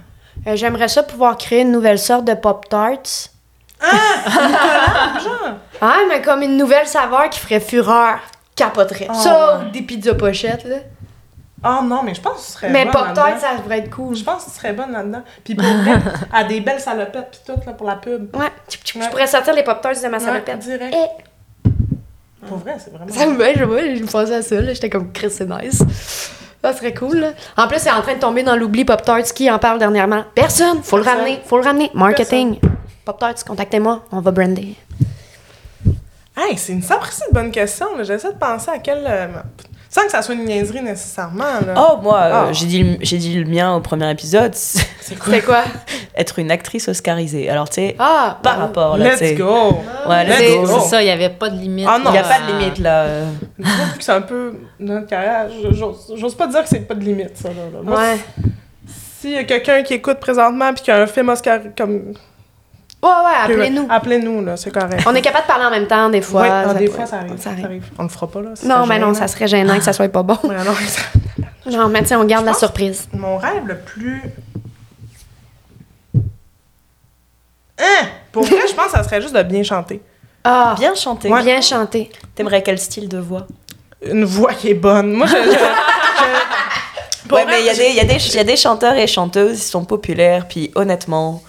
Euh, 0.46 0.56
J'aimerais 0.56 0.88
ça 0.88 1.02
pouvoir 1.02 1.36
créer 1.36 1.60
une 1.60 1.72
nouvelle 1.72 1.98
sorte 1.98 2.24
de 2.24 2.34
Pop-Tarts. 2.34 3.28
Ah, 5.80 5.98
mais 6.08 6.22
comme 6.22 6.42
une 6.42 6.56
nouvelle 6.56 6.86
saveur 6.86 7.28
qui 7.30 7.38
ferait 7.40 7.60
fureur. 7.60 8.18
Capoterait. 8.54 9.08
Oh, 9.10 9.14
ça, 9.14 9.64
des 9.72 9.82
pizzas 9.82 10.14
pochettes, 10.14 10.64
là. 10.64 10.76
Ah 11.64 11.80
non, 11.84 12.02
mais 12.02 12.14
je 12.14 12.20
pense 12.20 12.34
que 12.40 12.46
tu 12.46 12.52
serais 12.52 12.70
Mais 12.70 12.84
bonne 12.84 12.92
Pop-Tarts, 12.92 13.26
là-dedans. 13.26 13.40
ça 13.40 13.56
devrait 13.56 13.78
être 13.78 13.90
cool. 13.94 14.16
Je 14.16 14.24
pense 14.24 14.44
que 14.44 14.50
tu 14.50 14.56
serais 14.56 14.72
bonne 14.72 14.90
là-dedans. 14.92 15.22
Puis 15.44 15.54
pour 15.54 15.64
à 16.32 16.44
des 16.44 16.60
belles 16.60 16.80
salopettes 16.80 17.30
puis 17.30 17.54
tout, 17.54 17.60
là, 17.66 17.72
pour 17.72 17.86
la 17.86 17.96
pub. 17.96 18.34
Ouais. 18.36 18.50
Je 18.68 19.08
pourrais 19.08 19.26
sortir 19.26 19.54
les 19.54 19.62
Pop-Tarts 19.62 20.02
de 20.02 20.08
ma 20.08 20.18
salopette. 20.18 20.58
direct. 20.58 20.94
Eh. 20.96 21.68
Pour 22.46 22.58
vrai, 22.58 22.76
c'est 22.78 22.92
vraiment... 22.92 23.12
Ça 23.12 23.26
me 23.26 23.38
je 23.54 23.96
je 23.96 24.02
me 24.02 24.06
pensais 24.10 24.34
à 24.34 24.42
ça, 24.42 24.60
là. 24.60 24.72
J'étais 24.74 24.90
comme, 24.90 25.12
Chris, 25.12 25.30
c'est 25.30 25.48
nice. 25.48 25.82
Ça 26.60 26.72
serait 26.72 26.94
cool, 26.94 27.18
là. 27.18 27.28
En 27.56 27.68
plus, 27.68 27.78
c'est 27.78 27.90
en 27.92 28.02
train 28.02 28.14
de 28.14 28.20
tomber 28.20 28.42
dans 28.42 28.56
l'oubli 28.56 28.84
Pop-Tarts. 28.84 29.32
Qui 29.34 29.48
en 29.50 29.58
parle 29.60 29.78
dernièrement? 29.78 30.24
Personne! 30.34 30.82
Faut 30.82 30.96
le 30.96 31.04
ramener, 31.04 31.40
faut 31.44 31.58
le 31.58 31.64
ramener. 31.64 31.90
Marketing. 31.94 32.58
Pop-Tarts, 33.04 33.44
contactez-moi, 33.46 34.04
on 34.10 34.20
va 34.20 34.30
brander. 34.32 34.74
Hey, 36.36 36.56
c'est 36.56 36.72
une 36.72 36.82
sapristi 36.82 37.22
de 37.28 37.34
bonne 37.34 37.50
question. 37.50 37.86
J'essaie 38.02 38.32
de 38.32 38.38
penser 38.38 38.70
à 38.70 38.78
quelle... 38.78 39.04
euh, 39.06 39.26
Sans 39.94 40.04
que 40.06 40.10
ça 40.10 40.22
soit 40.22 40.34
une 40.34 40.46
niaiserie 40.46 40.80
nécessairement, 40.80 41.44
là. 41.66 41.74
Oh, 41.76 41.98
moi, 42.02 42.18
euh, 42.18 42.30
Ah. 42.48 42.52
j'ai 42.52 42.64
dit, 42.64 42.82
le- 42.82 42.96
j'ai 43.02 43.18
dit 43.18 43.34
le 43.34 43.44
mien 43.44 43.74
au 43.76 43.80
premier 43.80 44.10
épisode, 44.10 44.54
c'est 44.54 45.18
quoi? 45.18 45.34
C'est 45.34 45.40
quoi? 45.42 45.64
être 46.16 46.38
une 46.38 46.50
actrice 46.50 46.88
oscarisée. 46.88 47.50
Alors, 47.50 47.68
tu 47.68 47.74
sais, 47.74 47.96
Ah! 47.98 48.38
par 48.42 48.56
rapport, 48.58 48.96
là, 48.96 49.10
Let's 49.10 49.18
sais. 49.18 49.34
go! 49.34 49.76
Ouais, 50.08 50.24
let's 50.24 50.38
C'est 50.38 50.56
go. 50.56 50.66
c'est 50.66 50.88
ça, 50.88 51.02
il 51.02 51.04
n'y 51.04 51.10
avait 51.10 51.28
pas 51.28 51.50
de 51.50 51.58
limite. 51.58 51.86
Ah 51.86 51.98
non. 51.98 52.06
Il 52.08 52.12
n'y 52.12 52.18
a 52.18 52.22
pas 52.22 52.40
de 52.40 52.58
limite, 52.58 52.78
là. 52.78 53.06
Je 53.58 53.62
trouve 53.64 53.98
que 53.98 54.04
c'est 54.04 54.12
un 54.12 54.22
peu 54.22 54.54
notre 54.80 55.06
carrière. 55.06 55.48
J'ose 55.72 56.34
pas 56.36 56.46
dire 56.46 56.62
que 56.62 56.68
c'est 56.70 56.80
pas 56.88 56.94
de 56.94 57.04
limite, 57.04 57.36
ça. 57.36 57.50
Là, 57.50 57.54
là. 57.74 57.78
Moi, 57.82 57.98
Ouais. 57.98 58.16
S'il 59.20 59.32
y 59.32 59.36
a 59.36 59.44
quelqu'un 59.44 59.82
qui 59.82 59.92
écoute 59.94 60.18
présentement 60.20 60.72
puis 60.72 60.82
qui 60.84 60.90
a 60.90 60.96
un 61.02 61.06
film 61.06 61.28
Oscar 61.28 61.60
comme. 61.76 62.14
Ouais, 63.02 63.08
ouais, 63.08 63.34
appelez-nous. 63.44 63.86
Appelez-nous, 63.90 64.44
là, 64.44 64.56
c'est 64.56 64.70
correct. 64.70 65.02
On 65.06 65.14
est 65.14 65.22
capable 65.22 65.42
de 65.44 65.48
parler 65.48 65.64
en 65.64 65.70
même 65.70 65.86
temps, 65.88 66.08
des 66.08 66.20
fois. 66.22 66.42
Ouais, 66.42 66.48
ah, 66.50 66.64
ça 66.68 66.74
des 66.74 66.86
fois, 66.86 67.04
ça 67.06 67.16
arrive, 67.18 67.36
ça 67.40 67.50
arrive. 67.50 67.84
On 67.98 68.04
le 68.04 68.08
fera 68.08 68.28
pas, 68.28 68.40
là. 68.42 68.50
Non, 68.64 68.86
mais 68.86 68.98
non, 69.00 69.12
ça 69.12 69.26
serait 69.26 69.48
gênant 69.48 69.76
que 69.76 69.82
ça 69.82 69.92
soit 69.92 70.08
pas 70.08 70.22
bon. 70.22 70.38
Ouais, 70.44 70.56
non, 70.64 70.72
ça- 70.86 71.02
Non, 71.70 71.88
mais 71.88 72.02
tiens, 72.04 72.20
on 72.20 72.24
garde 72.24 72.44
Je 72.44 72.50
la 72.50 72.54
surprise. 72.56 73.08
Mon 73.12 73.38
rêve 73.38 73.66
le 73.66 73.78
plus. 73.78 74.22
Hein? 77.78 78.06
Pour 78.30 78.44
vrai, 78.44 78.60
je 78.68 78.74
pense 78.74 78.86
que 78.86 78.92
ça 78.92 79.02
serait 79.02 79.20
juste 79.20 79.34
de 79.34 79.42
bien 79.42 79.62
chanter. 79.62 80.00
Ah, 80.44 80.74
Bien 80.78 80.94
chanté. 80.94 81.28
bien, 81.28 81.42
bien 81.42 81.60
chanté. 81.60 82.10
T'aimerais 82.34 82.62
quel 82.62 82.78
style 82.78 83.08
de 83.08 83.18
voix? 83.18 83.46
Une 84.04 84.24
voix 84.24 84.52
qui 84.54 84.70
est 84.70 84.74
bonne. 84.74 85.12
Moi, 85.12 85.26
je. 85.26 85.32
je- 85.32 85.50
je- 85.50 87.28
Pour 87.28 87.38
Ouais, 87.38 87.44
vrai, 87.44 87.52
mais 87.54 87.60
il 87.60 87.64
y, 87.64 87.66
y, 87.66 87.70
a 88.00 88.04
des- 88.04 88.16
il 88.28 88.34
y 88.34 88.38
a 88.38 88.44
des 88.44 88.56
chanteurs 88.56 88.94
et 88.94 89.06
chanteuses 89.06 89.58
qui 89.58 89.64
sont 89.66 89.84
populaires, 89.84 90.46
puis 90.48 90.70
honnêtement, 90.74 91.42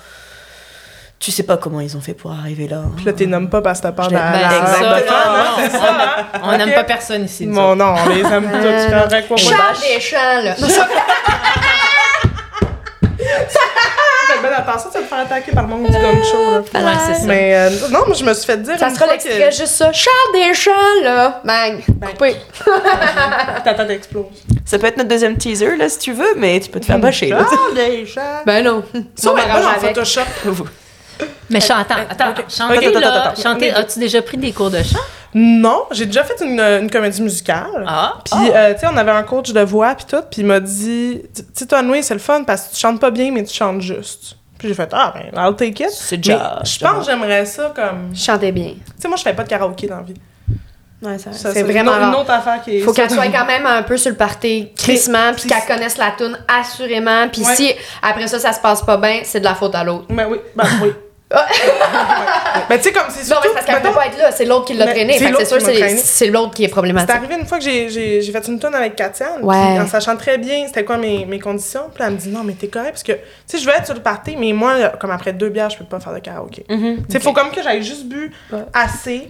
tu 1.23 1.31
sais 1.31 1.43
pas 1.43 1.55
comment 1.55 1.79
ils 1.79 1.95
ont 1.95 2.01
fait 2.01 2.13
pour 2.13 2.33
arriver 2.33 2.67
là. 2.67 2.81
Puis 2.97 3.05
là, 3.05 3.13
t'es 3.13 3.25
nommes 3.25 3.49
pas 3.49 3.61
parce 3.61 3.79
que 3.79 3.83
t'as 3.83 3.93
peur 3.93 4.09
de 4.09 4.13
la. 4.13 4.19
Là, 4.19 4.49
hein, 4.49 4.81
non, 4.81 5.69
hein? 5.81 6.41
On 6.43 6.57
n'aime 6.57 6.73
pas 6.73 6.83
personne 6.83 7.23
ici. 7.23 7.47
autres. 7.47 7.75
non, 7.75 7.95
on 8.05 8.09
les 8.09 8.19
aime 8.23 8.51
tous. 8.51 8.57
Euh, 8.57 8.85
Tu 8.85 8.91
correct, 8.91 9.27
quoi, 9.29 9.37
moi. 9.41 9.51
Chante 9.51 9.81
des 9.81 10.01
chants, 10.01 10.41
là. 10.43 10.55
Faites 14.27 14.41
bien 14.41 14.49
t'attends 14.49 14.77
ça, 14.77 14.89
tu 14.91 14.97
vas 14.97 15.03
te 15.03 15.07
faire 15.07 15.19
attaquer 15.19 15.51
par 15.53 15.63
le 15.63 15.69
monde 15.69 15.85
du 15.85 15.93
gong 15.93 16.23
show, 16.29 16.51
là. 16.51 16.59
Ouais, 16.59 16.97
c'est 17.07 17.13
ça. 17.13 17.25
Mais 17.25 17.55
euh, 17.55 17.69
non, 17.89 17.99
moi, 18.05 18.15
je 18.19 18.25
me 18.25 18.33
suis 18.33 18.45
fait 18.45 18.57
dire 18.61 18.77
Ça 18.77 18.89
sera 18.89 19.07
l'extrait 19.07 19.49
que 19.49 19.55
juste 19.55 19.67
ça. 19.67 19.93
Charles 19.93 20.33
Deschamps, 20.33 21.03
là. 21.03 21.41
Bang. 21.45 21.79
Coupé. 22.01 22.35
ta 23.63 23.73
tête 23.75 23.89
explose. 23.91 24.25
Ça 24.65 24.77
peut 24.77 24.87
être 24.87 24.97
notre 24.97 25.07
deuxième 25.07 25.37
teaser, 25.37 25.77
là, 25.77 25.87
si 25.87 25.99
tu 25.99 26.11
veux, 26.11 26.35
mais 26.35 26.59
tu 26.59 26.69
peux 26.69 26.81
te 26.81 26.85
faire 26.85 26.99
bâcher, 26.99 27.29
là. 27.29 27.45
Charles 27.49 27.75
Deschamps. 27.75 28.43
Ben 28.45 28.61
non. 28.61 28.83
Ça, 29.15 29.31
On 29.31 29.35
va 29.35 29.77
en. 29.77 29.79
Photoshop. 29.79 30.21
Mais 31.53 31.61
chante, 31.61 31.89
attends, 31.89 32.01
attends, 32.09 32.29
ok. 32.31 32.45
chanter, 32.49 32.77
Ok, 32.77 32.83
attends, 32.85 32.99
là, 32.99 33.23
attends, 33.29 33.41
chanter, 33.41 33.71
as-tu 33.71 33.99
déjà 33.99 34.21
pris 34.21 34.37
des 34.37 34.51
cours 34.51 34.69
de 34.71 34.81
chant? 34.83 34.99
Non, 35.35 35.85
j'ai 35.91 36.05
déjà 36.05 36.23
fait 36.23 36.43
une, 36.45 36.59
une 36.59 36.91
comédie 36.91 37.21
musicale. 37.21 37.83
Ah, 37.87 38.13
Puis, 38.25 38.51
euh, 38.53 38.73
tu 38.73 38.81
sais, 38.81 38.87
on 38.91 38.97
avait 38.97 39.11
un 39.11 39.23
coach 39.23 39.51
de 39.51 39.61
voix, 39.61 39.95
puis 39.95 40.05
tout, 40.09 40.21
puis 40.29 40.41
il 40.41 40.45
m'a 40.45 40.59
dit, 40.59 41.21
tu 41.35 41.41
sais, 41.53 41.65
toi, 41.65 41.81
Noé, 41.81 42.01
c'est 42.03 42.13
le 42.13 42.19
fun 42.19 42.43
parce 42.43 42.67
que 42.67 42.73
tu 42.75 42.79
chantes 42.79 42.99
pas 42.99 43.09
bien, 43.11 43.31
mais 43.31 43.43
tu 43.43 43.53
chantes 43.53 43.81
juste. 43.81 44.35
Puis 44.59 44.67
j'ai 44.67 44.75
fait, 44.75 44.89
ah, 44.93 45.13
ben, 45.15 45.31
I'll 45.35 45.55
take 45.55 45.83
it. 45.83 45.89
C'est 45.89 46.15
Mais 46.17 46.21
déjà. 46.21 46.59
je 46.63 46.79
pense 46.79 47.05
que 47.05 47.11
j'aimerais 47.11 47.45
ça 47.45 47.73
comme. 47.75 48.09
Je 48.13 48.19
Tu 48.19 48.23
chantais 48.25 48.51
bien. 48.51 48.73
sais, 48.99 49.07
moi, 49.07 49.17
je 49.17 49.23
fais 49.23 49.33
pas 49.33 49.43
de 49.43 49.49
karaoké 49.49 49.87
dans 49.87 49.97
la 49.97 50.03
vie. 50.03 50.13
Ouais, 51.01 51.17
ça- 51.17 51.33
Ça, 51.33 51.51
c'est 51.51 51.63
vraiment 51.63 51.91
une, 51.99 52.15
autre 52.15 52.31
affaire 52.31 52.61
qui 52.63 52.77
est. 52.77 52.79
Faut 52.79 52.93
qu'elle 52.93 53.09
soit 53.11 53.27
quand 53.27 53.45
même 53.45 53.65
un 53.65 53.83
peu 53.83 53.97
sur 53.97 54.11
le 54.11 54.15
party 54.15 54.69
crissement, 54.77 55.33
puis 55.35 55.49
qu'elle 55.49 55.65
connaisse 55.67 55.97
la 55.97 56.11
tune 56.17 56.37
assurément. 56.47 57.27
Puis 57.29 57.41
Ouais. 57.43 57.55
si 57.55 57.73
après 58.01 58.27
ça, 58.27 58.39
ça 58.39 58.53
se 58.53 58.61
passe 58.61 58.83
pas 58.83 58.95
bien, 58.97 59.19
c'est 59.23 59.39
de 59.41 59.45
la 59.45 59.53
faute 59.55 59.75
à 59.75 59.83
l'autre. 59.83 60.05
Ben 60.09 60.27
oui, 60.29 60.37
ben 60.55 60.63
oui. 60.81 60.91
Ben, 62.69 62.77
tu 62.77 62.83
sais, 62.83 62.91
comme 62.93 63.03
c'est 63.09 63.21
Non, 63.21 63.25
surtout. 63.25 63.41
mais 63.43 63.47
c'est 63.49 63.53
parce 63.53 63.65
qu'elle 63.65 63.81
peut 63.81 63.91
pas 63.97 64.05
être 64.07 64.17
là, 64.17 64.31
c'est 64.31 64.45
l'autre 64.45 64.65
qui 64.65 64.73
l'a 64.73 64.85
Mais 64.85 64.91
traîné. 64.93 65.13
c'est 65.17 65.33
c'est 65.33 65.45
sûr, 65.45 65.61
c'est 65.61 65.97
c'est 65.97 66.27
l'autre 66.27 66.53
qui 66.53 66.63
est 66.63 66.67
C'est 66.67 66.71
problématique. 66.71 67.09
arrivé 67.09 67.35
une 67.39 67.45
fois 67.45 67.57
que 67.57 67.63
j'ai- 67.63 68.21
fait 68.21 68.47
une 68.47 68.59
tonne 68.59 68.75
avec 68.75 68.95
Katiane, 68.95 69.41
Ouais. 69.43 69.55
en 69.79 69.87
sachant 69.87 70.15
très 70.15 70.37
bien 70.37 70.65
c'était 70.67 70.83
quoi 70.83 70.97
mes, 70.97 71.25
mes 71.25 71.39
conditions. 71.39 71.89
Puis 71.93 72.03
elle 72.05 72.13
me 72.13 72.17
dit 72.17 72.29
non, 72.29 72.43
mais 72.43 72.53
t'es 72.53 72.67
correct, 72.67 72.91
parce 72.91 73.03
que, 73.03 73.13
tu 73.13 73.19
sais, 73.47 73.57
je 73.57 73.65
veux 73.65 73.73
être 73.75 73.85
sur 73.85 73.95
le 73.95 74.01
party, 74.01 74.35
mais 74.37 74.53
moi, 74.53 74.89
comme 74.99 75.11
après 75.11 75.33
deux 75.33 75.49
bières, 75.49 75.69
je 75.69 75.77
peux 75.77 75.85
pas 75.85 75.99
faire 75.99 76.13
de 76.13 76.19
karaoké. 76.19 76.65
Mhm. 76.69 76.97
Tu 77.07 77.11
sais, 77.13 77.19
faut 77.19 77.33
comme 77.33 77.51
que 77.51 77.61
j'aille 77.63 77.83
juste 77.83 78.05
bu 78.05 78.31
Ouais. 78.51 78.59
assez. 78.73 79.29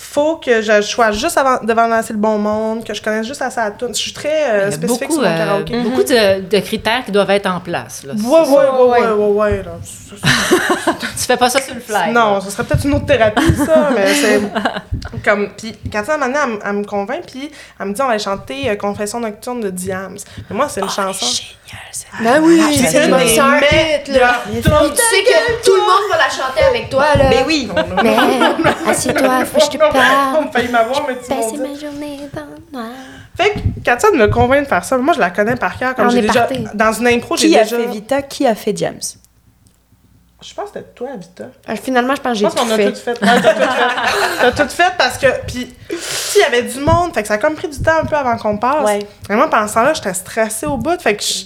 Faut 0.00 0.36
que 0.36 0.62
je 0.62 0.80
sois 0.80 1.10
juste 1.10 1.36
avant, 1.38 1.58
devant 1.64 1.90
assez 1.90 2.12
le 2.12 2.20
bon 2.20 2.38
monde, 2.38 2.84
que 2.84 2.94
je 2.94 3.02
connaisse 3.02 3.26
juste 3.26 3.42
assez 3.42 3.58
la 3.58 3.72
tune. 3.72 3.88
Je 3.88 3.94
suis 4.00 4.12
très 4.12 4.28
euh, 4.28 4.58
il 4.58 4.60
y 4.60 4.62
a 4.68 4.70
spécifique 4.70 5.08
beaucoup, 5.08 5.20
sur 5.20 5.28
mon 5.28 5.34
euh, 5.34 5.38
karaoké. 5.38 5.80
beaucoup 5.82 6.02
de, 6.04 6.40
de 6.48 6.58
critères 6.60 7.04
qui 7.04 7.10
doivent 7.10 7.30
être 7.30 7.46
en 7.50 7.58
place. 7.58 8.04
Là. 8.04 8.14
Ouais, 8.14 8.22
ouais, 8.22 8.46
ouais, 8.48 9.00
ouais, 9.00 9.00
Ouais. 9.00 9.10
ouais, 9.10 9.32
ouais, 9.32 9.62
là. 9.64 9.72
Tu 11.18 11.24
fais 11.24 11.36
pas 11.36 11.50
ça 11.50 11.60
sur 11.60 11.74
le 11.74 11.80
fly. 11.80 12.12
Non, 12.12 12.40
ce 12.40 12.50
serait 12.50 12.62
peut-être 12.64 12.84
une 12.86 12.94
autre 12.94 13.06
thérapie, 13.06 13.54
ça, 13.56 13.90
mais 13.94 14.14
c'est 14.14 14.40
comme... 15.24 15.50
Puis 15.56 15.76
quand 15.92 16.02
elle 16.08 16.18
m'a 16.20 16.26
elle, 16.26 16.50
me- 16.52 16.58
elle 16.64 16.72
me 16.74 16.84
convainc, 16.84 17.24
puis 17.26 17.50
elle 17.78 17.86
me 17.88 17.92
dit, 17.92 18.00
on 18.00 18.06
va 18.08 18.18
chanter 18.18 18.70
euh, 18.70 18.76
Confession 18.76 19.20
nocturne 19.20 19.60
de 19.60 19.70
Diams. 19.70 20.16
Mais 20.48 20.56
moi, 20.56 20.68
c'est 20.68 20.80
une 20.80 20.88
chanson... 20.88 21.26
Ben 22.22 22.40
oui, 22.42 22.58
Ah, 22.64 22.70
c'est 22.72 22.86
c'est 22.86 23.06
une 23.08 23.18
c'est 23.28 23.38
un 23.40 23.58
hit, 23.58 24.08
là. 24.08 24.40
tu 24.50 24.62
sais 24.62 24.62
que 24.62 25.62
tout 25.64 25.74
le 25.74 25.80
monde 25.82 26.08
va 26.10 26.16
la 26.16 26.30
chanter 26.30 26.64
avec 26.66 26.88
toi, 26.88 27.04
là. 27.18 27.24
Mais 27.28 27.44
oui! 27.46 27.68
Mais 28.02 28.16
assieds-toi, 28.90 29.44
faut 29.44 29.58
que 29.58 29.64
je 29.64 29.70
te. 29.70 29.76
On 30.68 30.72
m'avoir, 30.72 31.06
mais 31.08 31.16
tu 31.24 31.30
m'as 31.30 31.36
Passer 31.36 31.52
dit. 31.52 31.58
ma 31.58 31.74
journée 31.78 32.18
dans 32.32 32.78
noir. 32.78 32.90
Fait 33.36 33.50
que 33.52 33.58
Katia 33.84 34.10
me 34.10 34.26
convainc 34.26 34.64
de 34.64 34.68
faire 34.68 34.84
ça. 34.84 34.96
Moi, 34.98 35.14
je 35.14 35.20
la 35.20 35.30
connais 35.30 35.56
par 35.56 35.78
cœur. 35.78 35.94
Comme 35.94 36.06
On 36.06 36.10
j'ai 36.10 36.18
est 36.18 36.22
déjà... 36.22 36.40
parti. 36.42 36.64
Dans 36.74 36.92
une 36.92 37.06
impro, 37.06 37.36
j'ai 37.36 37.48
Qui 37.48 37.58
a 37.58 37.62
déjà... 37.64 37.76
fait 37.78 37.86
Vita? 37.86 38.22
Qui 38.22 38.46
a 38.46 38.54
fait 38.54 38.72
Diams? 38.72 38.98
Je 40.40 40.54
pense 40.54 40.66
que 40.70 40.78
c'était 40.78 40.90
toi, 40.94 41.08
Vita. 41.18 41.44
Euh, 41.68 41.74
Finalement, 41.82 42.14
je 42.14 42.20
pense 42.20 42.32
que 42.32 42.38
Je 42.38 42.44
j'ai 42.44 42.44
pense 42.46 42.54
qu'on 42.60 42.66
tout 42.66 42.72
a 42.72 42.76
fait. 42.76 42.92
tout 42.92 42.98
fait. 43.00 43.10
Ouais, 43.22 43.40
t'as 43.42 43.54
tout 43.54 43.60
fait. 43.60 44.40
T'as 44.40 44.52
tout 44.64 44.68
fait 44.70 44.92
parce 44.96 45.18
que. 45.18 45.26
Puis, 45.46 45.74
s'il 46.00 46.40
y 46.40 46.44
avait 46.44 46.62
du 46.62 46.78
monde, 46.80 47.12
fait 47.12 47.22
que 47.22 47.28
ça 47.28 47.34
a 47.34 47.38
comme 47.38 47.54
pris 47.56 47.68
du 47.68 47.80
temps 47.82 47.98
un 48.02 48.04
peu 48.04 48.14
avant 48.16 48.36
qu'on 48.36 48.56
passe. 48.56 48.84
Ouais. 48.84 49.00
Et 49.30 49.34
moi, 49.34 49.48
pendant 49.50 49.66
ce 49.66 49.74
temps-là, 49.74 49.94
j'étais 49.94 50.14
stressée 50.14 50.66
au 50.66 50.76
bout. 50.76 51.00
Fait 51.00 51.16
que 51.16 51.22
je, 51.24 51.44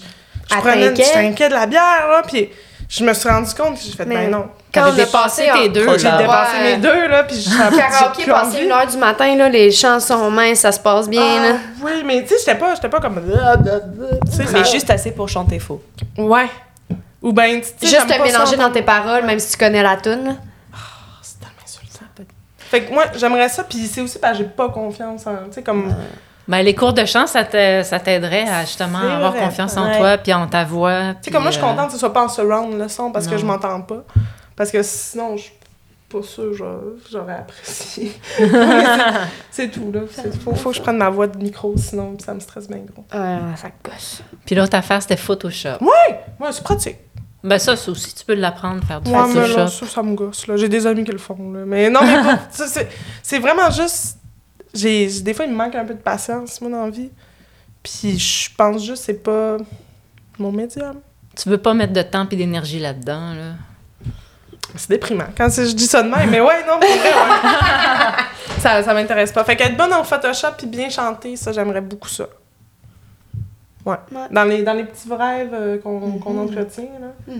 je 0.50 0.56
prenais. 0.60 0.94
J'étais 0.94 1.16
inquiète 1.16 1.50
de 1.50 1.54
la 1.56 1.66
bière, 1.66 2.06
là. 2.10 2.22
Puis, 2.26 2.50
je 2.88 3.02
me 3.04 3.14
suis 3.14 3.28
rendu 3.30 3.52
compte 3.54 3.76
que 3.76 3.80
j'ai 3.82 3.92
fait, 3.92 4.04
Mais 4.04 4.26
ben 4.26 4.30
non. 4.30 4.46
Quand 4.72 4.88
on 4.90 4.94
dépassé 4.94 5.50
tes 5.54 5.68
deux. 5.68 5.98
J'ai 5.98 6.08
là. 6.08 6.16
dépassé 6.18 6.56
Ouais. 6.56 6.62
mes 6.72 6.76
deux, 6.78 7.08
là. 7.08 7.24
Puis, 7.24 7.36
j'ai 7.36 7.50
Karaoké, 7.78 8.24
passé 8.24 8.62
une 8.64 8.72
heure 8.72 8.86
du 8.86 8.96
matin, 8.96 9.36
là, 9.36 9.48
les 9.48 9.70
chansons 9.70 10.30
minces, 10.30 10.60
ça 10.60 10.72
se 10.72 10.80
passe 10.80 11.08
bien, 11.08 11.20
là. 11.42 11.56
Ah, 11.56 11.80
oui, 11.82 12.02
mais 12.06 12.22
tu 12.22 12.28
sais, 12.28 12.34
j'étais 12.38 12.58
pas, 12.58 12.74
j'étais 12.74 12.88
pas 12.88 13.00
comme. 13.00 13.20
Tu 13.22 14.30
sais, 14.32 14.44
Mais 14.52 14.64
ça- 14.64 14.70
juste 14.70 14.88
assez 14.90 15.10
pour 15.12 15.28
chanter 15.28 15.58
faux. 15.58 15.82
Ouais. 16.16 16.46
Ou 17.20 17.32
ben, 17.32 17.60
tu 17.60 17.66
sais, 17.86 17.94
Juste 17.96 18.06
te 18.08 18.22
mélanger 18.22 18.56
dans 18.56 18.70
tes 18.70 18.82
paroles, 18.82 19.24
même 19.24 19.38
si 19.38 19.52
tu 19.52 19.58
connais 19.58 19.82
la 19.82 19.96
tune. 19.96 20.24
là. 20.24 20.32
C'est 21.22 21.38
tellement 21.38 21.54
insultant. 21.64 22.04
Fait 22.58 22.80
que 22.84 22.92
moi, 22.92 23.04
j'aimerais 23.16 23.48
ça, 23.50 23.64
puis 23.64 23.78
c'est 23.86 24.00
aussi 24.00 24.18
parce 24.18 24.38
que 24.38 24.44
j'ai 24.44 24.48
pas 24.50 24.70
confiance 24.70 25.26
en. 25.26 25.36
Tu 25.48 25.52
sais, 25.52 25.62
comme. 25.62 25.94
Ben, 26.48 26.62
les 26.62 26.74
cours 26.74 26.92
de 26.92 27.04
chant, 27.04 27.26
ça 27.28 27.44
t'aiderait 27.44 28.48
à 28.48 28.62
justement 28.62 28.98
avoir 28.98 29.30
vrai, 29.32 29.40
confiance 29.42 29.76
en 29.76 29.96
toi 29.96 30.18
puis 30.18 30.32
en 30.34 30.46
ta 30.48 30.64
voix. 30.64 31.12
Tu 31.14 31.24
sais, 31.26 31.30
comme 31.30 31.42
moi, 31.42 31.52
je 31.52 31.56
suis 31.58 31.64
euh, 31.64 31.68
contente 31.68 31.86
que 31.88 31.92
ce 31.92 31.98
soit 31.98 32.12
pas 32.12 32.24
en 32.24 32.28
surround 32.28 32.76
le 32.76 32.88
son 32.88 33.12
parce 33.12 33.28
que 33.28 33.36
je 33.36 33.44
m'entends 33.44 33.80
pas. 33.82 34.02
Parce 34.56 34.70
que 34.70 34.82
sinon, 34.82 35.36
je 35.36 35.42
suis 35.44 35.52
pas 36.08 36.22
sûre, 36.22 36.52
j'aurais- 36.54 36.94
j'aurais 37.10 37.34
apprécié. 37.36 38.12
c'est 39.50 39.70
tout, 39.70 39.90
là. 39.92 40.00
Faut, 40.44 40.54
faut 40.54 40.70
que 40.70 40.76
je 40.76 40.82
prenne 40.82 40.98
ma 40.98 41.08
voix 41.10 41.26
de 41.26 41.38
micro, 41.38 41.74
sinon 41.76 42.16
ça 42.18 42.34
me 42.34 42.40
stresse 42.40 42.68
bien 42.68 42.78
gros. 42.78 43.04
Euh, 43.14 43.54
ça 43.56 43.68
gosse. 43.82 44.22
Puis 44.44 44.54
l'autre 44.54 44.76
affaire, 44.76 45.00
c'était 45.02 45.16
Photoshop. 45.16 45.78
Ouais, 45.80 46.50
c'est 46.52 46.62
pratique. 46.62 46.96
Ben 47.44 47.58
ça, 47.58 47.74
ça 47.76 47.90
aussi, 47.90 48.14
tu 48.14 48.24
peux 48.24 48.34
l'apprendre, 48.34 48.84
faire 48.86 49.00
du 49.00 49.10
Ouais, 49.10 49.18
mais 49.28 49.34
là, 49.48 49.48
Photoshop. 49.48 49.86
ça, 49.86 49.92
ça 49.94 50.02
me 50.02 50.14
gosse, 50.14 50.46
là. 50.46 50.56
J'ai 50.56 50.68
des 50.68 50.86
amis 50.86 51.02
qui 51.04 51.10
le 51.12 51.18
font, 51.18 51.52
là. 51.52 51.64
Mais 51.66 51.90
non, 51.90 52.00
mais 52.02 52.36
c'est 53.22 53.38
vraiment 53.38 53.70
juste... 53.70 54.18
J'ai- 54.74 55.20
des 55.22 55.34
fois, 55.34 55.44
il 55.46 55.50
me 55.52 55.56
manque 55.56 55.74
un 55.74 55.84
peu 55.84 55.94
de 55.94 55.98
patience, 56.00 56.60
moi, 56.60 56.70
dans 56.70 56.84
la 56.84 56.90
vie. 56.90 57.10
Puis 57.82 58.16
je 58.18 58.48
pense 58.56 58.84
juste 58.84 59.04
c'est 59.04 59.22
pas 59.22 59.56
mon 60.38 60.52
médium. 60.52 61.00
Tu 61.36 61.48
veux 61.48 61.58
pas 61.58 61.74
mettre 61.74 61.92
de 61.92 62.02
temps 62.02 62.28
et 62.30 62.36
d'énergie 62.36 62.78
là-dedans, 62.78 63.34
là. 63.34 63.54
C'est 64.76 64.90
déprimant 64.90 65.24
quand 65.36 65.48
je 65.54 65.72
dis 65.74 65.86
ça 65.86 66.02
de 66.02 66.08
même, 66.08 66.30
mais 66.30 66.40
ouais, 66.40 66.64
non, 66.66 66.78
pour 66.80 66.88
vrai, 66.88 66.98
ouais. 66.98 68.58
ça, 68.60 68.82
ça 68.82 68.94
m'intéresse 68.94 69.32
pas. 69.32 69.44
Fait 69.44 69.56
qu'être 69.56 69.76
bonne 69.76 69.92
en 69.92 70.02
Photoshop 70.04 70.48
puis 70.56 70.66
bien 70.66 70.88
chanter, 70.88 71.36
ça, 71.36 71.52
j'aimerais 71.52 71.80
beaucoup 71.82 72.08
ça. 72.08 72.24
Ouais. 73.84 73.96
Ouais. 74.12 74.20
Dans, 74.30 74.44
les, 74.44 74.62
dans 74.62 74.74
les 74.74 74.84
petits 74.84 75.08
rêves 75.12 75.50
euh, 75.52 75.76
qu'on 75.82 75.98
qu'on 76.18 76.38
entretient, 76.40 76.84
là. 77.00 77.34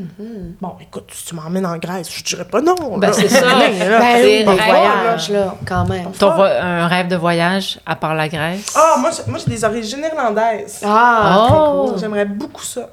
Bon, 0.61 0.73
écoute, 0.81 1.09
si 1.13 1.27
tu 1.27 1.37
m'emmènes 1.37 1.65
en 1.65 1.77
Grèce, 1.79 2.11
je 2.13 2.25
dirais 2.25 2.45
pas 2.45 2.61
non. 2.61 2.99
Ben, 2.99 3.13
c'est 3.13 3.29
ça. 3.29 3.41
Là, 3.47 3.59
Ben 3.69 4.17
c'est 4.17 4.45
rêve, 4.45 4.45
voyages, 4.47 5.31
là, 5.31 5.55
quand 5.65 5.87
même. 5.89 6.11
Ton 6.19 6.33
un 6.43 6.89
rêve 6.89 7.07
de 7.07 7.15
voyage, 7.15 7.79
à 7.87 7.95
part 7.95 8.17
la 8.17 8.29
Grèce? 8.29 8.75
Ah, 8.77 8.97
moi, 8.99 9.11
j'ai- 9.17 9.31
moi, 9.31 9.39
j'ai 9.39 9.53
des 9.55 9.65
origines 9.65 10.03
irlandaises. 10.05 10.81
Ah, 10.85 11.47
Oh! 11.49 11.91
cool. 11.93 12.01
J'aimerais 12.01 12.25
beaucoup 12.27 12.63
ça, 12.65 12.89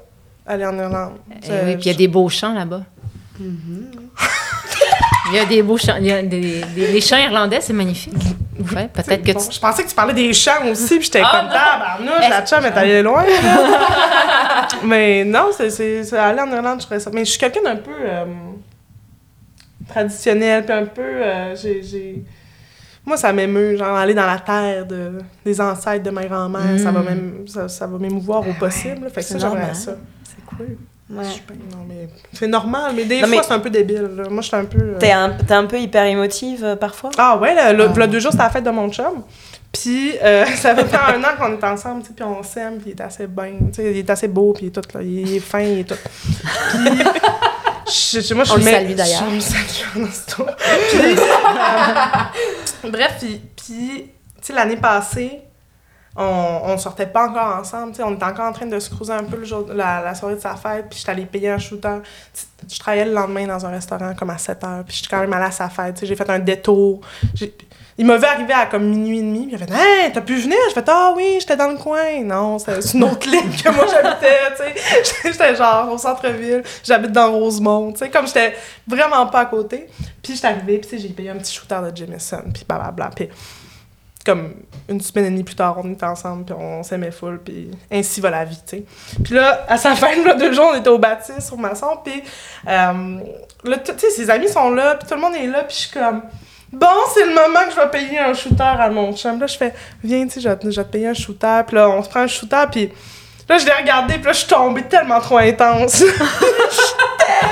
aller 0.46 0.64
en 0.64 0.78
Irlande. 0.78 1.14
Eh 1.42 1.46
Je- 1.48 1.52
oui, 1.66 1.74
puis 1.76 1.86
il 1.86 1.92
y 1.92 1.94
a 1.94 1.98
des 1.98 2.08
beaux 2.08 2.28
champs 2.28 2.54
là-bas. 2.54 2.82
Il 3.40 5.34
y 5.34 5.38
a 5.38 5.44
des 5.44 5.62
beaux 5.62 5.78
champs. 5.78 5.96
Il 5.98 6.06
y 6.06 6.12
a 6.12 6.22
des, 6.22 6.62
des- 6.74 6.86
les 6.92 7.00
champs 7.00 7.16
irlandais, 7.18 7.60
c'est 7.60 7.72
magnifique. 7.72 8.14
Ouais, 8.74 8.88
peut-être 8.92 9.22
que 9.22 9.32
Bon, 9.32 9.40
tu. 9.40 9.52
Je 9.54 9.60
pensais 9.60 9.84
que 9.84 9.88
tu 9.88 9.94
parlais 9.94 10.12
des 10.14 10.32
chants 10.34 10.66
aussi, 10.70 10.96
puis 10.96 11.04
j'étais 11.04 11.22
Ah, 11.24 11.40
comme 11.40 11.48
tabarnouche, 11.50 12.28
la 12.28 12.44
chum 12.44 12.64
est 12.66 12.76
allée 12.78 13.02
loin. 13.02 13.24
là. 13.24 14.68
mais 14.84 15.24
non, 15.24 15.50
c'est, 15.56 15.70
c'est, 15.70 16.04
c'est 16.04 16.18
aller 16.18 16.40
en 16.40 16.50
Irlande, 16.52 16.80
je 16.82 16.86
ferais 16.86 17.00
ça. 17.00 17.10
Mais 17.12 17.24
je 17.24 17.30
suis 17.30 17.38
quelqu'un 17.38 17.62
d'un 17.62 17.76
peu 17.76 17.90
euh, 18.04 18.24
traditionnel, 19.88 20.64
puis 20.64 20.74
un 20.74 20.86
peu. 20.86 21.00
euh, 21.02 21.56
j'ai, 21.56 21.82
j'ai- 21.82 22.22
Moi, 23.06 23.16
ça 23.16 23.32
m'émeut, 23.32 23.76
genre 23.78 23.96
aller 23.96 24.14
dans 24.14 24.26
la 24.26 24.38
terre 24.38 24.84
de, 24.86 25.12
des 25.44 25.60
ancêtres 25.60 26.02
de 26.04 26.10
ma 26.10 26.24
grand-mère, 26.26 26.78
ça, 26.78 26.90
va 26.90 27.00
Mm. 27.00 27.04
même, 27.04 27.44
ça, 27.48 27.68
ça 27.68 27.86
va 27.86 27.98
m'émouvoir 27.98 28.46
au 28.46 28.52
possible. 28.54 29.08
Fait 29.10 29.20
que 29.20 29.26
c'est 29.26 29.38
ça, 29.38 29.48
j'aimerais 29.50 29.74
ça. 29.74 29.92
C'est 30.24 30.44
cool. 30.56 30.76
Ouais. 31.10 31.24
Non, 31.24 31.84
mais 31.88 32.08
c'est 32.32 32.46
normal, 32.46 32.92
mais 32.94 33.04
des 33.04 33.20
Non, 33.20 33.26
fois, 33.26 33.36
mais- 33.38 33.42
c'est 33.42 33.52
un 33.52 33.58
peu 33.58 33.70
débile. 33.70 34.08
là. 34.16 34.28
Moi, 34.30 34.42
je 34.42 34.46
suis 34.48 34.56
un 34.56 34.64
peu. 34.64 34.78
euh, 34.78 34.98
T'es 34.98 35.10
un, 35.10 35.36
un 35.50 35.66
peu 35.66 35.78
hyper 35.78 36.04
émotive 36.04 36.64
euh, 36.64 36.76
parfois? 36.76 37.10
ah 37.18 37.36
ouais, 37.36 37.54
le, 37.54 37.76
le, 37.76 37.84
Ah. 37.84 37.88
v'là 37.88 38.06
deux 38.06 38.20
jours, 38.20 38.30
c'était 38.30 38.44
la 38.44 38.50
fête 38.50 38.64
de 38.64 38.70
mon 38.70 38.88
chum. 38.90 39.22
Puis 39.72 40.12
euh, 40.22 40.44
ça 40.56 40.74
fait 40.76 40.84
faire 40.84 41.08
un 41.08 41.22
an 41.22 41.36
qu'on 41.38 41.52
est 41.58 41.64
ensemble, 41.64 42.02
tu 42.02 42.08
sais, 42.08 42.14
puis 42.14 42.24
on 42.24 42.42
s'aime, 42.42 42.78
puis 42.78 42.90
il 42.90 42.92
est 42.92 43.00
assez 43.02 43.26
bien, 43.26 43.52
tu 43.72 43.74
sais, 43.82 43.90
il 43.90 43.96
est 43.98 44.10
assez 44.10 44.28
beau, 44.28 44.52
puis 44.52 44.66
il 44.66 44.68
est 44.68 44.70
tout, 44.70 44.82
là, 44.96 45.02
il 45.02 45.34
est 45.36 45.40
fin, 45.40 45.60
il 45.60 45.80
est 45.80 45.84
tout. 45.84 45.94
Puis, 46.70 46.78
je, 48.20 48.20
je- 48.20 48.34
moi, 48.34 48.44
je 48.44 48.52
On 48.52 48.56
le 48.56 48.62
salue, 48.62 48.92
d'ailleurs. 48.94 49.24
Je 49.28 49.34
le 49.34 49.40
salue 49.40 50.04
en. 50.40 50.44
Puis, 52.82 52.90
bref, 52.90 53.16
puis, 53.18 53.40
puis, 53.56 54.04
tu 54.06 54.12
sais, 54.42 54.52
l'année 54.52 54.76
passée, 54.76 55.40
on, 56.16 56.60
on 56.64 56.78
sortait 56.78 57.06
pas 57.06 57.28
encore 57.28 57.58
ensemble, 57.58 57.92
on 58.04 58.14
était 58.14 58.24
encore 58.24 58.46
en 58.46 58.52
train 58.52 58.66
de 58.66 58.78
se 58.78 58.90
cruiser 58.90 59.12
un 59.12 59.24
peu 59.24 59.36
le 59.36 59.44
jour, 59.44 59.66
la, 59.72 60.02
la 60.02 60.14
soirée 60.14 60.34
de 60.34 60.40
sa 60.40 60.56
fête, 60.56 60.86
puis 60.90 60.98
j'étais 60.98 61.12
allée 61.12 61.26
payer 61.26 61.50
un 61.50 61.58
shooter. 61.58 61.98
Je 62.68 62.78
travaillais 62.78 63.04
le 63.04 63.12
lendemain 63.12 63.46
dans 63.46 63.64
un 63.64 63.70
restaurant 63.70 64.12
comme 64.14 64.30
à 64.30 64.38
7 64.38 64.64
heures, 64.64 64.84
puis 64.84 64.96
j'étais 64.96 65.08
quand 65.08 65.20
même 65.20 65.32
allée 65.32 65.46
à 65.46 65.50
sa 65.50 65.68
fête, 65.68 66.04
j'ai 66.04 66.16
fait 66.16 66.28
un 66.28 66.40
détour. 66.40 67.00
Il 67.96 68.06
m'a 68.06 68.16
vu 68.16 68.24
arriver 68.24 68.54
à 68.54 68.66
comme 68.66 68.88
minuit 68.88 69.18
et 69.18 69.22
demi, 69.22 69.46
puis 69.46 69.56
il 69.56 69.62
a 69.62 69.66
fait 69.66 69.72
Hey, 69.72 70.12
t'as 70.12 70.22
pu 70.22 70.36
venir? 70.36 70.56
J'ai 70.68 70.74
fait 70.74 70.88
Ah 70.88 71.12
oui, 71.14 71.36
j'étais 71.38 71.56
dans 71.56 71.68
le 71.68 71.76
coin. 71.76 72.22
Non, 72.24 72.58
c'est 72.58 72.94
une 72.94 73.04
autre 73.04 73.28
ligne 73.28 73.50
que 73.62 73.68
moi 73.68 73.86
j'habitais. 73.86 74.38
J'étais 75.24 75.54
genre 75.54 75.92
au 75.92 75.98
centre-ville, 75.98 76.62
j'habite 76.82 77.12
dans 77.12 77.30
Rosemont, 77.30 77.92
comme 78.12 78.26
j'étais 78.26 78.54
vraiment 78.86 79.26
pas 79.26 79.40
à 79.40 79.44
côté. 79.46 79.86
Puis 80.22 80.34
j'étais 80.34 80.46
arrivée, 80.48 80.78
puis 80.78 80.98
j'ai 80.98 81.08
payé 81.08 81.30
un 81.30 81.36
petit 81.36 81.54
shooter 81.54 81.78
de 81.90 81.96
Jameson, 81.96 82.42
puis 82.52 82.64
blablabla. 82.66 83.10
Puis 83.14 83.28
comme 84.24 84.54
une 84.88 85.00
semaine 85.00 85.26
et 85.26 85.30
demie 85.30 85.44
plus 85.44 85.54
tard, 85.54 85.76
on 85.82 85.92
était 85.92 86.04
ensemble, 86.04 86.44
puis 86.44 86.54
on 86.58 86.82
s'aimait 86.82 87.10
full, 87.10 87.38
puis 87.42 87.70
ainsi 87.90 88.20
va 88.20 88.30
la 88.30 88.44
vie, 88.44 88.60
tu 88.66 88.78
sais. 88.78 88.84
Puis 89.24 89.34
là, 89.34 89.64
à 89.68 89.76
sa 89.78 89.94
fin, 89.94 90.14
là, 90.24 90.34
deux 90.34 90.52
jours, 90.52 90.70
on 90.74 90.78
était 90.78 90.90
au 90.90 90.98
bâtisse 90.98 91.46
sur 91.46 91.56
Masson, 91.56 91.98
puis 92.04 92.22
euh, 92.68 93.18
là, 93.64 93.78
tu 93.78 93.92
sais, 93.98 94.10
ses 94.10 94.28
amis 94.30 94.48
sont 94.48 94.70
là, 94.70 94.96
puis 94.96 95.08
tout 95.08 95.14
le 95.14 95.20
monde 95.20 95.34
est 95.36 95.46
là, 95.46 95.64
puis 95.64 95.74
je 95.76 95.80
suis 95.82 95.90
comme... 95.98 96.22
Bon, 96.72 96.86
c'est 97.12 97.24
le 97.24 97.34
moment 97.34 97.64
que 97.66 97.72
je 97.72 97.76
vais 97.80 97.88
payer 97.90 98.18
un 98.20 98.32
shooter 98.32 98.62
à 98.62 98.88
mon 98.90 99.12
chum. 99.16 99.40
Là, 99.40 99.48
je 99.48 99.56
fais, 99.56 99.74
viens, 100.04 100.24
tu 100.26 100.34
sais, 100.34 100.40
je 100.40 100.48
vais 100.48 100.56
te- 100.56 100.70
je 100.70 100.80
vais 100.80 100.86
te 100.86 100.92
payer 100.92 101.08
un 101.08 101.14
shooter. 101.14 101.62
Puis 101.66 101.74
là, 101.74 101.88
on 101.88 102.00
se 102.00 102.08
prend 102.08 102.20
un 102.20 102.26
shooter, 102.28 102.62
puis 102.70 102.92
là, 103.48 103.58
je 103.58 103.66
l'ai 103.66 103.72
regardé, 103.72 104.14
puis 104.14 104.24
là, 104.26 104.32
je 104.32 104.38
suis 104.38 104.46
tombée 104.48 104.82
tellement 104.84 105.18
trop 105.20 105.38
intense. 105.38 105.96
je 105.98 106.04
t'aime! 106.04 107.50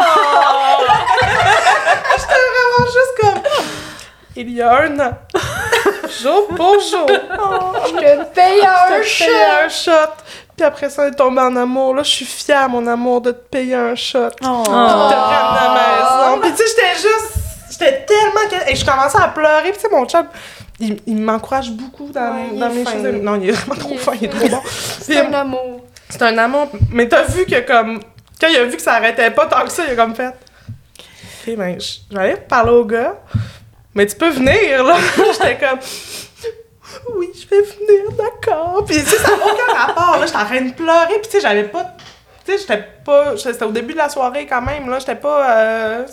Oh! 0.00 0.84
J'étais 2.18 2.34
vraiment 2.34 2.86
juste 2.86 3.14
comme, 3.20 3.42
il 4.36 4.50
y 4.50 4.62
a 4.62 4.82
un 4.82 4.98
an, 5.00 5.12
jour 6.22 6.48
pour 6.56 6.74
jour, 6.80 7.06
Je 7.08 7.92
te 7.92 8.24
paye 8.34 8.60
je 8.60 8.94
un 8.94 9.00
te 9.00 9.06
shot! 9.06 9.24
un 9.64 9.68
shot. 9.68 10.12
Puis 10.56 10.64
après 10.64 10.88
ça, 10.88 11.02
on 11.02 11.06
est 11.06 11.14
tombé 11.16 11.40
en 11.40 11.56
amour. 11.56 11.94
Là, 11.94 12.02
je 12.04 12.10
suis 12.10 12.24
fière, 12.24 12.68
mon 12.68 12.86
amour, 12.86 13.20
de 13.20 13.32
te 13.32 13.48
payer 13.48 13.74
un 13.74 13.94
shot. 13.96 14.28
Oh. 14.44 14.62
Puis 14.62 14.62
de 14.62 14.64
te 14.64 14.70
ramener 14.70 15.58
à 15.58 15.74
la 15.74 16.30
maison. 16.30 16.40
Puis 16.42 16.50
tu 16.52 16.56
sais, 16.58 16.64
j'étais 16.68 16.94
juste. 16.96 17.34
J'étais 17.72 18.06
tellement. 18.06 18.68
Et 18.68 18.76
je 18.76 18.84
commençais 18.84 19.18
à 19.20 19.28
pleurer. 19.28 19.72
Puis 19.72 19.74
tu 19.74 19.80
sais, 19.80 19.88
mon 19.90 20.04
chum, 20.06 20.26
il, 20.78 21.00
il 21.06 21.16
m'encourage 21.16 21.70
beaucoup 21.72 22.08
dans, 22.12 22.34
Ouais, 22.36 22.56
dans 22.58 22.70
mes 22.70 22.84
fin. 22.84 22.92
choses. 22.92 23.02
Non, 23.20 23.34
il 23.40 23.48
est 23.48 23.52
vraiment 23.52 23.74
trop 23.74 23.90
Il 23.90 23.96
est 23.96 23.98
fin, 23.98 24.12
il 24.14 24.24
est 24.26 24.28
trop 24.28 24.48
bon. 24.48 24.60
C'est 25.00 25.18
un 25.26 25.32
amour. 25.32 25.84
C'est 26.08 26.22
un 26.22 26.38
amour. 26.38 26.68
Mais 26.92 27.08
t'as 27.08 27.24
vu 27.24 27.44
que 27.46 27.60
comme. 27.66 28.00
Quand 28.40 28.46
il 28.48 28.56
a 28.56 28.64
vu 28.64 28.76
que 28.76 28.82
ça 28.82 28.94
arrêtait 28.94 29.30
pas 29.32 29.46
tant 29.46 29.64
que 29.64 29.70
ça, 29.72 29.82
il 29.88 29.92
a 29.92 29.96
comme 29.96 30.14
fait. 30.14 30.28
Ok, 31.48 31.56
ben, 31.56 31.80
je 31.80 31.94
je 32.10 32.16
vais 32.16 32.22
aller 32.22 32.36
parler 32.36 32.70
au 32.70 32.84
gars. 32.84 33.16
Mais 33.94 34.06
tu 34.06 34.16
peux 34.16 34.30
venir, 34.30 34.82
là. 34.84 34.96
J'étais 35.32 35.58
comme. 35.58 35.78
Oui, 37.16 37.28
je 37.34 37.46
vais 37.48 37.62
venir, 37.62 38.10
d'accord. 38.16 38.84
Puis, 38.86 38.96
tu 38.96 39.02
sais, 39.10 39.16
ça 39.16 39.28
n'a 39.28 39.36
aucun 39.36 39.74
rapport, 39.86 40.18
là. 40.20 40.26
J'étais 40.26 40.38
en 40.38 40.44
train 40.44 40.60
de 40.60 40.72
pleurer. 40.72 41.18
Puis, 41.20 41.22
tu 41.24 41.30
sais, 41.30 41.40
j'avais 41.40 41.64
pas. 41.64 41.96
Tu 42.44 42.52
sais, 42.52 42.58
j'étais 42.58 42.84
pas. 43.04 43.36
C'était 43.36 43.64
au 43.64 43.72
début 43.72 43.92
de 43.94 43.98
la 43.98 44.08
soirée 44.08 44.46
quand 44.46 44.62
même, 44.62 44.88
là. 44.88 44.98
J'étais 44.98 45.16
pas. 45.16 45.50
Euh, 45.50 46.06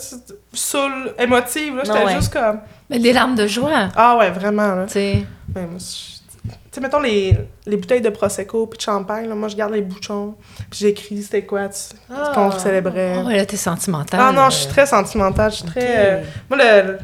émotive, 1.18 1.76
là. 1.76 1.82
J'étais 1.84 2.04
ouais. 2.04 2.14
juste 2.14 2.32
comme. 2.32 2.60
Mais 2.90 2.98
des 2.98 3.12
larmes 3.12 3.34
de 3.34 3.46
joie, 3.46 3.88
Ah, 3.96 4.16
ouais, 4.16 4.30
vraiment, 4.30 4.74
là. 4.74 4.86
tu 4.86 4.92
sais. 4.94 5.22
Je- 5.54 6.12
Tu 6.44 6.50
sais, 6.72 6.80
mettons 6.80 7.00
les, 7.00 7.36
les 7.66 7.76
bouteilles 7.76 8.00
de 8.00 8.08
Prosecco 8.08 8.66
puis 8.66 8.78
de 8.78 8.82
champagne, 8.82 9.28
là, 9.28 9.34
moi, 9.34 9.48
je 9.48 9.56
garde 9.56 9.72
les 9.72 9.82
bouchons. 9.82 10.34
Puis 10.70 10.80
j'écris 10.80 11.22
c'était 11.22 11.44
quoi 11.44 11.68
tu- 11.68 11.94
Ah. 12.12 12.32
qu'on 12.34 12.50
célébrait. 12.50 13.16
Oh, 13.22 13.26
ouais, 13.26 13.36
là, 13.36 13.44
t'es 13.46 13.56
sentimentale. 13.58 14.20
Ah 14.22 14.32
non, 14.32 14.48
je 14.50 14.56
suis 14.56 14.68
très 14.68 14.86
sentimentale. 14.86 15.50
Je 15.50 15.56
suis 15.56 15.66
très. 15.66 15.84
euh, 15.98 16.22
moi, 16.50 16.58
le, 16.58 16.98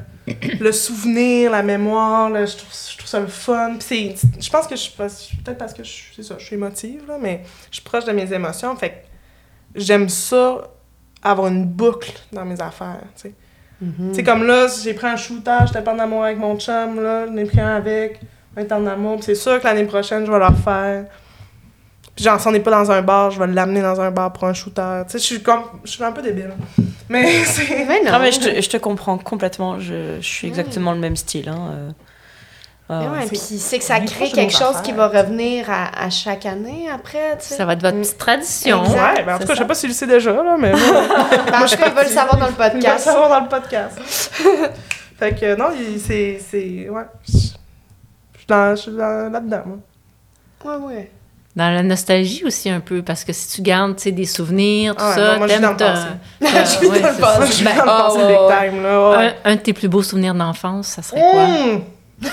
le 0.61 0.72
souvenir, 0.72 1.51
la 1.51 1.62
mémoire, 1.62 2.31
là, 2.31 2.45
je, 2.47 2.57
trouve, 2.57 2.70
je 2.72 2.97
trouve 2.97 3.09
ça 3.09 3.20
le 3.20 3.26
fun. 3.26 3.76
Puis 3.79 4.14
je 4.41 4.51
pense 4.51 4.66
que 4.66 4.76
je 4.76 4.83
suis 4.83 4.93
peut-être 4.97 5.59
parce 5.59 5.74
que 5.74 5.83
je, 5.85 6.22
ça, 6.22 6.37
je 6.39 6.45
suis 6.45 6.57
émotive, 6.57 7.03
là, 7.07 7.16
mais 7.20 7.43
je 7.70 7.76
suis 7.76 7.85
proche 7.85 8.05
de 8.05 8.12
mes 8.12 8.33
émotions. 8.33 8.74
Fait 8.76 8.91
que 8.91 8.95
j'aime 9.74 10.09
ça, 10.09 10.70
avoir 11.22 11.49
une 11.49 11.64
boucle 11.64 12.12
dans 12.33 12.45
mes 12.45 12.61
affaires. 12.61 13.03
tu 13.16 13.29
sais. 13.29 13.35
Mm-hmm. 13.85 14.24
Comme 14.24 14.45
là, 14.45 14.66
j'ai 14.83 14.95
pris 14.95 15.07
un 15.07 15.16
shooter, 15.16 15.59
j'étais 15.66 15.83
pas 15.83 15.95
en 15.95 15.99
amour 15.99 16.24
avec 16.24 16.39
mon 16.39 16.59
chum, 16.59 17.01
là, 17.01 17.26
j'en 17.26 17.37
ai 17.37 17.45
pris 17.45 17.61
un 17.61 17.76
avec, 17.76 18.20
on 18.57 18.61
est 18.61 18.72
en 18.72 18.87
amour. 18.87 19.22
C'est 19.22 19.37
sûr 19.37 19.61
que 19.61 19.64
l'année 19.64 19.85
prochaine, 19.85 20.26
je 20.26 20.33
vais 20.33 20.39
le 20.39 20.47
refaire. 20.47 21.07
Puis 22.19 22.25
genre, 22.25 22.41
si 22.41 22.49
on 22.49 22.51
n'est 22.51 22.59
pas 22.59 22.73
dans 22.73 22.91
un 22.91 23.01
bar, 23.01 23.31
je 23.31 23.39
vais 23.39 23.47
l'amener 23.47 23.81
dans 23.81 24.01
un 24.01 24.11
bar 24.11 24.33
pour 24.33 24.43
un 24.49 24.53
shooter. 24.53 25.03
Tu 25.07 25.12
sais, 25.12 25.19
je 25.19 25.23
suis 25.23 25.41
comme. 25.41 25.62
Je 25.85 25.91
suis 25.93 26.03
un 26.03 26.11
peu 26.11 26.21
débile. 26.21 26.51
Mais 27.09 27.31
c'est. 27.45 27.85
Mais 27.87 28.03
non. 28.03 28.11
Non, 28.11 28.19
mais 28.19 28.33
je 28.33 28.41
te, 28.41 28.61
je 28.61 28.69
te 28.69 28.77
comprends 28.77 29.16
complètement. 29.19 29.79
Je, 29.79 30.16
je 30.21 30.27
suis 30.27 30.49
exactement 30.49 30.91
le 30.91 30.99
même 30.99 31.14
style. 31.14 31.49
Hein. 31.49 31.71
euh. 31.71 31.91
Ouais, 32.91 32.97
Mais 33.09 33.19
ouais. 33.21 33.27
puis 33.29 33.37
c'est 33.37 33.79
que 33.79 33.85
ça 33.85 34.01
crée 34.01 34.31
quelque 34.31 34.51
chose 34.51 34.62
affaires. 34.62 34.83
qui 34.83 34.91
va 34.91 35.07
revenir 35.07 35.71
à, 35.71 36.07
à 36.07 36.11
chaque 36.11 36.45
année 36.45 36.89
après, 36.93 37.37
tu 37.39 37.45
sais. 37.45 37.55
Ça 37.55 37.64
va 37.66 37.75
être 37.75 37.83
votre 37.83 37.99
petite 38.01 38.19
tradition. 38.19 38.83
Exact. 38.83 39.16
Ouais, 39.19 39.23
ben 39.25 39.35
en 39.37 39.39
tout 39.39 39.47
cas, 39.47 39.55
je 39.55 39.59
sais 39.61 39.64
pas 39.66 39.75
s'il 39.75 39.91
le 39.91 39.95
sait 39.95 40.07
déjà, 40.09 40.33
là, 40.33 40.57
mais 40.59 40.73
moi, 40.73 40.81
Ben, 40.81 41.62
en 41.62 41.66
tout 41.66 41.77
cas, 41.77 41.87
il 41.89 41.95
va 41.95 42.03
le 42.03 42.09
savoir 42.09 42.37
dans 42.37 42.47
le 42.47 42.53
il 42.53 42.57
va 42.57 42.66
le 42.69 42.73
podcast. 42.73 43.05
savoir 43.05 43.29
dans 43.29 43.41
le 43.41 43.49
podcast. 43.49 43.99
fait 45.21 45.39
que 45.39 45.55
non, 45.55 45.66
c'est. 46.05 46.41
c'est- 46.51 46.89
Ouais. 46.89 47.05
Je 47.29 47.31
suis 47.37 47.57
dans- 48.49 48.75
je 48.75 48.81
suis 48.81 48.91
dans- 48.93 49.31
là-dedans, 49.33 49.62
moi. 49.66 50.79
Ouais, 50.79 50.85
ouais. 50.87 51.11
Dans 51.59 51.75
la 51.75 51.83
nostalgie 51.83 52.45
aussi 52.47 52.71
un 52.71 52.79
peu, 52.79 53.03
parce 53.03 53.25
que 53.25 53.33
si 53.33 53.49
tu 53.57 53.63
gardes 53.63 53.97
tu 53.97 54.05
sais, 54.05 54.13
des 54.13 54.27
souvenirs, 54.27 54.95
tout 54.95 55.03
Ah 55.05 55.09
ouais, 55.11 55.15
ça, 55.17 55.27
moi, 55.31 55.39
moi, 55.39 55.49
t'aimes 55.49 55.63
dans 55.63 55.75
te- 55.77 55.85
Je 56.41 56.81
vis 56.81 56.87
ouais, 56.89 57.01
dans 57.01 57.09
le 57.09 57.15
passé. 57.21 57.47
Je 57.47 57.53
suis 57.53 57.65
Ben, 57.65 57.77
dans 57.77 57.83
le 57.85 57.89
passé 57.91 58.17
ouais, 58.19 58.29
big 58.29 58.39
ouais. 58.41 58.71
time, 58.71 58.83
là. 58.85 59.11
ouais. 59.11 59.35
Un, 59.45 59.51
un 59.53 59.55
de 59.57 59.61
tes 59.61 59.73
plus 59.73 59.89
beaux 59.89 60.03
souvenirs 60.05 60.35
d'enfance, 60.35 60.87
ça 60.87 61.03
serait 61.03 61.21
quoi? 61.21 61.47
Mmh! 61.47 61.81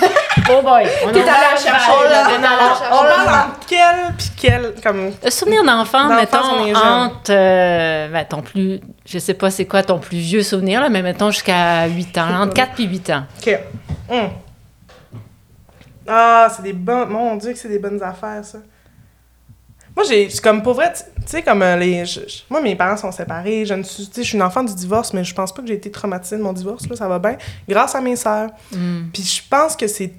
Oh 0.48 0.62
boy! 0.62 0.84
On 1.04 1.10
T'es 1.12 1.20
allé 1.20 1.26
la 1.26 1.56
chercher, 1.60 1.90
On 1.90 2.02
là, 2.04 3.24
l'a- 3.24 3.46
entre 3.46 3.66
quel 3.66 4.14
puis 4.16 4.30
quel, 4.36 4.74
comme... 4.80 5.10
Un 5.24 5.30
souvenir 5.30 5.64
d'enfant, 5.64 6.04
D'enfance, 6.08 6.20
mettons, 6.62 6.78
entre 6.78 7.30
euh, 7.30 8.08
ben, 8.08 8.24
ton 8.26 8.42
plus... 8.42 8.80
Je 9.06 9.18
sais 9.18 9.34
pas 9.34 9.50
c'est 9.50 9.64
quoi 9.64 9.82
ton 9.82 9.98
plus 9.98 10.18
vieux 10.18 10.42
souvenir, 10.44 10.80
là, 10.80 10.88
mais 10.88 11.02
mettons 11.02 11.32
jusqu'à 11.32 11.86
8 11.86 12.18
ans, 12.18 12.42
entre 12.42 12.54
4 12.54 12.72
puis 12.74 12.84
8 12.86 13.10
ans. 13.10 13.22
OK. 13.44 13.58
Hum. 14.10 14.28
Ah, 16.06 16.48
c'est 16.54 16.62
des 16.62 16.72
bons... 16.72 17.06
Mon 17.06 17.34
Dieu 17.36 17.52
que 17.52 17.58
c'est 17.58 17.68
des 17.68 17.78
bonnes 17.80 18.02
affaires, 18.02 18.44
ça. 18.44 18.58
Moi, 19.96 20.04
j'ai... 20.08 20.28
c'est 20.28 20.42
Comme, 20.42 20.62
pour 20.62 20.74
vrai, 20.74 20.92
tu 20.92 21.02
sais, 21.26 21.42
comme 21.42 21.62
euh, 21.62 21.76
les... 21.76 22.04
je- 22.04 22.20
je- 22.20 22.42
moi, 22.50 22.60
mes 22.60 22.76
parents 22.76 22.96
sont 22.98 23.10
séparés. 23.12 23.64
Je 23.64 23.74
ne 23.74 23.82
suis... 23.82 24.06
Tu 24.08 24.12
sais, 24.16 24.22
je 24.22 24.28
suis 24.28 24.36
une 24.36 24.42
enfant 24.42 24.62
du 24.62 24.74
divorce, 24.74 25.12
mais 25.14 25.24
je 25.24 25.34
pense 25.34 25.52
pas 25.54 25.62
que 25.62 25.68
j'ai 25.68 25.74
été 25.74 25.90
traumatisée 25.90 26.36
de 26.36 26.42
mon 26.42 26.52
divorce, 26.52 26.86
là. 26.88 26.96
Ça 26.96 27.08
va 27.08 27.18
bien. 27.18 27.36
Grâce 27.68 27.94
à 27.94 28.00
mes 28.00 28.16
sœurs. 28.16 28.50
Hmm. 28.72 29.04
Puis 29.12 29.22
je 29.22 29.42
pense 29.48 29.74
que 29.74 29.86
c'est 29.86 30.12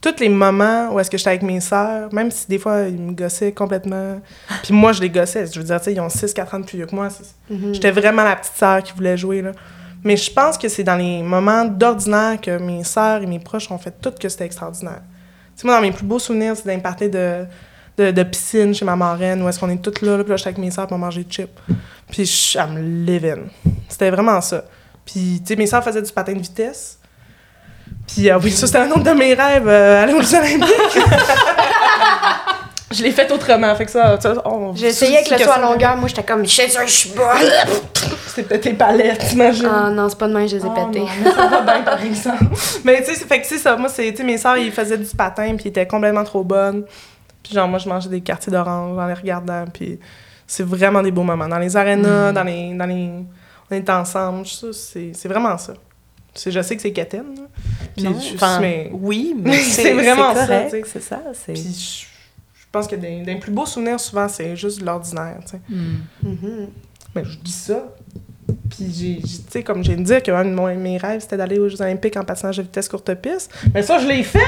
tous 0.00 0.18
les 0.18 0.28
moments 0.28 0.90
où 0.92 0.98
est-ce 0.98 1.08
que 1.10 1.16
j'étais 1.16 1.30
avec 1.30 1.42
mes 1.42 1.60
sœurs, 1.60 2.12
même 2.12 2.30
si 2.32 2.48
des 2.48 2.58
fois 2.58 2.88
ils 2.88 2.98
me 3.00 3.12
gossaient 3.12 3.52
complètement. 3.52 4.20
Puis 4.64 4.74
moi 4.74 4.90
je 4.92 5.00
les 5.00 5.08
gossais, 5.10 5.46
je 5.46 5.60
veux 5.60 5.64
dire, 5.64 5.78
tu 5.78 5.84
sais, 5.84 5.92
ils 5.94 6.00
ont 6.00 6.08
6-4 6.08 6.56
ans 6.56 6.58
de 6.58 6.64
plus 6.64 6.76
vieux 6.78 6.86
que 6.86 6.94
moi. 6.94 7.08
c'est- 7.08 7.36
Mhm. 7.54 7.72
J'étais 7.74 7.92
vraiment 7.92 8.24
la 8.24 8.34
petite 8.34 8.54
sœur 8.56 8.82
qui 8.82 8.92
voulait 8.94 9.16
jouer, 9.16 9.42
là. 9.42 9.52
Mais 10.02 10.16
je 10.16 10.32
pense 10.32 10.58
que 10.58 10.66
c'est 10.68 10.82
dans 10.82 10.96
les 10.96 11.22
moments 11.22 11.64
d'ordinaire 11.64 12.40
que 12.40 12.58
mes 12.58 12.82
sœurs 12.82 13.22
et 13.22 13.26
mes 13.26 13.38
proches 13.38 13.70
ont 13.70 13.78
fait 13.78 13.94
tout 14.02 14.10
que 14.20 14.28
c'était 14.28 14.44
extraordinaire. 14.46 15.02
Tu 15.54 15.60
sais, 15.62 15.66
moi, 15.68 15.76
dans 15.76 15.82
mes 15.82 15.92
plus 15.92 16.04
beaux 16.04 16.18
souvenirs, 16.18 16.54
c'est 16.56 16.66
d'un 16.66 16.80
party 16.80 17.08
de, 17.08 17.44
de, 17.98 18.10
de 18.10 18.22
piscine 18.22 18.74
chez 18.74 18.84
ma 18.84 18.96
marraine, 18.96 19.42
où 19.42 19.48
est-ce 19.48 19.58
qu'on 19.60 19.70
est 19.70 19.82
toutes 19.82 20.02
là, 20.02 20.16
là 20.16 20.24
puis 20.24 20.30
là, 20.30 20.36
j'étais 20.36 20.48
avec 20.48 20.58
mes 20.58 20.70
sœurs 20.70 20.86
pour 20.86 20.98
manger 20.98 21.24
de 21.24 21.30
chips. 21.32 21.48
Puis 22.10 22.24
je 22.26 22.58
I'm 22.58 23.04
living. 23.06 23.48
C'était 23.88 24.10
vraiment 24.10 24.40
ça. 24.40 24.64
Puis, 25.04 25.40
tu 25.44 25.54
sais, 25.54 25.56
mes 25.56 25.66
sœurs 25.66 25.84
faisaient 25.84 26.02
du 26.02 26.12
patin 26.12 26.32
de 26.32 26.38
vitesse. 26.40 26.98
Puis, 28.06 28.30
euh, 28.30 28.38
oui, 28.42 28.50
ça, 28.52 28.66
c'était 28.66 28.78
un 28.78 28.90
autre 28.90 29.02
de 29.02 29.10
mes 29.10 29.34
rêves, 29.34 29.66
euh, 29.68 30.02
aller 30.02 30.14
aux 30.14 30.34
Olympiques. 30.34 30.64
je 32.90 33.02
l'ai 33.02 33.10
fait 33.10 33.30
autrement, 33.32 33.74
fait 33.74 33.86
que 33.86 33.90
ça... 33.90 34.18
on- 34.44 34.74
J'ai 34.74 34.88
essayé 34.88 35.16
avec 35.18 35.30
le 35.30 35.38
saut 35.38 35.50
à 35.50 35.58
longueur, 35.58 35.96
moi 35.96 36.08
j'étais 36.08 36.22
comme, 36.22 36.44
je 36.44 36.48
suis 36.86 37.10
bonne. 37.10 37.26
C'était 38.26 38.42
peut-être 38.48 38.62
tes 38.62 38.72
palettes, 38.74 39.26
t'imagines? 39.28 39.68
Ah 39.70 39.90
non, 39.90 40.08
c'est 40.08 40.18
pas 40.18 40.28
de 40.28 40.34
même, 40.34 40.48
je 40.48 40.56
les 40.56 40.64
ai 40.64 40.68
Oh 40.68 40.86
pétées. 40.86 41.00
non, 41.00 41.32
ça 41.34 41.46
va 41.48 41.60
bien, 41.62 41.82
par 41.82 42.02
exemple. 42.02 42.44
mais 42.84 42.98
tu 43.02 43.06
sais, 43.06 43.14
c'est- 43.14 43.26
fait 43.26 43.40
que 43.40 43.46
c'est 43.46 43.58
ça. 43.58 43.76
Moi, 43.76 43.88
c'est, 43.88 44.10
tu 44.10 44.18
sais, 44.18 44.24
mes 44.24 44.38
soeurs, 44.38 44.56
ils 44.58 44.72
faisaient 44.72 44.98
du 44.98 45.16
patin, 45.16 45.54
puis 45.56 45.66
ils 45.66 45.68
étaient 45.68 45.86
complètement 45.86 46.24
trop 46.24 46.44
bonnes. 46.44 46.84
Puis 47.42 47.54
genre, 47.54 47.68
moi, 47.68 47.78
je 47.78 47.88
mangeais 47.88 48.08
des 48.08 48.20
quartiers 48.20 48.52
d'orange 48.52 48.98
en 48.98 49.06
les 49.06 49.14
regardant, 49.14 49.64
puis 49.72 49.98
c'est 50.46 50.62
vraiment 50.64 51.02
des 51.02 51.10
beaux 51.10 51.22
moments. 51.22 51.48
Dans 51.48 51.58
les 51.58 51.76
arénas, 51.76 52.30
Mm. 52.30 52.34
dans 52.34 52.44
les... 52.44 52.74
Dans 52.74 52.86
les 52.86 53.10
on 53.70 53.74
est 53.74 53.88
ensemble, 53.88 54.46
c'est, 54.46 55.12
c'est 55.14 55.28
vraiment 55.28 55.56
ça. 55.56 55.72
C'est, 56.34 56.50
je 56.50 56.60
sais 56.60 56.76
que 56.76 56.82
c'est 56.82 56.92
quétaine. 56.92 57.34
Puis 57.96 58.04
Non, 58.04 58.18
je- 58.20 58.60
mais... 58.60 58.90
oui, 58.92 59.34
mais 59.40 59.56
c'est 59.56 59.82
c'est 59.82 59.92
vraiment 59.94 60.34
ça, 60.34 60.46
correct. 60.46 60.86
C'est 60.92 61.00
ça. 61.00 61.20
c'est- 61.32 61.54
Puis 61.54 61.62
je, 61.62 62.60
je 62.60 62.66
pense 62.70 62.86
que 62.86 62.96
des, 62.96 63.22
des 63.22 63.36
plus 63.36 63.50
beaux 63.50 63.64
souvenirs, 63.64 63.98
souvent, 63.98 64.28
c'est 64.28 64.56
juste 64.56 64.80
de 64.80 64.84
l'ordinaire, 64.84 65.38
tu 65.46 65.52
sais. 65.52 65.60
Hmm. 65.70 65.96
Mhm. 66.22 66.68
Mais 67.14 67.24
je 67.24 67.38
dis 67.38 67.50
ça. 67.52 67.84
Puis, 68.70 69.20
tu 69.22 69.50
sais, 69.50 69.62
comme 69.62 69.82
je 69.84 69.90
viens 69.90 69.98
de 69.98 70.04
dire, 70.04 70.22
que 70.22 70.30
un 70.30 70.44
de 70.44 70.50
mon- 70.54 70.74
mes 70.74 70.96
rêves, 70.98 71.20
c'était 71.20 71.36
d'aller 71.36 71.58
aux 71.58 71.68
Jeux 71.68 71.80
Olympiques 71.80 72.16
en 72.16 72.24
patinage 72.24 72.56
de 72.58 72.62
vitesse 72.62 72.88
courte 72.88 73.12
piste. 73.14 73.52
Mais 73.74 73.82
ça, 73.82 73.98
je 73.98 74.06
l'ai 74.06 74.22
fait! 74.22 74.40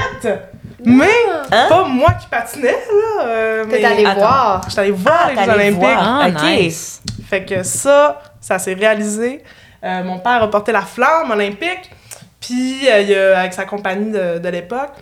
Mais 0.83 1.07
Hein? 1.51 1.65
pas 1.69 1.85
moi 1.87 2.11
qui 2.13 2.27
patinais, 2.27 2.71
là. 2.71 3.25
euh, 3.25 3.65
mais 3.67 3.77
T'es 3.77 3.85
allé 3.85 4.03
voir. 4.03 4.61
J'étais 4.67 4.81
allée 4.81 4.91
voir 4.91 5.29
Ah, 5.29 5.33
les 5.35 5.43
Jeux 5.45 5.51
Olympiques. 5.51 5.83
Ah, 5.97 6.27
ok. 6.29 6.43
nice! 6.43 7.01
Fait 7.27 7.43
que 7.45 7.63
ça, 7.63 8.21
ça 8.41 8.59
s'est 8.59 8.73
réalisé. 8.73 9.43
Euh, 9.83 10.03
mon 10.03 10.19
père 10.19 10.41
a 10.43 10.49
porté 10.49 10.71
la 10.71 10.81
flamme 10.81 11.31
olympique, 11.31 11.91
puis 12.39 12.81
euh, 12.89 13.35
avec 13.37 13.53
sa 13.53 13.65
compagnie 13.65 14.11
de, 14.11 14.39
de 14.39 14.49
l'époque. 14.49 14.93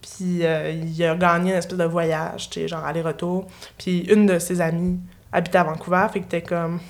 Puis 0.00 0.40
euh, 0.44 0.70
il 0.72 1.04
a 1.04 1.14
gagné 1.14 1.52
une 1.52 1.58
espèce 1.58 1.78
de 1.78 1.84
voyage, 1.84 2.50
tu 2.50 2.60
sais, 2.60 2.68
genre 2.68 2.84
aller-retour. 2.84 3.46
Puis 3.78 4.00
une 4.10 4.26
de 4.26 4.38
ses 4.38 4.60
amies 4.60 4.98
habitait 5.32 5.58
à 5.58 5.64
Vancouver, 5.64 6.06
fait 6.12 6.20
que 6.20 6.26
t'es 6.28 6.42
comme... 6.42 6.80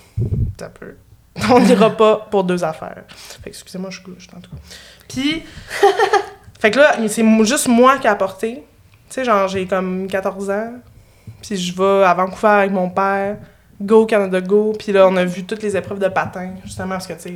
T'as 0.56 0.68
peu. 0.68 0.96
On 1.50 1.60
n'ira 1.60 1.90
pas 1.90 2.16
pour 2.30 2.44
deux 2.44 2.62
affaires. 2.62 3.02
Fait 3.08 3.44
que 3.44 3.48
excusez-moi, 3.48 3.90
je 3.90 4.00
suis 4.00 4.30
en 4.36 4.40
tout 4.40 4.50
cas. 4.50 4.56
Puis... 5.08 5.42
fait 6.60 6.70
que 6.70 6.78
là, 6.78 6.96
c'est 7.08 7.44
juste 7.44 7.68
moi 7.68 7.98
qui 7.98 8.06
a 8.06 8.12
apporté. 8.12 8.54
Tu 9.08 9.14
sais, 9.14 9.24
genre, 9.24 9.48
j'ai 9.48 9.66
comme 9.66 10.06
14 10.06 10.50
ans. 10.50 10.72
Puis 11.40 11.56
je 11.56 11.74
vais 11.76 12.04
à 12.04 12.14
Vancouver 12.14 12.48
avec 12.52 12.70
mon 12.70 12.88
père. 12.90 13.36
Go 13.80 14.06
Canada 14.06 14.40
Go. 14.40 14.74
Puis 14.78 14.92
là, 14.92 15.08
on 15.08 15.16
a 15.16 15.24
vu 15.24 15.44
toutes 15.44 15.62
les 15.62 15.76
épreuves 15.76 15.98
de 15.98 16.08
patin, 16.08 16.50
justement, 16.64 16.90
parce 16.90 17.06
que, 17.06 17.14
tu 17.14 17.20
sais, 17.20 17.34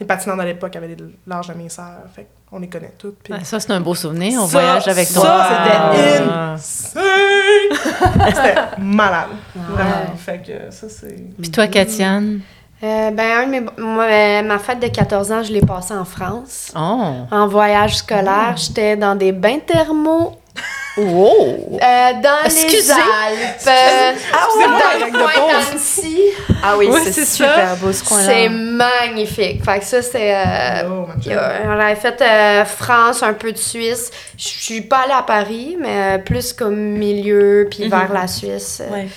les 0.00 0.06
patinantes 0.06 0.40
à 0.40 0.44
l'époque 0.44 0.74
avaient 0.76 0.96
l'âge 1.26 1.48
de 1.48 1.54
mes 1.54 1.68
sœurs. 1.68 2.04
Fait 2.14 2.26
qu'on 2.50 2.58
les 2.58 2.68
connaît 2.68 2.92
toutes. 2.98 3.18
puis- 3.22 3.32
ça, 3.44 3.60
c'est 3.60 3.70
un 3.72 3.80
beau 3.80 3.94
souvenir. 3.94 4.40
On 4.42 4.46
Ça, 4.46 4.58
voyage 4.58 4.88
avec 4.88 5.06
ça, 5.06 5.20
toi. 5.20 5.46
c'était 5.48 6.22
Ah. 6.30 6.52
insane! 6.54 7.02
C'était 8.34 8.54
malade. 8.78 9.28
Vraiment. 9.54 10.16
Fait 10.16 10.38
que 10.38 10.70
ça, 10.74 10.88
c'est. 10.88 11.16
Puis 11.40 11.50
toi, 11.50 11.66
Katiane? 11.66 12.40
Euh, 12.82 13.10
ben, 13.10 13.38
un 13.38 13.46
de 13.46 13.50
mes- 13.50 13.60
moi, 13.78 14.04
euh, 14.04 14.42
ma 14.42 14.58
fête 14.58 14.80
de 14.80 14.88
14 14.88 15.32
ans, 15.32 15.42
je 15.42 15.50
l'ai 15.52 15.62
passée 15.62 15.94
en 15.94 16.04
France. 16.04 16.72
Oh! 16.76 17.02
En 17.30 17.46
voyage 17.48 17.96
scolaire, 17.96 18.54
j'étais 18.56 18.96
dans 18.96 19.14
des 19.14 19.32
bains 19.32 19.60
thermaux 19.66 20.36
Wow! 20.98 21.78
euh, 21.82 22.12
dans 22.22 22.44
Excusez. 22.44 22.70
les 22.76 22.90
Alpes. 22.90 23.66
Euh, 23.66 24.12
Excusez-moi, 24.12 24.78
dans 24.80 25.06
le 25.06 25.12
de 25.12 25.16
coin 25.16 25.48
d'Annecy. 25.52 26.20
Ah 26.62 26.76
oui, 26.76 26.88
Ouais, 26.88 27.00
c'est 27.10 27.24
super 27.24 27.76
beau 27.76 27.92
ce 27.92 28.04
coin-là. 28.04 28.24
C'est 28.26 28.48
magnifique. 28.50 29.64
Fait 29.64 29.78
que 29.78 29.84
ça, 29.84 30.02
c'est... 30.02 30.34
euh, 30.34 30.88
Oh, 30.88 31.06
on 31.66 31.80
avait 31.80 31.96
fait 31.96 32.20
euh, 32.22 32.64
France, 32.66 33.22
un 33.22 33.32
peu 33.34 33.52
de 33.52 33.58
Suisse. 33.58 34.10
Je 34.36 34.48
suis 34.48 34.80
pas 34.82 35.00
allée 35.04 35.12
à 35.14 35.22
Paris, 35.22 35.76
mais 35.80 36.16
euh, 36.16 36.18
plus 36.18 36.52
comme 36.52 36.76
milieu, 36.76 37.68
puis 37.70 37.88
vers 37.88 38.12
la 38.12 38.26
Suisse. 38.26 38.82
Ouais. 38.90 39.08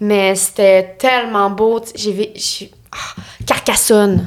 Mais 0.00 0.34
c'était 0.34 0.94
tellement 0.98 1.50
beau. 1.50 1.80
J'ai 1.94 2.32
ah, 2.34 2.79
Carcassonne. 3.46 4.26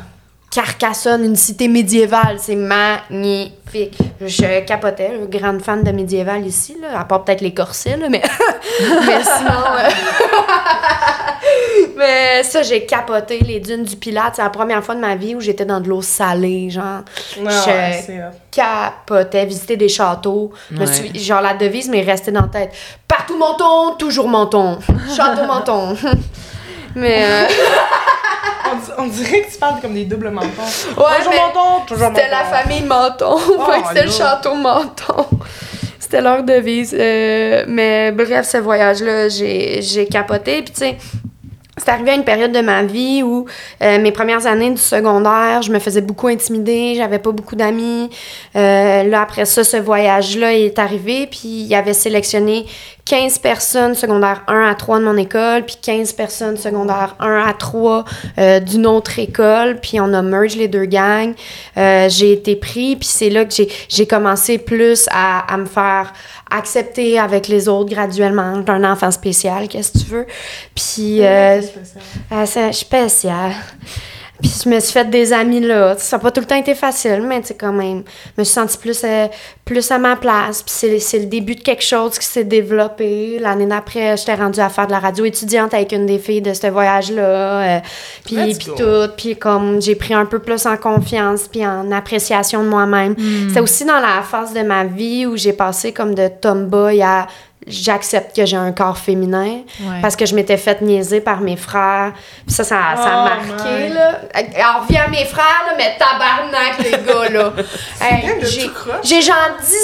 Carcassonne, 0.52 1.26
une 1.26 1.36
cité 1.36 1.68
médiévale. 1.68 2.36
C'est 2.38 2.56
magnifique. 2.56 3.98
Je 4.22 4.60
capotais. 4.66 5.08
là, 5.10 5.26
grande 5.28 5.64
fan 5.64 5.82
de 5.84 5.92
médiéval 5.92 6.46
ici, 6.46 6.78
là, 6.80 7.00
à 7.00 7.06
part 7.06 7.24
peut-être 7.24 7.42
les 7.42 7.56
corsets, 7.56 7.98
là, 7.98 8.08
mais, 8.08 8.22
mais 8.80 9.24
sinon. 9.24 9.64
euh, 9.80 9.90
mais 11.98 12.44
ça, 12.44 12.62
j'ai 12.62 12.86
capoté 12.86 13.40
les 13.40 13.60
dunes 13.60 13.84
du 13.84 13.96
Pilate. 13.96 14.36
C'est 14.36 14.44
la 14.44 14.52
première 14.52 14.84
fois 14.84 14.94
de 14.94 15.00
ma 15.00 15.16
vie 15.16 15.34
où 15.34 15.42
j'étais 15.42 15.66
dans 15.66 15.80
de 15.80 15.90
l'eau 15.90 16.04
salée, 16.04 16.70
genre. 16.70 17.02
Ouais, 17.40 17.50
je- 17.50 18.12
ouais, 18.12 18.22
capotais, 18.52 19.46
visiter 19.48 19.76
des 19.76 19.90
châteaux. 19.90 20.52
Je 20.72 20.78
me 20.78 20.86
suis- 20.86 21.20
genre, 21.20 21.42
la 21.42 21.56
devise 21.56 21.90
m'est 21.90 22.04
restée 22.04 22.32
dans 22.32 22.42
la 22.42 22.48
tête. 22.48 22.72
Partout 23.08 23.38
menton, 23.38 23.96
toujours 23.98 24.28
menton. 24.28 24.78
Château 25.16 25.46
menton. 25.48 25.98
Mais 26.96 27.26
euh, 27.26 27.46
on, 28.74 28.78
di- 28.78 28.92
on 28.98 29.08
dirait 29.08 29.42
que 29.42 29.52
tu 29.52 29.58
parles 29.58 29.80
comme 29.82 29.94
des 29.94 30.06
doubles 30.06 30.30
mentons. 30.30 30.48
Ouais, 30.98 31.04
menton, 31.26 31.86
toujours 31.88 32.10
menton. 32.10 32.16
c'était 32.16 32.30
la 32.32 32.44
famille 32.44 32.84
menton. 32.84 33.36
que 33.38 33.88
c'était 33.90 34.06
le 34.06 34.12
château 34.12 34.56
menton. 34.56 35.26
C'était 36.00 36.22
leur 36.22 36.44
devise. 36.44 36.96
Euh, 36.98 37.64
mais 37.68 38.12
bref, 38.12 38.48
ce 38.48 38.58
voyage-là, 38.58 39.30
j'ai 39.30 39.82
j'ai 39.82 40.06
capoté. 40.06 40.62
Puis 40.62 40.74
tu 40.74 40.80
sais, 40.80 40.98
c'est 41.78 41.90
arrivé 41.90 42.12
à 42.12 42.14
une 42.16 42.24
période 42.24 42.52
de 42.52 42.62
ma 42.62 42.84
vie 42.84 43.24
où 43.24 43.46
euh, 43.82 44.00
mes 44.00 44.12
premières 44.12 44.46
années 44.46 44.70
du 44.70 44.78
secondaire, 44.78 45.64
je 45.64 45.72
me 45.72 45.80
faisais 45.80 46.02
beaucoup 46.02 46.28
intimider, 46.28 46.94
j'avais 46.96 47.18
pas 47.18 47.32
beaucoup 47.32 47.56
d'amis. 47.56 48.12
Euh, 48.56 49.04
là, 49.04 49.22
après 49.22 49.46
ça, 49.46 49.64
ce 49.64 49.78
voyage-là 49.78 50.54
est 50.54 50.78
arrivé, 50.78 51.26
puis 51.26 51.66
il 51.68 51.74
avait 51.74 51.94
sélectionné 51.94 52.66
15 53.06 53.40
personnes 53.40 53.96
secondaire 53.96 54.44
1 54.48 54.66
à 54.70 54.76
3 54.76 55.00
de 55.00 55.04
mon 55.04 55.18
école, 55.18 55.66
puis 55.66 55.76
15 55.82 56.14
personnes 56.14 56.56
secondaire 56.58 57.16
1 57.20 57.44
à 57.48 57.54
3 57.54 58.06
euh, 58.38 58.60
d'une 58.62 58.88
autre 58.88 59.20
école, 59.20 59.80
puis 59.82 60.00
on 60.00 60.14
a 60.14 60.22
merge 60.22 60.56
les 60.56 60.70
deux 60.70 60.86
gangs. 60.86 61.34
Euh, 61.78 62.08
j'ai 62.10 62.32
été 62.32 62.56
pris, 62.56 62.96
puis 62.96 63.08
c'est 63.12 63.30
là 63.30 63.44
que 63.44 63.54
j'ai- 63.54 63.70
j'ai 63.90 64.08
commencé 64.08 64.58
plus 64.58 65.06
à, 65.12 65.54
à 65.54 65.58
me 65.58 65.66
faire 65.66 66.14
accepter 66.50 67.20
avec 67.20 67.48
les 67.50 67.68
autres 67.68 67.90
graduellement. 67.94 68.56
J'étais 68.56 68.72
un 68.72 68.90
enfant 68.90 69.12
spécial, 69.12 69.68
qu'est-ce 69.68 69.92
que 69.92 69.98
tu 70.00 70.06
veux. 70.06 70.26
Puis... 70.74 71.24
euh, 71.26 71.62
spécial? 71.62 72.48
c'est 72.48 72.72
spécial. 72.74 73.52
Puis 74.44 74.52
je 74.66 74.70
me 74.70 74.78
suis 74.82 74.92
fait 74.92 75.10
des 75.10 75.32
amis 75.32 75.62
là. 75.62 75.96
Ça 75.98 76.18
n'a 76.18 76.22
pas 76.22 76.30
tout 76.30 76.42
le 76.42 76.46
temps 76.46 76.58
été 76.58 76.76
facile, 76.76 77.24
mais 77.26 77.40
tu 77.40 77.48
sais, 77.48 77.54
quand 77.54 77.72
même, 77.72 78.04
je 78.36 78.42
me 78.42 78.44
suis 78.44 78.54
sentie 78.54 78.78
plus, 78.78 79.02
euh, 79.06 79.28
plus 79.64 79.90
à 79.90 79.98
ma 79.98 80.18
place. 80.18 80.62
Puis 80.62 81.00
c'est, 81.00 81.20
le 81.20 81.28
début 81.28 81.56
de 81.56 81.62
quelque 81.62 81.82
chose 81.82 82.20
qui 82.20 82.26
s'est 82.26 82.44
développé. 82.44 83.40
L'année 83.40 83.66
d'après, 83.66 84.18
j'étais 84.18 84.36
rendue 84.36 84.60
à 84.60 84.68
faire 84.68 84.88
de 84.88 84.92
la 84.92 85.00
radio 85.00 85.24
étudiante 85.24 85.74
avec 85.74 85.94
une 85.94 86.06
des 86.06 86.20
filles 86.20 86.42
de 86.42 86.54
ce 86.54 86.68
voyage-là. 86.68 87.22
euh, 87.22 87.80
puis, 88.26 88.36
puis 88.36 88.68
tout. 88.76 89.10
Puis 89.16 89.38
comme 89.38 89.82
j'ai 89.82 89.96
pris 89.96 90.14
un 90.14 90.26
peu 90.26 90.40
plus 90.40 90.66
en 90.66 90.76
confiance, 90.76 91.48
puis 91.48 91.66
en 91.66 91.90
appréciation 91.94 92.64
de 92.64 92.68
moi-même. 92.68 93.16
C'est 93.54 93.62
aussi 93.62 93.86
dans 93.86 94.00
la 94.00 94.22
phase 94.24 94.54
de 94.54 94.62
ma 94.62 94.84
vie 94.84 95.26
où 95.26 95.38
j'ai 95.38 95.54
passé 95.54 95.94
comme 95.94 96.16
de 96.16 96.28
tomboy 96.28 97.02
à 97.02 97.28
j'accepte 97.68 98.36
que 98.36 98.46
j'ai 98.46 98.58
un 98.58 98.72
corps 98.72 98.98
féminin 98.98 99.62
Ouais. 99.82 100.02
parce 100.02 100.16
que 100.16 100.26
je 100.26 100.36
m'étais 100.36 100.58
fait 100.58 100.82
niaiser 100.82 101.22
par 101.22 101.40
mes 101.42 101.56
frères. 101.58 102.14
Puis 102.46 102.54
ça, 102.56 102.64
ça, 102.64 102.78
ça 102.96 103.04
a 103.04 103.26
Oh 103.26 103.30
marqué, 103.56 103.70
my. 103.88 103.94
là. 103.94 104.20
Alors, 104.34 104.84
reviens 104.84 105.04
à 105.06 105.08
mes 105.10 105.26
frères, 105.26 105.64
là, 105.68 105.74
mais 105.78 105.96
tabarnak, 105.98 106.78
les 106.80 106.92
gars, 106.92 107.30
là. 107.30 107.54
Hey, 108.02 108.42
j'ai, 109.04 109.22
genre 109.22 109.36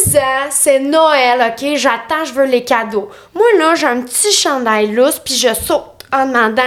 10 0.06 0.18
ans, 0.18 0.48
c'est 0.50 0.80
Noël, 0.80 1.40
OK? 1.54 1.76
J'attends, 1.76 2.26
je 2.26 2.34
veux 2.34 2.46
les 2.46 2.64
cadeaux. 2.64 3.10
Moi, 3.34 3.46
là, 3.58 3.76
j'ai 3.76 3.88
un 3.88 4.02
petit 4.02 4.32
chandail 4.32 4.88
lousse, 4.92 5.20
puis 5.20 5.36
je 5.36 5.54
saute 5.54 5.84
en 6.12 6.26
demandant 6.26 6.64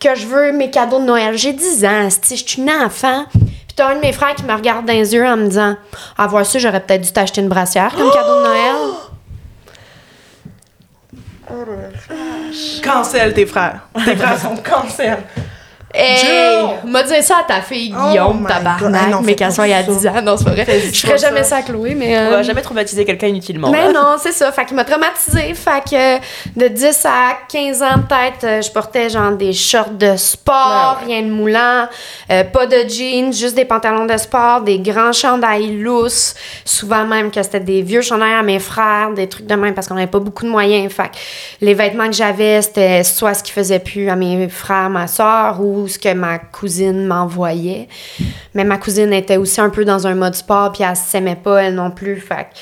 que 0.00 0.14
je 0.14 0.26
veux 0.26 0.52
mes 0.52 0.70
cadeaux 0.70 0.98
de 0.98 1.04
Noël. 1.04 1.36
J'ai 1.36 1.52
10 1.52 1.84
ans, 1.84 2.06
esti, 2.06 2.36
je 2.36 2.44
suis 2.48 2.62
une 2.62 2.70
enfant. 2.70 3.26
Puis 3.32 3.76
t'as 3.76 3.88
un 3.90 3.94
de 3.96 4.00
mes 4.00 4.12
frères 4.12 4.34
qui 4.34 4.42
me 4.44 4.52
regarde 4.54 4.86
dans 4.86 4.92
les 4.94 5.12
yeux 5.14 5.26
en 5.26 5.36
me 5.36 5.46
disant 5.46 5.76
«À 6.18 6.26
voir 6.26 6.44
ça, 6.46 6.58
j'aurais 6.58 6.80
peut-être 6.80 7.02
dû 7.02 7.12
t'acheter 7.12 7.42
une 7.42 7.48
brassière 7.48 7.94
comme 7.94 8.10
cadeau 8.10 8.38
de 8.38 8.42
Noël.» 8.44 8.76
Cancel 12.82 13.34
tes 13.34 13.46
frères. 13.46 13.88
Tes 14.04 14.16
frères 14.16 14.38
sont 14.38 14.56
cancel. 14.56 15.18
Hey! 15.94 16.66
M'a 16.84 17.02
dit 17.02 17.22
ça 17.22 17.38
à 17.40 17.44
ta 17.44 17.62
fille, 17.62 17.94
Oh 17.96 18.10
Guillaume, 18.10 18.40
my 18.40 18.46
tabarnak, 18.46 19.10
non, 19.10 19.20
mais 19.22 19.34
qu'elle 19.34 19.50
soit 19.50 19.66
il 19.66 19.70
y 19.70 19.74
a 19.74 19.82
ça. 19.82 19.90
10 19.90 20.06
ans. 20.06 20.22
Non, 20.22 20.36
c'est 20.36 20.44
pas 20.44 20.50
vrai. 20.50 20.66
Je 20.92 21.06
ferais 21.06 21.16
jamais 21.16 21.42
ça. 21.42 21.56
à 21.56 21.62
Chloé, 21.62 21.94
mais... 21.94 22.18
On 22.18 22.20
euh, 22.20 22.30
va 22.30 22.42
jamais 22.42 22.60
traumatiser 22.60 23.06
quelqu'un 23.06 23.28
inutilement. 23.28 23.70
Mais 23.70 23.90
non, 23.90 24.16
c'est 24.18 24.32
ça. 24.32 24.52
Fait 24.52 24.66
qu'il 24.66 24.76
m'a 24.76 24.84
traumatisée. 24.84 25.54
Fait 25.54 25.82
que 25.88 26.58
de 26.58 26.68
10 26.68 27.06
à 27.06 27.38
15 27.50 27.82
ans, 27.82 27.86
peut-être, 28.06 28.44
euh, 28.44 28.62
je 28.62 28.70
portais 28.70 29.08
genre 29.08 29.32
des 29.32 29.54
shorts 29.54 29.90
de 29.92 30.16
sport, 30.16 30.98
Ouais, 31.00 31.06
rien 31.06 31.22
de 31.22 31.30
moulant, 31.30 31.88
euh, 32.30 32.44
pas 32.44 32.66
de 32.66 32.88
jeans, 32.88 33.32
juste 33.32 33.54
des 33.54 33.64
pantalons 33.64 34.04
de 34.04 34.16
sport, 34.18 34.60
des 34.60 34.78
grands 34.78 35.12
chandails 35.12 35.78
lousses. 35.78 36.34
Souvent 36.66 37.06
même 37.06 37.30
que 37.30 37.42
c'était 37.42 37.60
des 37.60 37.80
vieux 37.80 38.02
chandails 38.02 38.34
à 38.34 38.42
mes 38.42 38.58
frères, 38.58 39.12
des 39.14 39.28
trucs 39.28 39.46
de 39.46 39.54
même 39.54 39.74
parce 39.74 39.88
qu'on 39.88 39.94
n'avait 39.94 40.06
pas 40.06 40.20
beaucoup 40.20 40.44
de 40.44 40.50
moyens. 40.50 40.92
Fait 40.92 41.04
que 41.04 41.16
les 41.62 41.72
vêtements 41.72 42.06
que 42.08 42.14
j'avais, 42.14 42.60
c'était 42.60 43.04
soit 43.04 43.32
ce 43.32 43.42
qui 43.42 43.52
faisait 43.52 43.78
plus 43.78 44.10
à 44.10 44.16
mes 44.16 44.48
frères, 44.48 44.90
ma 44.90 45.06
soeur 45.06 45.60
ou 45.60 45.77
ce 45.86 45.98
que 45.98 46.12
ma 46.12 46.38
cousine 46.38 47.06
m'envoyait. 47.06 47.88
Mais 48.54 48.64
ma 48.64 48.78
cousine 48.78 49.12
était 49.12 49.36
aussi 49.36 49.60
un 49.60 49.70
peu 49.70 49.84
dans 49.84 50.06
un 50.06 50.14
mode 50.14 50.34
sport, 50.34 50.72
puis 50.72 50.82
elle 50.82 50.96
s'aimait 50.96 51.36
pas, 51.36 51.62
elle 51.62 51.74
non 51.74 51.90
plus. 51.90 52.16
Fait 52.16 52.48
que 52.50 52.58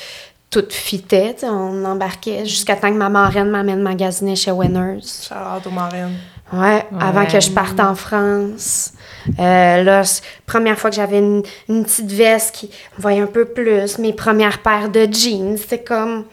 tout 0.49 0.65
fitait, 0.69 1.35
on 1.43 1.83
embarquait 1.85 2.45
jusqu'à 2.45 2.75
temps 2.75 2.89
que 2.89 2.97
ma 2.97 3.09
marraine 3.09 3.49
m'amène 3.49 3.81
magasiner 3.81 4.35
chez 4.35 4.51
Winners. 4.51 5.01
Charlotte 5.27 5.65
aux 5.67 5.71
marraines. 5.71 6.17
Ouais, 6.53 6.85
avant 6.97 7.25
que 7.25 7.39
je 7.41 7.51
parte 7.51 7.77
en 7.79 7.93
France. 7.93 8.93
Euh, 9.37 9.83
là, 9.83 10.03
première 10.45 10.79
fois 10.79 10.89
que 10.89 10.95
j'avais 10.95 11.19
une, 11.19 11.43
une 11.67 11.83
petite 11.83 12.11
veste 12.11 12.55
qui 12.55 12.71
voyait 12.97 13.19
un 13.19 13.27
peu 13.27 13.43
plus, 13.43 13.97
mes 13.97 14.13
premières 14.13 14.59
paires 14.59 14.87
de 14.87 15.07
jeans, 15.11 15.57
c'était 15.57 15.83
comme 15.83 16.23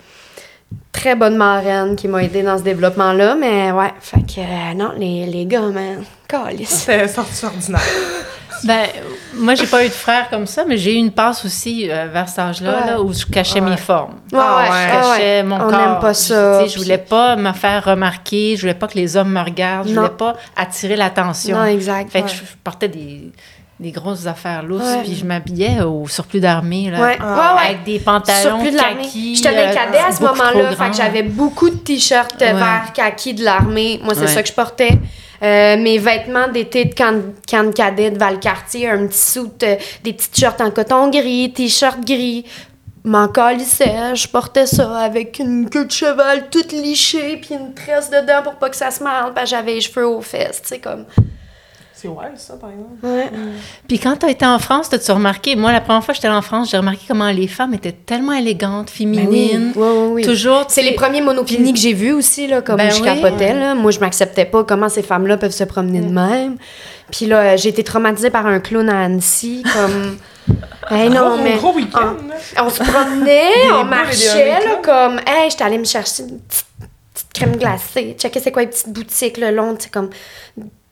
très 0.93 1.17
bonne 1.17 1.37
marraine 1.37 1.97
qui 1.97 2.07
m'a 2.07 2.23
aidé 2.23 2.43
dans 2.43 2.57
ce 2.57 2.63
développement-là, 2.63 3.35
mais 3.35 3.73
ouais, 3.73 3.93
fait 4.01 4.21
que 4.21 4.41
euh, 4.41 4.75
non, 4.77 4.93
les, 4.97 5.27
les 5.27 5.47
gars, 5.47 5.61
man. 5.63 6.05
C'était 6.67 7.09
sorti 7.09 7.45
ordinaire. 7.45 7.81
Ben, 8.63 8.87
moi, 9.35 9.55
j'ai 9.57 9.67
pas 9.67 9.85
eu 9.85 9.89
de 9.89 9.93
frère 9.93 10.31
comme 10.31 10.47
ça, 10.47 10.65
mais 10.67 10.79
j'ai 10.79 10.95
eu 10.95 10.97
une 10.97 11.11
passe 11.11 11.45
aussi 11.45 11.91
euh, 11.91 12.07
vers 12.11 12.27
cet 12.31 12.39
âge-là, 12.39 12.71
Ouais. 12.81 12.87
là, 12.93 13.01
où 13.03 13.13
je 13.13 13.27
cachais 13.27 13.61
Ouais. 13.61 13.69
mes 13.69 13.77
formes. 13.77 14.15
Ouais, 14.33 14.39
Ah. 14.41 14.65
Je 14.67 14.73
ouais, 14.73 14.91
cachais 15.03 15.37
ouais. 15.37 15.43
mon 15.43 15.57
On 15.57 15.59
corps. 15.59 15.71
n'aime 15.73 15.99
pas 16.01 16.15
ça. 16.15 16.65
Je, 16.65 16.71
je 16.73 16.79
voulais 16.79 16.97
pas 16.97 17.37
me 17.37 17.53
faire 17.53 17.85
remarquer, 17.85 18.55
je 18.57 18.63
voulais 18.63 18.73
pas 18.73 18.87
que 18.87 18.95
les 18.95 19.19
hommes 19.19 19.33
me 19.33 19.41
regardent, 19.43 19.89
je 19.89 19.93
Non. 19.95 20.03
voulais 20.03 20.15
pas 20.15 20.37
attirer 20.57 20.97
l'attention. 20.97 21.59
Non, 21.59 21.65
exact. 21.67 22.11
Fait 22.11 22.21
que 22.23 22.27
ouais. 22.27 22.31
je, 22.33 22.37
je 22.39 22.57
portais 22.63 22.89
des, 22.89 23.33
des 23.81 23.91
grosses 23.91 24.27
affaires 24.27 24.63
lousses, 24.63 24.81
Ouais. 24.83 25.03
puis 25.05 25.15
je 25.15 25.27
m'habillais 25.27 25.83
au 25.83 26.09
surplus 26.09 26.41
d'armée, 26.41 26.91
là. 26.91 27.01
Ouais, 27.01 27.19
Ah, 27.21 27.35
ouais, 27.35 27.61
ouais. 27.61 27.67
Avec 27.69 27.85
des 27.85 27.99
pantalons 27.99 28.41
Surplus 28.41 28.71
de 28.71 28.79
kaki. 28.79 29.37
J'étais 29.37 29.51
bien 29.53 29.69
euh, 29.69 29.75
cadet 29.75 29.99
à 29.99 30.11
ce 30.11 30.23
moment-là. 30.23 30.71
Fait 30.75 30.91
que 30.91 30.97
j'avais 30.97 31.23
beaucoup 31.25 31.69
de 31.69 31.77
t-shirts 31.77 32.41
Ouais. 32.41 32.55
verts 32.55 32.93
kaki 32.95 33.35
de 33.35 33.45
l'armée. 33.45 34.01
Moi, 34.03 34.15
c'est 34.15 34.21
Ouais. 34.23 34.27
ça 34.29 34.43
que 34.43 34.49
je 34.49 34.55
portais. 34.55 34.93
Euh, 35.45 35.77
mes 35.77 35.99
vêtements 35.99 36.49
d'été 36.49 36.87
de 36.87 36.95
camp 36.95 37.13
de 37.13 37.73
cadet 37.73 38.11
de 38.11 38.19
Valcartier, 38.19 38.89
un 38.89 39.07
petit 39.07 39.19
soute, 39.19 39.63
euh, 39.63 39.77
des 40.03 40.15
petites 40.15 40.39
shorts 40.41 40.61
en 40.61 40.71
coton 40.71 41.11
gris, 41.11 41.53
t-shirt 41.53 42.01
gris. 42.01 42.47
M'en 43.05 43.29
calissais, 43.29 44.15
je 44.15 44.27
portais 44.27 44.65
ça 44.65 45.01
avec 45.01 45.39
une 45.39 45.69
queue 45.69 45.85
de 45.85 45.91
cheval 45.91 46.49
toute 46.51 46.73
lichée 46.73 47.37
puis 47.37 47.55
une 47.57 47.75
tresse 47.75 48.09
dedans 48.09 48.43
pour 48.43 48.55
pas 48.55 48.71
que 48.71 48.77
ça 48.77 48.91
se 48.91 49.05
mêle, 49.05 49.35
parce 49.35 49.51
que 49.51 49.57
j'avais 49.57 49.75
les 49.75 49.81
cheveux 49.83 50.07
aux 50.07 50.23
fesses, 50.23 50.63
tu 50.67 50.79
comme... 50.79 51.05
C'est 51.97 52.09
ouais, 52.09 52.25
ça, 52.37 52.55
par 52.55 52.71
exemple. 52.71 52.97
Ouais. 53.05 53.31
Puis 53.87 54.01
quand 54.01 54.17
tu 54.17 54.27
as 54.27 54.31
été 54.31 54.45
en 54.45 54.59
France, 54.59 54.93
as-tu 54.93 55.13
remarqué, 55.13 55.55
moi, 55.55 55.71
la 55.71 55.81
première 55.81 56.05
fois 56.05 56.13
que 56.13 56.17
j'étais 56.17 56.29
en 56.29 56.43
France, 56.43 56.71
j'ai 56.71 56.77
remarqué 56.77 57.03
comment 57.07 57.31
les 57.31 57.47
femmes 57.47 57.73
étaient 57.73 57.93
tellement 57.93 58.33
élégantes, 58.33 58.91
féminines. 58.91 59.73
Oui, 59.77 59.87
oui, 59.89 60.09
oui. 60.13 60.23
Toujours. 60.25 60.65
C'est 60.69 60.81
tu 60.81 60.89
les 60.89 60.95
premiers 60.95 61.21
monopinis 61.21 61.73
que 61.73 61.79
j'ai 61.79 61.93
vus 61.93 62.13
aussi, 62.13 62.49
là, 62.49 62.63
comme 62.63 62.77
Ben 62.77 62.91
je 62.91 63.01
oui. 63.01 63.05
capotais. 63.05 63.55
Là. 63.55 63.77
Moi, 63.77 63.93
je 63.93 64.01
m'acceptais 64.01 64.45
pas 64.45 64.65
comment 64.65 64.89
ces 64.89 65.03
femmes-là 65.03 65.37
peuvent 65.37 65.53
se 65.53 65.65
promener 65.65 66.01
de 66.01 66.11
même. 66.11 66.57
Puis 67.13 67.27
là, 67.27 67.57
j'ai 67.57 67.69
été 67.69 67.85
traumatisée 67.85 68.31
par 68.31 68.47
un 68.47 68.59
clown 68.59 68.89
à 68.89 69.05
Annecy, 69.05 69.63
comme... 69.63 70.19
Hey, 70.91 71.09
non, 71.09 71.37
gros, 71.37 71.43
mais... 71.43 71.57
gros 71.57 71.73
week-end, 71.73 72.17
là. 72.29 72.63
On 72.63 72.69
se 72.69 72.83
promenait, 72.83 73.73
on 73.73 73.85
marchait, 73.85 74.61
là, 74.61 74.77
comme... 74.83 75.19
Hey, 75.27 75.49
j'étais 75.49 75.65
allée 75.65 75.79
me 75.79 75.85
chercher 75.85 76.25
une 76.25 76.39
petite, 76.41 76.67
petite 77.15 77.33
crème 77.33 77.57
glacée. 77.57 78.15
Checker 78.19 78.41
c'est 78.41 78.53
quoi 78.53 78.61
les 78.61 78.69
petites 78.69 78.91
boutiques 78.91 79.39
le 79.39 79.51
long, 79.53 79.75
tu 79.75 79.85
sais, 79.85 79.91
comme... 79.91 80.11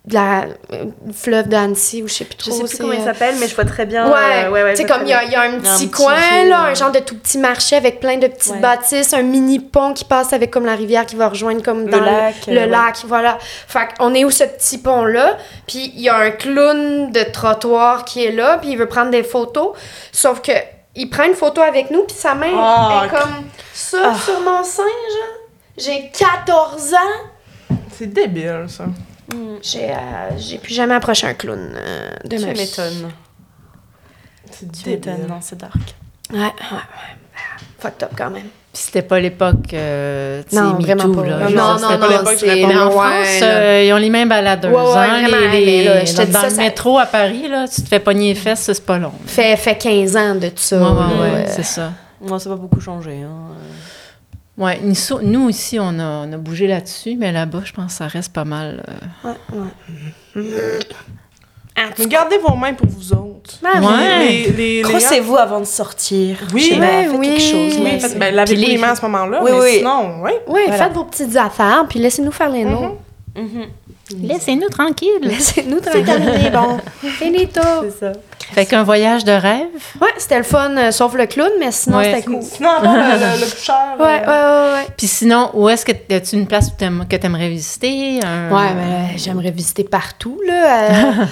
De 0.05 0.15
la 0.15 0.47
euh, 0.73 0.87
fleuve 1.15 1.47
d'Annecy, 1.47 2.03
ou 2.03 2.09
je 2.09 2.15
sais 2.15 2.25
plus 2.25 2.37
Je 2.45 2.51
trop. 2.51 2.59
sais 2.59 2.65
plus 2.75 2.79
comment 2.79 2.93
il 2.93 3.01
euh, 3.01 3.05
s'appelle, 3.05 3.37
mais 3.39 3.47
je 3.47 3.55
vois 3.55 3.65
très 3.65 3.87
bien. 3.87 4.09
Ouais, 4.11 4.47
euh, 4.47 4.51
ouais, 4.51 4.65
ouais, 4.65 4.75
tu 4.75 4.83
sais, 4.83 4.89
je 4.89 4.93
comme 4.93 5.03
il 5.05 5.11
y 5.11 5.13
a, 5.13 5.23
il 5.23 5.31
y 5.31 5.37
a 5.37 5.43
un 5.43 5.61
petit 5.61 5.87
petit 5.87 5.91
coin, 5.93 6.45
là, 6.49 6.63
un 6.63 6.75
genre 6.75 6.91
de 6.91 6.99
tout 6.99 7.17
petit 7.17 7.39
marché 7.39 7.77
avec 7.77 8.01
plein 8.01 8.17
de 8.17 8.27
petites 8.27 8.55
Ouais. 8.55 8.59
bâtisses, 8.59 9.13
un 9.15 9.23
mini 9.23 9.61
pont 9.61 9.93
qui 9.95 10.05
passe 10.05 10.33
avec 10.33 10.51
comme 10.51 10.67
la 10.67 10.75
rivière 10.75 11.07
qui 11.07 11.15
va 11.15 11.29
rejoindre 11.29 11.63
comme 11.63 11.85
Le 11.85 11.93
dans 11.93 12.01
lac, 12.01 12.35
le, 12.49 12.53
euh, 12.53 12.61
ouais. 12.63 12.67
lac, 12.67 12.97
voilà. 13.07 13.39
Fait 13.41 13.95
qu'on 13.97 14.13
est 14.13 14.25
où 14.25 14.33
ce 14.33 14.43
petit 14.43 14.79
pont-là, 14.79 15.37
puis 15.69 15.93
il 15.95 16.01
y 16.01 16.09
a 16.09 16.17
un 16.17 16.33
clown 16.33 17.13
de 17.13 17.23
trottoir 17.31 18.05
qui 18.05 18.25
est 18.25 18.33
là, 18.33 18.59
puis 18.59 18.71
il 18.71 18.79
veut 18.79 18.89
prendre 18.89 19.13
des 19.13 19.23
photos, 19.23 19.77
sauf 20.11 20.43
que 20.43 20.51
il 20.97 21.11
prend 21.11 21.23
une 21.25 21.35
photo 21.35 21.61
avec 21.61 21.93
nous, 21.93 22.03
puis 22.03 22.17
sa 22.17 22.35
main 22.35 22.51
Ah, 22.59 23.03
est 23.05 23.09
comme 23.09 23.45
ça 23.73 24.15
sur 24.17 24.41
mon 24.41 24.65
sein, 24.65 24.83
genre. 24.83 25.39
J'ai 25.79 26.11
14 26.13 26.93
ans. 26.95 27.77
C'est 27.97 28.13
débile, 28.13 28.65
ça. 28.67 28.87
J'ai 29.63 29.91
euh, 29.91 29.95
j'ai 30.39 30.59
plus 30.59 30.75
jamais 30.75 30.95
approché 30.95 31.27
un 31.27 31.35
clown 31.35 31.73
euh, 31.75 32.11
de 32.25 32.37
Tu 32.37 32.45
ma 32.45 32.53
vie. 32.53 32.61
m'étonnes. 32.61 33.11
C'est 34.51 34.73
Tu 34.73 34.91
m'étonnes, 34.91 35.27
non, 35.29 35.39
c'est 35.41 35.59
dark. 35.59 35.75
Ouais, 36.33 36.39
ouais, 36.39 36.47
ouais. 36.47 36.79
Fucked 37.79 38.03
up 38.05 38.11
quand 38.17 38.31
même. 38.31 38.43
Puis 38.73 38.85
c'était 38.85 39.03
pas 39.03 39.21
l'époque, 39.21 39.75
euh, 39.75 40.43
Non, 40.53 40.75
MeToo, 40.79 40.81
vraiment 40.83 41.15
pas. 41.15 41.27
là. 41.27 41.39
Non, 41.39 41.51
non, 41.51 41.77
c'était 41.79 41.93
non, 41.93 41.99
pas 41.99 42.07
non, 42.07 42.19
l'époque, 42.31 42.39
je 42.41 42.77
en 42.79 42.91
France, 42.91 43.41
là. 43.41 43.47
euh, 43.47 43.85
ils 43.87 43.93
ont 43.93 43.97
les 43.99 44.09
mêmes 44.11 44.29
baladeuses. 44.31 44.71
Ouais, 44.73 44.79
ouais, 44.81 44.97
hein, 44.97 45.29
vraiment, 45.29 45.53
les, 45.53 45.65
mais 45.67 45.85
là, 45.85 46.05
je 46.07 46.13
te 46.13 46.17
dans 46.19 46.25
dis 46.25 46.33
dans 46.33 46.41
ça, 46.41 46.49
le 46.49 46.55
ça- 46.55 46.63
métro 46.63 46.99
à 46.99 47.05
Paris, 47.07 47.49
là, 47.49 47.67
tu 47.69 47.83
te 47.83 47.89
fais 47.89 48.01
pogner 48.01 48.33
les 48.33 48.41
fesses, 48.41 48.61
c'est 48.73 48.87
pas 48.87 48.99
long. 48.99 49.13
Fait, 49.27 49.57
fait 49.57 49.77
15 49.77 50.17
ans 50.17 50.35
de 50.37 50.49
tout 50.49 50.53
ça. 50.57 50.79
Ouais, 50.79 50.85
ouais, 50.85 51.21
ouais, 51.21 51.29
euh, 51.41 51.45
c'est 51.49 51.65
ça. 51.65 51.93
Moi, 52.23 52.39
ça 52.39 52.49
va 52.49 52.57
beaucoup 52.57 52.81
changer. 52.81 53.21
Hein. 53.23 53.53
Ouais, 54.59 54.81
nous, 55.23 55.49
ici, 55.49 55.79
on 55.81 55.99
a, 55.99 56.27
on 56.27 56.33
a 56.33 56.37
bougé 56.37 56.67
là-dessus, 56.67 57.17
mais 57.19 57.33
là-bas, 57.33 57.63
je 57.65 57.73
pense 57.73 57.87
que 57.93 57.99
ça 57.99 58.07
reste 58.07 58.33
pas 58.35 58.45
mal. 58.45 58.83
euh, 59.25 59.29
ouais, 59.29 59.61
ouais. 60.37 60.79
Mais 61.99 62.07
gardez 62.07 62.37
vos 62.39 62.55
mains 62.55 62.75
pour 62.75 62.87
vous 62.87 63.13
autres. 63.13 63.55
Ah, 63.65 63.79
oui. 63.81 63.87
Ouais. 63.87 64.19
Les, 64.19 64.51
les, 64.53 64.77
les 64.77 64.83
Crossez-vous 64.83 65.37
avant 65.37 65.61
de 65.61 65.65
sortir. 65.65 66.37
Oui. 66.53 66.77
Ouais, 66.79 67.05
faites 67.05 67.13
oui. 67.19 67.27
quelque 67.29 67.41
chose. 67.41 67.79
Oui, 67.83 67.99
faites- 68.01 68.19
ben, 68.19 68.35
lavez-vous 68.35 68.61
Puis 68.61 68.67
les- 68.67 68.77
les 68.77 68.79
mains 68.79 68.91
à 68.91 68.95
ce 68.95 69.03
moment-là, 69.03 69.41
Oui, 69.43 69.51
mais 69.53 69.59
oui. 69.61 69.71
sinon, 69.79 70.23
oui. 70.23 70.33
Voilà. 70.47 70.73
faites 70.77 70.93
vos 70.93 71.05
petites 71.05 71.35
affaires, 71.37 71.85
puis 71.89 71.99
laissez-nous 71.99 72.31
faire 72.33 72.51
les 72.51 72.65
nôtres. 72.65 72.97
Mhm. 73.37 73.67
Laissez-nous 74.23 74.69
tranquilles. 74.69 75.09
Laissez-nous 75.23 75.79
C'est 75.83 75.91
tranquille. 75.91 76.05
terminé, 76.05 76.51
bon. 76.51 76.79
Finito. 77.09 77.61
C'est 77.83 78.01
ça. 78.07 78.13
Fait 78.53 78.67
qu'un 78.67 78.83
voyage 78.83 79.25
de 79.25 79.33
rêve? 79.33 79.69
Ouais, 80.01 80.09
c'était 80.19 80.37
le 80.39 80.45
fun, 80.45 80.77
euh, 80.77 80.91
sauf 80.91 81.15
le 81.15 81.27
clown, 81.27 81.51
mais 81.59 81.71
sinon, 81.73 81.99
Ouais. 81.99 82.13
c'était 82.15 82.23
cool. 82.31 82.43
Sinon, 82.43 82.71
le, 82.83 82.89
le, 82.89 83.41
le 83.41 83.51
plus 83.51 83.63
cher. 83.65 83.77
Ouais, 83.99 84.05
ouais, 84.05 84.23
euh, 84.29 84.73
ouais, 84.75 84.79
ouais. 84.81 84.87
Puis 84.97 85.07
sinon, 85.07 85.51
où 85.55 85.69
est-ce 85.69 85.85
que 85.87 85.93
as-tu 86.13 86.37
une 86.37 86.47
place 86.47 86.71
que 86.71 87.17
t'aimerais 87.17 87.49
visiter? 87.49 88.21
Un- 88.25 88.51
Ouais, 88.55 88.75
mais 88.75 88.83
euh, 88.83 89.17
j'aimerais 89.17 89.51
visiter 89.53 89.85
partout, 89.85 90.39
là. 90.47 90.89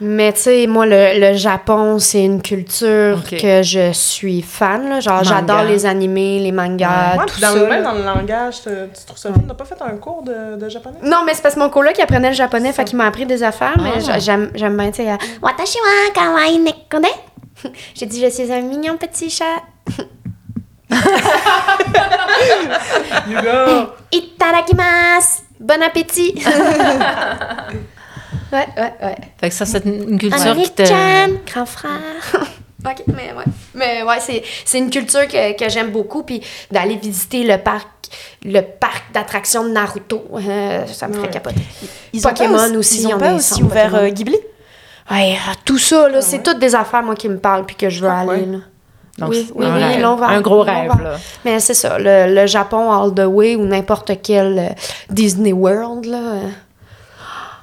mais 0.00 0.32
tu 0.32 0.40
sais, 0.40 0.66
moi, 0.66 0.86
le, 0.86 1.18
le 1.20 1.34
Japon, 1.36 1.98
c'est 1.98 2.22
une 2.24 2.40
culture 2.42 3.22
que 3.28 3.62
je 3.62 3.92
suis 3.92 4.42
fan, 4.42 4.88
là. 4.88 5.00
Genre, 5.00 5.24
j'adore 5.24 5.62
les 5.64 5.86
animés, 5.86 6.38
les 6.40 6.52
mangas, 6.52 7.16
Ouais, 7.18 7.26
tout 7.26 7.40
dans, 7.40 7.48
ça. 7.52 7.58
le, 7.58 7.66
même 7.66 7.82
dans 7.82 7.92
le 7.92 8.02
langage, 8.04 8.62
tu 8.62 8.70
tu 8.70 9.04
trouves 9.06 9.18
ça 9.18 9.32
fun? 9.32 9.40
T'as 9.46 9.54
pas 9.54 9.64
fait 9.64 9.80
un 9.82 9.96
cours 9.96 10.22
de, 10.22 10.56
de 10.56 10.68
japonais? 10.68 10.98
Non, 11.02 11.22
mais 11.26 11.34
c'est 11.34 11.42
parce 11.42 11.54
que 11.54 11.60
mon 11.60 11.68
coloc 11.70 11.92
qui 11.94 12.02
apprenait 12.02 12.28
le 12.30 12.34
japonais, 12.34 12.72
fait 12.72 12.84
qu'il 12.84 12.96
m'a 12.98 13.06
appris 13.06 13.26
des 13.26 13.42
affaires, 13.42 13.76
mais 13.82 13.92
Ah. 13.96 14.00
j'a- 14.00 14.18
j'aime 14.18 14.50
j'aime 14.54 14.76
bien, 14.76 14.90
tu 14.90 15.02
sais, 15.02 15.10
euh, 15.10 15.16
Watashi 15.42 15.78
wa 15.80 16.12
kawaii 16.14 16.58
neko 16.60 16.98
de. 17.00 17.08
J'ai 17.94 18.06
dit, 18.06 18.20
je 18.22 18.28
suis 18.30 18.52
un 18.52 18.60
mignon 18.62 18.96
petit 18.96 19.28
chat. 19.30 19.44
Yuga! 23.28 23.90
Itadakimasu! 24.12 25.42
Bon 25.60 25.82
appétit! 25.82 26.34
Ouais, 28.52 28.66
ouais, 28.76 28.92
ouais. 29.02 29.16
Fait 29.40 29.48
que 29.48 29.54
ça, 29.54 29.66
c'est 29.66 29.84
une 29.84 30.18
culture 30.18 30.54
qui 30.56 30.70
te... 30.70 31.52
Grand 31.52 31.66
frère. 31.66 31.90
ok, 32.84 33.02
mais 33.08 33.32
ouais. 33.36 33.44
Mais 33.74 34.02
ouais, 34.02 34.20
c'est, 34.20 34.42
c'est 34.64 34.78
une 34.78 34.90
culture 34.90 35.26
que, 35.28 35.56
que 35.56 35.68
j'aime 35.68 35.90
beaucoup. 35.90 36.22
Puis 36.22 36.40
d'aller 36.70 36.96
visiter 36.96 37.44
le 37.44 37.58
parc, 37.58 37.88
le 38.44 38.60
parc 38.60 39.12
d'attractions 39.12 39.64
de 39.64 39.70
Naruto, 39.70 40.24
euh, 40.34 40.86
ça 40.86 41.08
me 41.08 41.14
ferait 41.14 41.26
Ouais. 41.26 41.32
capoter. 41.32 41.60
Ils 42.12 42.26
ont 42.26 42.30
Pokémon 42.30 42.56
pas 42.56 42.70
aussi, 42.76 43.02
Ils 43.02 43.06
on 43.08 43.16
ont 43.16 43.18
pas 43.18 43.34
aussi 43.34 43.62
ouvert 43.62 43.94
euh, 43.94 44.08
Ghibli? 44.08 44.36
Ouais, 45.10 45.32
euh, 45.34 45.52
tout 45.64 45.78
ça, 45.78 46.08
là, 46.08 46.20
c'est 46.20 46.42
toutes 46.42 46.58
des 46.58 46.74
affaires, 46.74 47.02
moi, 47.02 47.14
qui 47.14 47.28
me 47.28 47.38
parlent 47.38 47.64
puis 47.64 47.76
que 47.76 47.88
je 47.88 48.00
veux 48.02 48.10
Ah, 48.10 48.20
aller. 48.20 48.44
Là. 48.46 48.58
Donc, 49.18 49.30
oui, 49.30 49.50
oui, 49.54 49.66
un 49.66 49.74
oui, 49.74 49.82
rêve. 49.82 50.00
là, 50.00 50.12
on 50.12 50.16
va- 50.16 50.26
Un 50.28 50.40
gros 50.42 50.60
on 50.60 50.64
va- 50.64 50.72
rêve, 50.72 51.02
là. 51.02 51.16
Mais 51.44 51.58
c'est 51.60 51.74
ça, 51.74 51.98
le, 51.98 52.32
le 52.34 52.46
Japon 52.46 52.92
all 52.92 53.12
the 53.14 53.26
way 53.26 53.56
ou 53.56 53.64
n'importe 53.64 54.12
quel 54.22 54.58
euh, 54.58 54.68
Disney 55.10 55.52
World, 55.52 56.04
là. 56.04 56.18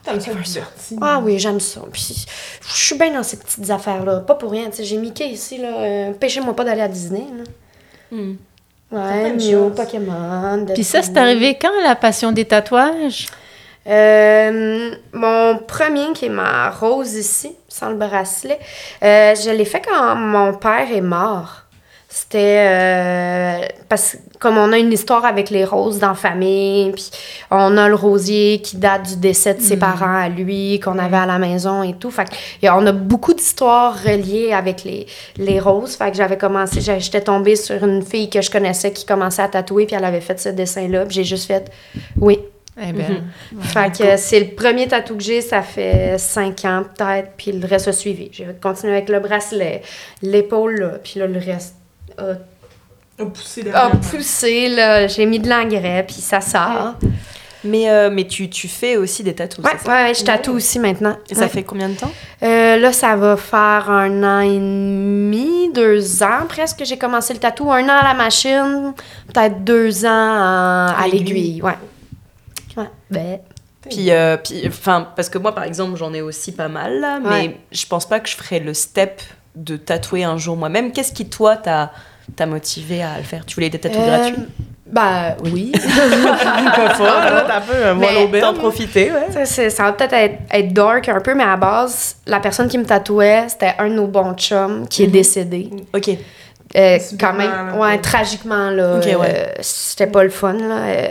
T'aimes 0.05 0.21
ça 0.21 0.33
diverti. 0.33 0.97
Ah 1.01 1.19
oui, 1.21 1.39
j'aime 1.39 1.59
ça. 1.59 1.81
Puis 1.91 2.25
je 2.61 2.75
suis 2.85 2.97
bien 2.97 3.11
dans 3.11 3.23
ces 3.23 3.37
petites 3.37 3.69
affaires-là. 3.69 4.19
Pas 4.19 4.35
pour 4.35 4.51
rien. 4.51 4.69
J'ai 4.77 4.97
Mickey 4.97 5.27
ici, 5.29 5.57
là. 5.57 5.67
euh, 5.79 6.11
Pêchez-moi 6.13 6.55
pas 6.55 6.63
d'aller 6.63 6.81
à 6.81 6.87
Disney, 6.87 7.25
là. 7.35 7.43
Hmm. 8.11 8.35
Ouais. 8.91 9.35
Pokémon. 9.75 10.65
Puis 10.73 10.83
ça, 10.83 11.01
c'est 11.01 11.17
arrivé 11.17 11.57
quand, 11.59 11.71
la 11.83 11.95
passion 11.95 12.31
des 12.31 12.45
tatouages? 12.45 13.27
Euh, 13.87 14.95
mon 15.13 15.57
premier, 15.59 16.13
qui 16.13 16.25
est 16.25 16.29
ma 16.29 16.69
rose 16.69 17.13
ici, 17.13 17.55
sans 17.67 17.89
le 17.89 17.95
bracelet, 17.95 18.59
euh, 19.03 19.35
je 19.35 19.49
l'ai 19.51 19.65
fait 19.65 19.81
quand 19.81 20.15
mon 20.15 20.53
père 20.53 20.87
est 20.91 21.01
mort. 21.01 21.63
C'était 22.17 22.65
euh, 22.69 23.67
parce 23.89 24.13
que 24.13 24.17
comme 24.39 24.57
on 24.57 24.71
a 24.71 24.77
une 24.77 24.93
histoire 24.93 25.25
avec 25.25 25.49
les 25.49 25.65
roses 25.65 25.99
dans 25.99 26.07
la 26.07 26.13
famille, 26.13 26.93
puis 26.93 27.11
on 27.51 27.75
a 27.75 27.89
le 27.89 27.95
rosier 27.95 28.61
qui 28.61 28.77
date 28.77 29.05
du 29.05 29.17
décès 29.17 29.53
de 29.53 29.59
ses 29.59 29.75
parents 29.75 30.15
à 30.15 30.29
lui, 30.29 30.79
qu'on 30.79 30.97
avait 30.97 31.17
à 31.17 31.25
la 31.25 31.39
maison 31.39 31.83
et 31.83 31.91
tout. 31.91 32.11
Fait 32.11 32.23
que, 32.23 32.69
on 32.69 32.87
a 32.87 32.93
beaucoup 32.93 33.33
d'histoires 33.33 34.01
reliées 34.01 34.53
avec 34.53 34.85
les, 34.85 35.07
les 35.35 35.59
roses. 35.59 35.97
Fait 35.97 36.09
que 36.09 36.15
j'avais 36.15 36.37
commencé, 36.37 36.79
j'étais 36.79 37.19
tombée 37.19 37.57
sur 37.57 37.83
une 37.83 38.01
fille 38.01 38.29
que 38.29 38.41
je 38.41 38.49
connaissais 38.49 38.93
qui 38.93 39.05
commençait 39.05 39.41
à 39.41 39.49
tatouer, 39.49 39.85
puis 39.85 39.97
elle 39.97 40.05
avait 40.05 40.21
fait 40.21 40.39
ce 40.39 40.47
dessin-là, 40.47 41.05
puis 41.05 41.15
j'ai 41.15 41.25
juste 41.25 41.47
fait 41.47 41.69
oui, 42.21 42.39
Eh 42.81 42.93
bien, 42.93 43.25
fait 43.59 43.91
que 43.91 44.15
c'est 44.15 44.39
le 44.39 44.55
premier 44.55 44.87
tatou 44.87 45.17
que 45.17 45.23
j'ai, 45.23 45.41
ça 45.41 45.61
fait 45.61 46.17
cinq 46.17 46.63
ans 46.63 46.83
peut-être, 46.95 47.31
puis 47.35 47.51
le 47.51 47.67
reste 47.67 47.89
a 47.89 47.91
suivi. 47.91 48.29
J'ai 48.31 48.47
continué 48.61 48.93
avec 48.93 49.09
le 49.09 49.19
bracelet, 49.19 49.81
l'épaule 50.21 51.01
puis 51.03 51.19
là 51.19 51.27
le 51.27 51.39
reste 51.39 51.75
a, 52.17 53.21
A 53.21 53.25
poussé 53.25 53.63
a 53.73 53.89
poussé, 53.91 54.69
là, 54.69 55.07
j'ai 55.07 55.25
mis 55.25 55.39
de 55.39 55.49
l'engrais, 55.49 56.03
puis 56.05 56.15
ça 56.15 56.41
sort. 56.41 56.95
Mais, 57.63 57.89
euh, 57.89 58.11
mais 58.11 58.25
tu, 58.27 58.47
tu 58.47 58.67
fais 58.67 58.95
aussi 58.95 59.23
des 59.23 59.33
tatous, 59.33 59.65
Ouais, 59.65 59.71
ouais, 59.87 60.13
je 60.13 60.23
tatoue 60.23 60.51
aussi 60.53 60.77
maintenant. 60.77 61.17
Et 61.31 61.33
ça 61.33 61.47
fait 61.47 61.63
combien 61.63 61.89
de 61.89 61.95
temps? 61.95 62.11
Euh, 62.43 62.77
là, 62.77 62.93
ça 62.93 63.15
va 63.15 63.37
faire 63.37 63.89
un 63.89 64.21
an 64.23 64.41
et 64.41 64.55
demi, 64.59 65.71
deux 65.73 66.21
ans 66.21 66.45
presque 66.47 66.77
que 66.77 66.85
j'ai 66.85 66.97
commencé 66.99 67.33
le 67.33 67.39
tatou. 67.39 67.71
Un 67.71 67.85
an 67.85 67.97
à 68.01 68.03
la 68.03 68.13
machine, 68.13 68.93
peut-être 69.33 69.63
deux 69.63 70.05
ans 70.05 70.09
à, 70.11 70.95
à 70.99 71.07
l'aiguille. 71.07 71.33
l'aiguille, 71.33 71.61
ouais. 71.63 71.77
Ouais, 72.77 72.89
ben... 73.09 73.39
Puis, 73.89 74.11
euh, 74.11 74.37
puis, 74.37 74.63
enfin, 74.67 75.07
parce 75.15 75.29
que 75.29 75.37
moi, 75.39 75.53
par 75.55 75.63
exemple, 75.63 75.95
j'en 75.97 76.13
ai 76.13 76.21
aussi 76.21 76.51
pas 76.51 76.67
mal, 76.67 76.99
là, 76.99 77.19
mais 77.19 77.29
Ouais. 77.29 77.57
je 77.71 77.85
pense 77.87 78.07
pas 78.07 78.19
que 78.19 78.27
je 78.29 78.35
ferais 78.35 78.59
le 78.59 78.73
step 78.75 79.21
de 79.55 79.77
tatouer 79.77 80.23
un 80.23 80.37
jour 80.37 80.55
moi-même. 80.57 80.91
Qu'est-ce 80.91 81.13
qui, 81.13 81.27
toi, 81.29 81.55
t'a 81.57 81.91
t'a 82.35 82.45
motivé 82.47 83.03
à 83.03 83.17
le 83.17 83.23
faire? 83.23 83.45
Tu 83.45 83.53
voulais 83.55 83.69
des 83.69 83.77
tatous 83.79 83.99
Euh, 84.01 84.07
gratuits? 84.17 84.43
Bah 84.87 85.35
oui. 85.43 85.71
Pas 86.17 87.29
là, 87.29 87.43
t'as 87.47 87.57
un 87.57 87.61
peu 87.61 87.85
un. 88.35 88.41
T'en 88.41 88.53
profiter, 88.53 89.11
ouais. 89.11 89.45
Ça, 89.45 89.83
va 89.83 89.93
peut-être 89.93 90.13
être, 90.13 90.37
être 90.51 90.73
dark 90.73 91.07
un 91.09 91.19
peu, 91.21 91.33
mais 91.35 91.43
à 91.43 91.47
la 91.51 91.57
base, 91.57 92.15
la 92.25 92.39
personne 92.39 92.67
qui 92.67 92.77
me 92.79 92.85
tatouait, 92.85 93.45
c'était 93.47 93.73
un 93.77 93.89
de 93.89 93.93
nos 93.93 94.07
bons 94.07 94.33
chums 94.33 94.87
qui 94.87 95.03
est 95.03 95.07
décédé. 95.07 95.69
Ok. 95.93 96.09
Euh, 96.75 96.97
quand 97.19 97.33
même, 97.33 97.75
ouais, 97.77 97.99
tragiquement, 97.99 98.69
là. 98.71 98.97
Ok, 98.97 99.05
ouais. 99.05 99.15
euh, 99.21 99.45
c'était 99.61 100.07
pas 100.07 100.23
le 100.23 100.29
fun, 100.31 100.53
là. 100.53 100.77
euh, 100.87 101.07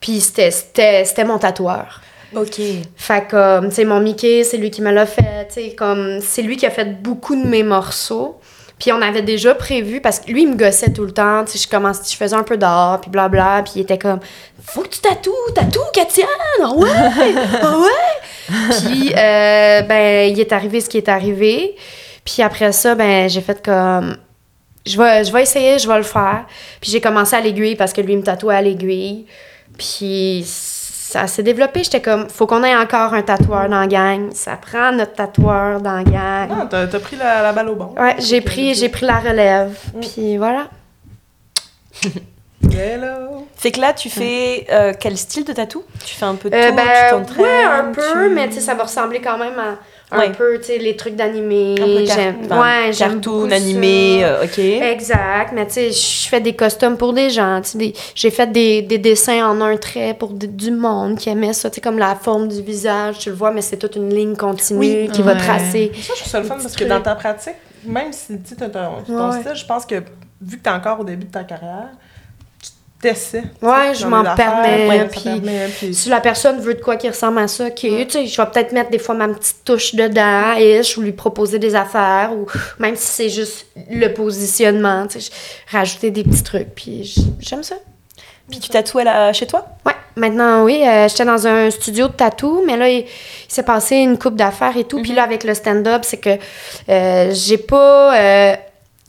puis 0.00 0.20
c'était- 0.20 0.50
c'était 0.50 1.04
c'était 1.06 1.24
mon 1.24 1.38
tatoueur. 1.38 2.01
Ok. 2.34 2.60
Fait 2.96 3.28
comme, 3.28 3.68
tu 3.68 3.74
sais, 3.76 3.84
mon 3.84 4.00
Mickey, 4.00 4.44
c'est 4.44 4.56
lui 4.56 4.70
qui 4.70 4.82
me 4.82 4.90
l'a 4.90 5.06
fait, 5.06 5.48
tu 5.48 5.54
sais, 5.54 5.74
comme, 5.74 6.20
c'est 6.20 6.42
lui 6.42 6.56
qui 6.56 6.66
a 6.66 6.70
fait 6.70 7.02
beaucoup 7.02 7.36
de 7.36 7.46
mes 7.46 7.62
morceaux. 7.62 8.40
Puis 8.78 8.90
on 8.92 9.00
avait 9.00 9.22
déjà 9.22 9.54
prévu, 9.54 10.00
parce 10.00 10.18
que 10.18 10.32
lui, 10.32 10.42
il 10.42 10.48
me 10.48 10.56
gossait 10.56 10.92
tout 10.92 11.04
le 11.04 11.12
temps, 11.12 11.44
tu 11.44 11.52
sais, 11.52 11.58
je 11.58 11.68
commençais, 11.68 12.02
je 12.10 12.16
faisais 12.16 12.34
un 12.34 12.42
peu 12.42 12.56
d'art, 12.56 13.00
puis 13.00 13.10
blabla, 13.10 13.62
puis 13.64 13.74
il 13.76 13.82
était 13.82 13.98
comme, 13.98 14.18
faut 14.64 14.82
que 14.82 14.88
tu 14.88 15.00
tatoues, 15.00 15.32
tatoue, 15.54 15.80
Katiane, 15.92 16.28
ah 16.62 16.72
ouais, 16.72 16.88
ah 17.62 17.78
ouais. 17.78 18.68
Puis, 18.70 19.12
euh, 19.16 19.82
ben, 19.82 20.32
il 20.32 20.40
est 20.40 20.52
arrivé 20.52 20.80
ce 20.80 20.88
qui 20.88 20.98
est 20.98 21.08
arrivé. 21.08 21.76
Puis 22.24 22.42
après 22.42 22.72
ça, 22.72 22.94
ben, 22.94 23.28
j'ai 23.28 23.40
fait 23.40 23.62
comme. 23.64 24.16
Je 24.84 24.98
vais, 24.98 25.24
je 25.24 25.32
vais 25.32 25.42
essayer, 25.42 25.78
je 25.78 25.86
vais 25.86 25.96
le 25.96 26.02
faire. 26.02 26.44
Puis 26.80 26.90
j'ai 26.90 27.00
commencé 27.00 27.36
à 27.36 27.40
l'aiguille 27.40 27.76
parce 27.76 27.92
que 27.92 28.00
lui 28.00 28.14
il 28.14 28.18
me 28.18 28.22
tatouait 28.22 28.56
à 28.56 28.62
l'aiguille. 28.62 29.26
Puis 29.78 30.44
ça 31.12 31.26
s'est 31.26 31.42
développé. 31.42 31.84
J'étais 31.84 32.00
comme, 32.00 32.28
faut 32.28 32.46
qu'on 32.46 32.64
ait 32.64 32.74
encore 32.74 33.12
un 33.14 33.22
tatoueur 33.22 33.68
dans 33.68 33.80
la 33.80 33.86
gang. 33.86 34.30
Ça 34.32 34.56
prend 34.56 34.92
notre 34.92 35.12
tatoueur 35.14 35.80
dans 35.80 35.96
la 35.96 36.04
gang. 36.04 36.48
Ah, 36.50 36.66
t'as 36.70 36.86
t'as 36.86 36.98
pris 37.00 37.16
la, 37.16 37.42
la 37.42 37.52
balle 37.52 37.68
au 37.68 37.74
bon. 37.74 37.94
Ouais, 37.98 38.16
j'ai 38.18 38.40
pris, 38.40 38.74
j'ai 38.74 38.88
pris 38.88 39.04
la 39.06 39.18
relève. 39.18 39.76
Puis 40.00 40.36
voilà. 40.38 40.68
Hello. 42.72 43.46
Fait 43.56 43.72
que 43.72 43.80
là, 43.80 43.92
tu 43.92 44.08
fais 44.08 44.66
euh, 44.70 44.92
quel 44.98 45.16
style 45.18 45.44
de 45.44 45.52
tatou? 45.52 45.82
Tu 46.04 46.14
fais 46.14 46.24
un 46.24 46.36
peu 46.36 46.48
de 46.48 46.54
Euh, 46.54 46.70
tout, 46.70 46.76
tu 46.76 46.76
ben, 46.76 47.10
t'entraînes 47.10 47.44
ouais, 47.44 47.64
un 47.64 47.84
peu, 47.92 48.28
tu- 48.28 48.34
mais 48.34 48.50
ça 48.52 48.74
va 48.74 48.84
ressembler 48.84 49.20
quand 49.20 49.36
même 49.36 49.58
à 49.58 49.76
un 50.12 50.18
Ouais. 50.18 50.32
peu, 50.32 50.58
tu 50.58 50.64
sais, 50.66 50.78
les 50.78 50.94
trucs 50.96 51.16
d'animé. 51.16 51.74
Un 51.80 51.84
peu 51.84 52.04
car- 52.04 52.16
J'aime, 52.16 52.36
ouais, 52.50 52.90
cartoon, 52.96 53.50
animé, 53.50 54.24
euh, 54.24 54.44
ok. 54.44 54.58
Exact, 54.58 55.52
mais 55.54 55.66
tu 55.66 55.72
sais, 55.72 55.90
je 55.90 56.28
fais 56.28 56.40
des 56.40 56.54
costumes 56.54 56.96
pour 56.96 57.12
des 57.12 57.30
gens. 57.30 57.60
tu 57.62 57.70
sais, 57.70 57.78
des- 57.78 57.94
J'ai 58.14 58.30
fait 58.30 58.46
des, 58.52 58.82
des 58.82 58.98
dessins 58.98 59.44
en 59.48 59.60
un 59.60 59.76
trait 59.76 60.14
pour 60.18 60.32
du 60.32 60.70
monde 60.70 61.16
qui 61.18 61.28
aimait 61.30 61.52
ça. 61.52 61.70
Tu 61.70 61.76
sais, 61.76 61.80
comme 61.80 61.98
la 61.98 62.14
forme 62.14 62.48
du 62.48 62.60
visage, 62.62 63.18
tu 63.20 63.30
le 63.30 63.34
vois, 63.36 63.50
mais 63.50 63.62
c'est 63.62 63.76
toute 63.78 63.96
une 63.96 64.12
ligne 64.14 64.36
continue 64.36 64.78
Oui. 64.78 65.08
qui 65.12 65.22
va 65.22 65.34
tracer. 65.34 65.90
Ça, 65.94 66.12
je 66.14 66.20
trouve 66.20 66.30
ça 66.30 66.40
le 66.40 66.46
fun 66.46 66.56
parce 66.60 66.76
que 66.76 66.84
dans 66.84 67.00
ta 67.00 67.14
pratique, 67.14 67.54
même 67.84 68.12
si 68.12 68.38
tu 68.42 68.50
sais, 68.50 68.54
t'as 68.56 68.68
ton, 68.68 69.02
ton 69.06 69.30
Ouais. 69.30 69.40
style, 69.40 69.54
je 69.54 69.64
pense 69.66 69.86
que 69.86 69.96
vu 70.40 70.58
que 70.58 70.62
t'es 70.62 70.70
encore 70.70 71.00
au 71.00 71.04
début 71.04 71.26
de 71.26 71.30
ta 71.32 71.44
carrière, 71.44 71.88
tu 71.92 72.11
t'essaies. 73.02 73.42
Ouais, 73.60 73.92
je 73.94 74.06
m'en 74.06 74.22
permets, 74.34 74.88
ouais, 74.88 75.08
puis- 75.10 75.20
permet, 75.22 75.68
puis- 75.76 75.92
Si 75.94 76.08
la 76.08 76.20
personne 76.20 76.58
veut 76.60 76.74
de 76.74 76.80
quoi 76.80 76.96
qui 76.96 77.08
ressemble 77.08 77.38
à 77.40 77.48
ça, 77.48 77.70
qui, 77.70 77.90
tu 78.06 78.10
sais, 78.12 78.26
je 78.26 78.40
vais 78.40 78.48
peut-être 78.48 78.72
mettre 78.72 78.90
des 78.90 78.98
fois 78.98 79.14
ma 79.14 79.28
petite 79.28 79.64
touche 79.64 79.94
dedans, 79.94 80.52
ish, 80.56 80.96
ou 80.96 81.02
lui 81.02 81.12
proposer 81.12 81.58
des 81.58 81.74
affaires, 81.74 82.30
ou 82.32 82.46
même 82.78 82.96
si 82.96 83.06
c'est 83.06 83.28
juste 83.28 83.66
le 83.90 84.08
positionnement, 84.14 85.06
tu 85.06 85.20
sais, 85.20 85.30
je- 85.70 85.76
rajouter 85.76 86.10
des 86.10 86.22
petits 86.24 86.42
trucs, 86.42 86.74
puis 86.74 87.14
j'aime 87.40 87.62
ça. 87.62 87.74
Puis 88.50 88.60
tu 88.60 88.68
tatoues 88.70 88.98
à 88.98 89.04
la- 89.04 89.32
chez 89.32 89.46
toi? 89.46 89.66
Ouais, 89.86 89.94
maintenant, 90.16 90.64
oui, 90.64 90.82
euh, 90.86 91.08
j'étais 91.08 91.24
dans 91.24 91.46
un 91.46 91.70
studio 91.70 92.08
de 92.08 92.12
tatou, 92.12 92.62
mais 92.66 92.76
là, 92.76 92.88
il, 92.88 93.00
il 93.00 93.06
s'est 93.48 93.62
passé 93.62 93.96
une 93.96 94.18
coupe 94.18 94.36
d'affaires 94.36 94.76
et 94.76 94.84
tout, 94.84 95.00
puis 95.00 95.12
là, 95.12 95.22
avec 95.22 95.44
le 95.44 95.54
stand-up, 95.54 96.02
c'est 96.04 96.18
que 96.18 96.30
euh, 96.88 97.30
j'ai 97.32 97.58
pas... 97.58 98.16
euh, 98.18 98.56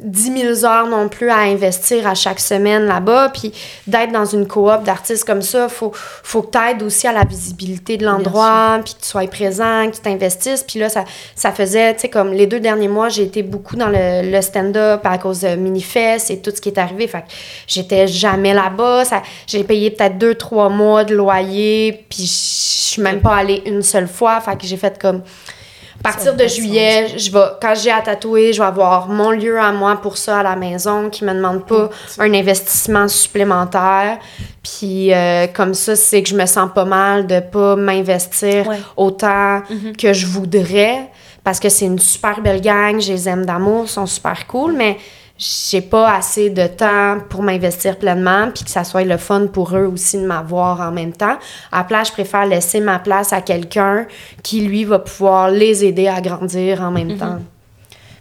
10 0.01 0.55
000 0.59 0.65
heures 0.65 0.87
non 0.87 1.07
plus 1.07 1.29
à 1.29 1.37
investir 1.37 2.07
à 2.07 2.15
chaque 2.15 2.39
semaine 2.39 2.85
là-bas. 2.85 3.29
Puis 3.29 3.53
d'être 3.85 4.11
dans 4.11 4.25
une 4.25 4.47
coop 4.47 4.83
d'artistes 4.83 5.23
comme 5.23 5.43
ça, 5.43 5.69
faut, 5.69 5.91
faut 5.93 6.41
que 6.41 6.57
tu 6.57 6.57
aides 6.57 6.81
aussi 6.81 7.07
à 7.07 7.11
la 7.11 7.23
visibilité 7.23 7.97
de 7.97 8.05
l'endroit, 8.05 8.79
puis 8.83 8.95
que 8.95 9.01
tu 9.01 9.07
sois 9.07 9.27
présent, 9.27 9.89
que 9.89 9.95
tu 9.95 10.01
t'investisses. 10.01 10.63
Puis 10.63 10.79
là, 10.79 10.89
ça, 10.89 11.05
ça 11.35 11.51
faisait, 11.51 11.93
tu 11.93 12.01
sais, 12.01 12.09
comme 12.09 12.33
les 12.33 12.47
deux 12.47 12.59
derniers 12.59 12.87
mois, 12.87 13.09
j'ai 13.09 13.23
été 13.23 13.43
beaucoup 13.43 13.75
dans 13.75 13.89
le, 13.89 14.31
le 14.31 14.41
stand-up 14.41 15.01
à 15.03 15.17
cause 15.19 15.41
de 15.41 15.55
Minifest 15.55 16.31
et 16.31 16.39
tout 16.39 16.51
ce 16.55 16.59
qui 16.59 16.69
est 16.69 16.79
arrivé. 16.79 17.07
Fait 17.07 17.21
que 17.21 17.27
j'étais 17.67 18.07
jamais 18.07 18.55
là-bas. 18.55 19.03
J'ai 19.45 19.63
payé 19.63 19.91
peut-être 19.91 20.17
deux, 20.17 20.33
trois 20.33 20.69
mois 20.69 21.03
de 21.03 21.13
loyer, 21.13 22.03
puis 22.09 22.23
je 22.23 22.93
suis 22.93 23.01
même 23.01 23.21
pas 23.21 23.35
allée 23.35 23.61
une 23.67 23.83
seule 23.83 24.07
fois. 24.07 24.41
Fait 24.41 24.57
que 24.57 24.65
j'ai 24.65 24.77
fait 24.77 24.99
comme... 24.99 25.21
À 26.05 26.11
partir 26.11 26.35
de 26.35 26.45
juillet, 26.47 27.17
je 27.17 27.31
vais, 27.31 27.45
quand 27.61 27.73
j'ai 27.75 27.89
à 27.91 28.01
tatouer, 28.01 28.51
je 28.51 28.59
vais 28.61 28.67
avoir 28.67 29.07
mon 29.07 29.31
lieu 29.31 29.57
à 29.57 29.71
moi 29.71 29.95
pour 30.01 30.17
ça 30.17 30.39
à 30.39 30.43
la 30.43 30.55
maison 30.57 31.09
qui 31.09 31.23
me 31.23 31.33
demande 31.33 31.65
pas 31.65 31.89
un 32.19 32.33
investissement 32.33 33.07
supplémentaire. 33.07 34.19
Puis 34.61 35.13
euh, 35.13 35.47
comme 35.47 35.73
ça, 35.73 35.95
c'est 35.95 36.21
que 36.21 36.29
je 36.29 36.35
me 36.35 36.45
sens 36.45 36.69
pas 36.75 36.85
mal 36.85 37.25
de 37.27 37.39
pas 37.39 37.75
m'investir 37.77 38.67
Ouais. 38.67 38.77
autant 38.97 39.61
que 39.97 40.11
je 40.13 40.25
voudrais 40.27 41.09
parce 41.43 41.59
que 41.59 41.67
c'est 41.69 41.85
une 41.85 41.99
super 41.99 42.39
belle 42.41 42.61
gang, 42.61 42.99
je 43.01 43.11
les 43.11 43.27
aime 43.27 43.45
d'amour, 43.45 43.83
ils 43.85 43.89
sont 43.89 44.05
super 44.05 44.47
cool, 44.47 44.73
mais 44.73 44.97
j'ai 45.43 45.81
pas 45.81 46.13
assez 46.13 46.49
de 46.49 46.67
temps 46.67 47.17
pour 47.29 47.43
m'investir 47.43 47.97
pleinement 47.97 48.49
puis 48.53 48.63
que 48.63 48.69
ça 48.69 48.83
soit 48.83 49.03
le 49.03 49.17
fun 49.17 49.47
pour 49.47 49.75
eux 49.75 49.85
aussi 49.85 50.17
de 50.17 50.25
m'avoir 50.25 50.79
en 50.79 50.91
même 50.91 51.11
temps. 51.11 51.37
À 51.71 51.79
la 51.79 51.83
place, 51.83 52.07
je 52.09 52.13
préfère 52.13 52.45
laisser 52.45 52.79
ma 52.79 52.99
place 52.99 53.33
à 53.33 53.41
quelqu'un 53.41 54.07
qui, 54.41 54.61
lui, 54.61 54.85
va 54.85 54.99
pouvoir 54.99 55.49
les 55.49 55.83
aider 55.83 56.07
à 56.07 56.21
grandir 56.21 56.81
en 56.81 56.91
même 56.91 57.17
temps. 57.17 57.39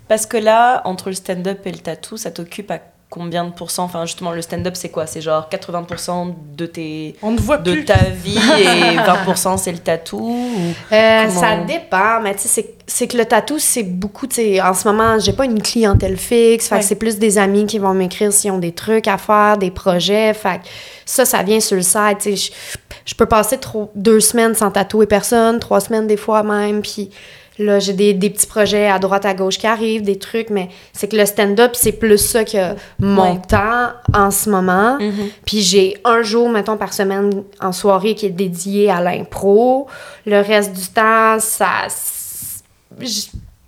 Parce 0.09 0.27
que 0.27 0.37
là, 0.37 0.83
entre 0.85 1.11
le 1.11 1.15
stand-up 1.15 1.61
et 1.65 1.73
le 1.73 1.79
tatou, 1.79 2.17
ça 2.17 2.31
t'occupe 2.33 2.71
à 2.71 2.81
combien 3.13 3.45
de 3.45 3.51
pourcents 3.51 3.85
Enfin, 3.85 4.07
justement, 4.07 4.33
le 4.33 4.41
stand-up, 4.41 4.75
c'est 4.75 4.89
quoi? 4.89 5.07
C'est 5.07 5.21
genre 5.21 5.49
80% 5.51 6.35
de, 6.57 6.65
tes, 6.67 7.15
On 7.23 7.33
ne 7.33 7.39
voit 7.39 7.59
de 7.59 7.73
plus. 7.73 7.85
ta 7.85 7.99
vie 7.99 8.39
et 8.59 8.97
20% 8.97 9.59
c'est 9.59 9.71
le 9.73 9.79
tatou 9.79 10.19
ou... 10.19 10.57
Euh, 10.93 11.27
Comment- 11.27 11.41
Ça 11.41 11.57
dépend, 11.59 12.21
mais 12.23 12.35
tu 12.35 12.49
sais, 12.49 12.75
c'est- 12.87 13.07
que 13.07 13.17
le 13.19 13.27
tatou, 13.27 13.59
c'est 13.59 13.83
beaucoup, 13.83 14.27
tu 14.27 14.37
sais, 14.37 14.61
en 14.63 14.73
ce 14.73 14.89
moment, 14.89 15.19
j'ai 15.19 15.33
pas 15.35 15.45
une 15.45 15.61
clientèle 15.61 16.17
fixe, 16.17 16.69
fait 16.69 16.75
Ouais. 16.77 16.81
que 16.81 16.87
c'est 16.87 16.95
plus 16.95 17.19
des 17.19 17.37
amis 17.37 17.67
qui 17.67 17.79
vont 17.79 17.93
m'écrire 17.95 18.33
s'ils 18.33 18.51
ont 18.51 18.59
des 18.59 18.73
trucs 18.73 19.07
à 19.09 19.19
faire, 19.19 19.59
des 19.59 19.71
projets, 19.71 20.33
fait 20.35 20.59
que 20.63 20.67
ça, 21.05 21.25
ça 21.27 21.43
vient 21.43 21.61
sur 21.61 21.77
le 21.77 21.83
site, 21.83 22.19
tu 22.21 22.35
sais, 22.35 22.37
je- 22.37 22.53
je 23.05 23.15
peux 23.15 23.27
passer 23.27 23.59
trop, 23.59 23.91
deux 23.95 24.21
semaines 24.21 24.55
sans 24.55 24.71
tatouer 24.71 25.07
personne, 25.07 25.59
trois 25.59 25.81
semaines 25.81 26.07
des 26.07 26.17
fois 26.17 26.43
même, 26.43 26.81
puis 26.83 27.11
là, 27.59 27.79
j'ai 27.79 27.93
des, 27.93 28.15
des 28.15 28.31
petits 28.31 28.47
projets 28.47 28.89
à 28.91 28.99
droite, 28.99 29.25
à 29.27 29.35
gauche 29.35 29.59
qui 29.59 29.67
arrivent, 29.67 30.03
des 30.03 30.19
trucs, 30.19 30.51
mais 30.51 30.69
c'est 30.93 31.09
que 31.09 31.17
le 31.17 31.27
stand-up, 31.27 31.73
c'est 31.75 31.93
plus 31.93 32.19
ça 32.19 32.45
que 32.45 32.75
mon 32.99 33.33
Ouais. 33.35 33.41
temps 33.49 33.89
en 34.15 34.31
ce 34.31 34.49
moment. 34.51 34.99
Puis 35.45 35.61
j'ai 35.61 35.97
un 36.05 36.23
jour, 36.23 36.49
mettons, 36.49 36.77
par 36.77 36.93
semaine 36.93 37.43
en 37.61 37.73
soirée 37.73 38.15
qui 38.15 38.27
est 38.27 38.31
dédié 38.31 38.91
à 38.91 39.01
l'impro. 39.01 39.87
Le 40.27 40.41
reste 40.41 40.73
du 40.73 40.87
temps, 40.89 41.39
ça. 41.41 41.89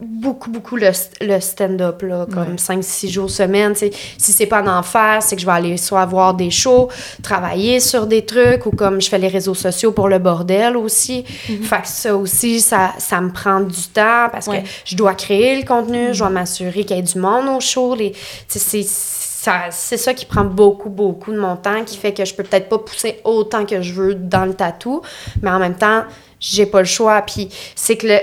Beaucoup, 0.07 0.51
beaucoup 0.51 0.77
le, 0.77 0.91
le 1.23 1.41
stand-up, 1.41 2.03
là, 2.03 2.27
comme 2.33 2.57
5-6 2.57 3.09
jours 3.11 3.31
semaine. 3.31 3.73
tu 3.73 3.79
sais. 3.81 3.91
Si 4.19 4.33
c'est 4.33 4.47
pas 4.47 4.63
en 4.63 4.67
enfer, 4.67 5.19
c'est 5.23 5.35
que 5.35 5.41
je 5.41 5.47
vais 5.47 5.53
aller 5.53 5.77
soit 5.77 6.05
voir 6.07 6.35
des 6.35 6.51
shows, 6.51 6.89
travailler 7.23 7.81
sur 7.81 8.07
des 8.07 8.25
trucs, 8.27 8.67
ou 8.67 8.71
comme 8.71 9.01
je 9.01 9.09
fais 9.09 9.19
les 9.19 9.29
réseaux 9.29 9.55
sociaux 9.55 9.93
pour 9.93 10.09
le 10.09 10.19
bordel 10.19 10.77
aussi. 10.77 11.25
Fait 11.25 11.81
que 11.83 11.89
ça 11.89 12.15
aussi, 12.17 12.61
ça, 12.61 12.93
ça 12.99 13.21
me 13.21 13.31
prend 13.33 13.61
du 13.61 13.83
temps 13.93 14.29
parce 14.31 14.47
Ouais. 14.47 14.63
que 14.63 14.69
je 14.85 14.95
dois 14.97 15.15
créer 15.15 15.57
le 15.61 15.67
contenu, 15.67 16.13
je 16.13 16.19
dois 16.19 16.29
m'assurer 16.31 16.85
qu'il 16.85 16.97
y 16.97 16.99
ait 16.99 17.03
du 17.03 17.19
monde 17.19 17.49
au 17.49 17.61
show. 17.61 17.95
Les, 17.95 18.13
c'est 18.49 18.85
ça, 18.85 19.63
c'est 19.71 19.97
ça 19.97 20.13
qui 20.15 20.27
prend 20.27 20.45
beaucoup, 20.45 20.91
beaucoup 20.91 21.33
de 21.33 21.39
mon 21.39 21.57
temps, 21.57 21.83
qui 21.85 21.97
fait 21.97 22.13
que 22.13 22.25
je 22.25 22.35
peux 22.35 22.43
peut-être 22.43 22.69
pas 22.69 22.79
pousser 22.79 23.21
autant 23.25 23.65
que 23.65 23.81
je 23.83 23.93
veux 23.93 24.15
dans 24.15 24.45
le 24.45 24.55
tatou, 24.55 25.03
mais 25.43 25.51
en 25.51 25.59
même 25.59 25.77
temps, 25.77 26.05
j'ai 26.41 26.67
pas 26.67 26.81
le 26.81 26.87
choix. 26.87 27.23
Puis 27.23 27.49
c'est 27.75 27.97
que 27.97 28.07
le, 28.07 28.19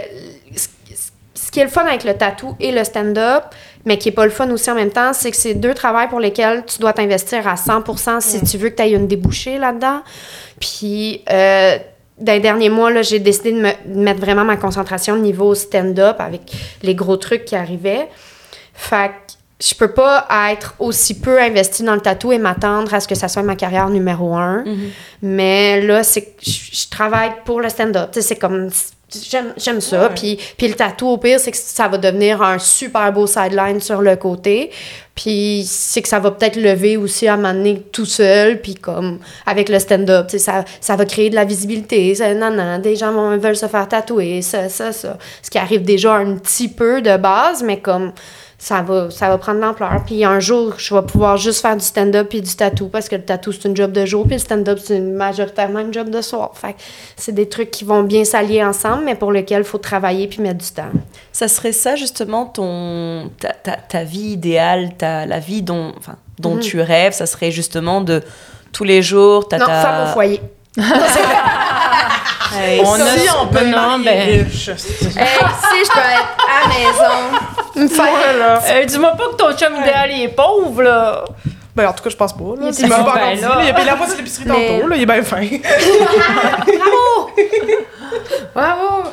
ce- 1.52 1.54
qui 1.54 1.60
est 1.60 1.64
le 1.64 1.70
fun 1.70 1.86
avec 1.86 2.04
le 2.04 2.14
tatou 2.16 2.56
et 2.60 2.72
le 2.72 2.84
stand-up, 2.84 3.44
mais 3.86 3.98
qui 3.98 4.10
est 4.10 4.14
pas 4.14 4.26
le 4.26 4.32
fun 4.32 4.50
aussi 4.52 4.70
en 4.72 4.76
même 4.76 4.92
temps, 4.92 5.12
c'est 5.14 5.32
que 5.32 5.38
c'est 5.38 5.54
deux 5.54 5.74
travails 5.74 6.08
pour 6.08 6.20
lesquels 6.20 6.64
tu 6.66 6.80
dois 6.80 6.94
t'investir 6.94 7.48
à 7.48 7.56
100% 7.56 8.20
si 8.22 8.42
tu 8.44 8.58
veux 8.58 8.70
que 8.70 8.76
tu 8.76 8.84
aies 8.84 8.92
une 8.92 9.08
débouchée 9.08 9.58
là-dedans. 9.58 10.02
Puis, 10.60 11.24
euh, 11.32 11.78
dans 12.20 12.34
les 12.34 12.40
derniers 12.40 12.70
mois, 12.70 12.92
là, 12.92 13.02
j'ai 13.02 13.20
décidé 13.20 13.52
de, 13.52 13.60
me, 13.62 13.72
de 13.86 14.00
mettre 14.00 14.20
vraiment 14.22 14.44
ma 14.46 14.58
concentration 14.58 15.16
au 15.16 15.20
niveau 15.20 15.56
stand-up 15.56 16.18
avec 16.20 16.42
les 16.84 16.94
gros 16.96 17.18
trucs 17.18 17.46
qui 17.46 17.56
arrivaient. 17.56 18.08
Fait 18.74 19.10
que 19.10 19.34
je 19.68 19.76
peux 19.76 19.92
pas 19.92 20.28
être 20.52 20.74
aussi 20.80 21.20
peu 21.20 21.40
investie 21.40 21.84
dans 21.84 21.94
le 21.96 22.02
tatou 22.02 22.32
et 22.32 22.38
m'attendre 22.40 22.94
à 22.94 23.00
ce 23.00 23.08
que 23.08 23.16
ça 23.16 23.28
soit 23.28 23.44
ma 23.44 23.56
carrière 23.56 23.90
numéro 23.90 24.36
un. 24.36 24.64
Mais 25.22 25.82
là, 25.82 26.04
c'est 26.04 26.22
que 26.24 26.32
je 26.42 26.52
je 26.72 26.90
travaille 26.90 27.32
pour 27.46 27.60
le 27.62 27.70
stand-up. 27.70 28.10
Tu 28.12 28.22
sais, 28.22 28.28
c'est 28.30 28.36
comme... 28.38 28.70
J'aime, 29.58 29.82
ça. 29.82 30.10
Puis, 30.10 30.38
puis 30.58 30.68
le 30.68 30.74
tatou, 30.74 31.08
au 31.08 31.18
pire, 31.18 31.40
c'est 31.40 31.52
que 31.52 31.58
ça 31.58 31.88
va 31.88 31.98
devenir 31.98 32.42
un 32.42 32.60
super 32.60 33.12
beau 33.12 33.28
sideline 33.28 33.82
sur 33.82 34.02
le 34.02 34.16
côté. 34.16 34.72
Puis 35.16 35.66
c'est 35.68 36.02
que 36.02 36.08
ça 36.08 36.20
va 36.20 36.32
peut-être 36.32 36.56
lever 36.56 36.96
aussi 36.96 37.28
à 37.28 37.36
m'amener 37.36 37.82
tout 37.92 38.06
seul. 38.06 38.62
Puis 38.62 38.76
comme 38.76 39.20
avec 39.46 39.68
le 39.70 39.80
stand-up, 39.80 40.30
ça, 40.38 40.64
ça 40.80 40.96
va 40.96 41.06
créer 41.06 41.30
de 41.30 41.36
la 41.36 41.44
visibilité. 41.44 42.16
Ça, 42.16 42.34
non, 42.34 42.52
non, 42.52 42.80
des 42.80 42.96
gens 42.96 43.12
vont, 43.12 43.38
veulent 43.38 43.58
se 43.58 43.68
faire 43.68 43.88
tatouer, 43.88 44.42
ça, 44.42 44.70
ça, 44.70 44.92
ça. 44.92 45.18
Ce 45.42 45.50
qui 45.50 45.58
arrive 45.58 45.84
déjà 45.84 46.14
un 46.14 46.36
petit 46.38 46.70
peu 46.70 47.02
de 47.02 47.18
base, 47.18 47.64
mais 47.64 47.80
comme 47.80 48.14
ça 48.64 48.84
va, 48.84 49.10
ça 49.10 49.28
va 49.28 49.40
prendre 49.40 49.60
l'ampleur. 49.60 50.04
Puis 50.06 50.24
un 50.24 50.40
jour, 50.40 50.74
je 50.78 50.94
vais 50.94 51.02
pouvoir 51.02 51.36
juste 51.36 51.64
faire 51.64 51.76
du 51.76 51.84
stand-up 51.84 52.30
puis 52.30 52.42
du 52.42 52.56
tatou 52.56 52.90
parce 52.90 53.10
que 53.10 53.16
le 53.16 53.24
tatou, 53.26 53.52
c'est 53.52 53.68
une 53.68 53.76
job 53.76 53.92
de 53.92 54.06
jour, 54.06 54.24
puis 54.26 54.34
le 54.36 54.40
stand-up, 54.40 54.78
c'est 54.84 54.98
une- 54.98 55.14
majoritairement 55.16 55.80
une 55.80 55.92
job 55.92 56.12
de 56.12 56.22
soir. 56.22 56.52
Fait 56.54 56.76
c'est 57.18 57.32
des 57.32 57.50
trucs 57.50 57.72
qui 57.72 57.86
vont 57.86 58.04
bien 58.04 58.24
s'allier 58.24 58.64
ensemble, 58.64 59.04
mais 59.06 59.16
pour 59.16 59.32
lesquels 59.32 59.62
il 59.62 59.66
faut 59.68 59.80
travailler 59.80 60.28
puis 60.28 60.42
mettre 60.44 60.60
du 60.60 60.70
temps. 60.70 60.92
Ça 61.32 61.48
serait 61.48 61.72
ça 61.72 61.96
justement 61.96 62.46
ton 62.46 63.32
ta, 63.40 63.50
ta, 63.54 63.72
ta 63.78 64.04
vie 64.04 64.34
idéale, 64.34 64.92
ta, 64.96 65.26
la 65.26 65.40
vie 65.40 65.64
dont, 65.64 65.94
enfin, 65.98 66.18
dont 66.38 66.54
Mhm. 66.54 66.60
tu 66.60 66.82
rêves, 66.82 67.14
ça 67.14 67.26
serait 67.26 67.50
justement 67.50 68.02
de 68.02 68.22
tous 68.72 68.84
les 68.84 69.02
jours, 69.02 69.48
t'as 69.48 69.58
non, 69.58 69.66
ta... 69.66 69.82
femme 69.82 70.04
au 70.08 70.14
foyer. 70.14 70.40
Hey, 72.54 72.82
On 72.86 72.94
a 73.00 73.18
si 73.18 73.30
on 73.42 73.48
peut 73.48 73.66
non, 73.66 74.00
ben- 74.00 74.44
riche. 74.44 74.68
Hey, 74.68 74.76
si 74.76 75.86
je 75.86 75.92
peux 75.94 76.00
être 76.00 76.36
à 76.46 76.68
la 76.68 76.74
maison, 76.74 77.40
me 77.84 77.90
faire... 77.90 78.06
Voilà. 78.10 78.62
Euh, 78.70 78.86
dis-moi 78.86 79.12
pas 79.12 79.30
que 79.32 79.36
ton 79.36 79.58
chum 79.58 79.76
idéal 79.76 80.12
il 80.12 80.24
est 80.24 80.28
pauvre, 80.30 80.82
là! 80.84 81.24
Ben, 81.76 81.88
en 81.88 81.94
tout 81.94 82.04
cas, 82.04 82.10
je 82.10 82.18
pense 82.18 82.34
pas. 82.34 82.44
Là. 82.60 82.70
Il 82.78 82.86
est 82.86 82.90
pas 82.90 83.00
encore 83.00 83.14
dit. 83.14 83.42
là. 83.42 83.56
là. 83.56 83.64
Il 83.64 83.70
a 83.70 83.74
payé 83.74 83.86
la 83.86 83.96
moitié 83.96 84.16
de 84.16 84.20
l'épicerie 84.20 84.46
tantôt. 84.46 84.88
Là. 84.88 84.96
Il 84.96 85.02
est 85.02 85.06
bien 85.06 85.24
fin. 85.24 85.42
Bravo! 86.66 87.30
Bravo! 88.54 89.10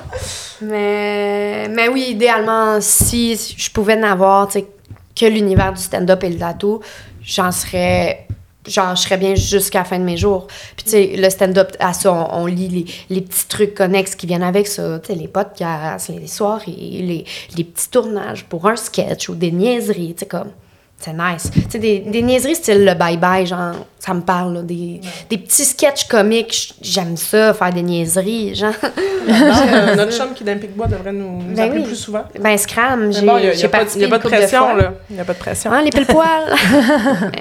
Mais, 0.63 1.69
mais 1.69 1.89
oui, 1.89 2.07
idéalement, 2.11 2.81
si 2.81 3.55
je 3.57 3.71
pouvais 3.71 3.97
n'avoir, 3.97 4.49
que 4.49 5.27
l'univers 5.27 5.73
du 5.73 5.83
stand-up 5.83 6.23
et 6.25 6.31
le 6.31 6.39
tatou, 6.39 6.81
j'en 7.23 7.53
serais. 7.53 8.28
Genre, 8.69 8.95
je 8.97 9.03
serais 9.03 9.17
bien 9.17 9.35
jusqu'à 9.35 9.81
la 9.81 9.85
fin 9.85 9.99
de 9.99 10.05
mes 10.05 10.17
jours. 10.17 10.47
Puis, 10.77 10.85
tu 10.85 10.91
sais, 10.91 11.13
le 11.17 11.31
stand-up, 11.31 11.75
à 11.81 11.93
ça, 11.93 12.13
on, 12.13 12.43
on 12.43 12.47
lit 12.47 12.69
les, 12.69 12.85
les 13.15 13.21
petits 13.23 13.47
trucs 13.49 13.75
connexes 13.75 14.15
qui 14.15 14.27
viennent 14.27 14.43
avec 14.43 14.67
ça. 14.67 14.99
Tu 15.01 15.13
sais, 15.13 15.19
les 15.19 15.29
podcasts, 15.29 16.09
les 16.11 16.27
soirées, 16.27 16.65
les, 16.67 17.25
les 17.57 17.65
petits 17.65 17.89
tournages 17.91 18.45
pour 18.45 18.67
un 18.69 18.77
sketch 18.77 19.29
ou 19.29 19.35
des 19.35 19.51
niaiseries. 19.53 20.15
Tu 20.15 20.21
sais, 20.21 20.27
comme. 20.27 20.51
C'est 21.01 21.13
nice. 21.13 21.49
Tu 21.55 21.61
sais, 21.71 21.79
des, 21.79 22.01
des 22.01 22.23
niaiseries 22.23 22.57
style 22.57 22.85
le 22.85 22.91
bye-bye, 22.91 23.47
genre, 23.47 23.73
ça 24.01 24.13
me 24.15 24.21
parle, 24.21 24.55
là, 24.55 24.63
des, 24.63 25.01
des 25.31 25.39
petits 25.39 25.65
sketchs 25.65 26.09
comiques. 26.09 26.75
J'aime 26.83 27.17
ça, 27.17 27.55
faire 27.55 27.73
des 27.73 27.83
niaiseries, 27.83 28.57
genre. 28.57 28.73
Notre 29.97 30.11
chum 30.13 30.35
qui 30.35 30.43
est 30.43 30.47
dans 30.55 30.59
Picbois 30.61 30.89
devrait 30.89 31.13
nous, 31.13 31.41
nous 31.41 31.55
Ben 31.55 31.67
appeler 31.67 31.83
oui. 31.83 31.87
plus 31.87 31.95
souvent. 31.95 32.25
Ben, 32.41 32.59
Scram, 32.59 33.07
Mais 33.07 33.13
j'ai 33.13 33.25
bon, 33.25 33.37
il 33.39 33.43
n'y 33.43 33.49
a, 33.49 33.53
j'ai 33.53 33.69
pas, 33.69 33.79
a 33.83 33.85
de 33.85 34.19
pression, 34.19 34.75
là. 34.75 34.95
Il 35.09 35.15
n'y 35.15 35.23
a 35.23 35.25
pas 35.25 35.35
de 35.35 35.39
pression. 35.39 35.71
Hein, 35.71 35.83
les 35.83 35.91
pile-poils. 35.91 36.53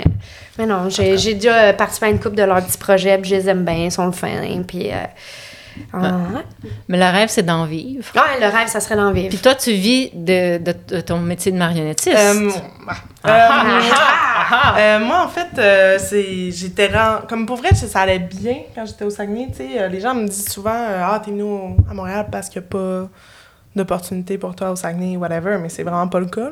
mais, 0.58 0.66
non, 0.66 0.90
j'ai 0.90 1.18
j'ai 1.18 1.34
déjà 1.36 1.56
euh, 1.56 1.74
participé 1.74 2.08
à 2.08 2.10
une 2.10 2.20
couple 2.20 2.36
de 2.36 2.44
leurs 2.44 2.64
petits 2.66 2.78
projets, 2.78 3.18
puis 3.18 3.30
je 3.32 3.36
les 3.36 3.50
aime 3.50 3.64
bien, 3.66 3.76
ils 3.86 3.92
sont 3.92 4.06
le 4.06 4.12
fin. 4.12 4.30
Puis, 4.68 4.92
euh, 4.92 4.96
ah, 5.94 6.00
ouais. 6.34 6.42
Mais 6.88 6.98
le 6.98 7.06
rêve, 7.06 7.30
c'est 7.30 7.44
d'en 7.44 7.66
vivre. 7.66 8.04
Ouais, 8.16 8.40
le 8.42 8.48
rêve, 8.48 8.68
ça 8.68 8.80
serait 8.80 8.96
d'en 8.96 9.12
vivre. 9.12 9.30
Puis 9.30 9.38
toi, 9.38 9.54
tu 9.54 9.72
vis 9.74 10.10
de, 10.14 10.58
de- 10.58 10.96
de 10.96 11.02
ton 11.02 11.20
métier 11.20 11.52
de 11.52 11.58
marionnettiste. 11.58 12.18
Euh, 12.18 12.50
euh, 13.28 13.30
euh, 14.78 15.00
moi, 15.00 15.24
en 15.24 15.28
fait, 15.28 15.48
euh, 15.60 15.98
c'est 16.00 16.52
j'étais 16.52 16.90
comme 17.28 17.46
pour 17.46 17.58
vrai, 17.58 17.76
ça 17.76 18.02
allait 18.02 18.20
bien 18.20 18.56
quand 18.74 18.86
j'étais 18.86 19.06
au 19.06 19.10
Saguenay. 19.10 19.48
tu 19.52 19.58
sais. 19.58 19.70
Euh, 19.82 19.88
les 19.88 20.00
gens 20.00 20.16
me 20.16 20.28
disent 20.28 20.50
souvent 20.50 20.74
euh, 20.74 21.02
Ah, 21.04 21.22
t'es 21.24 21.32
venu 21.32 21.44
à 21.90 21.94
Montréal 21.94 22.28
parce 22.32 22.50
qu'il 22.50 22.62
n'y 22.62 22.68
a 22.68 22.70
pas 22.70 23.08
d'opportunité 23.76 24.38
pour 24.40 24.56
toi 24.56 24.72
au 24.72 24.76
Saguenay, 24.76 25.18
whatever, 25.18 25.58
mais 25.62 25.70
c'est 25.70 25.84
vraiment 25.84 26.08
pas 26.08 26.20
le 26.20 26.26
cas. 26.26 26.50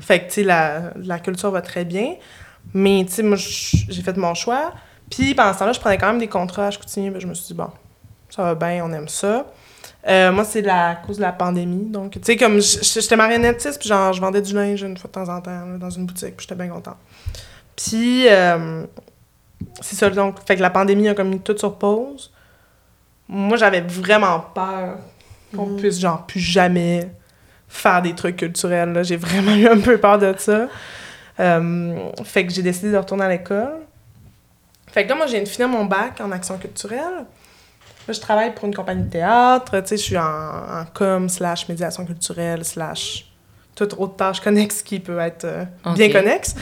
Fait 0.00 0.20
que, 0.20 0.24
tu 0.26 0.30
sais, 0.32 0.42
la, 0.42 0.90
la 0.96 1.18
culture 1.20 1.50
va 1.52 1.62
très 1.62 1.84
bien. 1.84 2.14
Mais, 2.72 3.04
tu 3.06 3.12
sais, 3.12 3.22
moi, 3.22 3.36
j'ai 3.36 4.02
fait 4.02 4.16
mon 4.16 4.34
choix. 4.34 4.72
Puis, 5.10 5.34
pendant 5.34 5.52
ce 5.52 5.58
temps-là, 5.60 5.72
je 5.72 5.80
prenais 5.80 5.98
quand 5.98 6.08
même 6.08 6.18
des 6.18 6.28
contrats 6.28 6.66
à 6.68 6.70
Chicoutimi. 6.70 7.10
puis 7.10 7.20
je 7.20 7.26
me 7.26 7.34
suis 7.34 7.46
dit, 7.48 7.54
bon, 7.54 7.68
ça 8.30 8.42
va 8.42 8.54
bien, 8.54 8.84
on 8.84 8.92
aime 8.92 9.08
ça. 9.08 9.46
Euh, 10.08 10.32
moi, 10.32 10.44
c'est 10.44 10.60
la 10.62 10.88
à 10.90 10.94
cause 10.96 11.16
de 11.16 11.22
la 11.22 11.32
pandémie. 11.32 11.86
Donc, 11.86 12.12
tu 12.12 12.20
sais, 12.22 12.36
comme 12.36 12.60
j'étais 12.60 13.16
marionnettiste, 13.16 13.78
puis 13.78 13.88
genre, 13.88 14.12
je 14.12 14.20
vendais 14.20 14.42
du 14.42 14.54
linge 14.54 14.82
une 14.82 14.96
fois 14.96 15.08
de 15.08 15.12
temps 15.12 15.28
en 15.34 15.40
temps 15.40 15.50
là, 15.66 15.78
dans 15.78 15.90
une 15.90 16.04
boutique, 16.06 16.36
puis 16.36 16.46
j'étais 16.48 16.54
bien 16.60 16.68
contente. 16.72 16.96
Puis, 17.76 18.26
euh, 18.28 18.84
c'est 19.80 19.96
ça, 19.96 20.10
donc, 20.10 20.36
fait 20.46 20.56
que 20.56 20.62
la 20.62 20.70
pandémie 20.70 21.08
a 21.08 21.14
comme 21.14 21.28
mis 21.28 21.40
tout 21.40 21.56
sur 21.56 21.76
pause. 21.76 22.32
Moi, 23.28 23.56
j'avais 23.56 23.80
vraiment 23.80 24.40
peur 24.54 24.98
qu'on 25.56 25.66
Mhm. 25.66 25.76
puisse, 25.76 25.98
genre, 25.98 26.26
plus 26.26 26.40
jamais 26.40 27.08
faire 27.68 28.02
des 28.02 28.14
trucs 28.14 28.36
culturels. 28.36 28.98
J'ai 29.04 29.16
vraiment 29.16 29.54
eu 29.56 29.66
un 29.68 29.78
peu 29.80 29.96
peur 29.98 30.18
de 30.18 30.34
ça. 30.36 30.66
Euh, 31.40 32.08
fait 32.24 32.46
que 32.46 32.52
j'ai 32.52 32.62
décidé 32.62 32.92
de 32.92 32.96
retourner 32.96 33.24
à 33.24 33.28
l'école. 33.28 33.80
Fait 34.92 35.04
que 35.04 35.08
là, 35.08 35.16
moi, 35.16 35.26
de 35.26 35.44
finir 35.44 35.68
mon 35.68 35.84
bac 35.84 36.20
en 36.20 36.30
action 36.30 36.56
culturelle. 36.58 37.26
Là, 38.06 38.12
je 38.12 38.20
travaille 38.20 38.54
pour 38.54 38.66
une 38.66 38.74
compagnie 38.74 39.02
de 39.04 39.10
théâtre. 39.10 39.80
Tu 39.80 39.88
sais, 39.88 39.96
je 39.96 40.02
suis 40.02 40.18
en, 40.18 40.22
en 40.22 40.84
com 40.92 41.28
slash 41.28 41.68
médiation 41.68 42.04
culturelle 42.04 42.64
slash 42.64 43.26
toute 43.74 43.94
autre 43.94 44.14
tâche 44.16 44.40
connexe 44.40 44.82
qui 44.82 45.00
peut 45.00 45.18
être 45.18 45.44
euh, 45.44 45.64
bien 45.94 46.06
connexe. 46.12 46.54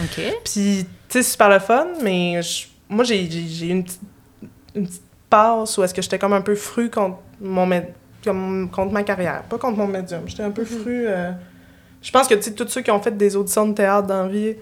Puis, 0.45 0.45
tu 0.45 0.53
sais, 0.53 0.87
c'est 1.11 1.23
super 1.23 1.51
le 1.51 1.59
fun, 1.59 1.87
mais 2.03 2.41
je- 2.41 2.69
moi, 2.89 3.05
j'ai 3.05 3.31
j'ai- 3.31 3.47
j'ai 3.49 3.67
une, 3.69 3.85
petite- 3.85 4.01
une 4.75 4.87
petite 4.87 5.03
passe 5.29 5.77
où 5.77 5.83
est-ce 5.83 5.93
que 5.93 6.01
j'étais 6.01 6.19
comme 6.19 6.33
un 6.33 6.41
peu 6.41 6.55
fru 6.55 6.89
contre, 6.89 7.19
mon, 7.41 8.69
contre 8.69 8.93
ma 8.93 9.03
carrière, 9.03 9.43
pas 9.43 9.59
contre 9.59 9.77
mon 9.77 9.87
médium. 9.89 10.23
J'étais 10.27 10.43
un 10.45 10.51
peu 10.53 10.65
fru. 10.65 11.05
euh, 11.07 11.33
je 12.03 12.11
pense 12.11 12.29
que, 12.29 12.35
tu 12.35 12.43
sais, 12.43 12.53
tous 12.53 12.69
ceux 12.69 12.81
qui 12.83 12.91
ont 12.91 13.01
fait 13.01 13.17
des 13.17 13.37
auditions 13.37 13.67
de 13.69 13.75
théâtre 13.75 14.07
dans 14.07 14.25
la 14.25 14.29
vie 14.29 14.55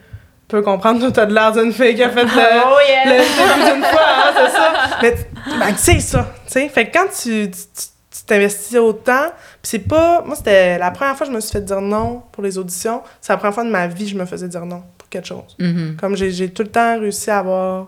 peuvent 0.49 0.63
comprendre 0.65 1.07
que 1.07 1.13
t'as 1.13 1.27
de 1.27 1.35
l'air 1.35 1.53
d'une 1.53 1.73
fille 1.73 1.95
qui 1.95 2.03
a 2.03 2.11
fait 2.11 2.25
le, 2.25 2.29
Oh 2.31 2.77
yeah! 2.89 3.05
le 3.07 3.73
d'une 3.75 3.85
fois, 3.85 4.01
hein, 4.03 4.33
c'est 4.35 4.51
ça. 4.51 4.73
Mais, 5.03 5.15
tu- 5.15 5.59
ben, 5.59 5.75
c'est 5.77 6.01
ça, 6.01 6.33
tu 6.47 6.53
sais. 6.53 6.69
Fait 6.69 6.87
que 6.89 6.99
quand 6.99 7.07
tu 7.09 7.51
tu- 7.51 7.87
t'investis 8.27 8.77
autant, 8.79 9.27
puis 9.63 9.71
c'est 9.71 9.79
pas... 9.81 10.23
Moi, 10.27 10.35
c'était 10.37 10.79
la 10.79 10.91
première 10.91 11.17
fois 11.17 11.27
que 11.27 11.33
je 11.33 11.37
me 11.37 11.41
suis 11.41 11.53
fait 11.53 11.61
dire 11.65 11.81
non 11.81 12.23
pour 12.33 12.43
les 12.43 12.59
auditions. 12.59 13.03
C'est 13.21 13.33
la 13.33 13.37
première 13.39 13.55
fois 13.55 13.65
de 13.65 13.71
ma 13.71 13.87
vie 13.87 14.05
que 14.05 14.11
je 14.11 14.17
me 14.17 14.25
faisais 14.27 14.49
dire 14.49 14.67
non 14.67 14.83
pour 14.99 15.09
quelque 15.09 15.27
chose. 15.27 15.57
Mhm. 15.59 15.97
Comme 16.01 16.17
j'ai 16.17 16.51
tout 16.51 16.63
le 16.63 16.69
temps 16.69 16.99
réussi 17.01 17.31
à 17.31 17.39
avoir. 17.39 17.87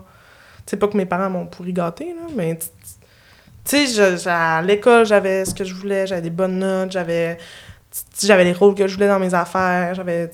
Tu 0.65 0.71
sais, 0.71 0.77
pas 0.77 0.87
que 0.87 0.95
mes 0.97 1.05
parents 1.05 1.29
m'ont 1.29 1.45
pourri 1.45 1.73
gâté, 1.73 2.05
là, 2.17 2.27
mais. 2.35 2.57
Tu 3.65 3.85
sais, 3.87 4.27
à 4.29 4.61
l'école, 4.61 5.05
j'avais 5.05 5.45
ce 5.45 5.53
que 5.53 5.63
je 5.63 5.73
voulais, 5.73 6.05
j'avais 6.07 6.21
des 6.21 6.29
bonnes 6.29 6.59
notes, 6.59 6.91
j'avais. 6.91 7.37
J'avais 8.21 8.43
les 8.43 8.53
rôles 8.53 8.75
que 8.75 8.87
je 8.87 8.93
voulais 8.95 9.07
dans 9.07 9.19
mes 9.19 9.33
affaires, 9.33 9.93
j'avais. 9.93 10.29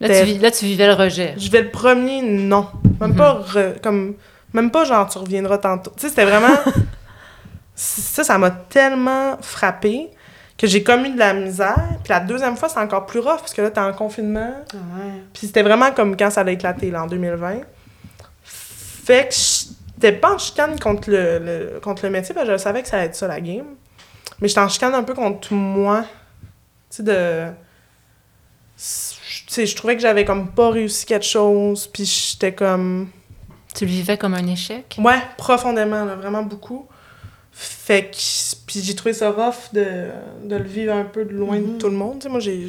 Là, 0.00 0.08
tu, 0.08 0.24
vis- 0.24 0.38
là, 0.38 0.50
tu 0.50 0.64
vivais 0.64 0.86
le 0.88 0.94
rejet. 0.94 1.34
Je 1.38 1.48
vais 1.50 1.62
le 1.62 1.70
premier, 1.70 2.22
non. 2.22 2.66
Même 3.00 3.10
Mhm. 3.10 3.16
pas 3.16 3.40
re- 3.40 3.80
comme. 3.80 4.14
Même 4.52 4.70
pas 4.70 4.84
genre 4.84 5.08
tu 5.08 5.16
reviendras 5.18 5.58
tantôt. 5.58 5.92
Tu 5.96 6.02
sais, 6.02 6.08
c'était 6.08 6.24
vraiment. 6.24 6.54
ça, 7.74 8.24
ça 8.24 8.36
m'a 8.38 8.50
tellement 8.50 9.36
frappé 9.40 10.08
que 10.58 10.66
j'ai 10.66 10.82
comme 10.82 11.04
eu 11.06 11.10
de 11.14 11.18
la 11.18 11.32
misère. 11.34 11.76
Puis 12.02 12.10
la 12.10 12.20
deuxième 12.20 12.56
fois, 12.56 12.68
c'est 12.68 12.78
encore 12.80 13.06
plus 13.06 13.20
rough 13.20 13.38
parce 13.38 13.54
que 13.54 13.62
là, 13.62 13.70
t'es 13.70 13.80
en 13.80 13.92
confinement. 13.92 14.54
Ouais. 14.74 15.22
Puis 15.32 15.46
c'était 15.46 15.62
vraiment 15.62 15.90
comme 15.92 16.16
quand 16.16 16.30
ça 16.30 16.42
a 16.42 16.50
éclaté, 16.50 16.90
là, 16.90 17.04
en 17.04 17.06
2020. 17.06 17.60
Fait 18.44 19.28
que 19.28 19.34
j'étais 19.34 20.12
pas 20.12 20.34
en 20.34 20.38
chicane 20.38 20.78
contre 20.78 21.10
le, 21.10 21.38
le- 21.38 21.80
contre 21.80 22.04
le 22.04 22.10
métier, 22.10 22.34
parce 22.34 22.46
que 22.46 22.52
je 22.52 22.58
savais 22.58 22.82
que 22.82 22.88
ça 22.88 22.96
allait 22.98 23.06
être 23.06 23.16
ça, 23.16 23.26
la 23.28 23.40
game. 23.40 23.66
Mais 24.40 24.48
j'étais 24.48 24.60
en 24.60 24.68
chicane 24.68 24.94
un 24.94 25.02
peu 25.02 25.14
contre 25.14 25.52
moi. 25.54 26.04
Sais, 26.96 27.02
de... 27.02 27.46
Tu 28.76 29.54
sais, 29.54 29.66
je 29.66 29.76
trouvais 29.76 29.94
que 29.96 30.02
j'avais 30.02 30.24
comme 30.24 30.48
pas 30.50 30.70
réussi 30.70 31.06
quelque 31.06 31.26
chose, 31.26 31.86
puis 31.86 32.04
j'étais 32.04 32.52
comme... 32.52 33.08
Tu 33.74 33.84
le 33.86 33.90
vivais 33.90 34.18
comme 34.18 34.34
un 34.34 34.46
échec? 34.46 34.96
Ouais, 34.98 35.18
profondément, 35.38 36.04
là, 36.04 36.14
vraiment 36.16 36.42
beaucoup. 36.42 36.86
Fait 37.52 38.04
que... 38.10 38.16
Puis 38.66 38.80
j'ai 38.82 38.94
trouvé 38.94 39.12
ça 39.12 39.30
rough 39.30 39.72
de, 39.72 39.84
de 40.44 40.56
le 40.56 40.64
vivre 40.64 40.94
un 40.94 41.04
peu 41.04 41.24
de 41.24 41.32
loin 41.32 41.58
de 41.60 41.78
tout 41.78 41.88
le 41.88 41.96
monde. 41.96 42.18
Tu 42.18 42.24
sais, 42.24 42.28
moi, 42.28 42.40
j'ai- 42.40 42.68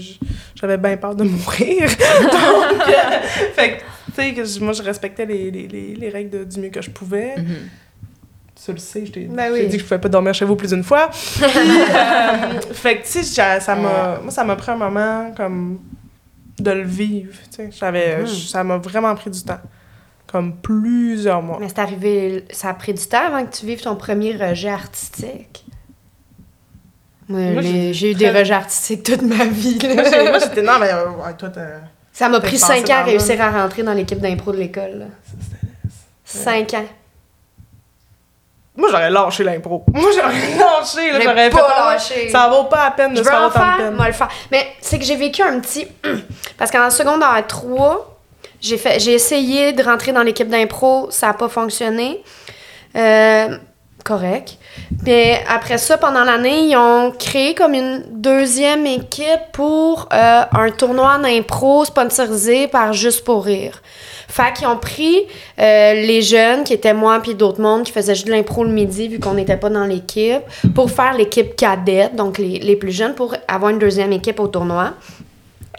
j'avais 0.56 0.78
bien 0.78 0.98
peur 0.98 1.16
de 1.16 1.24
mourir. 1.26 1.90
Donc, 2.22 2.88
euh, 2.90 3.22
fait 3.56 3.78
que, 3.78 4.34
tu 4.36 4.46
sais, 4.46 4.60
moi, 4.60 4.74
je 4.74 4.84
respectais 4.84 5.26
les, 5.26 5.52
les, 5.52 5.68
les, 5.68 5.96
les 5.96 6.10
règles 6.10 6.30
de- 6.30 6.44
du 6.44 6.60
mieux 6.60 6.70
que 6.70 6.82
je 6.82 6.90
pouvais. 6.90 7.38
Mhm. 7.38 7.70
Tu 8.66 8.72
le 8.72 8.78
sais, 8.78 9.06
je 9.06 9.12
t'ai 9.12 9.20
Ben 9.26 9.50
je 9.52 9.58
t'ai 9.58 9.64
oui. 9.64 9.68
dit 9.68 9.78
que 9.78 9.84
je 9.84 9.88
pouvais 9.88 10.00
pas 10.00 10.10
dormir 10.10 10.34
chez 10.34 10.46
vous 10.46 10.56
plus 10.56 10.70
d'une 10.70 10.84
fois. 10.84 11.10
Puis, 11.12 11.44
euh, 11.44 12.62
fait 12.74 12.98
que, 13.00 13.04
tu 13.06 13.24
sais, 13.24 13.60
ça 13.60 13.76
m'a... 13.76 14.20
Moi, 14.22 14.32
ça 14.32 14.44
m'a 14.44 14.56
pris 14.56 14.72
un 14.72 14.78
moment, 14.78 15.32
comme, 15.36 15.80
de 16.60 16.72
le 16.72 16.84
vivre, 16.84 17.34
tu 17.50 17.56
sais. 17.58 17.70
J'avais... 17.72 18.20
Mhm. 18.20 18.28
Ça 18.28 18.64
m'a 18.64 18.78
vraiment 18.78 19.14
pris 19.16 19.30
du 19.32 19.42
temps. 19.44 19.60
Comme 20.28 20.56
plusieurs 20.58 21.42
mois. 21.42 21.58
Mais 21.60 21.68
c'est 21.68 21.80
arrivé, 21.80 22.46
ça 22.52 22.70
a 22.70 22.74
pris 22.74 22.94
du 22.94 23.06
temps 23.06 23.26
avant 23.28 23.46
que 23.46 23.56
tu 23.56 23.66
vives 23.66 23.82
ton 23.82 23.96
premier 23.96 24.36
rejet 24.36 24.70
artistique? 24.70 25.66
Moi, 27.28 27.52
Moi, 27.52 27.62
les- 27.62 27.94
j'ai 27.94 28.12
eu 28.12 28.16
très- 28.16 28.32
des 28.32 28.40
rejets 28.40 28.54
artistiques 28.54 29.04
toute 29.04 29.22
ma 29.22 29.46
vie. 29.46 29.78
là. 29.80 29.94
Moi, 29.96 30.04
j'ai- 30.06 30.30
moi, 30.30 30.40
j'étais... 30.40 30.62
Non, 30.62 30.74
mais 30.80 30.92
euh, 30.92 31.10
ouais, 31.12 31.34
toi, 31.38 31.50
t'as... 31.50 31.68
Ça 32.12 32.30
m'a 32.30 32.40
pris 32.40 32.58
cinq 32.58 32.90
ans 32.90 32.96
à 32.98 33.04
réussir 33.04 33.40
à 33.42 33.50
rentrer 33.52 33.84
dans 33.84 33.94
l'équipe 33.94 34.20
d'impro 34.20 34.52
de 34.52 34.58
l'école. 34.58 35.08
Cinq 36.24 36.74
ans. 36.76 36.86
Moi, 38.76 38.90
j'aurais 38.92 39.12
lâché 39.12 39.44
l'impro. 39.44 39.84
Moi, 39.94 40.10
j'aurais 40.16 40.34
lâché, 40.58 41.12
là, 41.12 41.20
j'aurais 41.24 41.50
pas 41.50 41.58
ouais, 41.58 41.94
lâché. 41.94 42.30
Ça 42.30 42.48
vaut 42.50 42.64
pas 42.64 42.86
la 42.86 42.92
peine 42.92 43.12
de 43.14 43.18
Je 43.18 43.24
se 43.24 43.30
faire 43.30 43.44
autant 43.46 43.60
de 43.60 43.78
peine. 43.78 43.94
moi 43.96 44.08
le 44.08 44.14
faire. 44.14 44.30
Mais 44.52 44.68
c'est 44.82 44.98
que 44.98 45.06
j'ai 45.06 45.16
vécu 45.16 45.44
un 45.44 45.60
petit. 45.60 45.88
Parce 46.58 46.72
qu'en 46.72 46.90
secondaire 46.90 47.44
3, 47.48 48.18
j'ai 48.62 48.78
fait, 48.78 49.00
j'ai 49.00 49.14
essayé 49.14 49.74
de 49.74 49.84
rentrer 49.84 50.12
dans 50.12 50.24
l'équipe 50.24 50.48
d'impro, 50.48 51.08
ça 51.12 51.28
n'a 51.28 51.34
pas 51.34 51.50
fonctionné. 51.50 52.24
Euh, 52.96 53.58
correct. 54.04 54.58
Mais 55.06 55.44
après 55.48 55.78
ça, 55.78 55.98
pendant 55.98 56.24
l'année, 56.24 56.68
ils 56.70 56.78
ont 56.78 57.12
créé 57.12 57.54
comme 57.54 57.74
une 57.74 58.04
deuxième 58.10 58.86
équipe 58.88 59.52
pour 59.52 60.10
euh, 60.14 60.44
un 60.52 60.72
tournoi 60.72 61.18
d'impro 61.20 61.86
sponsorisé 61.86 62.68
par 62.68 62.94
Juste 62.94 63.24
pour 63.24 63.46
rire. 63.46 63.82
Fait 64.28 64.54
qu'ils 64.54 64.68
ont 64.68 64.78
pris 64.78 65.18
euh, 65.60 65.94
les 65.94 66.22
jeunes, 66.22 66.64
qui 66.64 66.74
étaient 66.74 66.94
moi 66.94 67.20
puis 67.22 67.36
d'autres 67.36 67.62
mondes, 67.62 67.84
qui 67.84 67.92
faisaient 67.92 68.16
juste 68.16 68.28
de 68.28 68.32
l'impro 68.32 68.64
le 68.64 68.72
midi, 68.72 69.08
vu 69.08 69.20
qu'on 69.20 69.34
n'était 69.34 69.58
pas 69.58 69.70
dans 69.70 69.86
l'équipe, 69.86 70.42
pour 70.74 70.90
faire 70.92 71.14
l'équipe 71.18 71.56
cadette, 71.56 72.16
donc 72.16 72.38
les, 72.38 72.60
les 72.60 72.76
plus 72.76 72.92
jeunes, 72.92 73.16
pour 73.16 73.36
avoir 73.48 73.72
une 73.72 73.80
deuxième 73.80 74.12
équipe 74.14 74.40
au 74.40 74.48
tournoi. 74.48 74.94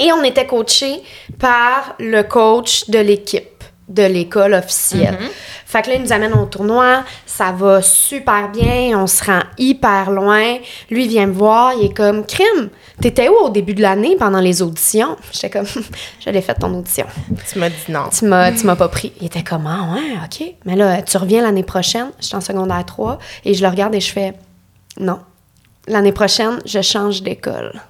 Et 0.00 0.12
on 0.12 0.22
était 0.24 0.46
coachés 0.46 1.02
par 1.38 1.94
le 1.98 2.22
coach 2.22 2.88
de 2.88 2.98
l'équipe. 2.98 3.50
de 3.86 4.02
l'école 4.02 4.54
officielle. 4.54 5.18
Mhm. 5.20 5.28
Fait 5.66 5.82
que 5.82 5.90
là, 5.90 5.96
il 5.96 6.02
nous 6.02 6.12
amène 6.12 6.32
au 6.32 6.46
tournoi, 6.46 7.04
ça 7.26 7.52
va 7.52 7.82
super 7.82 8.48
bien, 8.48 8.98
on 8.98 9.06
se 9.06 9.22
rend 9.22 9.42
hyper 9.58 10.10
loin. 10.10 10.56
Lui, 10.90 11.04
il 11.04 11.08
vient 11.10 11.26
me 11.26 11.34
voir, 11.34 11.74
il 11.78 11.86
est 11.86 11.94
comme, 11.94 12.24
Crime, 12.24 12.70
t'étais 13.00 13.28
où 13.28 13.34
au 13.34 13.50
début 13.50 13.74
de 13.74 13.82
l'année 13.82 14.16
pendant 14.16 14.40
les 14.40 14.62
auditions? 14.62 15.16
J'étais 15.32 15.50
comme, 15.50 15.66
j'allais 16.20 16.40
fait 16.42 16.54
ton 16.54 16.72
audition. 16.74 17.06
Tu 17.50 17.58
m'as 17.58 17.70
dit 17.70 17.76
non. 17.88 18.08
Tu 18.16 18.24
m'as, 18.24 18.52
tu 18.52 18.66
m'as 18.66 18.76
pas 18.76 18.88
pris. 18.88 19.12
Il 19.20 19.26
était 19.26 19.42
comme, 19.42 19.66
ah 19.66 19.94
ouais, 19.94 20.18
OK. 20.24 20.54
Mais 20.64 20.76
là, 20.76 21.02
tu 21.02 21.16
reviens 21.16 21.42
l'année 21.42 21.62
prochaine. 21.62 22.10
J'étais 22.20 22.36
en 22.36 22.40
secondaire 22.40 22.84
3 22.84 23.18
et 23.44 23.54
je 23.54 23.62
le 23.62 23.68
regarde 23.68 23.94
et 23.94 24.00
je 24.00 24.12
fais, 24.12 24.34
non. 24.98 25.20
L'année 25.86 26.12
prochaine, 26.12 26.60
je 26.64 26.80
change 26.80 27.22
d'école. 27.22 27.80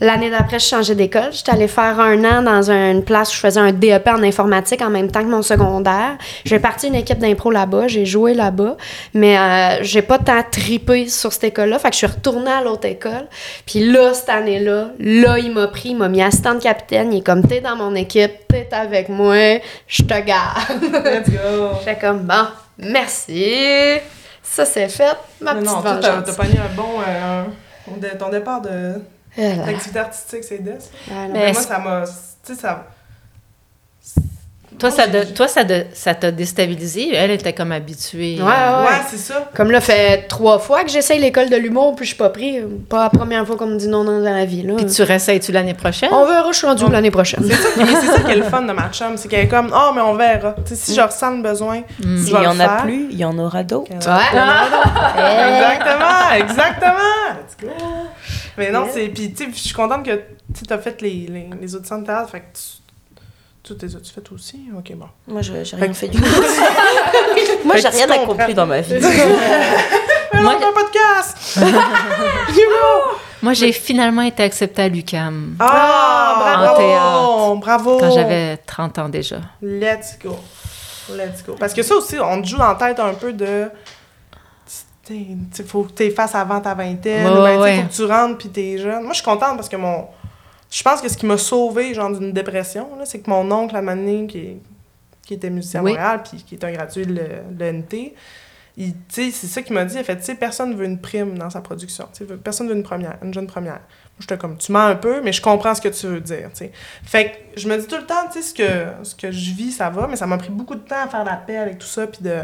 L'année 0.00 0.30
d'après, 0.30 0.58
je 0.58 0.66
changeais 0.66 0.94
d'école. 0.94 1.32
J'étais 1.32 1.52
allée 1.52 1.68
faire 1.68 2.00
un 2.00 2.24
an 2.24 2.42
dans 2.42 2.70
une 2.70 3.04
place 3.04 3.30
où 3.32 3.34
je 3.36 3.40
faisais 3.40 3.60
un 3.60 3.72
DEP 3.72 4.06
en 4.08 4.22
informatique 4.22 4.82
en 4.82 4.90
même 4.90 5.10
temps 5.10 5.22
que 5.22 5.28
mon 5.28 5.42
secondaire. 5.42 6.16
J'ai 6.44 6.58
parti 6.58 6.88
une 6.88 6.94
équipe 6.94 7.18
d'impro 7.18 7.50
là-bas, 7.50 7.88
j'ai 7.88 8.04
joué 8.06 8.34
là-bas, 8.34 8.76
mais 9.14 9.38
euh, 9.38 9.82
j'ai 9.82 10.02
pas 10.02 10.18
tant 10.18 10.42
tripé 10.50 11.08
sur 11.08 11.32
cette 11.32 11.44
école-là. 11.44 11.78
Fait 11.78 11.88
que 11.88 11.94
je 11.94 11.98
suis 11.98 12.06
retournée 12.06 12.50
à 12.50 12.62
l'autre 12.62 12.86
école. 12.86 13.26
Puis 13.66 13.90
là, 13.90 14.14
cette 14.14 14.28
année-là, 14.28 14.88
là, 14.98 15.38
il 15.38 15.52
m'a 15.52 15.68
pris, 15.68 15.90
il 15.90 15.96
m'a 15.96 16.08
mis 16.08 16.22
assistant 16.22 16.54
de 16.54 16.60
capitaine. 16.60 17.12
Il 17.12 17.18
est 17.18 17.26
comme, 17.26 17.46
t'es 17.46 17.60
dans 17.60 17.76
mon 17.76 17.94
équipe, 17.94 18.32
t'es 18.48 18.68
avec 18.72 19.08
moi, 19.08 19.60
je 19.86 20.02
te 20.02 20.20
garde. 20.20 20.82
Let's 20.82 21.30
go. 21.30 21.70
J'étais 21.80 21.98
comme, 22.00 22.20
bon, 22.20 22.46
merci. 22.78 23.98
Ça, 24.42 24.64
c'est 24.64 24.88
fait. 24.88 25.16
Ma 25.40 25.54
Mais 25.54 25.60
petite 25.60 25.74
non, 25.74 25.82
t'as 25.82 26.22
t'as 26.22 26.32
pogné 26.34 26.58
un 26.58 26.74
bon. 26.74 27.00
euh, 27.06 27.44
ton 28.18 28.28
départ 28.28 28.60
de 28.60 28.94
Là. 29.36 29.56
d'activité 29.56 29.98
artistique, 29.98 30.44
c'est 30.44 30.58
des. 30.58 30.72
Ah. 31.10 31.28
Mais 31.28 31.28
Mais 31.32 31.52
moi, 31.52 31.62
ça 31.62 31.78
m'a. 31.78 32.04
Tu 32.44 32.54
sais, 32.54 32.60
ça. 32.60 32.86
Toi, 34.82 34.90
ça, 34.90 35.06
de- 35.06 35.22
toi 35.32 35.48
ça, 35.48 35.64
de- 35.64 35.86
ça 35.94 36.14
t'a 36.14 36.30
déstabilisé? 36.30 37.14
Elle 37.14 37.30
était 37.30 37.52
comme 37.52 37.72
habituée. 37.72 38.36
Ouais, 38.38 38.44
ouais. 38.44 38.84
Ouais, 38.84 39.00
c'est 39.08 39.16
ça. 39.16 39.48
Comme 39.54 39.70
là, 39.70 39.80
fait 39.80 40.26
trois 40.28 40.58
fois 40.58 40.82
que 40.84 40.90
j'essaye 40.90 41.20
l'école 41.20 41.48
de 41.50 41.56
l'humour, 41.56 41.94
puis 41.94 42.04
je 42.04 42.10
suis 42.10 42.18
pas 42.18 42.30
pris. 42.30 42.58
Pas 42.88 43.04
la 43.04 43.10
première 43.10 43.46
fois 43.46 43.56
qu'on 43.56 43.66
me 43.66 43.76
dit 43.78 43.86
non, 43.88 44.02
non 44.04 44.18
dans 44.22 44.34
la 44.34 44.44
vie. 44.44 44.62
Là. 44.62 44.74
Puis 44.76 44.86
tu 44.86 45.02
réessayes-tu 45.02 45.52
l'année 45.52 45.74
prochaine? 45.74 46.08
On 46.12 46.26
verra, 46.26 46.50
je 46.52 46.56
suis 46.58 46.66
rendue 46.66 46.84
l'année 46.90 47.10
prochaine. 47.10 47.44
C'est 47.48 47.54
ça, 47.54 48.12
ça 48.16 48.20
qui 48.20 48.32
est 48.32 48.36
le 48.36 48.42
fun 48.42 48.62
de 48.62 48.72
ma 48.72 48.90
chum, 48.90 49.16
c'est 49.16 49.28
qu'elle 49.28 49.44
est 49.44 49.48
comme, 49.48 49.72
oh, 49.74 49.92
mais 49.94 50.00
on 50.02 50.14
verra. 50.14 50.54
Si 50.66 50.94
je 50.94 51.00
ressens 51.00 51.30
le 51.36 51.42
besoin, 51.42 51.82
Mm. 52.04 52.18
S'il 52.24 52.34
vais 52.36 52.42
y 52.42 52.46
en 52.46 52.58
a 52.60 52.68
plus, 52.82 53.08
il 53.10 53.16
y 53.18 53.24
en 53.24 53.38
aura 53.38 53.62
d'autres. 53.62 53.92
Ouais. 53.92 53.98
Exactement, 55.16 56.32
exactement. 56.36 57.12
Let's 57.38 57.56
go. 57.60 57.68
Mais 58.58 58.70
non, 58.70 58.84
Yeah. 58.84 58.90
c'est. 58.92 59.08
Puis, 59.08 59.32
tu 59.32 59.44
sais, 59.44 59.50
je 59.52 59.58
suis 59.58 59.74
contente 59.74 60.04
que 60.04 60.10
tu 60.54 60.72
as 60.72 60.78
fait 60.78 61.00
les, 61.00 61.26
les, 61.28 61.48
les 61.60 61.74
auditions 61.74 61.98
de 61.98 62.06
théâtre. 62.06 62.30
Fait 62.30 62.40
que 62.40 62.44
tu. 62.54 62.81
Tout 63.62 63.74
tes 63.74 63.86
as-tu 63.86 64.12
fait 64.12 64.32
aussi? 64.32 64.60
Ok, 64.76 64.92
bon. 64.96 65.06
Moi, 65.28 65.40
je- 65.42 65.62
j'ai 65.62 65.76
rien 65.76 65.92
fait 65.92 66.08
du 66.08 66.20
tout. 66.20 66.24
Moi, 67.64 67.76
j'ai 67.76 67.88
rien 67.88 68.06
tu 68.06 68.12
accompli 68.12 68.54
dans 68.54 68.66
ma 68.66 68.80
vie. 68.80 68.94
Mais 70.34 70.40
Moi- 70.42 70.54
on 70.56 70.58
fait 70.58 70.66
un 70.66 70.72
podcast! 70.72 71.60
Moi, 73.42 73.52
j'ai 73.54 73.72
finalement 73.72 74.22
été 74.22 74.42
acceptée 74.42 74.82
à 74.82 74.88
l'UCAM 74.88 75.56
Ah, 75.60 76.34
En 76.36 76.40
bravo! 76.64 76.76
théâtre. 76.76 77.54
Bravo! 77.60 77.98
quand 77.98 78.10
j'avais 78.12 78.56
30 78.58 78.98
ans 78.98 79.08
déjà. 79.08 79.36
Let's 79.60 80.18
go. 80.22 80.36
Let's 81.10 81.44
go. 81.44 81.56
Parce 81.58 81.74
que 81.74 81.82
ça 81.82 81.94
aussi, 81.96 82.18
on 82.20 82.40
te 82.42 82.46
joue 82.48 82.56
dans 82.58 82.68
la 82.68 82.74
tête 82.74 82.98
un 83.00 83.14
peu 83.14 83.32
de. 83.32 83.68
Il 85.10 85.36
faut 85.66 85.82
que 85.82 85.92
tu 86.04 86.10
fasses 86.12 86.34
avant 86.34 86.60
ta 86.60 86.74
vingtaine. 86.74 87.24
Ben, 87.24 87.34
tu 87.34 87.60
ouais. 87.60 87.76
faut 87.82 87.88
que 87.88 87.92
tu 87.92 88.04
rentres 88.04 88.38
puis 88.38 88.48
t'es 88.48 88.78
jeune. 88.78 89.02
Moi, 89.02 89.10
je 89.12 89.16
suis 89.16 89.24
contente 89.24 89.56
parce 89.56 89.68
que 89.68 89.76
mon. 89.76 90.06
Je 90.72 90.82
pense 90.82 91.02
que 91.02 91.08
ce 91.08 91.16
qui 91.18 91.26
m'a 91.26 91.36
sauvé, 91.36 91.92
genre, 91.92 92.10
d'une 92.16 92.32
dépression, 92.32 92.88
c'est 93.04 93.20
que 93.20 93.28
mon 93.28 93.50
oncle, 93.52 93.76
à 93.76 93.82
Mané, 93.82 94.26
qui, 94.26 94.56
qui 95.22 95.34
était 95.34 95.50
musicien 95.50 95.80
à 95.80 95.82
Oui. 95.82 95.90
Montréal, 95.92 96.22
puis 96.28 96.42
qui 96.42 96.54
est 96.54 96.64
un 96.64 96.72
gradué 96.72 97.04
de 97.04 97.12
le- 97.14 97.54
de 97.54 97.64
l'ENT, 97.64 98.12
c'est 99.10 99.30
ça 99.30 99.60
qu'il 99.60 99.74
m'a 99.74 99.84
dit. 99.84 99.96
Il 99.96 100.00
a 100.00 100.04
fait, 100.04 100.16
tu 100.16 100.24
sais, 100.24 100.34
personne 100.34 100.74
veut 100.74 100.86
une 100.86 100.98
prime 100.98 101.36
dans 101.36 101.50
sa 101.50 101.60
production. 101.60 102.08
Tu 102.14 102.26
sais, 102.26 102.34
personne 102.36 102.68
veut 102.68 102.74
une 102.74 102.82
première, 102.82 103.18
une 103.22 103.34
jeune 103.34 103.46
première. 103.46 103.80
Moi, 103.80 104.20
j'étais 104.20 104.38
comme, 104.38 104.56
tu 104.56 104.72
mens 104.72 104.86
un 104.86 104.94
peu, 104.96 105.20
mais 105.20 105.32
je 105.32 105.42
comprends 105.42 105.74
ce 105.74 105.80
que 105.82 105.88
tu 105.90 106.06
veux 106.06 106.20
dire. 106.20 106.48
Fait 107.04 107.32
que 107.54 107.60
je 107.60 107.68
me 107.68 107.76
dis 107.76 107.86
tout 107.86 107.96
le 107.98 108.06
temps, 108.06 108.26
tu 108.32 108.40
sais, 108.40 108.48
ce 108.48 108.54
que, 108.54 109.04
ce 109.04 109.14
que 109.14 109.30
je 109.30 109.50
vis, 109.52 109.72
ça 109.72 109.90
va, 109.90 110.06
mais 110.06 110.16
ça 110.16 110.26
m'a 110.26 110.38
pris 110.38 110.50
beaucoup 110.50 110.74
de 110.74 110.80
temps 110.80 111.04
à 111.04 111.08
faire 111.08 111.24
la 111.24 111.36
paix 111.36 111.58
avec 111.58 111.78
tout 111.78 111.86
ça, 111.86 112.06
puis 112.06 112.22
de... 112.22 112.38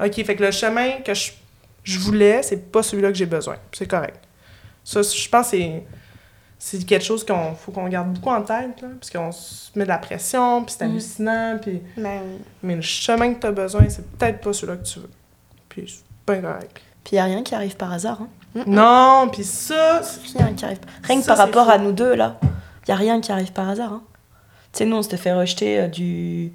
OK, 0.00 0.24
fait 0.24 0.36
que 0.36 0.44
le 0.44 0.52
chemin 0.52 1.00
que 1.04 1.12
je, 1.12 1.32
je 1.82 1.98
voulais, 1.98 2.42
c'est 2.44 2.70
pas 2.70 2.84
celui-là 2.84 3.08
que 3.10 3.18
j'ai 3.18 3.26
besoin. 3.26 3.56
C'est 3.72 3.88
correct. 3.88 4.20
Ça, 4.84 5.02
je 5.02 5.28
pense 5.28 5.50
que 5.50 5.56
c'est... 5.56 5.82
C'est 6.66 6.82
quelque 6.86 7.04
chose 7.04 7.26
qu'on 7.26 7.54
faut 7.54 7.72
qu'on 7.72 7.86
garde 7.88 8.14
beaucoup 8.14 8.30
en 8.30 8.40
tête, 8.40 8.80
là, 8.80 8.88
parce 8.98 9.10
qu'on 9.10 9.30
se 9.32 9.70
met 9.78 9.84
de 9.84 9.88
la 9.90 9.98
pression, 9.98 10.64
puis 10.64 10.74
c'est 10.78 10.86
Mhm. 10.86 10.90
hallucinant, 10.92 11.58
puis... 11.60 11.82
Ben, 11.98 12.20
Mais 12.62 12.74
le 12.76 12.80
chemin 12.80 13.34
que 13.34 13.40
tu 13.40 13.46
as 13.46 13.52
besoin, 13.52 13.82
c'est 13.90 14.08
peut-être 14.16 14.40
pas 14.40 14.54
celui-là 14.54 14.78
que 14.78 14.86
tu 14.86 14.98
veux. 15.00 15.10
Puis 15.68 15.84
c'est 16.26 16.32
bien 16.32 16.40
correct. 16.40 16.80
Puis 17.04 17.12
il 17.12 17.14
n'y 17.16 17.20
a 17.20 17.24
rien 17.24 17.42
qui 17.42 17.54
arrive 17.54 17.76
par 17.76 17.92
hasard. 17.92 18.18
Hein. 18.56 18.62
Non, 18.66 19.28
puis 19.30 19.44
ça... 19.44 20.00
c'est- 20.02 20.40
a 20.40 20.44
rien 20.46 20.54
qui 20.54 20.64
arrive. 20.64 20.78
Rien 21.02 21.18
que 21.18 21.22
Ça, 21.24 21.34
par 21.34 21.36
c'est 21.36 21.42
rapport 21.42 21.66
fou. 21.66 21.70
à 21.72 21.76
nous 21.76 21.92
deux, 21.92 22.14
là, 22.14 22.38
il 22.42 22.48
n'y 22.88 22.92
a 22.94 22.96
rien 22.96 23.20
qui 23.20 23.30
arrive 23.30 23.52
par 23.52 23.68
hasard. 23.68 23.92
Hein. 23.92 24.02
Tu 24.72 24.78
sais, 24.78 24.84
nous, 24.86 24.96
on 24.96 25.02
s'était 25.02 25.18
fait 25.18 25.34
rejeter 25.34 25.80
euh, 25.80 25.88
du 25.88 26.50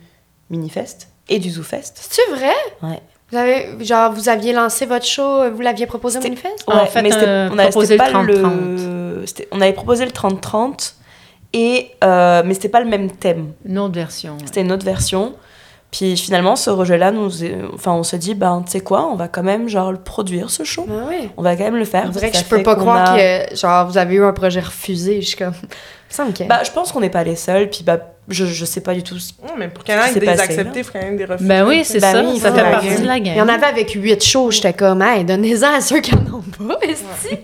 Minifest 0.50 1.08
et 1.28 1.38
du 1.38 1.52
ZooFest. 1.52 1.92
C'est-tu 1.96 2.32
vrai? 2.32 2.56
Ouais. 2.82 3.00
Vous 3.32 3.38
avez, 3.38 3.86
genre, 3.86 4.12
vous 4.12 4.28
aviez 4.28 4.54
lancé 4.54 4.88
votre 4.88 5.06
show, 5.06 5.52
vous 5.52 5.62
l'aviez 5.62 5.86
proposé 5.86 6.18
au? 6.18 6.22
En 6.66 6.86
fait, 6.88 7.04
mais 7.04 7.14
euh, 7.14 7.48
on 7.52 7.60
avait 7.60 7.70
proposé 7.70 7.94
le 7.94 7.98
pas 8.00 8.10
30-30. 8.12 8.99
On 9.52 9.62
avait 9.62 9.74
proposé 9.74 10.06
le 10.06 10.12
30-30, 10.12 10.94
et, 11.54 11.92
euh, 12.04 12.44
mais 12.46 12.54
c'était 12.54 12.70
pas 12.70 12.80
le 12.82 12.90
même 12.90 13.12
thème. 13.12 13.54
Une 13.66 13.80
autre 13.80 13.96
version. 13.96 14.34
ouais. 14.34 14.44
C'était 14.46 14.62
une 14.62 14.72
autre 14.72 14.86
version. 14.86 15.34
Puis 15.92 16.16
finalement, 16.18 16.56
ce 16.56 16.70
rejet-là, 16.70 17.12
nous, 17.12 17.44
est- 17.44 17.58
enfin, 17.74 17.94
on 17.94 18.04
se 18.04 18.16
dit, 18.16 18.36
ben, 18.36 18.62
tu 18.64 18.74
sais 18.74 18.82
quoi, 18.82 19.08
on 19.12 19.16
va 19.16 19.28
quand 19.28 19.42
même 19.42 19.68
genre 19.68 19.92
le 19.92 19.98
produire 19.98 20.52
ce 20.52 20.64
show. 20.64 20.86
Ah 20.88 21.06
oui. 21.10 21.32
On 21.36 21.42
va 21.42 21.56
quand 21.56 21.64
même 21.64 21.78
le 21.78 21.86
faire. 21.86 22.04
On 22.06 22.10
dirait 22.10 22.30
que 22.30 22.38
je 22.38 22.44
peux 22.44 22.62
pas 22.62 22.76
croire 22.76 23.14
a- 23.14 23.18
que, 23.18 23.56
genre, 23.56 23.88
vous 23.88 23.98
avez 23.98 24.14
eu 24.16 24.24
un 24.24 24.32
projet 24.34 24.60
refusé. 24.60 25.20
Je 25.22 25.28
suis 25.30 25.38
comme. 25.38 25.54
Me. 26.20 26.48
Bah, 26.48 26.62
je 26.64 26.70
pense 26.72 26.92
qu'on 26.92 27.00
n'est 27.02 27.10
pas 27.10 27.24
les 27.24 27.36
seuls. 27.36 27.70
Puis 27.72 27.84
bah, 27.84 27.98
je, 28.30 28.46
je 28.46 28.66
sais 28.66 28.82
pas 28.82 28.94
du 28.94 29.04
tout. 29.04 29.18
ce- 29.20 29.32
Ouais, 29.44 29.50
mais 29.58 29.68
pour 29.68 29.84
qu'il 29.84 29.96
y 29.96 29.98
en 29.98 30.04
ait 30.04 30.14
qui 30.14 30.20
des 30.20 30.26
passé, 30.26 30.42
acceptés, 30.42 30.80
il 30.80 30.84
faut 30.84 30.92
qu'il 30.92 31.02
y 31.02 31.06
en 31.06 31.08
ait 31.08 31.16
des 31.18 31.26
refus. 31.26 31.44
Ben 31.44 31.66
oui, 31.68 31.82
c'est 31.84 32.00
Ben 32.00 32.12
ça. 32.14 32.24
oui, 32.24 32.40
ça 32.40 32.52
fait 32.54 32.62
partie 32.62 32.88
game. 32.88 33.02
de 33.02 33.08
la 33.08 33.18
il 33.18 33.24
game. 33.24 33.36
y 33.38 33.42
en 33.42 33.48
avait 33.50 33.66
avec 33.66 33.92
huit 33.92 34.24
shows. 34.24 34.52
J'étais 34.52 34.74
comme, 34.74 35.02
hey, 35.02 35.24
donnez-en 35.26 35.74
à 35.78 35.82
ceux 35.82 36.00
qui 36.00 36.14
en 36.14 36.18
ont 36.20 36.68
pas. 36.68 36.78
esti. 36.88 37.38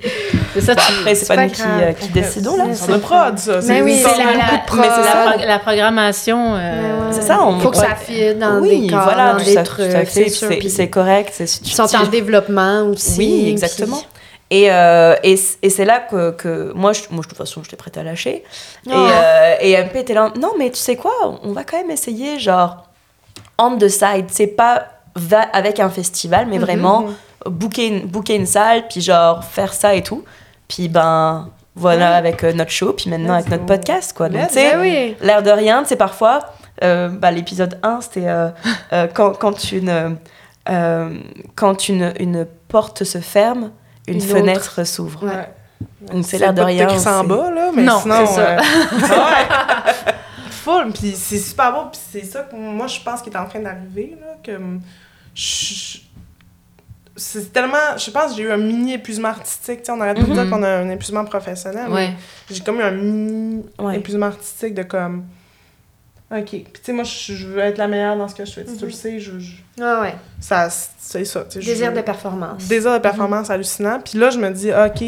C'est 0.53 0.61
ça, 0.61 0.75
tu- 0.75 0.81
c'est 1.15 1.27
pas 1.27 1.35
pas 1.35 1.43
nous 1.45 1.49
qui, 1.51 1.61
grave. 1.61 1.81
euh, 1.81 1.91
qui 1.93 2.07
décidons 2.09 2.57
là. 2.57 2.65
C'est 2.73 2.91
le 2.91 2.99
prod, 2.99 3.37
ça. 3.37 3.59
Mais 3.67 3.81
oui, 3.81 3.99
ça. 3.99 4.09
c'est 4.15 4.23
la- 4.23 4.31
la- 4.31 4.37
mais 4.37 4.61
c'est 4.67 4.77
la, 4.77 5.31
pro- 5.31 5.45
la 5.47 5.59
programmation. 5.59 6.55
euh, 6.55 6.57
Mais 6.59 7.07
ouais. 7.07 7.13
C'est 7.13 7.21
ça, 7.27 7.43
on- 7.43 7.59
Faut 7.59 7.71
que 7.71 7.77
ouais. 7.77 7.85
ça 7.87 7.95
file 7.95 8.37
dans 8.39 8.59
oui, 8.59 8.81
des 8.81 8.87
corps, 8.89 9.03
voilà, 9.03 9.33
dans 9.33 9.43
des 9.43 9.55
trucs. 9.63 9.89
tout 9.89 9.95
à 9.97 10.05
fait, 10.05 10.29
c'est 10.69 10.87
correct. 10.89 11.29
c'est- 11.33 11.61
Ils 11.65 11.71
sont 11.71 11.93
en 11.95 12.07
développement 12.07 12.83
aussi. 12.83 13.19
Oui, 13.19 13.49
exactement. 13.49 14.01
Et, 14.51 14.71
euh, 14.71 15.15
et, 15.23 15.39
et 15.63 15.69
c'est 15.69 15.85
là 15.85 15.99
que, 15.99 16.31
que 16.31 16.71
moi, 16.75 16.93
je, 16.93 17.01
moi, 17.09 17.21
de 17.23 17.27
toute 17.27 17.37
façon, 17.37 17.63
j'étais 17.63 17.75
prête 17.77 17.97
à 17.97 18.03
lâcher. 18.03 18.43
Et, 18.85 18.89
Oh. 18.91 18.93
euh, 18.93 19.55
et 19.59 19.75
MP 19.83 19.97
était 19.97 20.13
là, 20.13 20.31
non, 20.39 20.53
mais 20.57 20.69
tu 20.69 20.77
sais 20.77 20.95
quoi, 20.95 21.13
on 21.43 21.51
va 21.51 21.63
quand 21.63 21.77
même 21.77 21.89
essayer, 21.91 22.37
genre, 22.39 22.85
on 23.57 23.75
the 23.77 23.87
side. 23.87 24.25
C'est 24.29 24.47
pas 24.47 24.85
va 25.15 25.41
avec 25.41 25.79
un 25.79 25.89
festival, 25.89 26.45
mais 26.47 26.57
vraiment 26.59 27.05
booker, 27.45 27.87
une, 27.87 28.05
booker 28.05 28.35
une 28.35 28.45
salle, 28.45 28.85
puis 28.87 29.01
genre 29.01 29.43
faire 29.43 29.73
ça 29.73 29.95
et 29.95 30.03
tout. 30.03 30.23
Puis 30.67 30.89
ben, 30.89 31.49
voilà, 31.75 32.15
avec 32.15 32.43
euh, 32.43 32.53
notre 32.53 32.71
show, 32.71 32.93
puis 32.93 33.09
maintenant 33.09 33.33
avec 33.33 33.49
notre 33.49 33.65
podcast, 33.65 34.13
quoi. 34.13 34.29
Donc, 34.29 34.47
tu 34.49 34.53
sais, 34.55 34.75
oui. 34.77 35.15
l'air 35.21 35.41
de 35.41 35.49
rien, 35.51 35.83
c'est 35.85 35.95
parfois, 35.95 36.39
euh, 36.83 37.07
bah, 37.09 37.31
l'épisode 37.31 37.79
1, 37.81 38.01
c'était 38.01 38.27
quand, 39.15 39.31
quand, 39.39 39.71
une, 39.71 40.17
quand 41.55 41.89
une, 41.89 42.13
une 42.19 42.45
porte 42.67 43.03
se 43.03 43.19
ferme, 43.19 43.71
une, 44.07 44.15
Une 44.15 44.21
fenêtre 44.21 44.85
s'ouvre. 44.85 45.25
Ouais. 45.25 46.21
C'est 46.23 46.37
l'air 46.37 46.53
de 46.53 46.61
rien. 46.61 46.87
c'est- 46.97 47.27
bas, 47.27 47.51
là, 47.51 47.71
mais 47.75 47.83
Non, 47.83 47.99
sinon... 48.01 48.25
c'est 48.25 48.33
ça. 48.35 48.49
euh, 48.51 48.57
ouais. 49.01 50.13
Full, 50.51 50.91
puis 50.93 51.13
c'est 51.15 51.37
super 51.39 51.71
beau, 51.73 51.89
puis 51.91 51.99
c'est 52.11 52.23
ça 52.25 52.41
que 52.43 52.55
moi, 52.55 52.87
je 52.87 52.99
pense 53.01 53.21
qui 53.21 53.29
est 53.29 53.37
en 53.37 53.45
train 53.45 53.59
d'arriver, 53.59 54.17
là, 54.19 54.35
que... 54.43 54.55
hum, 54.55 54.81
je- 55.33 55.99
C'est 57.17 57.53
tellement... 57.53 57.97
Je 57.97 58.11
pense 58.11 58.31
que 58.31 58.37
j'ai 58.37 58.43
eu 58.43 58.51
un 58.51 58.57
mini 58.57 58.93
épuisement 58.93 59.29
artistique, 59.29 59.79
tu 59.79 59.85
sais, 59.85 59.91
on 59.91 60.01
arrête 60.01 60.17
de 60.17 60.23
Mhm. 60.25 60.33
dire 60.33 60.49
qu'on 60.49 60.63
a 60.63 60.69
un 60.69 60.89
épuisement 60.89 61.23
professionnel, 61.25 61.89
Ouais. 61.89 62.13
j'ai 62.51 62.59
comme 62.61 62.79
eu 62.79 62.83
un 62.83 62.91
mini 62.91 63.63
Ouais. 63.79 63.97
épuisement 63.97 64.25
artistique 64.27 64.73
de 64.73 64.83
comme... 64.83 65.23
OK. 66.31 66.45
Puis 66.49 66.63
tu 66.73 66.81
sais, 66.83 66.93
moi, 66.93 67.03
je 67.03 67.45
veux 67.47 67.59
être 67.59 67.77
la 67.77 67.87
meilleure 67.87 68.17
dans 68.17 68.27
ce 68.27 68.35
que 68.35 68.45
je 68.45 68.51
fais. 68.51 68.65
Tu 68.65 68.71
sais, 68.71 68.77
Tu 68.77 68.85
le 68.85 68.91
sais, 68.91 69.19
je... 69.19 69.39
je- 69.39 69.55
Ah 69.81 70.01
ouais. 70.01 70.15
ça, 70.39 70.69
c'est 70.69 71.23
ça. 71.25 71.43
Désir 71.55 71.93
de 71.93 72.01
performance. 72.01 72.67
désir 72.67 72.93
de 72.93 72.99
performance 72.99 73.49
hallucinant. 73.49 73.99
Puis 73.99 74.17
là, 74.17 74.29
je 74.31 74.39
me 74.39 74.49
dis, 74.51 74.71
OK, 74.71 74.99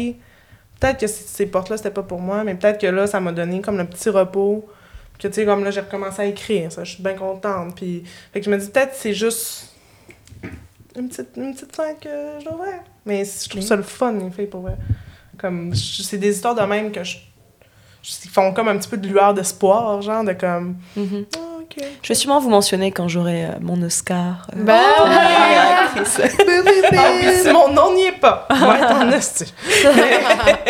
peut-être 0.80 1.00
que 1.00 1.06
ces 1.08 1.46
portes-là, 1.46 1.76
c'était 1.76 1.90
pas 1.90 2.02
pour 2.04 2.20
moi, 2.20 2.44
mais 2.44 2.54
peut-être 2.54 2.80
que 2.80 2.86
là, 2.86 3.06
ça 3.08 3.18
m'a 3.20 3.32
donné 3.32 3.60
comme 3.60 3.78
le 3.78 3.84
petit 3.86 4.08
repos. 4.10 4.68
Que, 5.18 5.26
tu 5.26 5.34
sais, 5.34 5.44
comme 5.44 5.64
là, 5.64 5.72
j'ai 5.72 5.80
recommencé 5.80 6.22
à 6.22 6.26
écrire, 6.26 6.70
ça, 6.70 6.84
je 6.84 6.92
suis 6.94 7.02
bien 7.02 7.14
contente. 7.14 7.74
Puis, 7.74 8.04
fait 8.32 8.38
que 8.38 8.46
je 8.46 8.50
me 8.50 8.56
dis, 8.56 8.68
peut-être 8.68 8.94
c'est 8.94 9.14
juste 9.14 9.74
une 10.96 11.08
petite, 11.08 11.30
une 11.36 11.52
petite 11.54 11.74
fenêtre 11.74 11.98
que 12.00 12.08
je 12.38 12.44
dois 12.44 12.54
ouvrir. 12.54 12.74
Mais 13.04 13.24
je 13.24 13.48
trouve 13.48 13.62
ça 13.62 13.74
le 13.74 13.82
fun, 13.82 14.12
les 14.12 14.30
filles, 14.30 14.46
pour 14.46 14.60
vrai. 14.60 14.76
Comme, 15.36 15.74
c'est 15.74 16.18
des 16.18 16.34
histoires 16.36 16.54
de 16.54 16.62
même 16.62 16.92
que 16.92 17.02
je. 17.02 17.16
Je- 18.08 18.14
Ils 18.24 18.30
font 18.30 18.52
comme 18.52 18.68
un 18.68 18.76
petit 18.78 18.88
peu 18.88 18.96
de 18.96 19.06
lueur 19.08 19.34
d'espoir, 19.34 20.00
genre, 20.02 20.24
de 20.24 20.32
comme, 20.32 20.76
Mhm. 20.96 21.26
Ah. 21.36 21.40
Je 22.02 22.08
vais 22.08 22.14
sûrement 22.14 22.40
vous 22.40 22.48
mentionner 22.48 22.90
quand 22.90 23.06
j'aurai 23.08 23.44
euh, 23.44 23.48
mon 23.60 23.80
Oscar. 23.82 24.48
euh, 24.56 24.62
Ben. 24.64 24.80
Ah 25.06 25.90
oui, 27.20 27.26
Simon, 27.42 27.68
non, 27.72 27.94
n'y 27.94 28.06
est 28.06 28.18
pas. 28.20 28.48
Ouais, 28.50 28.80
t'en 28.80 29.08
as, 29.12 29.34
tu- 29.36 29.44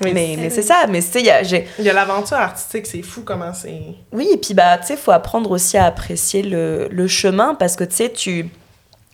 Mais, 0.00 0.12
mais 0.12 0.36
mais 0.38 0.50
c'est 0.50 0.62
ça, 0.62 0.86
mais 0.88 1.00
tu 1.00 1.06
sais, 1.08 1.20
il 1.20 1.26
y 1.26 1.30
a- 1.30 1.42
j'ai- 1.44 1.66
il 1.78 1.84
y 1.84 1.88
a 1.88 1.92
l'aventure 1.92 2.36
artistique, 2.36 2.86
c'est 2.86 3.00
fou 3.02 3.22
comment 3.24 3.54
c'est. 3.54 3.80
Oui, 4.12 4.28
et 4.32 4.36
puis 4.36 4.52
bah, 4.52 4.76
tu 4.78 4.88
sais, 4.88 4.96
faut 4.96 5.12
apprendre 5.12 5.50
aussi 5.52 5.78
à 5.78 5.86
apprécier 5.86 6.42
le, 6.42 6.88
le 6.90 7.08
chemin 7.08 7.54
parce 7.54 7.76
que 7.76 7.84
tu 7.84 7.94
sais, 7.96 8.10
tu. 8.12 8.50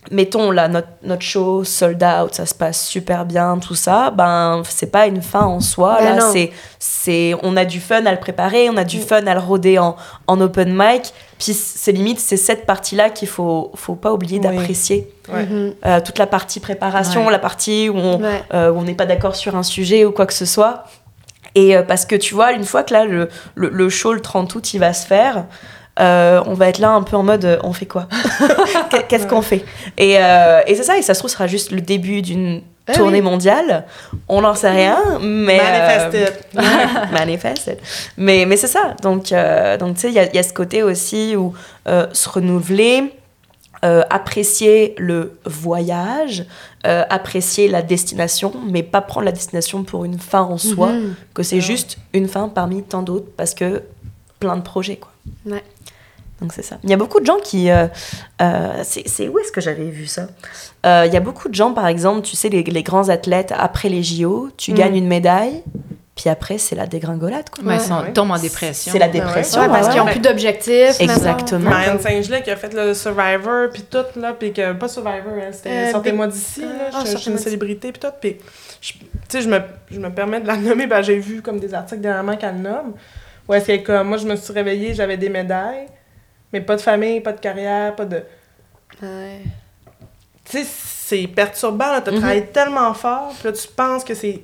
Mettons 0.09 0.49
là, 0.49 0.67
notre, 0.67 0.87
notre 1.03 1.21
show 1.21 1.63
sold 1.63 2.03
out, 2.03 2.33
ça 2.33 2.47
se 2.47 2.55
passe 2.55 2.87
super 2.87 3.23
bien, 3.23 3.59
tout 3.59 3.75
ça. 3.75 4.09
Ben, 4.09 4.63
c'est 4.67 4.89
pas 4.91 5.05
une 5.05 5.21
fin 5.21 5.41
en 5.45 5.59
soi. 5.59 5.97
Ben 5.99 6.15
là, 6.15 6.21
c'est, 6.31 6.51
c'est, 6.79 7.35
on 7.43 7.55
a 7.55 7.65
du 7.65 7.79
fun 7.79 8.03
à 8.07 8.11
le 8.11 8.19
préparer, 8.19 8.67
on 8.71 8.77
a 8.77 8.83
du 8.83 8.99
fun 8.99 9.25
à 9.27 9.33
le 9.35 9.39
roder 9.39 9.77
en, 9.77 9.95
en 10.25 10.41
open 10.41 10.73
mic. 10.75 11.13
Puis 11.37 11.53
c'est 11.53 11.91
limite, 11.91 12.19
c'est 12.19 12.35
cette 12.35 12.65
partie-là 12.65 13.11
qu'il 13.11 13.27
faut, 13.27 13.71
faut 13.75 13.93
pas 13.95 14.11
oublier 14.11 14.39
Oui. 14.39 14.43
d'apprécier. 14.43 15.07
Ouais. 15.31 15.43
Mhm. 15.45 15.73
Euh, 15.85 16.01
toute 16.01 16.17
la 16.17 16.27
partie 16.27 16.59
préparation, 16.59 17.25
Ouais. 17.27 17.31
la 17.31 17.39
partie 17.39 17.87
où 17.87 17.95
on 17.97 18.19
Ouais. 18.21 18.43
euh, 18.55 18.71
où 18.71 18.79
on 18.79 18.81
n'est 18.81 18.95
pas 18.95 19.05
d'accord 19.05 19.35
sur 19.35 19.55
un 19.55 19.63
sujet 19.63 20.03
ou 20.05 20.11
quoi 20.11 20.25
que 20.25 20.33
ce 20.33 20.45
soit. 20.45 20.85
Et 21.53 21.75
euh, 21.77 21.83
parce 21.83 22.05
que 22.05 22.15
tu 22.15 22.33
vois, 22.33 22.53
une 22.53 22.63
fois 22.63 22.81
que 22.83 22.93
là, 22.93 23.05
le, 23.05 23.29
le, 23.53 23.69
le 23.69 23.89
show, 23.89 24.13
le 24.13 24.21
30 24.21 24.55
août, 24.55 24.73
il 24.73 24.79
va 24.79 24.93
se 24.93 25.05
faire, 25.05 25.45
euh, 25.99 26.41
on 26.45 26.53
va 26.53 26.69
être 26.69 26.79
là 26.79 26.91
un 26.91 27.03
peu 27.03 27.15
en 27.17 27.23
mode 27.23 27.43
euh, 27.45 27.57
on 27.63 27.73
fait 27.73 27.85
quoi 27.85 28.07
Qu'est- 28.89 29.07
Qu'est-ce 29.07 29.27
qu'on 29.27 29.41
fait 29.41 29.63
Et, 29.97 30.17
euh, 30.17 30.61
et 30.65 30.75
c'est 30.75 30.83
ça, 30.83 30.97
et 30.97 31.01
ça 31.01 31.13
se 31.13 31.19
trouve, 31.19 31.29
ce 31.29 31.35
sera 31.35 31.47
juste 31.47 31.71
le 31.71 31.81
début 31.81 32.21
d'une 32.21 32.61
Ah 32.87 32.93
tournée 32.93 33.19
oui. 33.19 33.21
mondiale. 33.29 33.85
On 34.29 34.41
n'en 34.41 34.55
sait 34.55 34.69
rien, 34.71 34.97
mais. 35.21 35.57
Manifested. 35.57 36.33
euh, 36.57 36.61
manifested. 37.11 37.77
Mais, 38.17 38.45
mais 38.45 38.57
c'est 38.57 38.67
ça. 38.67 38.95
Donc, 39.01 39.33
donc 39.79 39.95
tu 39.95 40.01
sais, 40.01 40.07
il 40.09 40.13
y 40.13 40.19
a, 40.19 40.25
il 40.25 40.35
y 40.35 40.39
a 40.39 40.43
ce 40.43 40.53
côté 40.53 40.81
aussi 40.83 41.35
où 41.35 41.53
se 41.85 42.29
renouveler. 42.29 43.13
euh, 43.83 44.03
apprécier 44.11 44.93
le 44.99 45.39
voyage, 45.45 46.45
euh, 46.85 47.03
apprécier 47.09 47.67
la 47.67 47.81
destination, 47.81 48.53
mais 48.69 48.83
pas 48.83 49.01
prendre 49.01 49.25
la 49.25 49.31
destination 49.31 49.81
pour 49.83 50.05
une 50.05 50.19
fin 50.19 50.41
en 50.43 50.59
soi, 50.59 50.89
Mhm. 50.91 51.15
que 51.33 51.41
c'est 51.41 51.61
juste 51.61 51.97
une 52.13 52.27
fin 52.27 52.47
parmi 52.47 52.83
tant 52.83 53.01
d'autres, 53.01 53.25
parce 53.35 53.55
que 53.55 53.81
plein 54.39 54.55
de 54.55 54.61
projets, 54.61 54.97
quoi. 54.97 55.11
Ouais. 55.47 55.63
Donc 56.41 56.53
c'est 56.53 56.63
ça. 56.63 56.77
Il 56.83 56.89
y 56.89 56.93
a 56.93 56.97
beaucoup 56.97 57.19
de 57.19 57.25
gens 57.25 57.37
qui... 57.43 57.69
euh, 57.69 57.87
euh, 58.41 58.81
c'est 58.83 59.07
c'est- 59.07 59.27
où 59.27 59.37
est-ce 59.39 59.51
que 59.51 59.61
j'avais 59.61 59.85
vu 59.89 60.07
ça? 60.07 60.27
Euh, 60.85 61.03
Il 61.07 61.13
y 61.13 61.17
a 61.17 61.19
beaucoup 61.19 61.47
de 61.49 61.53
gens, 61.55 61.73
par 61.73 61.87
exemple, 61.87 62.21
tu 62.27 62.35
sais, 62.35 62.49
les, 62.49 62.63
les 62.63 62.83
grands 62.83 63.09
athlètes, 63.09 63.53
après 63.57 63.89
les 63.89 64.01
JO, 64.03 64.49
tu 64.57 64.71
Mm. 64.71 64.75
gagnes 64.75 64.95
une 64.97 65.07
médaille, 65.07 65.61
puis 66.15 66.29
après, 66.29 66.57
c'est 66.57 66.75
la 66.75 66.87
dégringolade, 66.87 67.49
quoi. 67.49 67.63
Ouais, 67.63 67.77
ils 67.77 67.93
Ouais. 67.93 68.11
tombent 68.13 68.31
en 68.31 68.39
dépression. 68.39 68.91
C'est 68.91 68.99
la 68.99 69.07
dépression. 69.07 69.61
Ouais, 69.61 69.67
parce 69.67 69.87
ouais, 69.87 69.93
qu'ils 69.93 70.01
n'ont 70.01 70.07
plus 70.11 70.19
d'objectifs. 70.19 70.99
Exactement. 70.99 71.69
Marianne 71.69 71.99
Saint-Gelais 71.99 72.41
qui 72.41 72.49
a 72.51 72.55
fait 72.55 72.73
le 72.73 72.93
Survivor, 72.93 73.69
puis 73.71 73.83
tout, 73.83 74.19
là, 74.19 74.33
puis 74.33 74.51
que, 74.51 74.73
pas 74.73 74.87
Survivor, 74.87 75.33
hein, 75.39 75.51
c'était 75.51 75.69
Euh, 75.69 75.91
Sortez-moi 75.91 76.27
d'ici, 76.27 76.61
là, 76.61 76.89
ah, 76.93 77.03
je, 77.05 77.11
je 77.11 77.17
suis 77.17 77.31
une 77.31 77.37
célébrité, 77.37 77.91
puis 77.91 77.99
tout, 78.01 78.13
puis, 78.19 78.37
je- 78.81 78.93
tu 78.93 78.99
sais, 79.29 79.41
je 79.41 79.49
me, 79.49 79.59
je 79.91 79.99
me 79.99 80.09
permets 80.09 80.41
de 80.41 80.47
la 80.47 80.57
nommer, 80.57 80.87
ben, 80.87 81.01
j'ai 81.03 81.17
vu 81.19 81.41
comme 81.41 81.59
des 81.59 81.73
articles 81.73 82.01
dernièrement 82.01 82.35
qu'elle 82.35 82.55
le 82.55 82.61
nomme, 82.69 82.93
où 83.47 83.53
est-ce 83.53 83.65
qu'elle 83.67 83.83
comme, 83.83 84.07
moi, 84.09 84.17
je 84.17 84.25
me 84.27 84.35
suis 84.35 84.53
réveillée, 84.53 84.93
j'avais 84.93 85.17
des 85.17 85.29
médailles, 85.29 85.87
mais 86.53 86.61
pas 86.61 86.75
de 86.75 86.81
famille, 86.81 87.21
pas 87.21 87.33
de 87.33 87.39
carrière, 87.39 87.95
pas 87.95 88.05
de... 88.05 88.23
Ouais. 89.01 89.41
Tu 90.45 90.63
sais, 90.63 90.67
c'est 90.67 91.27
perturbant, 91.27 91.91
là, 91.91 92.01
t'as 92.01 92.11
Mhm. 92.11 92.19
travaillé 92.19 92.45
tellement 92.47 92.93
fort, 92.93 93.33
puis 93.39 93.47
là, 93.47 93.53
tu 93.53 93.67
penses 93.67 94.03
que 94.03 94.13
c'est 94.13 94.41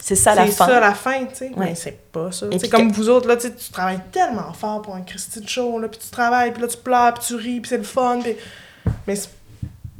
C'est 0.00 0.14
ça 0.14 0.34
la 0.34 0.46
c'est 0.46 0.52
fin. 0.52 0.66
ça 0.66 0.80
la 0.80 0.94
fin, 0.94 1.24
tu 1.26 1.34
sais. 1.34 1.48
Ouais. 1.48 1.54
Mais 1.70 1.74
c'est 1.74 1.98
pas 2.12 2.30
ça. 2.32 2.46
C'est 2.58 2.68
comme 2.70 2.92
vous 2.92 3.08
autres, 3.08 3.26
là, 3.28 3.36
tu 3.36 3.50
travailles 3.72 4.00
tellement 4.12 4.52
fort 4.52 4.80
pour 4.82 4.94
un 4.94 5.02
Christy 5.02 5.40
de 5.40 5.48
show, 5.48 5.78
là, 5.80 5.88
puis 5.88 5.98
tu 5.98 6.08
travailles, 6.10 6.52
puis 6.52 6.62
là, 6.62 6.68
tu 6.68 6.76
pleures, 6.78 7.14
puis 7.14 7.24
tu 7.26 7.34
ris, 7.34 7.60
puis 7.60 7.68
c'est 7.68 7.76
le 7.78 7.82
fun, 7.82 8.20
puis... 8.22 8.36
Mais 9.06 9.16
c'est 9.16 9.28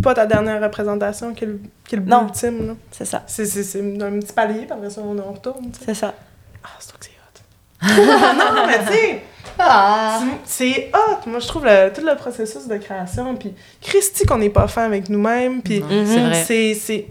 pas 0.03 0.15
ta 0.15 0.25
dernière 0.27 0.63
représentation 0.63 1.35
qui 1.35 1.45
est 1.45 1.49
le, 1.49 1.61
qui 1.87 1.97
est 1.97 1.99
le 1.99 2.05
Non. 2.05 2.23
but 2.23 2.29
ultime, 2.29 2.69
là. 2.69 2.75
C'est 2.93 3.05
ça. 3.05 3.25
C'est, 3.27 3.45
c'est, 3.47 3.65
c'est 3.65 3.81
un 3.81 4.21
petit 4.21 4.33
palier, 4.33 4.61
puis 4.61 4.73
après 4.73 4.91
ça, 4.91 5.01
on, 5.03 5.19
on 5.19 5.33
retourne, 5.33 5.71
tu 5.73 5.81
sais. 5.81 5.87
C'est 5.87 5.95
ça. 5.95 6.15
Ah, 6.63 6.69
c'est 6.79 6.89
toi 6.91 6.99
que 7.01 7.07
c'est 7.07 7.11
hot. 7.13 7.95
non, 8.55 8.67
mais 8.67 8.79
tu 8.87 8.93
sais, 8.93 9.23
Ah! 9.59 10.21
c'est- 10.45 10.91
hot. 10.95 11.29
Moi, 11.29 11.41
je 11.41 11.49
trouve 11.49 11.65
le- 11.65 11.91
tout 11.93 12.05
le 12.05 12.15
processus 12.17 12.67
de 12.69 12.77
création, 12.77 13.35
puis 13.37 13.55
Christy 13.81 14.25
qu'on 14.25 14.39
n'est 14.39 14.51
pas 14.51 14.69
fin 14.69 14.85
avec 14.85 15.09
nous-mêmes, 15.09 15.63
puis... 15.63 15.81
Non. 15.81 15.89
C'est. 16.35 16.45
C'est. 16.45 16.75
c'est 16.75 17.07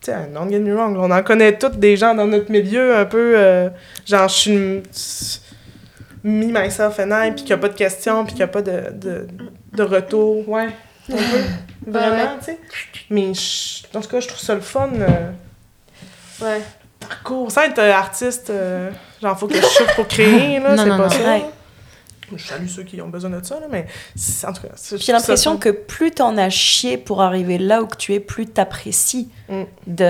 tu 0.00 0.12
sais, 0.12 0.28
don't 0.32 0.48
get 0.48 0.60
me 0.60 0.74
wrong, 0.74 0.96
on 0.96 1.10
en 1.10 1.22
connaît 1.24 1.58
toutes 1.58 1.78
des 1.80 1.96
gens 1.96 2.14
dans 2.14 2.26
notre 2.26 2.50
milieu 2.52 2.96
un 2.96 3.04
peu. 3.04 3.32
euh, 3.36 3.68
genre, 4.06 4.28
je 4.28 4.34
suis 4.34 4.50
une- 4.52 4.82
me, 6.24 6.46
myself 6.46 6.98
and 7.00 7.10
I, 7.10 7.30
puis 7.32 7.38
qu'il 7.44 7.46
n'y 7.46 7.52
a 7.54 7.58
pas 7.58 7.68
de 7.68 7.74
questions, 7.76 8.24
puis 8.24 8.32
qu'il 8.34 8.38
n'y 8.44 8.44
a 8.44 8.48
pas 8.48 8.62
de, 8.62 8.92
de, 8.92 9.26
de 9.72 9.82
retour. 9.82 10.48
Ouais, 10.48 10.68
un 11.12 11.16
peu. 11.16 11.90
Vraiment, 11.90 12.36
tu 12.38 12.44
sais. 12.46 12.58
Mais 13.10 13.32
en 13.94 14.00
tout 14.00 14.08
cas, 14.08 14.20
je 14.20 14.28
trouve 14.28 14.40
ça 14.40 14.54
le 14.54 14.60
fun. 14.60 14.90
euh, 14.94 15.30
Ouais. 16.40 16.60
Parcours. 17.00 17.50
Sans 17.50 17.62
être 17.62 17.78
euh, 17.78 17.92
artiste, 17.92 18.50
euh, 18.50 18.90
genre, 19.22 19.38
faut 19.38 19.46
que 19.46 19.54
je 19.56 19.60
souffre 19.62 19.94
pour 19.94 20.08
créer, 20.08 20.58
là, 20.60 20.76
c'est 20.76 20.88
pas 20.88 20.96
non. 20.96 21.08
ça. 21.08 21.18
Ouais. 21.18 21.44
Je 22.36 22.44
salue 22.46 22.66
ceux 22.68 22.82
qui 22.82 23.00
ont 23.00 23.08
besoin 23.08 23.30
de 23.30 23.42
ça, 23.42 23.54
là, 23.58 23.66
mais 23.70 23.86
en 24.46 24.52
tout 24.52 24.60
cas, 24.62 24.68
J'ai 24.98 25.12
l'impression 25.12 25.56
que 25.56 25.70
plus 25.70 26.10
t'en 26.10 26.36
as 26.36 26.50
chié 26.50 26.98
pour 26.98 27.22
arriver 27.22 27.56
là 27.56 27.80
où 27.82 27.86
que 27.86 27.96
tu 27.96 28.12
es, 28.12 28.20
plus 28.20 28.46
t'apprécies 28.46 29.30
Mm. 29.48 29.62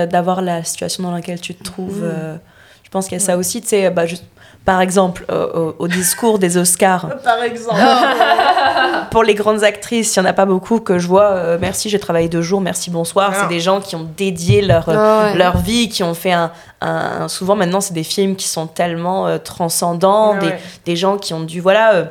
d'avoir 0.05 0.41
la 0.41 0.65
situation 0.65 1.01
dans 1.03 1.11
laquelle 1.11 1.39
tu 1.39 1.55
te 1.55 1.63
trouves. 1.63 2.01
euh, 2.03 2.35
je 2.83 2.89
pense 2.89 3.07
qu'il 3.07 3.17
y 3.17 3.21
a 3.21 3.23
ça 3.23 3.37
aussi, 3.37 3.61
tu 3.61 3.69
sais, 3.69 3.89
bah, 3.89 4.05
juste, 4.05 4.25
par 4.65 4.81
exemple, 4.81 5.23
euh, 5.31 5.47
au, 5.53 5.75
au 5.79 5.87
discours 5.87 6.39
des 6.39 6.57
Oscars, 6.57 7.07
Par 7.23 7.41
exemple. 7.41 7.79
pour 9.11 9.23
les 9.23 9.33
grandes 9.35 9.63
actrices, 9.63 10.13
il 10.15 10.19
n'y 10.19 10.25
en 10.27 10.29
a 10.29 10.33
pas 10.33 10.45
beaucoup 10.45 10.81
que 10.81 10.99
je 10.99 11.07
vois, 11.07 11.29
euh, 11.31 11.57
merci, 11.61 11.87
j'ai 11.89 11.99
travaillé 11.99 12.27
deux 12.27 12.41
jours, 12.41 12.59
merci, 12.59 12.89
bonsoir. 12.89 13.33
C'est 13.33 13.47
des 13.47 13.61
gens 13.61 13.79
qui 13.79 13.95
ont 13.95 14.07
dédié 14.17 14.61
leur, 14.61 14.89
Ah 14.89 15.31
ouais. 15.31 15.37
leur 15.37 15.57
vie, 15.57 15.87
qui 15.87 16.03
ont 16.03 16.13
fait 16.13 16.33
un... 16.33 16.51
un- 16.81 17.27
souvent 17.27 17.55
maintenant, 17.55 17.81
c'est 17.81 17.93
des 17.93 18.03
films 18.03 18.35
qui 18.35 18.47
sont 18.47 18.67
tellement 18.67 19.27
euh, 19.27 19.37
transcendants, 19.37 20.33
Ouais, 20.33 20.39
des, 20.39 20.47
ouais. 20.47 20.59
des 20.85 20.95
gens 20.95 21.17
qui 21.17 21.33
ont 21.33 21.41
dû, 21.41 21.59
voilà, 21.61 21.93
euh, 21.95 22.05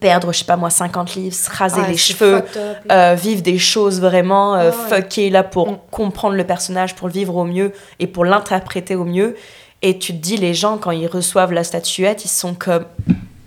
perdre, 0.00 0.32
je 0.32 0.38
sais 0.38 0.44
pas 0.44 0.56
moi, 0.56 0.70
50 0.70 1.14
livres, 1.16 1.34
se 1.34 1.50
raser 1.50 1.80
Ouais, 1.82 1.88
les 1.88 1.96
cheveux, 1.96 2.42
euh, 2.90 3.14
vivre 3.14 3.42
des 3.42 3.58
choses 3.58 4.00
vraiment 4.00 4.54
euh, 4.56 4.70
Ah 4.72 4.88
fuckées 4.96 5.28
là 5.30 5.42
pour 5.42 5.70
Mm. 5.72 5.78
comprendre 5.90 6.34
le 6.34 6.44
personnage, 6.44 6.94
pour 6.94 7.08
le 7.08 7.12
vivre 7.14 7.36
au 7.36 7.44
mieux 7.44 7.72
et 7.98 8.06
pour 8.06 8.24
l'interpréter 8.24 8.94
au 8.96 9.04
mieux. 9.04 9.36
Et 9.82 9.98
tu 9.98 10.12
te 10.12 10.18
dis, 10.18 10.36
les 10.36 10.54
gens, 10.54 10.78
quand 10.78 10.92
ils 10.92 11.08
reçoivent 11.08 11.52
la 11.52 11.64
statuette, 11.64 12.24
ils 12.24 12.28
sont 12.28 12.54
comme. 12.54 12.84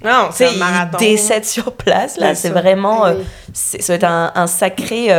Non, 0.03 0.27
c'est 0.31 0.45
un 0.47 0.51
ils 0.51 0.59
marathon. 0.59 0.97
décèdent 0.99 1.45
sur 1.45 1.71
place, 1.71 2.17
là. 2.17 2.35
C'est 2.35 2.49
vraiment. 2.49 3.05
euh, 3.05 3.15
Oui. 3.17 3.23
c'est- 3.53 3.81
ça 3.81 3.93
va 3.93 3.95
être 3.95 4.03
un, 4.03 4.31
un 4.35 4.45
sacré. 4.47 5.11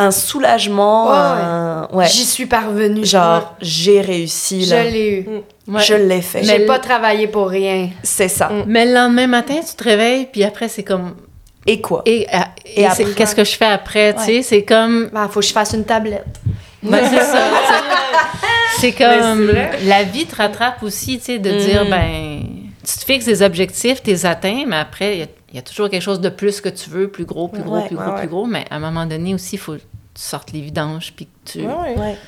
Un 0.00 0.10
soulagement. 0.12 1.10
Ouais, 1.10 1.16
un- 1.16 1.88
ouais. 1.92 2.06
J'y 2.06 2.24
suis 2.24 2.46
parvenue. 2.46 3.04
Genre, 3.04 3.56
j'ai 3.60 4.00
réussi, 4.00 4.64
Je 4.64 4.74
là. 4.74 4.84
l'ai 4.84 5.10
eu. 5.10 5.28
Ouais. 5.66 5.82
Je 5.82 5.94
l'ai 5.94 6.22
fait. 6.22 6.44
J'ai 6.44 6.58
Mais- 6.60 6.66
pas 6.66 6.78
travaillé 6.78 7.26
pour 7.26 7.48
rien. 7.48 7.90
C'est 8.04 8.28
ça. 8.28 8.48
Mm. 8.48 8.64
Mais 8.68 8.84
le 8.86 8.94
lendemain 8.94 9.26
matin, 9.26 9.56
tu 9.68 9.74
te 9.74 9.82
réveilles, 9.84 10.28
puis 10.30 10.44
après, 10.44 10.68
c'est 10.68 10.84
comme. 10.84 11.14
Et 11.66 11.80
quoi? 11.80 12.02
Et, 12.06 12.26
qu'est-ce 13.16 13.34
que 13.34 13.44
je 13.44 13.56
fais 13.56 13.66
après, 13.66 14.14
tu 14.14 14.22
sais? 14.22 14.42
C'est 14.42 14.62
comme. 14.64 15.10
Ben, 15.12 15.28
faut 15.28 15.40
que 15.40 15.46
je 15.46 15.52
fasse 15.52 15.72
une 15.74 15.84
tablette. 15.84 16.40
Ben, 16.82 17.00
c'est 17.10 17.24
ça. 17.24 17.38
C'est 18.78 18.92
comme. 18.92 19.50
La 19.86 20.04
vie 20.04 20.24
te 20.26 20.36
rattrape 20.36 20.82
aussi, 20.84 21.18
tu 21.18 21.24
sais, 21.24 21.38
de 21.40 21.50
Mhm. 21.50 21.58
dire, 21.58 21.84
ben. 21.90 22.40
Tu 22.86 22.98
te 22.98 23.04
fixes 23.04 23.24
des 23.26 23.42
objectifs, 23.42 24.00
tu 24.02 24.10
les 24.10 24.24
atteins, 24.24 24.62
mais 24.66 24.76
après, 24.76 25.14
il 25.14 25.18
y 25.18 25.22
a- 25.24 25.26
il 25.50 25.56
y, 25.56 25.58
a 25.58 25.62
toujours 25.62 25.88
quelque 25.88 26.02
chose 26.02 26.20
de 26.20 26.28
plus 26.28 26.60
que 26.60 26.68
tu 26.68 26.90
veux, 26.90 27.08
plus 27.08 27.24
gros, 27.24 27.48
plus 27.48 27.62
gros, 27.62 27.76
Ouais, 27.76 27.86
plus 27.86 27.96
gros, 27.96 28.10
ouais. 28.10 28.18
plus 28.18 28.28
gros. 28.28 28.46
Mais 28.46 28.64
à 28.70 28.76
un 28.76 28.78
moment 28.80 29.06
donné 29.06 29.34
aussi, 29.34 29.56
il 29.56 29.58
faut 29.58 29.74
que 29.74 29.78
tu 29.78 30.22
sortes 30.22 30.52
les 30.52 30.60
vidanges, 30.60 31.12
puis 31.14 31.26
que 31.26 31.50
tu, 31.50 31.58
Ouais, 31.60 31.66
ouais. 31.66 31.98
Ouais. 31.98 32.18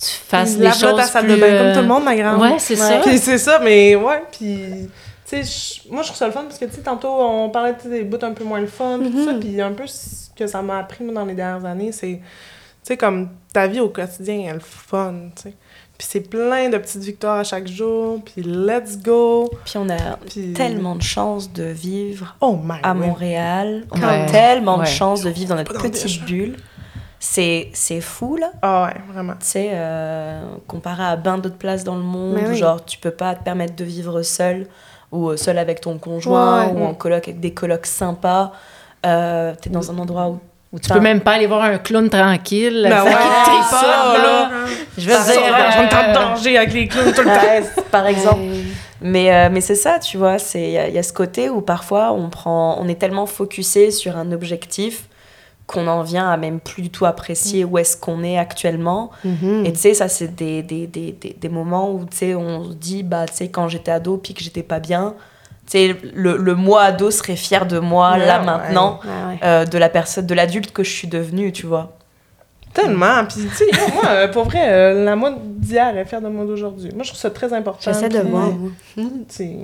tu 0.00 0.08
fasses 0.08 0.56
des 0.56 0.72
choses 0.72 0.96
ta 0.96 1.04
salle 1.04 1.26
plus, 1.26 1.34
de 1.36 1.40
bain 1.40 1.46
comme 1.46 1.66
euh, 1.66 1.74
tout 1.74 1.80
le 1.80 1.86
monde, 1.86 2.04
ma 2.04 2.16
grande. 2.16 2.40
Ouais, 2.40 2.58
c'est 2.58 2.76
ça. 2.76 3.00
Puis 3.04 3.18
c'est 3.22 3.38
ça, 3.38 3.60
mais 3.62 3.94
ouais, 3.94 4.22
puis... 4.32 4.88
Tu 5.28 5.44
sais, 5.44 5.82
moi, 5.90 6.02
je 6.02 6.08
trouve 6.08 6.18
ça 6.18 6.26
le 6.26 6.32
fun 6.32 6.44
parce 6.44 6.56
que, 6.56 6.66
tu 6.66 6.72
sais, 6.76 6.82
tantôt, 6.82 7.08
on 7.10 7.50
parlait 7.50 7.74
des 7.84 8.04
bouts 8.04 8.18
un 8.22 8.32
peu 8.32 8.44
moins 8.44 8.60
le 8.60 8.68
fun, 8.68 9.00
puis 9.00 9.10
tout 9.10 9.24
ça, 9.24 9.34
puis 9.34 9.60
un 9.60 9.72
peu 9.72 9.86
ce 9.88 10.30
que 10.36 10.46
ça 10.46 10.62
m'a 10.62 10.78
appris, 10.78 11.02
moi, 11.02 11.14
dans 11.14 11.24
les 11.24 11.34
dernières 11.34 11.64
années, 11.64 11.90
c'est, 11.90 12.20
tu 12.20 12.22
sais, 12.84 12.96
comme 12.96 13.30
ta 13.52 13.66
vie 13.66 13.80
au 13.80 13.88
quotidien, 13.88 14.42
elle 14.44 14.50
est 14.50 14.54
le 14.54 14.60
fun, 14.60 15.14
tu 15.34 15.42
sais. 15.42 15.54
Puis 15.98 16.06
c'est 16.10 16.20
plein 16.20 16.68
de 16.68 16.76
petites 16.76 17.02
victoires 17.02 17.38
à 17.38 17.44
chaque 17.44 17.66
jour, 17.66 18.20
puis 18.24 18.42
let's 18.42 18.98
go. 19.02 19.50
Puis 19.64 19.74
on 19.78 19.88
a 19.88 20.16
Puis... 20.28 20.52
tellement 20.52 20.94
de 20.94 21.02
chance 21.02 21.50
de 21.52 21.64
vivre 21.64 22.36
Oh 22.42 22.58
my 22.62 22.78
à. 22.82 22.92
Montréal. 22.92 23.86
On 23.92 23.98
Ouais. 23.98 24.04
a 24.04 24.26
tellement 24.26 24.78
de 24.78 24.84
chance 24.84 25.22
de 25.22 25.30
vivre 25.30 25.50
dans 25.50 25.56
notre 25.56 25.80
petite 25.80 26.24
bulle. 26.24 26.56
C'est, 27.18 27.70
c'est 27.72 28.02
fou, 28.02 28.36
là. 28.36 28.50
Ah 28.60 28.84
ouais, 28.84 29.00
vraiment. 29.12 29.32
Tu 29.40 29.46
sais, 29.46 29.70
euh, 29.72 30.42
comparé 30.66 31.02
à 31.02 31.16
bien 31.16 31.38
d'autres 31.38 31.56
places 31.56 31.82
dans 31.82 31.96
le 31.96 32.02
monde, 32.02 32.38
oui. 32.46 32.56
genre, 32.56 32.84
tu 32.84 32.98
peux 32.98 33.10
pas 33.10 33.34
te 33.34 33.42
permettre 33.42 33.74
de 33.74 33.84
vivre 33.84 34.20
seul, 34.22 34.66
ou 35.10 35.30
euh, 35.30 35.36
seul 35.38 35.56
avec 35.56 35.80
ton 35.80 35.96
conjoint, 35.98 36.66
Ouais, 36.66 36.72
ou 36.72 36.76
ouais. 36.76 36.86
en 36.86 36.94
coloc 36.94 37.26
avec 37.26 37.40
des 37.40 37.54
colocs 37.54 37.86
sympas. 37.86 38.52
Euh, 39.06 39.54
T'es 39.60 39.70
dans 39.70 39.90
un 39.90 39.98
endroit 39.98 40.28
où... 40.28 40.40
Ou 40.76 40.78
tu 40.78 40.90
peux 40.90 41.00
même 41.00 41.20
pas 41.22 41.32
aller 41.32 41.46
voir 41.46 41.62
un 41.62 41.78
clown 41.78 42.10
tranquille. 42.10 42.86
Ben 42.88 42.98
ça 42.98 43.04
ouais, 43.04 43.10
qui 43.10 43.16
te 43.16 43.44
tripe 43.50 43.64
ça, 43.70 43.80
pas, 43.80 44.18
là. 44.18 44.50
Je 44.98 45.08
veux 45.08 45.14
Ça, 45.16 45.32
dire. 45.32 45.40
là, 45.50 45.70
on 45.78 45.82
est 45.82 45.94
en 45.94 46.10
euh, 46.10 46.12
danger 46.12 46.58
avec 46.58 46.74
les 46.74 46.86
clowns 46.86 47.12
tout 47.14 47.22
le 47.22 47.28
temps. 47.28 47.82
par 47.90 48.06
exemple. 48.06 48.40
Mais, 49.00 49.32
euh, 49.34 49.48
mais 49.50 49.62
c'est 49.62 49.74
ça, 49.74 49.98
tu 49.98 50.18
vois, 50.18 50.38
c'est- 50.38 50.60
il 50.62 50.70
y, 50.72 50.78
a- 50.78 50.88
il 50.88 50.94
y 50.94 50.98
a 50.98 51.02
ce 51.02 51.12
côté 51.14 51.48
où 51.48 51.62
parfois 51.62 52.12
on, 52.12 52.28
prend, 52.28 52.78
on 52.80 52.88
est 52.88 52.94
tellement 52.98 53.24
focusé 53.26 53.90
sur 53.90 54.16
un 54.18 54.32
objectif 54.32 55.04
qu'on 55.66 55.86
en 55.88 56.02
vient 56.02 56.30
à 56.30 56.36
même 56.36 56.60
plus 56.60 56.82
du 56.82 56.90
tout 56.90 57.06
apprécier 57.06 57.64
où 57.64 57.76
est-ce 57.78 57.96
qu'on 57.96 58.22
est 58.22 58.38
actuellement. 58.38 59.10
Mhm. 59.24 59.64
Et 59.66 59.72
tu 59.72 59.80
sais, 59.80 59.94
ça, 59.94 60.08
c'est 60.08 60.34
des, 60.34 60.62
des, 60.62 60.86
des, 60.86 61.12
des, 61.12 61.34
des 61.40 61.48
moments 61.48 61.90
où, 61.90 62.04
tu 62.04 62.16
sais, 62.18 62.34
on 62.34 62.64
se 62.64 62.74
dit, 62.74 63.02
bah, 63.02 63.24
tu 63.26 63.34
sais, 63.34 63.48
quand 63.48 63.66
j'étais 63.68 63.90
ado 63.92 64.16
puis 64.18 64.32
que 64.34 64.42
j'étais 64.44 64.62
pas 64.62 64.78
bien, 64.78 65.14
le, 65.74 66.36
le 66.36 66.54
moi 66.54 66.82
ado 66.82 67.10
serait 67.10 67.36
fier 67.36 67.66
de 67.66 67.78
moi, 67.78 68.12
Ouais, 68.12 68.26
là, 68.26 68.40
maintenant, 68.40 69.00
Ouais, 69.04 69.10
ouais. 69.34 69.38
euh, 69.44 69.64
de 69.64 69.78
la 69.78 69.88
personne, 69.88 70.26
de 70.26 70.34
l'adulte 70.34 70.72
que 70.72 70.82
je 70.84 70.90
suis 70.90 71.08
devenue, 71.08 71.52
tu 71.52 71.66
vois. 71.66 71.96
Tellement. 72.72 73.24
Puis, 73.24 73.46
tu 73.48 73.54
sais, 73.56 73.90
moi, 73.94 74.04
euh, 74.10 74.28
pour 74.28 74.44
vrai, 74.44 74.60
euh, 74.68 75.04
la 75.04 75.16
moi 75.16 75.32
d'hier 75.40 75.96
est 75.96 76.04
fière 76.04 76.20
de 76.20 76.28
moi 76.28 76.44
d'aujourd'hui. 76.44 76.90
Moi, 76.94 77.04
je 77.04 77.08
trouve 77.08 77.20
ça 77.20 77.30
très 77.30 77.52
important. 77.54 77.80
J'essaie 77.82 78.08
de 78.10 78.20
voir. 78.20 78.50
moi. 78.50 78.70
C'est. 79.28 79.56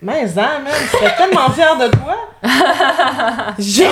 Mais, 0.00 0.22
hein, 0.24 0.58
man, 0.64 0.72
je 0.74 0.96
serais 0.96 1.14
tellement 1.16 1.48
fière 1.50 1.76
de 1.76 1.88
toi. 1.88 2.16
Yo, 3.58 3.84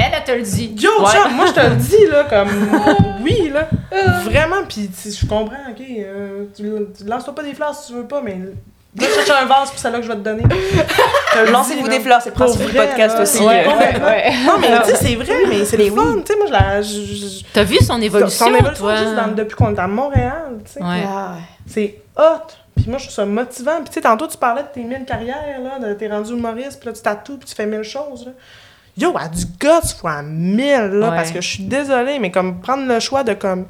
Elle, 0.00 0.12
elle 0.16 0.24
te 0.24 0.30
le 0.32 0.42
dit. 0.42 0.74
yo, 0.78 0.90
Ouais. 1.00 1.12
genre, 1.12 1.28
moi, 1.30 1.46
je 1.48 1.52
te 1.52 1.60
le 1.68 1.76
dis, 1.76 2.06
là, 2.10 2.24
comme. 2.24 2.48
Oui, 3.22 3.50
là. 3.52 3.68
Vraiment, 4.24 4.64
puis, 4.68 4.88
je 5.04 5.26
comprends, 5.26 5.56
ok. 5.70 5.80
euh, 5.98 6.44
tu, 6.56 6.62
tu 6.96 7.04
lances-toi 7.10 7.34
pas 7.34 7.42
des 7.42 7.52
fleurs 7.54 7.74
si 7.74 7.88
tu 7.88 7.98
veux 7.98 8.06
pas, 8.06 8.22
mais. 8.22 8.38
Va 8.94 9.06
chercher 9.06 9.32
un 9.32 9.44
vase, 9.46 9.70
c'est 9.76 9.90
là 9.90 9.98
que 9.98 10.02
je 10.04 10.08
vais 10.08 10.14
te 10.16 10.20
donner. 10.20 10.42
Lancez-vous 11.52 11.88
des 11.88 12.00
fleurs, 12.00 12.20
c'est 12.22 12.30
le 12.30 12.34
Pour 12.34 12.46
principe 12.46 12.66
du 12.66 12.72
podcast 12.76 13.16
là. 13.16 13.22
aussi. 13.22 13.42
Ouais, 13.42 13.64
euh. 13.66 14.06
ouais. 14.06 14.32
Non, 14.46 14.58
mais 14.60 14.68
tu 14.84 14.90
sais, 14.90 14.96
c'est 14.96 15.14
vrai, 15.14 15.34
mais 15.48 15.64
c'est 15.64 15.76
le 15.76 15.90
fun. 15.90 16.16
Tu 16.24 16.32
sais, 16.32 16.38
moi, 16.38 16.46
je 16.48 16.52
la. 16.52 16.82
je- 16.82 16.88
je- 17.38 17.44
T'as 17.52 17.62
vu 17.64 17.76
son 17.78 18.00
évolution, 18.00 18.46
Son 18.46 18.54
évolution, 18.54 18.84
toi? 18.84 18.96
juste 18.96 19.14
dans- 19.14 19.28
depuis 19.34 19.54
qu'on 19.56 19.74
est 19.74 19.78
à 19.78 19.86
Montréal, 19.86 20.58
tu 20.64 20.72
sais. 20.72 20.80
Ouais. 20.82 21.04
Ah, 21.06 21.34
ouais. 21.34 21.42
C'est 21.66 22.02
hot. 22.16 22.46
Puis 22.76 22.86
moi, 22.88 22.98
je 22.98 23.04
trouve 23.04 23.14
ça 23.14 23.26
motivant. 23.26 23.76
Puis 23.80 23.88
tu 23.88 23.92
sais, 23.94 24.00
tantôt, 24.00 24.26
tu 24.26 24.36
parlais 24.38 24.62
de 24.62 24.68
tes 24.68 24.82
mille 24.82 25.04
carrières, 25.04 25.60
là, 25.62 25.86
de 25.86 25.94
t'es 25.94 26.08
rendu 26.08 26.32
humoriste, 26.32 26.80
puis 26.80 26.88
là, 26.88 26.92
tu 26.94 27.02
tatoues, 27.02 27.36
puis 27.38 27.48
tu 27.48 27.54
fais 27.54 27.66
mille 27.66 27.82
choses, 27.82 28.26
là. 28.26 28.32
Yo, 28.96 29.14
à 29.16 29.28
du 29.28 29.44
guts 29.60 29.94
fois 30.00 30.22
mille, 30.22 30.66
là, 30.92 31.10
Ouais. 31.10 31.16
parce 31.16 31.30
que 31.30 31.40
je 31.40 31.46
suis 31.48 31.62
désolée, 31.64 32.18
mais 32.18 32.32
comme 32.32 32.60
prendre 32.60 32.84
le 32.86 32.98
choix 32.98 33.22
de 33.22 33.34
comme... 33.34 33.66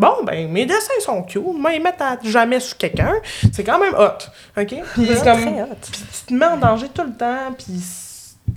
Bon, 0.00 0.24
ben, 0.24 0.50
mes 0.50 0.64
dessins 0.64 0.98
sont 1.00 1.22
cute, 1.22 1.42
moi, 1.54 1.72
ils 1.74 1.82
mettent 1.82 2.00
à 2.00 2.16
jamais 2.24 2.58
sur 2.58 2.76
quelqu'un, 2.78 3.12
c'est 3.52 3.62
quand 3.64 3.78
même 3.78 3.92
hot, 3.94 4.24
OK? 4.58 4.66
Puis 4.94 5.06
c'est 5.14 5.22
comme... 5.22 5.40
Puis 5.44 5.92
tu 5.92 6.26
te 6.26 6.32
mets 6.34 6.46
en 6.46 6.56
danger 6.56 6.86
tout 6.88 7.02
le 7.04 7.12
temps, 7.12 7.52
puis... 7.58 7.74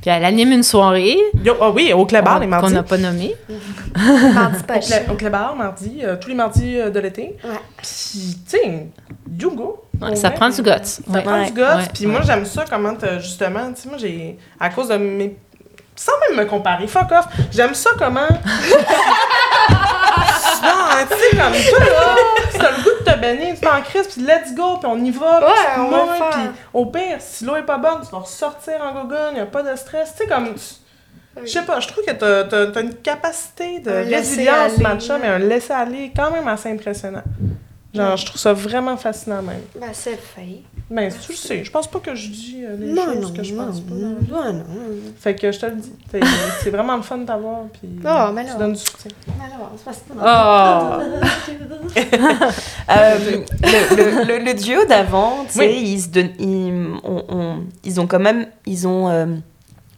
Puis 0.01 0.09
elle 0.09 0.25
anime 0.25 0.53
une 0.53 0.63
soirée 0.63 1.17
Yo, 1.43 1.53
ah 1.61 1.69
oui, 1.69 1.93
au 1.93 2.05
Clébar, 2.05 2.39
les 2.39 2.45
qu'on 2.45 2.51
mardis. 2.51 2.73
n'a 2.73 2.83
pas 2.83 2.97
nommée. 2.97 3.35
Mardi 4.33 4.57
Au, 5.11 5.13
Clébar, 5.15 5.55
mardi, 5.55 5.99
euh, 6.03 6.15
tous 6.15 6.29
les 6.29 6.35
mardis 6.35 6.79
euh, 6.79 6.89
de 6.89 6.99
l'été. 6.99 7.37
Ouais. 7.43 7.49
Puis, 7.77 8.37
tu 8.49 8.57
sais, 8.57 8.87
you 9.39 9.51
go. 9.51 9.83
Ouais, 10.01 10.15
ça 10.15 10.29
vrai, 10.29 10.37
prend 10.37 10.49
du 10.49 10.61
guts. 10.61 10.71
Ça 10.83 11.01
Ouais. 11.09 11.21
prend 11.21 11.39
Ouais. 11.41 11.45
du 11.47 11.53
guts. 11.53 11.61
Ouais. 11.61 11.87
Puis 11.93 12.05
moi, 12.07 12.21
j'aime 12.23 12.45
ça, 12.45 12.65
comment, 12.69 12.95
t'as- 12.95 13.19
justement, 13.19 13.71
tu 13.73 13.81
sais, 13.81 13.89
moi, 13.89 13.97
j'ai, 13.97 14.37
à 14.59 14.69
cause 14.69 14.87
de 14.87 14.97
mes. 14.97 15.35
Sans 15.95 16.11
même 16.27 16.39
me 16.43 16.49
comparer, 16.49 16.87
fuck 16.87 17.11
off. 17.11 17.27
J'aime 17.51 17.75
ça, 17.75 17.91
comment. 17.97 18.27
tu 21.01 21.15
sais, 21.15 21.37
comme 21.37 21.53
toi, 21.53 21.79
là, 21.79 22.15
si 22.51 22.57
t'as 22.57 22.71
le 22.71 22.83
goût 22.83 23.03
de 23.03 23.11
te 23.11 23.19
baigner, 23.19 23.53
tu 23.53 23.61
t'en 23.61 23.81
crises, 23.81 24.07
puis 24.07 24.21
let's 24.21 24.53
go, 24.55 24.77
puis 24.77 24.89
on 24.91 25.03
y 25.03 25.11
va, 25.11 25.37
puis 25.41 25.45
Ouais, 25.45 25.53
tu 25.59 25.75
te 25.75 25.79
on 25.79 25.89
va 25.89 26.29
puis 26.31 26.41
au 26.73 26.85
pire, 26.87 27.17
si 27.19 27.45
l'eau 27.45 27.55
est 27.55 27.63
pas 27.63 27.77
bonne, 27.77 28.01
tu 28.05 28.11
vas 28.11 28.19
ressortir 28.19 28.75
en 28.81 28.93
gogoune, 28.93 29.35
y 29.35 29.39
a 29.39 29.45
pas 29.45 29.63
de 29.63 29.75
stress. 29.75 30.13
Tu 30.15 30.23
sais, 30.23 30.27
comme. 30.29 30.53
Je 31.41 31.47
sais 31.49 31.63
pas, 31.63 31.79
je 31.79 31.87
trouve 31.87 32.05
que 32.05 32.11
t'as, 32.11 32.43
t'as, 32.43 32.67
t'as 32.67 32.81
une 32.81 32.93
capacité 32.95 33.79
de 33.79 33.89
Un 33.89 34.03
résilience, 34.03 34.77
matcha, 34.77 35.17
mais 35.17 35.27
un 35.27 35.39
laisser-aller 35.39 36.11
quand 36.15 36.29
même 36.29 36.47
assez 36.47 36.69
impressionnant. 36.69 37.23
Genre, 37.93 38.17
je 38.17 38.25
trouve 38.25 38.39
ça 38.39 38.53
vraiment 38.53 38.97
fascinant, 38.97 39.41
même. 39.41 39.61
Ben, 39.79 39.89
c'est 39.93 40.17
fait. 40.17 40.61
Ben, 40.89 41.09
tu 41.11 41.31
le 41.31 41.37
sais, 41.37 41.63
je 41.63 41.71
pense 41.71 41.87
pas 41.87 41.99
que 41.99 42.13
je 42.13 42.27
dis 42.29 42.57
euh, 42.63 42.75
les 42.77 42.91
Non, 42.93 43.05
choses 43.05 43.21
non, 43.21 43.31
que 43.31 43.41
je 43.43 43.53
non, 43.55 43.65
pense 43.65 43.79
pas. 43.79 43.95
non, 43.95 44.15
non, 44.29 44.53
non. 44.53 44.63
Fait 45.17 45.33
que 45.33 45.51
je 45.51 45.59
te 45.59 45.65
le 45.65 45.75
dis, 45.77 45.91
c'est 46.11 46.19
c'est 46.63 46.69
vraiment 46.69 46.97
le 46.97 47.01
fun 47.01 47.17
de 47.19 47.25
t'avoir, 47.25 47.61
puis 47.71 47.89
Ah, 48.05 48.31
mais 48.35 48.45
tu 48.45 48.55
donnes 48.59 48.73
du 48.73 48.79
soutien. 48.79 49.09
Alors, 49.43 49.71
c'est 49.77 50.07
que- 50.07 50.13
Oh! 50.19 51.03
Euh, 52.89 53.17
le, 53.19 53.45
le, 53.95 54.25
le, 54.39 54.45
le 54.45 54.53
duo 54.53 54.85
d'avant, 54.85 55.45
tu 55.47 55.53
sais, 55.53 55.67
Oui. 55.67 55.81
ils, 55.93 56.01
se 56.01 56.09
donnent- 56.09 56.33
ils, 56.37 56.91
on- 57.03 57.23
on- 57.29 57.59
ils 57.83 57.99
ont 58.01 58.05
quand 58.07 58.19
même, 58.19 58.45
ils 58.65 58.87
ont, 58.87 59.07
euh, 59.09 59.25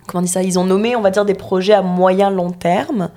comment 0.07 0.19
on 0.21 0.25
dit 0.25 0.31
ça, 0.31 0.43
ils 0.43 0.57
ont 0.59 0.65
nommé, 0.65 0.95
on 0.95 1.01
va 1.01 1.09
dire, 1.09 1.25
des 1.25 1.33
projets 1.33 1.73
à 1.73 1.81
moyen 1.81 2.29
long 2.29 2.51
terme, 2.51 3.09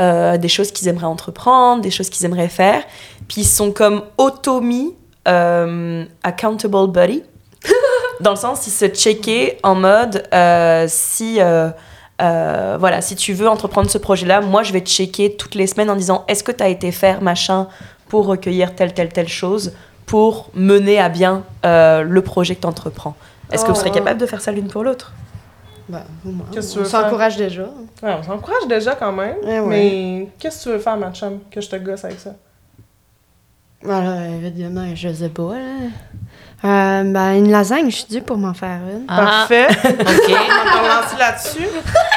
euh, 0.00 0.36
des 0.36 0.48
choses 0.48 0.70
qu'ils 0.70 0.86
aimeraient 0.88 1.06
entreprendre, 1.06 1.80
des 1.82 1.90
choses 1.90 2.10
qu'ils 2.10 2.26
aimeraient 2.26 2.48
faire, 2.48 2.82
puis 3.26 3.40
ils 3.40 3.46
sont 3.46 3.72
comme 3.72 4.02
auto-mis 4.18 4.92
euh, 5.26 6.04
accountable 6.22 6.86
buddy, 6.88 7.22
dans 8.20 8.30
le 8.30 8.36
sens 8.36 8.66
ils 8.66 8.70
se 8.70 8.86
checker 8.86 9.58
en 9.62 9.74
mode 9.74 10.22
euh, 10.32 10.86
si 10.88 11.40
euh, 11.40 11.68
euh, 12.22 12.76
voilà 12.80 13.00
si 13.02 13.14
tu 13.16 13.32
veux 13.34 13.48
entreprendre 13.48 13.90
ce 13.90 13.98
projet 13.98 14.26
là 14.26 14.40
moi 14.40 14.62
je 14.62 14.72
vais 14.72 14.80
te 14.80 14.88
checker 14.88 15.36
toutes 15.36 15.54
les 15.54 15.66
semaines 15.66 15.90
en 15.90 15.96
disant 15.96 16.24
est-ce 16.28 16.42
que 16.44 16.52
tu 16.52 16.62
as 16.62 16.68
été 16.68 16.92
faire 16.92 17.20
machin 17.22 17.68
pour 18.08 18.26
recueillir 18.26 18.74
telle 18.74 18.94
telle 18.94 19.12
telle 19.12 19.28
chose 19.28 19.72
pour 20.06 20.50
mener 20.54 20.98
à 21.00 21.08
bien 21.08 21.42
euh, 21.66 22.02
le 22.02 22.22
projet 22.22 22.54
que 22.54 22.60
tu 22.62 22.66
entreprends 22.66 23.14
est-ce 23.52 23.64
que 23.64 23.70
vous 23.70 23.76
serez 23.76 23.90
Oh. 23.90 23.94
capable 23.94 24.20
de 24.20 24.26
faire 24.26 24.40
ça 24.40 24.50
l'une 24.50 24.66
pour 24.68 24.82
l'autre? 24.82 25.12
Ben, 25.88 26.02
au 26.26 26.30
moins, 26.30 26.46
on 26.52 26.84
s'encourage 26.84 27.36
déjà. 27.36 27.62
Ouais, 28.02 28.12
on 28.18 28.22
s'encourage 28.24 28.66
déjà 28.66 28.96
quand 28.96 29.12
même, 29.12 29.36
Eh 29.44 29.60
ouais. 29.60 29.66
mais 29.68 30.28
qu'est-ce 30.40 30.58
que 30.58 30.62
tu 30.64 30.68
veux 30.70 30.78
faire, 30.80 30.96
ma 30.96 31.12
chum, 31.12 31.38
que 31.48 31.60
je 31.60 31.68
te 31.68 31.76
gosse 31.76 32.04
avec 32.04 32.18
ça? 32.18 32.30
Voilà, 33.82 34.26
évidemment, 34.28 34.86
je 34.94 35.12
sais 35.12 35.28
pas, 35.28 35.54
là. 35.54 35.88
Euh, 36.64 37.04
ben, 37.04 37.32
une 37.34 37.50
lasagne, 37.50 37.90
je 37.90 37.96
suis 37.96 38.06
due 38.06 38.22
pour 38.22 38.38
m'en 38.38 38.54
faire 38.54 38.80
une. 38.90 39.04
Ah, 39.08 39.46
Parfait, 39.48 39.66
OK. 39.84 40.30
on 40.30 40.82
va 40.82 41.00
lancer 41.02 41.16
là-dessus. 41.18 41.68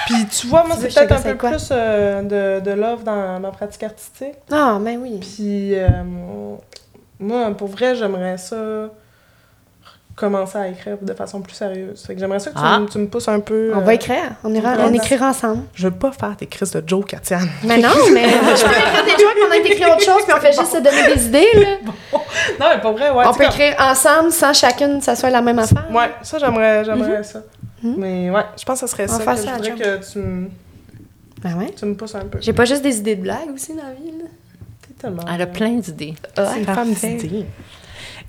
Puis 0.07 0.25
tu 0.27 0.47
vois, 0.47 0.63
moi, 0.65 0.75
c'est 0.79 0.87
peut-être 0.87 1.11
un 1.11 1.21
te 1.21 1.29
peu 1.33 1.49
plus 1.49 1.69
euh, 1.71 2.59
de, 2.61 2.65
de 2.65 2.71
love 2.71 3.03
dans 3.03 3.39
ma 3.39 3.51
pratique 3.51 3.83
artistique. 3.83 4.35
Ah, 4.51 4.77
ben 4.81 4.97
oui. 5.01 5.19
Puis 5.19 5.75
euh, 5.75 5.87
moi, 7.19 7.51
pour 7.51 7.67
vrai, 7.67 7.95
j'aimerais 7.95 8.37
ça 8.37 8.55
commencer 10.19 10.57
à 10.57 10.67
écrire 10.67 10.97
de 11.01 11.13
façon 11.13 11.41
plus 11.41 11.53
sérieuse. 11.53 12.03
Fait 12.05 12.13
que 12.13 12.19
j'aimerais 12.19 12.39
ça 12.39 12.51
que 12.51 12.55
tu, 12.55 12.61
Ah. 12.63 12.79
me, 12.79 12.87
tu 12.87 12.97
me 12.97 13.07
pousses 13.07 13.27
un 13.27 13.39
peu. 13.39 13.71
On 13.73 13.79
euh, 13.79 13.83
va 13.83 13.93
écrire. 13.93 14.35
On, 14.43 14.53
ira, 14.53 14.73
on 14.79 14.93
écrira 14.93 15.29
ensemble. 15.29 15.63
Je 15.73 15.87
veux 15.87 15.93
pas 15.93 16.11
faire 16.11 16.35
tes 16.37 16.45
crises 16.47 16.71
de 16.71 16.83
Joe, 16.85 17.05
Katiane. 17.05 17.49
Mais 17.63 17.77
non, 17.77 17.89
mais 18.13 18.27
je 18.29 18.63
peux 18.65 18.71
écrire 18.71 19.05
des 19.05 19.11
jokes, 19.11 19.37
on 19.47 19.51
a 19.51 19.57
écrit 19.57 19.85
autre 19.85 20.01
chose, 20.03 20.23
puis 20.25 20.33
on 20.37 20.41
fait 20.41 20.51
juste 20.53 20.71
se 20.71 20.77
donner 20.77 21.15
des 21.15 21.25
idées, 21.27 21.47
là. 21.55 21.67
Non, 22.59 22.65
mais 22.73 22.81
pour 22.81 22.91
vrai, 22.93 23.09
ouais. 23.11 23.23
on 23.27 23.33
peut 23.33 23.43
écrire 23.45 23.75
ensemble 23.79 24.31
sans 24.31 24.53
chacune, 24.53 25.01
ça 25.01 25.15
soit 25.15 25.29
la 25.29 25.41
même 25.41 25.59
affaire. 25.59 25.85
Ouais, 25.91 26.11
ça, 26.21 26.37
j'aimerais, 26.37 26.83
j'aimerais 26.85 27.23
ça. 27.23 27.41
Mhm. 27.81 27.95
Mais 27.97 28.29
ouais, 28.29 28.43
je 28.57 28.65
pense 28.65 28.81
que 28.81 28.87
ce 28.87 28.91
serait 28.91 29.05
On 29.05 29.13
ça. 29.13 29.17
Que 29.19 29.23
faire 29.23 29.37
je 29.37 29.41
ça, 29.43 29.53
voudrais 29.55 29.71
que 29.99 30.11
tu 30.11 30.19
me, 30.19 30.49
Ben 31.41 31.55
ouais. 31.57 31.73
tu 31.77 31.85
me 31.85 31.95
pousses 31.95 32.15
un 32.15 32.25
peu. 32.25 32.37
J'ai 32.41 32.53
pas 32.53 32.65
juste 32.65 32.81
des 32.83 32.97
idées 32.97 33.15
de 33.15 33.21
blagues 33.23 33.49
aussi 33.53 33.73
dans 33.73 33.83
la 33.83 33.93
vie, 33.93 34.11
là. 34.17 34.25
T'es 34.87 34.93
tellement. 34.99 35.23
Elle 35.33 35.41
a 35.41 35.47
plein 35.47 35.71
d'idées. 35.77 36.15
C'est 36.35 36.59
une 36.59 36.65
femme 36.65 36.75
parfait. 36.89 37.13
d'idées. 37.15 37.45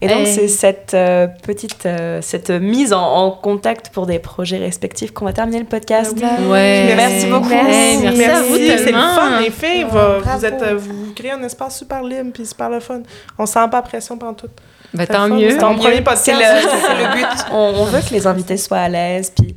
Et 0.02 0.08
donc 0.08 0.18
Hey. 0.26 0.26
c'est 0.34 0.48
cette 0.48 0.94
euh, 0.94 1.26
petite 1.42 1.84
euh, 1.86 2.20
cette 2.22 2.50
mise 2.50 2.92
en, 2.92 3.02
en 3.02 3.30
contact 3.30 3.90
pour 3.90 4.06
des 4.06 4.18
projets 4.18 4.58
respectifs 4.58 5.12
qu'on 5.12 5.24
va 5.26 5.32
terminer 5.32 5.58
le 5.60 5.64
podcast 5.66 6.14
Ouais. 6.48 6.94
Merci 6.96 7.26
beaucoup. 7.26 7.50
Hey, 7.52 7.98
merci, 7.98 8.24
à 8.24 8.42
vous 8.42 8.56
c'est 8.56 8.92
le 8.92 8.98
fun, 8.98 9.40
les 9.40 9.50
filles. 9.50 9.84
Ouais, 9.84 9.90
va- 9.90 10.18
vous, 10.36 10.44
êtes, 10.46 10.62
euh, 10.62 10.76
vous 10.78 11.12
créez 11.14 11.32
un 11.32 11.42
espace 11.42 11.78
super 11.78 12.02
libre 12.02 12.30
puis 12.32 12.46
super 12.46 12.70
le 12.70 12.80
fun. 12.80 13.02
On 13.38 13.46
se 13.46 13.52
sent 13.52 13.68
pas 13.70 13.82
pression 13.82 14.16
pendant 14.16 14.34
tout. 14.34 14.48
Ben, 14.94 15.06
tant 15.06 15.28
fun, 15.28 15.36
mieux. 15.36 15.50
c'est 15.50 15.58
ton 15.58 15.74
Tant 15.74 15.74
premier 15.76 15.96
mieux. 15.98 16.02
podcast. 16.04 16.24
C'est 16.24 16.32
le, 16.32 16.38
c'est 16.40 17.02
le 17.02 17.16
but. 17.16 17.44
On, 17.52 17.72
on 17.76 17.84
veut 17.84 18.00
que 18.00 18.12
les 18.14 18.26
invités 18.26 18.56
soient 18.56 18.78
à 18.78 18.88
l'aise. 18.88 19.30
Puis, 19.36 19.54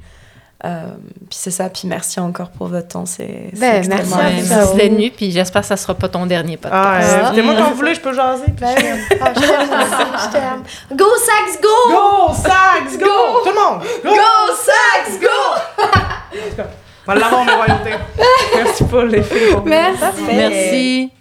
euh, 0.65 0.83
puis 1.29 1.37
c'est 1.39 1.51
ça. 1.51 1.69
Puis 1.69 1.87
merci 1.87 2.19
encore 2.19 2.49
pour 2.49 2.67
votre 2.67 2.87
temps. 2.87 3.05
C'est 3.05 3.49
c'est 3.53 3.59
Ben, 3.59 3.75
extrêmement 3.77 3.97
merci 3.99 4.13
à 4.13 4.17
Ouais, 4.17 4.23
vous. 4.23 4.37
apprécié. 4.37 4.55
merci 4.55 4.75
d'être 4.77 4.91
venu, 4.93 5.11
puis 5.11 5.31
j'espère 5.31 5.61
que 5.61 5.67
ça 5.67 5.77
sera 5.77 5.93
pas 5.93 6.07
ton 6.09 6.25
dernier 6.25 6.57
podcast. 6.57 6.81
Ah, 6.85 7.01
euh, 7.01 7.19
Ah. 7.23 7.27
invitez-moi 7.27 7.55
quand 7.57 7.69
vous 7.69 7.75
voulez, 7.75 7.93
je 7.95 8.01
peux 8.01 8.13
jaser. 8.13 8.45
Ben. 8.59 8.75
Ah, 9.21 9.31
je 9.35 10.31
t'aime. 10.31 10.63
Go, 10.97 11.05
Sax, 11.25 11.59
go! 11.61 11.91
Go, 11.93 12.33
Sax, 12.33 12.97
go! 12.97 13.41
Tout 13.43 13.49
le 13.49 13.55
monde! 13.55 13.83
Go! 14.03 14.09
Go, 14.09 14.53
Sax, 14.55 15.19
go! 15.19 16.61
On 17.05 17.11
va 17.13 17.19
l'avoir, 17.19 17.45
royautés. 17.45 17.95
Merci 18.55 18.83
pour 18.85 19.01
les 19.01 19.21
filles. 19.23 19.57
Merci. 19.65 20.23
Merci. 20.25 21.11